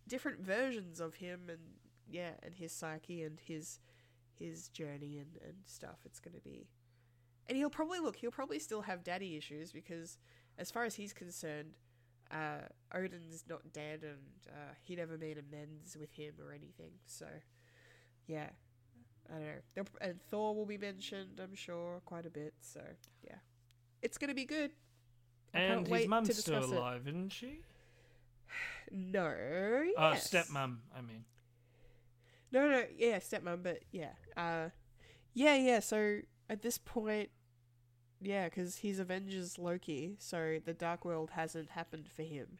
different 0.06 0.40
versions 0.40 1.00
of 1.00 1.16
him 1.16 1.42
and 1.48 1.58
yeah 2.08 2.30
and 2.42 2.54
his 2.54 2.72
psyche 2.72 3.22
and 3.22 3.38
his 3.40 3.80
his 4.38 4.68
journey 4.68 5.18
and, 5.18 5.38
and 5.44 5.56
stuff. 5.66 5.98
It's 6.04 6.20
going 6.20 6.34
to 6.34 6.40
be 6.40 6.68
and 7.48 7.56
he'll 7.56 7.70
probably 7.70 7.98
look 7.98 8.16
he'll 8.16 8.30
probably 8.30 8.58
still 8.58 8.82
have 8.82 9.02
daddy 9.04 9.36
issues 9.36 9.72
because 9.72 10.18
as 10.58 10.70
far 10.70 10.84
as 10.84 10.94
he's 10.94 11.12
concerned 11.12 11.74
uh, 12.30 12.60
odin's 12.94 13.44
not 13.48 13.72
dead 13.72 14.02
and 14.02 14.18
uh, 14.48 14.74
he 14.82 14.94
never 14.94 15.16
made 15.16 15.38
amends 15.38 15.96
with 15.98 16.12
him 16.12 16.34
or 16.44 16.52
anything 16.52 16.92
so 17.06 17.26
yeah 18.26 18.48
i 19.30 19.34
don't 19.34 19.44
know 19.76 19.82
and 20.00 20.20
thor 20.30 20.54
will 20.54 20.66
be 20.66 20.78
mentioned 20.78 21.40
i'm 21.42 21.54
sure 21.54 22.00
quite 22.04 22.26
a 22.26 22.30
bit 22.30 22.54
so 22.60 22.80
yeah 23.24 23.36
it's 24.02 24.18
gonna 24.18 24.34
be 24.34 24.44
good 24.44 24.70
I 25.54 25.60
And 25.60 25.86
his 25.88 26.06
mum's 26.06 26.36
still 26.36 26.64
alive, 26.64 27.08
isn't 27.08 27.30
she? 27.30 27.60
no 28.92 29.24
Oh, 29.96 30.10
yes. 30.10 30.30
stepmom, 30.30 30.76
I 30.96 31.00
mean. 31.00 31.24
No, 32.52 32.68
no, 32.68 32.84
yeah, 32.96 33.18
stepmom, 33.18 33.62
but 33.62 33.80
yeah, 33.92 34.12
uh, 34.36 34.68
yeah, 35.34 35.54
yeah. 35.56 35.80
So 35.80 36.20
at 36.48 36.62
this 36.62 36.78
point, 36.78 37.30
yeah, 38.20 38.44
because 38.44 38.76
he's 38.76 38.98
Avengers 38.98 39.58
Loki, 39.58 40.16
so 40.18 40.58
the 40.64 40.74
Dark 40.74 41.04
World 41.04 41.30
hasn't 41.30 41.70
happened 41.70 42.08
for 42.14 42.22
him. 42.22 42.58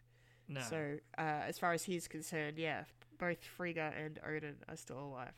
No. 0.49 0.61
So 0.69 0.97
uh, 1.19 1.43
as 1.47 1.59
far 1.59 1.73
as 1.73 1.85
he's 1.85 2.09
concerned, 2.09 2.59
yeah, 2.59 2.85
both 3.19 3.45
Frigga 3.45 3.93
and 3.97 4.19
Odin 4.27 4.57
are 4.69 4.77
still 4.77 5.01
alive, 5.01 5.35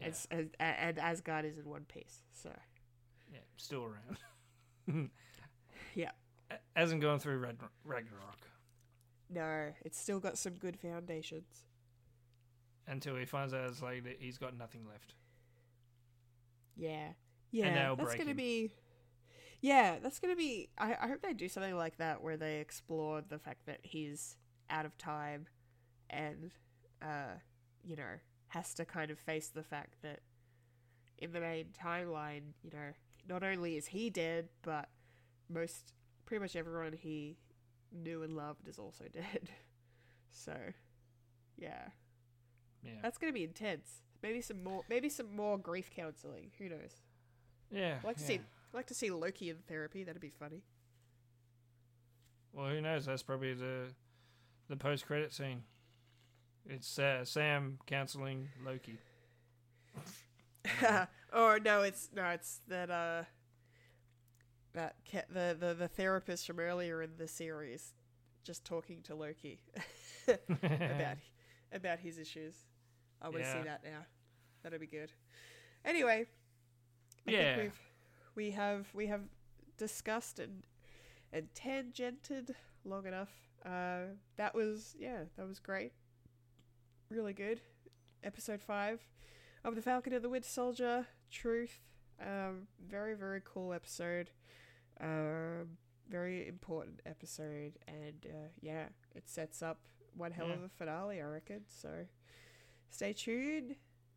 and, 0.00 0.14
and 0.30 0.50
and 0.58 0.98
Asgard 0.98 1.44
is 1.44 1.58
in 1.58 1.68
one 1.68 1.84
piece. 1.84 2.20
So 2.32 2.50
yeah, 3.32 3.38
still 3.56 3.84
around. 3.84 5.10
yeah, 5.94 6.10
Hasn't 6.76 7.00
gone 7.00 7.18
through 7.18 7.38
Rag- 7.38 7.56
Ragnarok 7.84 8.44
no, 9.30 9.72
it's 9.84 9.98
still 9.98 10.20
got 10.20 10.38
some 10.38 10.54
good 10.54 10.78
foundations. 10.78 11.64
until 12.86 13.16
he 13.16 13.24
finds 13.24 13.54
out 13.54 13.68
it's 13.68 13.82
like 13.82 14.04
he's 14.20 14.38
got 14.38 14.56
nothing 14.56 14.82
left. 14.86 15.14
Yeah, 16.76 17.08
yeah, 17.50 17.94
that's 17.96 18.14
gonna 18.14 18.34
be. 18.34 18.72
Yeah, 19.64 19.96
that's 20.02 20.18
gonna 20.18 20.36
be. 20.36 20.68
I, 20.76 20.94
I 21.00 21.08
hope 21.08 21.22
they 21.22 21.32
do 21.32 21.48
something 21.48 21.74
like 21.74 21.96
that 21.96 22.22
where 22.22 22.36
they 22.36 22.60
explore 22.60 23.22
the 23.26 23.38
fact 23.38 23.64
that 23.64 23.78
he's 23.82 24.36
out 24.68 24.84
of 24.84 24.98
time, 24.98 25.46
and, 26.10 26.52
uh, 27.00 27.38
you 27.82 27.96
know, 27.96 28.18
has 28.48 28.74
to 28.74 28.84
kind 28.84 29.10
of 29.10 29.18
face 29.18 29.48
the 29.48 29.62
fact 29.62 29.94
that 30.02 30.20
in 31.16 31.32
the 31.32 31.40
main 31.40 31.68
timeline, 31.82 32.52
you 32.62 32.68
know, 32.74 32.90
not 33.26 33.42
only 33.42 33.78
is 33.78 33.86
he 33.86 34.10
dead, 34.10 34.50
but 34.60 34.90
most, 35.48 35.94
pretty 36.26 36.42
much 36.42 36.56
everyone 36.56 36.92
he 36.92 37.38
knew 37.90 38.22
and 38.22 38.36
loved 38.36 38.68
is 38.68 38.78
also 38.78 39.04
dead. 39.14 39.48
So, 40.30 40.54
yeah, 41.56 41.86
Yeah. 42.82 43.00
that's 43.02 43.16
gonna 43.16 43.32
be 43.32 43.44
intense. 43.44 44.02
Maybe 44.22 44.42
some 44.42 44.62
more. 44.62 44.82
Maybe 44.90 45.08
some 45.08 45.34
more 45.34 45.56
grief 45.56 45.90
counseling. 45.90 46.50
Who 46.58 46.68
knows? 46.68 47.00
yeah. 47.70 47.96
I'd 48.00 48.04
like 48.04 48.16
to 48.16 48.22
yeah. 48.24 48.28
see 48.28 48.40
I'd 48.74 48.78
like 48.78 48.86
to 48.88 48.94
see 48.94 49.08
Loki 49.12 49.50
in 49.50 49.58
therapy. 49.68 50.02
That'd 50.02 50.20
be 50.20 50.30
funny. 50.30 50.64
Well, 52.52 52.66
who 52.70 52.80
knows? 52.80 53.06
That's 53.06 53.22
probably 53.22 53.54
the 53.54 53.94
the 54.68 54.74
post 54.76 55.06
credit 55.06 55.32
scene. 55.32 55.62
It's 56.66 56.98
uh, 56.98 57.24
Sam 57.24 57.78
counseling 57.86 58.48
Loki. 58.66 58.98
or 61.32 61.60
no, 61.60 61.82
it's 61.82 62.08
no, 62.12 62.30
it's 62.30 62.62
that 62.66 62.90
uh 62.90 63.22
that 64.72 64.96
ca- 65.08 65.22
the, 65.32 65.56
the 65.58 65.74
the 65.74 65.86
therapist 65.88 66.44
from 66.44 66.58
earlier 66.58 67.00
in 67.00 67.10
the 67.16 67.28
series 67.28 67.92
just 68.42 68.64
talking 68.64 69.02
to 69.02 69.14
Loki 69.14 69.60
about 70.28 71.16
about 71.72 71.98
his 72.00 72.18
issues. 72.18 72.54
I 73.22 73.26
want 73.28 73.36
to 73.36 73.42
Yeah. 73.44 73.52
see 73.52 73.68
that 73.68 73.84
now. 73.84 74.00
That'd 74.64 74.80
be 74.80 74.88
good. 74.88 75.12
Anyway, 75.84 76.26
I 77.28 77.30
Yeah. 77.30 77.56
Think 78.34 78.56
we've 78.56 78.94
we 78.94 79.06
have 79.06 79.22
discussed 79.76 80.38
and 80.38 80.62
and 81.32 81.48
tangented 81.54 82.54
long 82.84 83.06
enough. 83.06 83.32
Uh, 83.64 84.14
that 84.36 84.54
was 84.54 84.94
yeah, 84.98 85.24
that 85.36 85.46
was 85.46 85.58
great. 85.58 85.92
Really 87.10 87.32
good. 87.32 87.60
Episode 88.22 88.62
five 88.62 89.00
of 89.64 89.74
the 89.74 89.82
Falcon 89.82 90.12
and 90.12 90.22
the 90.22 90.28
Winter 90.28 90.48
Soldier. 90.48 91.06
Truth. 91.30 91.80
Um, 92.20 92.68
very 92.86 93.14
very 93.14 93.40
cool 93.44 93.72
episode. 93.72 94.30
Um, 95.00 95.78
very 96.08 96.46
important 96.46 97.00
episode, 97.06 97.78
and 97.88 98.26
uh, 98.26 98.48
yeah, 98.60 98.86
it 99.14 99.28
sets 99.28 99.62
up 99.62 99.78
one 100.16 100.30
hell 100.30 100.50
of 100.50 100.62
a 100.62 100.68
finale, 100.68 101.20
I 101.20 101.24
reckon. 101.24 101.62
So, 101.66 101.88
stay 102.90 103.12
tuned 103.12 103.74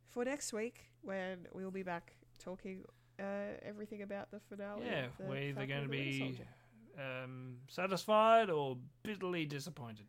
for 0.10 0.24
next 0.24 0.54
week 0.54 0.92
when 1.02 1.48
we'll 1.54 1.72
be 1.72 1.82
back 1.82 2.18
talking 2.38 2.84
uh, 3.20 3.24
everything 3.66 4.02
about 4.02 4.32
the 4.32 4.40
finale. 4.50 4.82
yeah, 4.86 5.08
the 5.20 5.26
we're 5.26 5.42
either 5.42 5.66
going 5.66 5.68
to 5.68 5.76
and 5.76 5.94
the 5.94 6.22
Winter 6.22 6.44
be 6.98 7.02
um, 7.02 7.58
satisfied 7.68 8.50
or 8.50 8.78
bitterly 9.04 9.46
disappointed. 9.46 10.06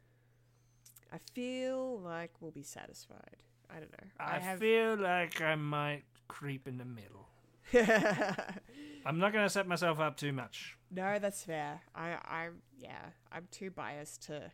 I 1.12 1.18
feel 1.34 2.00
like 2.00 2.32
we'll 2.40 2.50
be 2.50 2.62
satisfied. 2.62 3.36
I 3.70 3.74
don't 3.80 3.90
know. 3.92 4.08
I, 4.20 4.38
have. 4.38 4.58
feel 4.58 4.96
like 4.96 5.40
I 5.40 5.54
might 5.54 6.04
creep 6.28 6.66
in 6.68 6.78
the 6.78 6.84
middle. 6.84 7.28
I'm 9.06 9.18
not 9.18 9.32
going 9.32 9.44
to 9.44 9.50
set 9.50 9.66
myself 9.66 10.00
up 10.00 10.16
too 10.16 10.32
much. 10.32 10.76
no, 10.90 11.18
that's 11.18 11.42
fair. 11.42 11.80
I, 11.94 12.16
I'm 12.26 12.62
yeah. 12.78 13.10
I'm 13.30 13.46
too 13.50 13.70
biased 13.70 14.22
to 14.26 14.50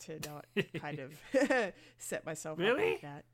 to 0.00 0.18
not 0.28 0.46
kind 0.80 0.98
of 0.98 1.12
set 1.98 2.26
myself 2.26 2.58
up 2.58 2.64
Really? 2.64 2.92
like 2.92 3.02
that. 3.02 3.24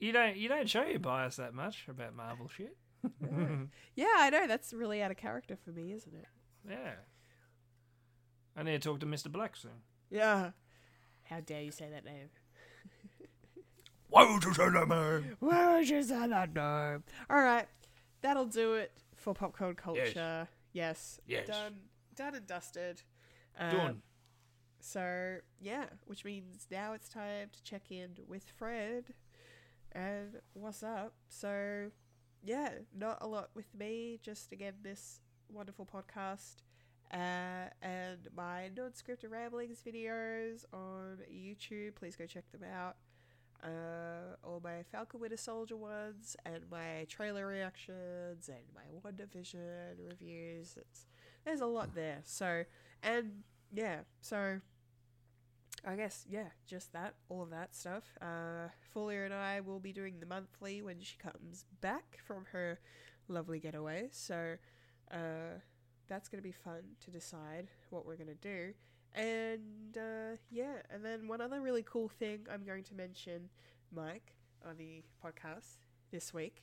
You 0.00 0.12
don't 0.12 0.36
you 0.36 0.48
don't 0.48 0.68
show 0.68 0.84
your 0.84 1.00
bias 1.00 1.36
that 1.36 1.54
much 1.54 1.86
about 1.88 2.14
Marvel 2.14 2.48
shit. 2.48 2.76
Yeah, 3.94 4.06
I 4.18 4.30
know. 4.30 4.46
That's 4.46 4.72
really 4.72 5.02
out 5.02 5.10
of 5.10 5.16
character 5.16 5.56
for 5.56 5.70
me, 5.70 5.92
isn't 5.92 6.14
it? 6.14 6.26
yeah. 6.68 6.92
I 8.56 8.62
need 8.64 8.80
to 8.82 8.88
talk 8.88 9.00
to 9.00 9.06
Mr. 9.06 9.30
Black 9.30 9.54
soon. 9.56 9.70
Yeah. 10.10 10.50
How 11.24 11.40
dare 11.40 11.62
you 11.62 11.70
say 11.70 11.88
that 11.92 12.04
name? 12.04 12.28
Why 14.08 14.32
would 14.32 14.42
you 14.44 14.52
say 14.54 14.68
that, 14.68 14.88
man? 14.88 15.36
Why 15.38 15.76
would 15.76 15.88
you 15.88 16.02
say 16.02 16.26
that 16.28 16.54
name? 16.54 17.04
All 17.30 17.40
right, 17.40 17.66
that'll 18.22 18.46
do 18.46 18.74
it 18.74 18.92
for 19.16 19.34
popcorn 19.34 19.74
culture. 19.74 20.48
Yes. 20.72 21.20
Yes. 21.26 21.46
Done. 21.46 21.74
Done 22.16 22.34
and 22.34 22.46
dusted. 22.46 23.02
Um, 23.58 23.70
Done. 23.76 24.02
So 24.80 25.36
yeah, 25.60 25.86
which 26.06 26.24
means 26.24 26.66
now 26.70 26.92
it's 26.94 27.08
time 27.08 27.50
to 27.52 27.62
check 27.62 27.90
in 27.90 28.10
with 28.26 28.44
Fred 28.56 29.04
and 29.92 30.40
what's 30.54 30.82
up. 30.82 31.14
So 31.28 31.90
yeah, 32.44 32.70
not 32.96 33.18
a 33.20 33.26
lot 33.26 33.50
with 33.54 33.74
me. 33.74 34.18
Just 34.22 34.52
again 34.52 34.74
this 34.82 35.20
wonderful 35.50 35.86
podcast 35.86 36.62
uh, 37.12 37.70
and 37.82 38.28
my 38.36 38.70
non-scripted 38.76 39.30
ramblings 39.30 39.82
videos 39.86 40.64
on 40.72 41.18
YouTube. 41.32 41.94
Please 41.94 42.16
go 42.16 42.26
check 42.26 42.44
them 42.52 42.62
out. 42.64 42.96
Uh, 43.62 44.36
all 44.44 44.60
my 44.62 44.84
Falcon 44.92 45.18
Winter 45.18 45.36
Soldier 45.36 45.76
ones 45.76 46.36
and 46.46 46.60
my 46.70 47.06
trailer 47.08 47.46
reactions 47.46 48.48
and 48.48 48.58
my 48.74 49.10
WandaVision 49.10 49.96
reviews. 50.08 50.76
It's 50.76 51.06
there's 51.44 51.60
a 51.60 51.66
lot 51.66 51.94
there. 51.94 52.20
So 52.24 52.64
and 53.02 53.42
yeah, 53.72 54.00
so 54.20 54.60
I 55.88 55.96
guess 55.96 56.26
yeah, 56.28 56.48
just 56.66 56.92
that, 56.92 57.14
all 57.30 57.42
of 57.42 57.48
that 57.48 57.74
stuff. 57.74 58.04
Uh, 58.20 58.68
Fulia 58.94 59.24
and 59.24 59.32
I 59.32 59.60
will 59.60 59.80
be 59.80 59.90
doing 59.90 60.20
the 60.20 60.26
monthly 60.26 60.82
when 60.82 61.00
she 61.00 61.16
comes 61.16 61.64
back 61.80 62.18
from 62.26 62.44
her 62.52 62.78
lovely 63.26 63.58
getaway. 63.58 64.08
So 64.12 64.56
uh, 65.10 65.60
that's 66.06 66.28
gonna 66.28 66.42
be 66.42 66.52
fun 66.52 66.82
to 67.06 67.10
decide 67.10 67.68
what 67.88 68.04
we're 68.04 68.16
gonna 68.16 68.34
do. 68.34 68.74
And 69.14 69.96
uh, 69.96 70.36
yeah, 70.50 70.82
and 70.90 71.02
then 71.02 71.26
one 71.26 71.40
other 71.40 71.62
really 71.62 71.84
cool 71.84 72.08
thing 72.08 72.40
I'm 72.52 72.64
going 72.64 72.84
to 72.84 72.94
mention, 72.94 73.48
Mike, 73.90 74.34
on 74.68 74.76
the 74.76 75.02
podcast 75.24 75.78
this 76.10 76.34
week, 76.34 76.62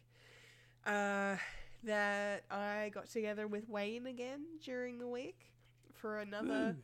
uh, 0.86 1.38
that 1.84 2.44
I 2.52 2.92
got 2.94 3.10
together 3.10 3.48
with 3.48 3.68
Wayne 3.68 4.06
again 4.06 4.42
during 4.64 5.00
the 5.00 5.08
week 5.08 5.52
for 5.94 6.20
another 6.20 6.76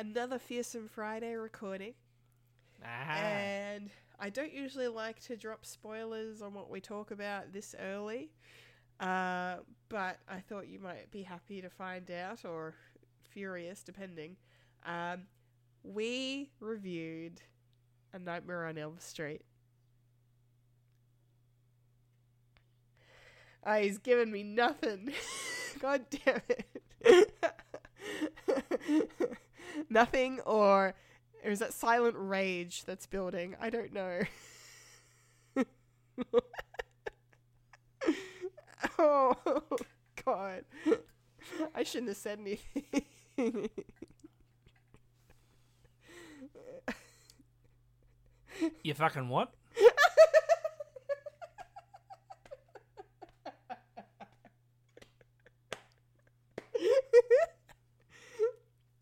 another 0.00 0.38
fearsome 0.38 0.88
Friday 0.88 1.34
recording. 1.34 1.92
Ah. 2.82 3.12
And 3.12 3.90
I 4.18 4.30
don't 4.30 4.52
usually 4.52 4.88
like 4.88 5.20
to 5.24 5.36
drop 5.36 5.66
spoilers 5.66 6.40
on 6.40 6.54
what 6.54 6.70
we 6.70 6.80
talk 6.80 7.10
about 7.10 7.52
this 7.52 7.74
early, 7.78 8.30
uh, 8.98 9.56
but 9.90 10.18
I 10.26 10.40
thought 10.40 10.68
you 10.68 10.80
might 10.80 11.10
be 11.10 11.22
happy 11.22 11.60
to 11.60 11.68
find 11.68 12.10
out 12.10 12.46
or 12.46 12.74
furious, 13.28 13.82
depending. 13.82 14.36
Um, 14.86 15.24
we 15.82 16.50
reviewed 16.60 17.42
A 18.14 18.18
Nightmare 18.18 18.64
on 18.68 18.78
Elm 18.78 18.96
Street. 19.00 19.42
Ah, 23.66 23.76
he's 23.80 23.98
given 23.98 24.32
me 24.32 24.44
nothing. 24.44 25.12
God 25.78 26.06
damn 26.24 26.40
it. 26.48 27.34
nothing 29.90 30.40
or 30.40 30.94
or 31.44 31.50
is 31.50 31.60
that 31.60 31.72
silent 31.72 32.16
rage 32.18 32.84
that's 32.84 33.06
building? 33.06 33.56
I 33.60 33.70
don't 33.70 33.92
know. 33.92 34.20
oh 38.98 39.34
god. 40.24 40.64
I 41.74 41.82
shouldn't 41.82 42.08
have 42.08 42.16
said 42.18 42.38
anything. 42.40 43.68
You 48.82 48.94
fucking 48.94 49.28
what? 49.28 49.52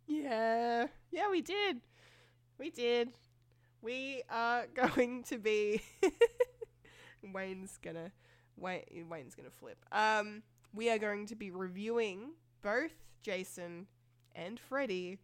yeah. 0.07 0.87
Yeah, 1.11 1.31
we 1.31 1.38
did. 1.49 1.81
We 2.59 2.71
did. 2.71 3.09
We 3.81 4.23
are 4.29 4.67
going 4.75 5.23
to 5.25 5.39
be 5.39 5.81
Wayne's 7.33 7.79
gonna 7.83 8.13
Wayne, 8.57 9.09
Wayne's 9.09 9.35
gonna 9.35 9.51
flip. 9.51 9.79
Um 9.91 10.43
we 10.75 10.91
are 10.91 10.99
going 10.99 11.27
to 11.27 11.35
be 11.35 11.51
reviewing 11.51 12.33
both 12.63 12.93
Jason 13.23 13.87
and 14.35 14.61
Freddy 14.61 15.19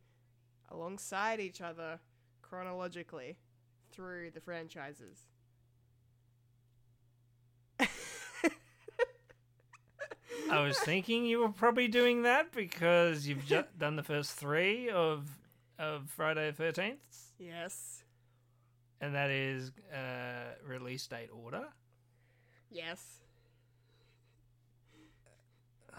alongside 0.70 1.38
each 1.38 1.60
other 1.60 2.00
chronologically 2.40 3.36
through 3.92 4.30
the 4.30 4.40
franchises. 4.40 5.28
I 10.50 10.60
was 10.60 10.78
thinking 10.78 11.24
you 11.24 11.40
were 11.40 11.48
probably 11.48 11.88
doing 11.88 12.22
that 12.22 12.52
because 12.52 13.26
you've 13.26 13.46
ju- 13.46 13.64
done 13.78 13.96
the 13.96 14.02
first 14.02 14.32
three 14.32 14.90
of 14.90 15.28
of 15.78 16.08
Friday 16.10 16.50
the 16.50 16.56
Thirteenth, 16.56 17.32
Yes. 17.38 18.02
and 19.00 19.14
that 19.14 19.30
is 19.30 19.72
uh, 19.92 20.54
release 20.66 21.06
date 21.06 21.30
order. 21.32 21.64
Yes. 22.70 23.20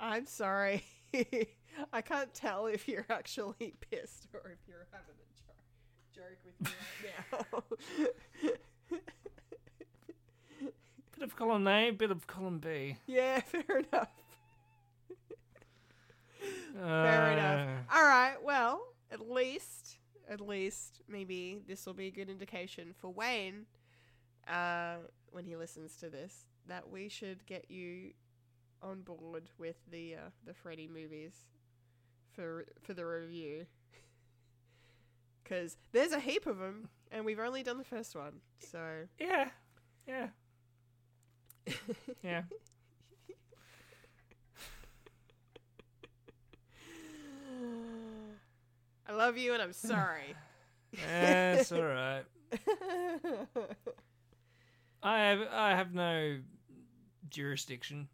I'm 0.00 0.26
sorry. 0.26 0.84
I 1.92 2.00
can't 2.02 2.32
tell 2.34 2.66
if 2.66 2.88
you're 2.88 3.06
actually 3.10 3.74
pissed 3.90 4.28
or 4.34 4.50
if 4.52 4.58
you're 4.68 4.86
having 4.92 5.14
a 5.14 5.26
jo- 5.38 6.22
joke 6.22 6.38
with 6.44 6.60
me 6.68 6.72
right 7.30 7.44
now. 7.52 7.62
Bit 11.18 11.22
of 11.28 11.36
column 11.36 11.68
A, 11.68 11.90
bit 11.90 12.10
of 12.10 12.26
column 12.26 12.60
B. 12.60 12.96
yeah, 13.06 13.40
fair 13.40 13.62
enough. 13.92 14.08
Fair 16.74 17.32
enough. 17.32 17.68
All 17.92 18.02
right. 18.04 18.36
Well, 18.42 18.80
at 19.10 19.20
least, 19.30 19.98
at 20.28 20.40
least, 20.40 21.02
maybe 21.08 21.60
this 21.66 21.86
will 21.86 21.94
be 21.94 22.06
a 22.06 22.10
good 22.10 22.28
indication 22.28 22.94
for 22.98 23.10
Wayne, 23.12 23.66
uh, 24.48 24.96
when 25.30 25.44
he 25.44 25.56
listens 25.56 25.96
to 25.96 26.08
this, 26.10 26.46
that 26.68 26.88
we 26.88 27.08
should 27.08 27.44
get 27.46 27.70
you 27.70 28.12
on 28.82 29.02
board 29.02 29.50
with 29.58 29.76
the 29.90 30.14
uh, 30.16 30.30
the 30.46 30.54
Freddy 30.54 30.88
movies 30.88 31.34
for 32.32 32.66
for 32.82 32.94
the 32.94 33.04
review. 33.06 33.66
Because 35.42 35.76
there's 35.92 36.12
a 36.12 36.20
heap 36.20 36.46
of 36.46 36.58
them, 36.58 36.88
and 37.10 37.24
we've 37.24 37.40
only 37.40 37.64
done 37.64 37.76
the 37.76 37.84
first 37.84 38.14
one, 38.14 38.34
so 38.60 38.78
Yeah, 39.18 39.48
yeah, 40.06 40.28
yeah. 42.22 42.42
I 49.10 49.12
love 49.12 49.36
you, 49.36 49.54
and 49.54 49.62
I'm 49.62 49.72
sorry. 49.72 50.36
That's 51.10 51.72
all 51.72 51.82
right. 51.82 52.22
I 55.02 55.18
have 55.18 55.40
I 55.52 55.70
have 55.74 55.92
no 55.94 56.38
jurisdiction 57.28 58.08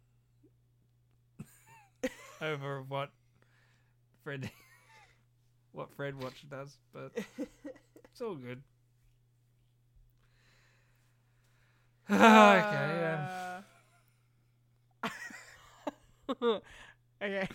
over 2.41 2.81
what 2.81 3.11
Fred 4.23 4.49
what 5.71 5.91
Fred 5.95 6.19
Watch 6.19 6.45
does, 6.49 6.77
but 6.91 7.11
it's 7.15 8.21
all 8.21 8.35
good. 8.35 8.63
okay. 12.11 13.19
Uh, 15.03 15.09
okay. 17.21 17.47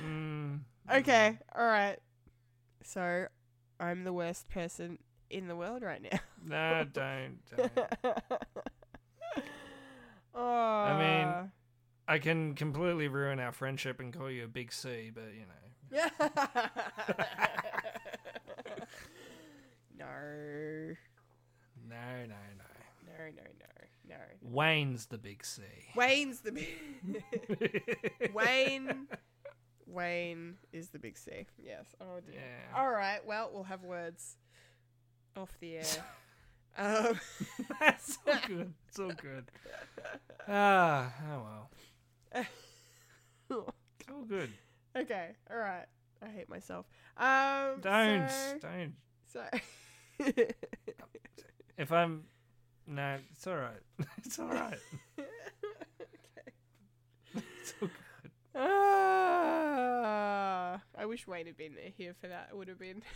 Mm, 0.00 0.60
Okay, 0.92 1.38
all 1.54 1.66
right. 1.66 1.96
So, 2.82 3.26
I'm 3.80 4.04
the 4.04 4.12
worst 4.12 4.48
person 4.48 4.98
in 5.30 5.48
the 5.48 5.56
world 5.56 5.82
right 5.82 6.02
now. 6.02 6.18
no, 6.44 6.84
don't, 6.92 7.38
don't. 7.56 7.70
oh, 10.34 10.44
I 10.44 10.98
mean- 10.98 11.52
I 12.10 12.18
can 12.18 12.54
completely 12.54 13.06
ruin 13.08 13.38
our 13.38 13.52
friendship 13.52 14.00
and 14.00 14.14
call 14.16 14.30
you 14.30 14.44
a 14.44 14.48
big 14.48 14.72
C, 14.72 15.10
but 15.14 15.24
you 15.34 15.40
know. 15.40 15.44
no, 19.98 20.06
No, 21.88 22.26
no, 22.26 22.34
no. 22.56 22.64
no, 23.06 23.26
no, 23.36 23.42
no, 23.60 23.66
no. 24.08 24.16
Wayne's 24.40 25.06
the 25.06 25.18
big 25.18 25.44
C. 25.44 25.62
Wayne's 25.94 26.40
the 26.40 26.52
big 26.52 27.22
Wayne. 28.32 29.06
Wayne 29.88 30.56
is 30.72 30.88
the 30.90 30.98
big 30.98 31.16
C. 31.18 31.46
Yes. 31.58 31.94
Oh 32.00 32.20
dear. 32.24 32.34
Yeah. 32.36 32.78
All 32.80 32.90
right. 32.90 33.24
Well, 33.26 33.50
we'll 33.52 33.64
have 33.64 33.82
words 33.84 34.36
off 35.36 35.50
the 35.60 35.76
air. 35.78 35.84
um, 36.78 37.18
That's 37.80 38.18
all 38.26 38.34
good. 38.46 38.72
So 38.90 39.08
good. 39.10 39.50
Ah, 40.50 41.12
oh 41.30 41.42
well. 41.42 42.44
It's 43.50 44.08
all 44.10 44.22
good. 44.26 44.50
okay. 44.96 45.30
All 45.50 45.58
right. 45.58 45.84
I 46.22 46.28
hate 46.28 46.48
myself. 46.48 46.86
Um. 47.18 47.80
Don't, 47.82 48.30
So, 48.30 48.58
don't. 48.62 48.94
so 49.30 49.44
If 51.76 51.92
I'm, 51.92 52.24
no, 52.86 53.18
it's 53.30 53.46
all 53.46 53.56
right. 53.56 53.82
It's 54.24 54.38
all 54.38 54.48
right. 54.48 54.78
Okay. 55.18 55.28
It's 57.60 57.74
all 57.82 57.88
good. 57.88 58.30
Ah, 58.54 59.27
I 60.00 61.06
wish 61.06 61.26
Wayne 61.26 61.46
had 61.46 61.56
been 61.56 61.74
here 61.96 62.14
for 62.20 62.28
that. 62.28 62.48
It 62.50 62.56
would 62.56 62.68
have 62.68 62.78
been. 62.78 63.02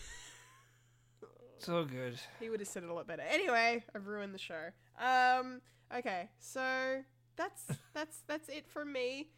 It's 1.58 1.68
all 1.68 1.84
good. 1.84 2.18
He 2.40 2.50
would 2.50 2.58
have 2.58 2.68
said 2.68 2.82
it 2.82 2.88
a 2.90 2.92
lot 2.92 3.06
better. 3.06 3.22
Anyway, 3.22 3.84
I've 3.94 4.08
ruined 4.08 4.34
the 4.34 4.38
show. 4.38 4.70
Um. 5.00 5.60
Okay, 5.96 6.28
so 6.40 7.04
that's 7.36 7.66
that's 7.94 8.24
that's 8.26 8.48
it 8.48 8.66
from 8.68 8.92
me. 8.92 9.28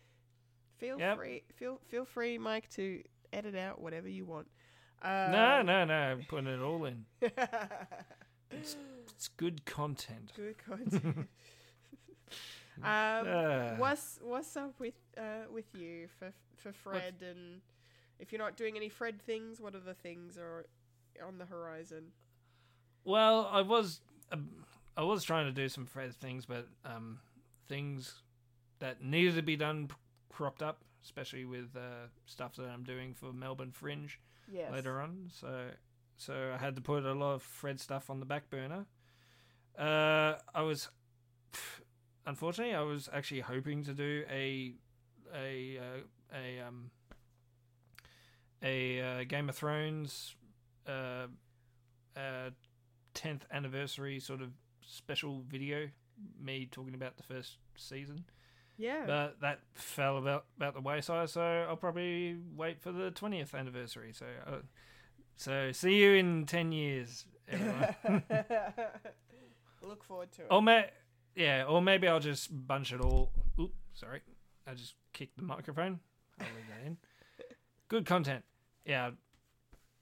Feel 0.78 0.98
Yep. 0.98 1.16
free, 1.18 1.42
feel 1.52 1.80
feel 1.86 2.06
free, 2.06 2.38
Mike, 2.38 2.70
to 2.76 3.02
edit 3.30 3.54
out 3.54 3.78
whatever 3.78 4.08
you 4.08 4.24
want. 4.24 4.46
Um, 5.02 5.32
No, 5.32 5.60
no, 5.60 5.84
no. 5.84 5.92
I'm 5.94 6.22
putting 6.26 6.46
it 6.46 6.60
all 6.60 6.86
in. 6.86 7.04
It's 8.50 9.28
good 9.36 9.64
content. 9.66 10.32
Good 10.34 10.56
content. 10.58 11.28
um, 12.82 13.26
Ah. 13.28 13.74
what's 13.78 14.18
what's 14.22 14.56
up 14.56 14.74
with 14.78 14.94
uh 15.16 15.44
with 15.52 15.66
you 15.74 16.08
for 16.18 16.32
for 16.56 16.72
Fred 16.72 17.14
and 17.22 17.60
if 18.18 18.32
you're 18.32 18.38
not 18.40 18.56
doing 18.56 18.76
any 18.76 18.88
Fred 18.88 19.20
things, 19.22 19.60
what 19.60 19.74
other 19.74 19.92
things 19.94 20.38
are 20.38 20.66
on 21.26 21.38
the 21.38 21.44
horizon? 21.46 22.12
Well, 23.04 23.48
I 23.50 23.60
was 23.60 24.00
um, 24.32 24.48
I 24.96 25.02
was 25.02 25.24
trying 25.24 25.46
to 25.46 25.52
do 25.52 25.68
some 25.68 25.86
Fred 25.86 26.14
things, 26.14 26.46
but 26.46 26.68
um, 26.84 27.18
things 27.68 28.22
that 28.78 29.02
needed 29.02 29.34
to 29.36 29.42
be 29.42 29.56
done 29.56 29.88
cropped 30.32 30.62
up, 30.62 30.78
especially 31.04 31.44
with 31.44 31.76
uh, 31.76 32.08
stuff 32.26 32.54
that 32.56 32.68
I'm 32.68 32.82
doing 32.84 33.14
for 33.14 33.32
Melbourne 33.32 33.72
Fringe 33.72 34.18
Yes. 34.50 34.72
later 34.72 35.00
on. 35.00 35.30
So 35.32 35.66
so 36.16 36.52
I 36.54 36.58
had 36.62 36.76
to 36.76 36.82
put 36.82 37.04
a 37.04 37.12
lot 37.12 37.34
of 37.34 37.42
Fred 37.42 37.80
stuff 37.80 38.10
on 38.10 38.20
the 38.20 38.26
back 38.26 38.48
burner. 38.50 38.86
Uh, 39.76 40.38
I 40.54 40.62
was 40.62 40.88
unfortunately 42.26 42.74
I 42.74 42.82
was 42.82 43.08
actually 43.12 43.40
hoping 43.40 43.84
to 43.84 43.92
do 43.92 44.24
a 44.30 44.74
a 45.34 45.78
uh, 45.78 46.36
a 46.36 46.60
um 46.66 46.90
a 48.62 49.00
uh, 49.00 49.24
Game 49.24 49.48
of 49.48 49.56
Thrones 49.56 50.34
uh, 50.86 51.26
uh, 52.16 52.50
10th 53.14 53.42
anniversary 53.52 54.18
sort 54.20 54.40
of 54.40 54.50
special 54.80 55.42
video, 55.48 55.88
me 56.40 56.68
talking 56.70 56.94
about 56.94 57.16
the 57.16 57.22
first 57.22 57.58
season. 57.76 58.24
Yeah. 58.76 59.04
But 59.06 59.40
that 59.40 59.60
fell 59.74 60.18
about 60.18 60.46
about 60.56 60.74
the 60.74 60.80
wayside, 60.80 61.30
so 61.30 61.66
I'll 61.68 61.76
probably 61.76 62.36
wait 62.56 62.80
for 62.80 62.90
the 62.90 63.10
20th 63.12 63.54
anniversary. 63.54 64.12
So, 64.12 64.26
uh, 64.46 64.56
so 65.36 65.70
see 65.72 65.94
you 65.94 66.14
in 66.14 66.46
10 66.46 66.72
years, 66.72 67.24
everyone. 67.48 67.94
Look 69.82 70.02
forward 70.02 70.32
to 70.32 70.42
it. 70.42 70.48
or 70.50 70.60
may, 70.60 70.88
yeah, 71.34 71.64
or 71.64 71.80
maybe 71.82 72.08
I'll 72.08 72.20
just 72.20 72.48
bunch 72.66 72.92
it 72.92 73.00
all. 73.00 73.30
Oop, 73.60 73.72
sorry, 73.94 74.20
I 74.66 74.74
just 74.74 74.94
kicked 75.12 75.36
the 75.36 75.42
microphone. 75.42 76.00
I'll 76.40 76.46
leave 76.46 76.66
that 76.68 76.86
in. 76.86 76.96
Good 77.88 78.06
content. 78.06 78.44
Yeah, 78.86 79.10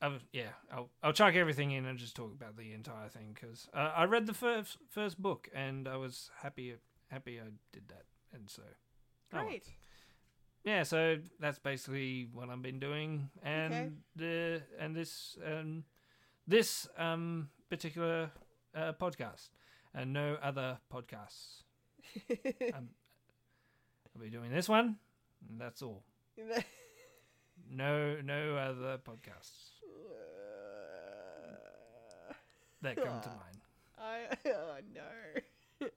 I've, 0.00 0.24
yeah. 0.32 0.50
I'll 0.72 0.88
I'll 1.02 1.12
chuck 1.12 1.34
everything 1.34 1.70
in 1.72 1.84
and 1.86 1.98
just 1.98 2.16
talk 2.16 2.32
about 2.32 2.56
the 2.56 2.72
entire 2.72 3.08
thing 3.08 3.32
because 3.34 3.68
uh, 3.74 3.92
I 3.94 4.04
read 4.04 4.26
the 4.26 4.34
first 4.34 4.78
first 4.88 5.20
book 5.20 5.48
and 5.54 5.86
I 5.88 5.96
was 5.96 6.30
happy 6.42 6.74
happy 7.08 7.38
I 7.40 7.50
did 7.72 7.88
that, 7.88 8.04
and 8.32 8.48
so 8.48 8.62
oh 8.64 9.36
well. 9.36 9.44
Great. 9.44 9.64
yeah. 10.64 10.82
So 10.84 11.18
that's 11.40 11.58
basically 11.58 12.28
what 12.32 12.48
I've 12.48 12.62
been 12.62 12.80
doing, 12.80 13.28
and 13.42 13.74
Okay. 13.74 13.90
the 14.16 14.62
and 14.80 14.96
this 14.96 15.36
um 15.46 15.84
this 16.46 16.88
um 16.98 17.48
particular 17.70 18.30
uh, 18.74 18.92
podcast 19.00 19.50
and 19.94 20.12
no 20.12 20.36
other 20.42 20.78
podcasts. 20.92 21.62
um, 22.74 22.88
I'll 24.14 24.22
be 24.22 24.30
doing 24.30 24.50
this 24.50 24.68
one. 24.68 24.96
And 25.48 25.60
that's 25.60 25.82
all. 25.82 26.04
No, 27.70 28.16
no 28.22 28.56
other 28.56 28.98
podcasts 28.98 29.72
that 32.82 32.96
come 32.96 33.20
to 33.20 33.28
mind. 33.28 33.60
I 33.98 34.18
oh 34.46 35.88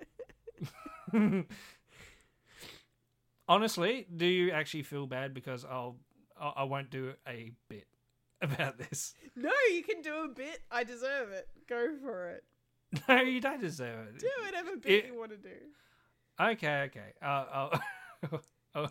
no. 1.12 1.44
Honestly, 3.48 4.08
do 4.16 4.26
you 4.26 4.52
actually 4.52 4.84
feel 4.84 5.08
bad 5.08 5.34
because 5.34 5.66
I'll 5.66 5.98
I 6.40 6.54
I 6.58 6.64
won't 6.64 6.90
do 6.90 7.14
a 7.28 7.52
bit 7.68 7.88
about 8.42 8.78
this? 8.78 9.14
No, 9.36 9.52
you 9.74 9.84
can 9.84 10.02
do 10.02 10.24
a 10.24 10.28
bit. 10.28 10.62
I 10.72 10.84
deserve 10.84 11.32
it. 11.32 11.50
Go 11.68 11.96
for 12.02 12.30
it. 12.30 12.44
No, 13.10 13.22
you 13.22 13.42
don't 13.42 13.62
deserve 13.62 14.08
it. 14.16 14.20
Do 14.20 14.30
whatever 14.46 14.78
bit 14.78 14.92
It- 14.92 15.06
you 15.08 15.18
want 15.20 15.32
to 15.32 15.38
do. 15.38 15.56
Okay, 16.40 16.82
okay. 16.88 17.14
Uh, 17.22 17.70
oh, 18.76 18.84
uh, 18.84 18.90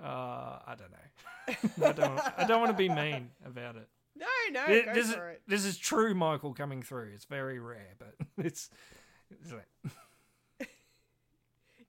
I 0.00 0.74
don't 0.78 0.90
know. 0.92 1.54
I 1.88 1.92
don't. 1.92 2.20
I 2.38 2.44
don't 2.46 2.60
want 2.60 2.70
to 2.70 2.76
be 2.76 2.88
mean 2.88 3.30
about 3.44 3.76
it. 3.76 3.88
No, 4.16 4.26
no, 4.52 4.66
go 4.66 4.94
this 4.94 5.08
is 5.08 5.14
for 5.14 5.28
it. 5.30 5.42
this 5.46 5.64
is 5.64 5.76
true, 5.78 6.14
Michael 6.14 6.54
coming 6.54 6.82
through. 6.82 7.10
It's 7.14 7.24
very 7.24 7.58
rare, 7.58 7.94
but 7.98 8.14
it's 8.36 8.70
it's, 9.30 9.52
like- 9.52 10.70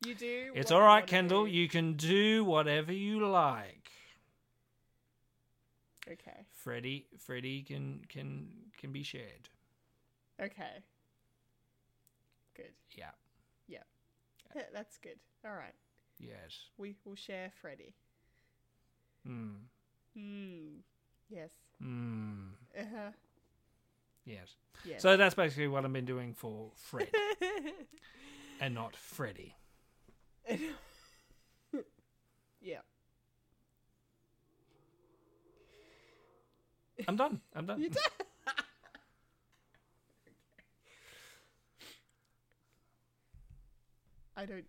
You 0.05 0.15
do. 0.15 0.51
it's 0.55 0.71
all 0.71 0.97
you 0.99 1.05
Kendall. 1.05 1.45
do. 1.45 1.51
You 1.51 1.67
can 1.67 1.93
do 1.93 2.43
whatever 2.43 2.93
you 2.93 3.27
like. 3.27 3.89
Okay. 6.09 6.45
Freddie, 6.53 7.05
Freddie 7.19 7.61
can 7.63 8.01
can 8.09 8.47
can 8.77 8.91
be 8.91 9.03
shared. 9.03 9.49
Okay. 10.41 10.83
Good. 12.61 12.73
Yeah. 12.97 13.11
Yeah. 13.67 13.79
Yeah, 14.55 14.61
That's 14.73 14.97
good. 14.97 15.19
All 15.45 15.53
right. 15.53 15.73
Yes. 16.19 16.69
We 16.77 16.95
will 17.05 17.15
share 17.15 17.51
Freddy. 17.61 17.93
Hmm. 19.25 19.51
Hmm. 20.15 20.79
Yes. 21.29 21.49
Hmm. 21.81 22.49
Uh 22.77 22.83
huh. 22.93 23.11
Yes. 24.25 24.55
Yes. 24.85 25.01
So 25.01 25.17
that's 25.17 25.35
basically 25.35 25.67
what 25.67 25.85
I've 25.85 25.93
been 25.93 26.05
doing 26.05 26.33
for 26.33 26.71
Fred, 26.75 27.09
and 28.61 28.75
not 28.75 28.95
Freddie. 28.95 29.55
yeah. 32.61 32.79
I'm 37.07 37.15
done. 37.15 37.41
I'm 37.55 37.65
done. 37.65 37.79
You 37.81 37.89
did. 37.89 38.01
I 44.39 44.45
don't. 44.45 44.65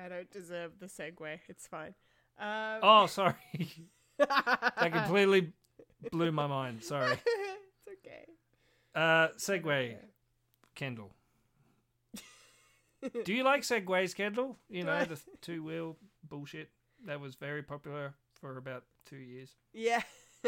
I 0.00 0.08
don't 0.08 0.30
deserve 0.30 0.78
the 0.78 0.86
segue. 0.86 1.40
It's 1.48 1.66
fine. 1.66 1.94
Um, 2.38 2.80
Oh, 2.82 3.06
sorry. 3.06 3.34
that 4.18 4.92
completely 4.92 5.52
blew 6.12 6.30
my 6.30 6.46
mind. 6.46 6.84
Sorry. 6.84 7.12
it's 7.26 7.98
okay. 8.06 8.26
Uh, 8.94 9.28
Segway, 9.38 9.96
Kendall. 10.74 11.10
Do 13.24 13.32
you 13.32 13.42
like 13.42 13.62
Segways, 13.62 14.14
Kendall? 14.14 14.56
You 14.68 14.84
know, 14.84 15.04
the 15.04 15.20
two 15.40 15.64
wheel 15.64 15.96
bullshit 16.28 16.70
that 17.06 17.20
was 17.20 17.34
very 17.34 17.62
popular 17.62 18.14
for 18.40 18.58
about 18.58 18.84
two 19.04 19.16
years. 19.16 19.50
Yeah. 19.72 20.02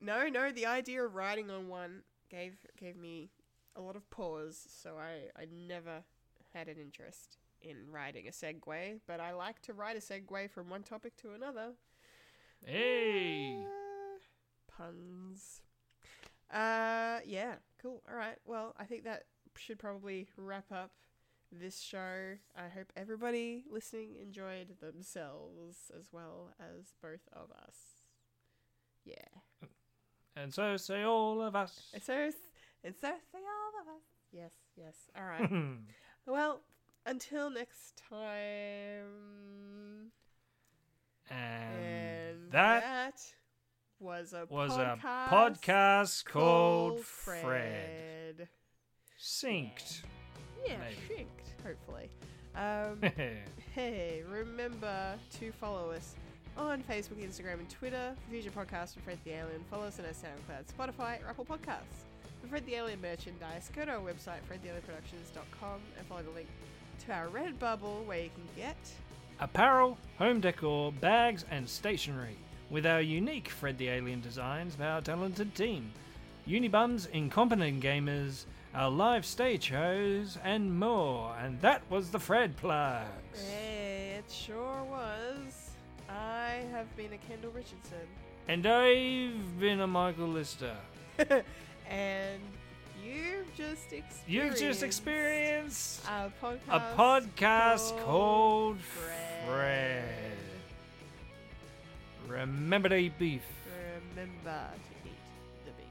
no, 0.00 0.28
no. 0.28 0.50
The 0.50 0.66
idea 0.66 1.04
of 1.04 1.14
riding 1.14 1.50
on 1.50 1.68
one 1.68 2.02
gave 2.30 2.54
gave 2.78 2.96
me 2.96 3.30
a 3.74 3.80
lot 3.82 3.96
of 3.96 4.08
pause, 4.08 4.66
so 4.80 4.96
I 4.96 5.40
I 5.40 5.46
never 5.50 6.02
had 6.56 6.68
an 6.68 6.76
interest 6.80 7.36
in 7.60 7.76
riding 7.90 8.26
a 8.26 8.30
Segway, 8.30 9.00
but 9.06 9.20
I 9.20 9.32
like 9.32 9.60
to 9.62 9.74
ride 9.74 9.96
a 9.96 10.00
Segway 10.00 10.50
from 10.50 10.70
one 10.70 10.82
topic 10.82 11.16
to 11.18 11.32
another. 11.32 11.72
Hey! 12.64 13.58
Uh, 13.60 14.18
puns. 14.76 15.60
Uh, 16.50 17.18
yeah, 17.26 17.56
cool. 17.82 18.02
All 18.08 18.16
right. 18.16 18.38
Well, 18.46 18.74
I 18.78 18.84
think 18.84 19.04
that 19.04 19.24
should 19.58 19.78
probably 19.78 20.28
wrap 20.36 20.72
up 20.72 20.92
this 21.52 21.80
show. 21.80 22.36
I 22.56 22.68
hope 22.68 22.92
everybody 22.96 23.64
listening 23.70 24.16
enjoyed 24.20 24.80
themselves 24.80 25.90
as 25.98 26.06
well 26.12 26.52
as 26.58 26.94
both 27.02 27.28
of 27.32 27.50
us. 27.50 27.76
Yeah. 29.04 29.68
And 30.34 30.52
so 30.52 30.76
say 30.76 31.02
all 31.02 31.42
of 31.42 31.56
us. 31.56 31.90
And 31.94 32.02
so, 32.02 32.30
and 32.84 32.94
so 32.94 33.08
say 33.08 33.38
all 33.38 33.80
of 33.82 33.88
us. 33.94 34.02
Yes, 34.32 34.52
yes. 34.76 34.94
All 35.16 35.24
right. 35.24 35.50
well, 36.26 36.60
until 37.04 37.50
next 37.50 38.02
time. 38.10 40.10
and, 41.30 41.78
And 41.78 42.52
that, 42.52 42.80
that 42.82 43.22
was 43.98 44.32
a 44.32 44.46
was 44.50 44.72
podcast 44.72 45.02
a 45.02 45.34
podcast 45.34 46.24
called 46.24 47.00
Fred. 47.00 47.42
Fred. 47.42 48.48
Synced. 49.20 50.02
Yeah, 50.66 50.76
Maybe. 50.78 50.96
shinked, 51.16 51.52
hopefully. 51.64 52.10
Um, 52.56 53.02
hey, 53.74 54.22
remember 54.30 55.16
to 55.40 55.52
follow 55.52 55.90
us 55.90 56.14
on 56.56 56.82
Facebook, 56.84 57.22
Instagram, 57.22 57.58
and 57.58 57.68
Twitter 57.68 58.14
for 58.24 58.30
future 58.30 58.50
podcasts 58.50 58.94
for 58.94 59.00
Fred 59.00 59.18
the 59.26 59.32
Alien. 59.32 59.62
Follow 59.70 59.84
us 59.84 59.98
on 59.98 60.06
our 60.06 60.12
SoundCloud, 60.12 60.64
Spotify, 60.74 61.22
or 61.22 61.28
Apple 61.28 61.44
Podcasts. 61.44 62.06
For 62.46 62.50
Fred 62.50 62.66
the 62.66 62.76
Alien 62.76 63.00
merchandise, 63.00 63.70
go 63.74 63.84
to 63.84 63.90
our 63.90 64.00
website, 64.00 64.38
fredthealienproductions.com, 64.48 65.80
and 65.98 66.06
follow 66.06 66.22
the 66.22 66.30
link 66.30 66.46
to 67.04 67.12
our 67.12 67.26
Redbubble 67.26 68.04
where 68.04 68.20
you 68.22 68.30
can 68.30 68.46
get 68.54 68.76
Apparel, 69.40 69.98
home 70.18 70.40
decor, 70.40 70.92
bags, 70.92 71.44
and 71.50 71.68
stationery 71.68 72.36
with 72.70 72.86
our 72.86 73.00
unique 73.00 73.48
Fred 73.48 73.78
the 73.78 73.88
Alien 73.88 74.20
designs 74.20 74.76
by 74.76 74.86
our 74.86 75.00
talented 75.00 75.56
team. 75.56 75.90
Unibums, 76.46 77.10
incompetent 77.10 77.82
gamers, 77.82 78.44
our 78.76 78.90
live 78.90 79.26
stage 79.26 79.64
shows, 79.64 80.38
and 80.44 80.78
more. 80.78 81.34
And 81.42 81.60
that 81.62 81.82
was 81.90 82.10
the 82.10 82.20
Fred 82.20 82.56
plugs. 82.56 83.42
Hey, 83.50 84.18
it 84.18 84.30
sure 84.30 84.84
was. 84.88 85.70
I 86.08 86.62
have 86.70 86.94
been 86.96 87.12
a 87.12 87.18
Kendall 87.28 87.50
Richardson. 87.50 88.06
And 88.46 88.64
I've 88.66 89.58
been 89.58 89.80
a 89.80 89.86
Michael 89.88 90.28
Lister. 90.28 90.76
and 91.90 92.40
you've 93.04 93.54
just 93.56 93.92
experienced 93.92 94.28
You've 94.28 94.56
just 94.56 94.82
experienced 94.82 96.04
a 96.06 96.32
podcast, 96.42 96.58
a 96.68 96.80
podcast 96.96 97.88
called 97.90 98.04
called 98.04 98.78
Fred. 98.80 99.46
Fred. 99.46 100.12
Remember 102.28 102.88
to 102.88 102.96
eat 102.96 103.18
beef. 103.18 103.42
Remember 104.14 104.68
to 104.74 105.08
eat 105.08 105.64
the 105.64 105.70
beef. 105.72 105.86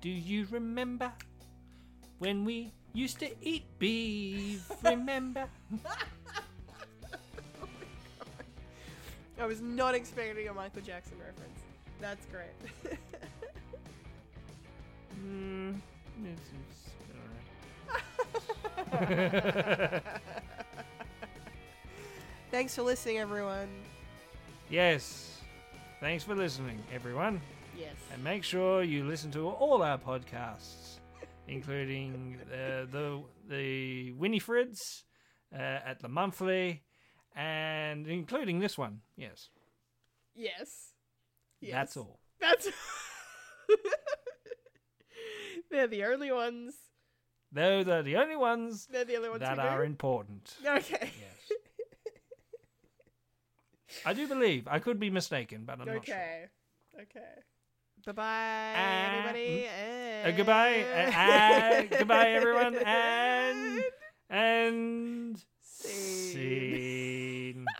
Do 0.00 0.10
you 0.10 0.46
remember 0.50 1.12
when 2.18 2.44
we 2.44 2.72
used 2.92 3.18
to 3.20 3.30
eat 3.42 3.64
beef? 3.78 4.70
Remember? 4.84 5.46
Oh 5.72 5.88
I 9.38 9.46
was 9.46 9.60
not 9.60 9.94
expecting 9.94 10.48
a 10.48 10.54
Michael 10.54 10.80
Jackson 10.80 11.18
reference. 11.18 11.60
That's 12.00 12.24
great. 12.26 12.98
Hmm. 15.26 15.72
It's, 16.24 16.50
it's 16.52 16.92
alright. 18.92 20.02
Thanks 22.50 22.74
for 22.74 22.82
listening, 22.82 23.18
everyone. 23.18 23.68
Yes. 24.70 25.40
Thanks 26.00 26.22
for 26.24 26.34
listening, 26.34 26.80
everyone. 26.94 27.40
Yes. 27.76 27.94
And 28.12 28.22
make 28.22 28.44
sure 28.44 28.82
you 28.82 29.04
listen 29.04 29.30
to 29.32 29.48
all 29.48 29.82
our 29.82 29.98
podcasts, 29.98 31.00
including 31.48 32.38
uh, 32.52 32.86
the 32.90 33.22
the 33.48 34.12
Winifreds 34.12 35.02
uh, 35.52 35.58
at 35.84 36.00
the 36.00 36.08
monthly, 36.08 36.82
and 37.34 38.06
including 38.06 38.60
this 38.60 38.78
one. 38.78 39.00
Yes, 39.16 39.50
Yes. 40.34 40.92
yes. 41.60 41.72
that's 41.72 41.96
all. 41.96 42.20
That's. 42.40 42.68
They're 45.76 45.86
the 45.88 46.04
only 46.04 46.32
ones. 46.32 46.74
Those 47.52 47.86
are 47.86 48.02
the 48.02 48.16
only 48.16 48.36
ones 48.36 48.88
They're 48.90 49.04
the 49.04 49.16
only 49.16 49.28
ones 49.28 49.40
that 49.42 49.58
we 49.58 49.62
are 49.62 49.84
important. 49.84 50.54
Okay. 50.64 51.10
Yes. 51.20 51.52
I 54.06 54.14
do 54.14 54.26
believe. 54.26 54.66
I 54.68 54.78
could 54.78 54.98
be 54.98 55.10
mistaken, 55.10 55.64
but 55.66 55.78
I'm 55.80 55.86
not 55.86 56.06
sure. 56.06 56.14
okay. 56.14 56.46
Okay. 56.98 57.42
Bye 58.06 58.12
bye, 58.12 58.72
Uh, 58.74 59.18
everybody. 59.18 59.68
Uh, 60.24 60.30
goodbye. 60.30 60.82
Uh, 60.82 61.10
uh, 61.10 61.82
goodbye, 61.98 62.30
everyone. 62.30 62.74
And 62.76 63.82
and 64.30 65.44
scene. 65.60 67.66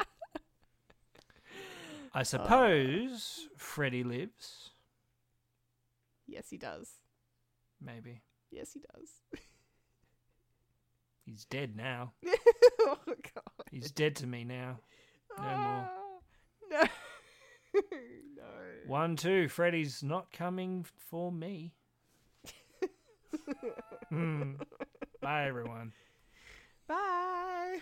I 2.15 2.23
suppose 2.25 3.49
Freddy 3.57 4.05
lives. 4.05 4.73
Yes, 6.27 6.51
he 6.51 6.59
does. 6.59 6.96
Maybe 7.81 8.23
Yes, 8.51 8.73
he 8.73 8.81
does. 8.81 9.11
he's 11.27 11.45
dead 11.45 11.77
now. 11.77 12.13
oh 12.81 12.99
God. 13.07 13.67
He's 13.71 13.91
dead 13.91 14.17
to 14.17 14.27
me 14.27 14.45
now. 14.45 14.79
No 15.39 15.45
more. 15.45 15.91
Oh, 15.91 16.19
no. 16.71 16.81
no. 18.37 18.45
One, 18.87 19.17
two. 19.17 19.49
Freddy's 19.49 20.03
not 20.03 20.33
coming 20.33 20.87
for 21.11 21.31
me. 21.31 21.75
Hmm. 24.09 24.53
Bye, 25.21 25.47
everyone. 25.47 25.93
Bye. 26.87 27.81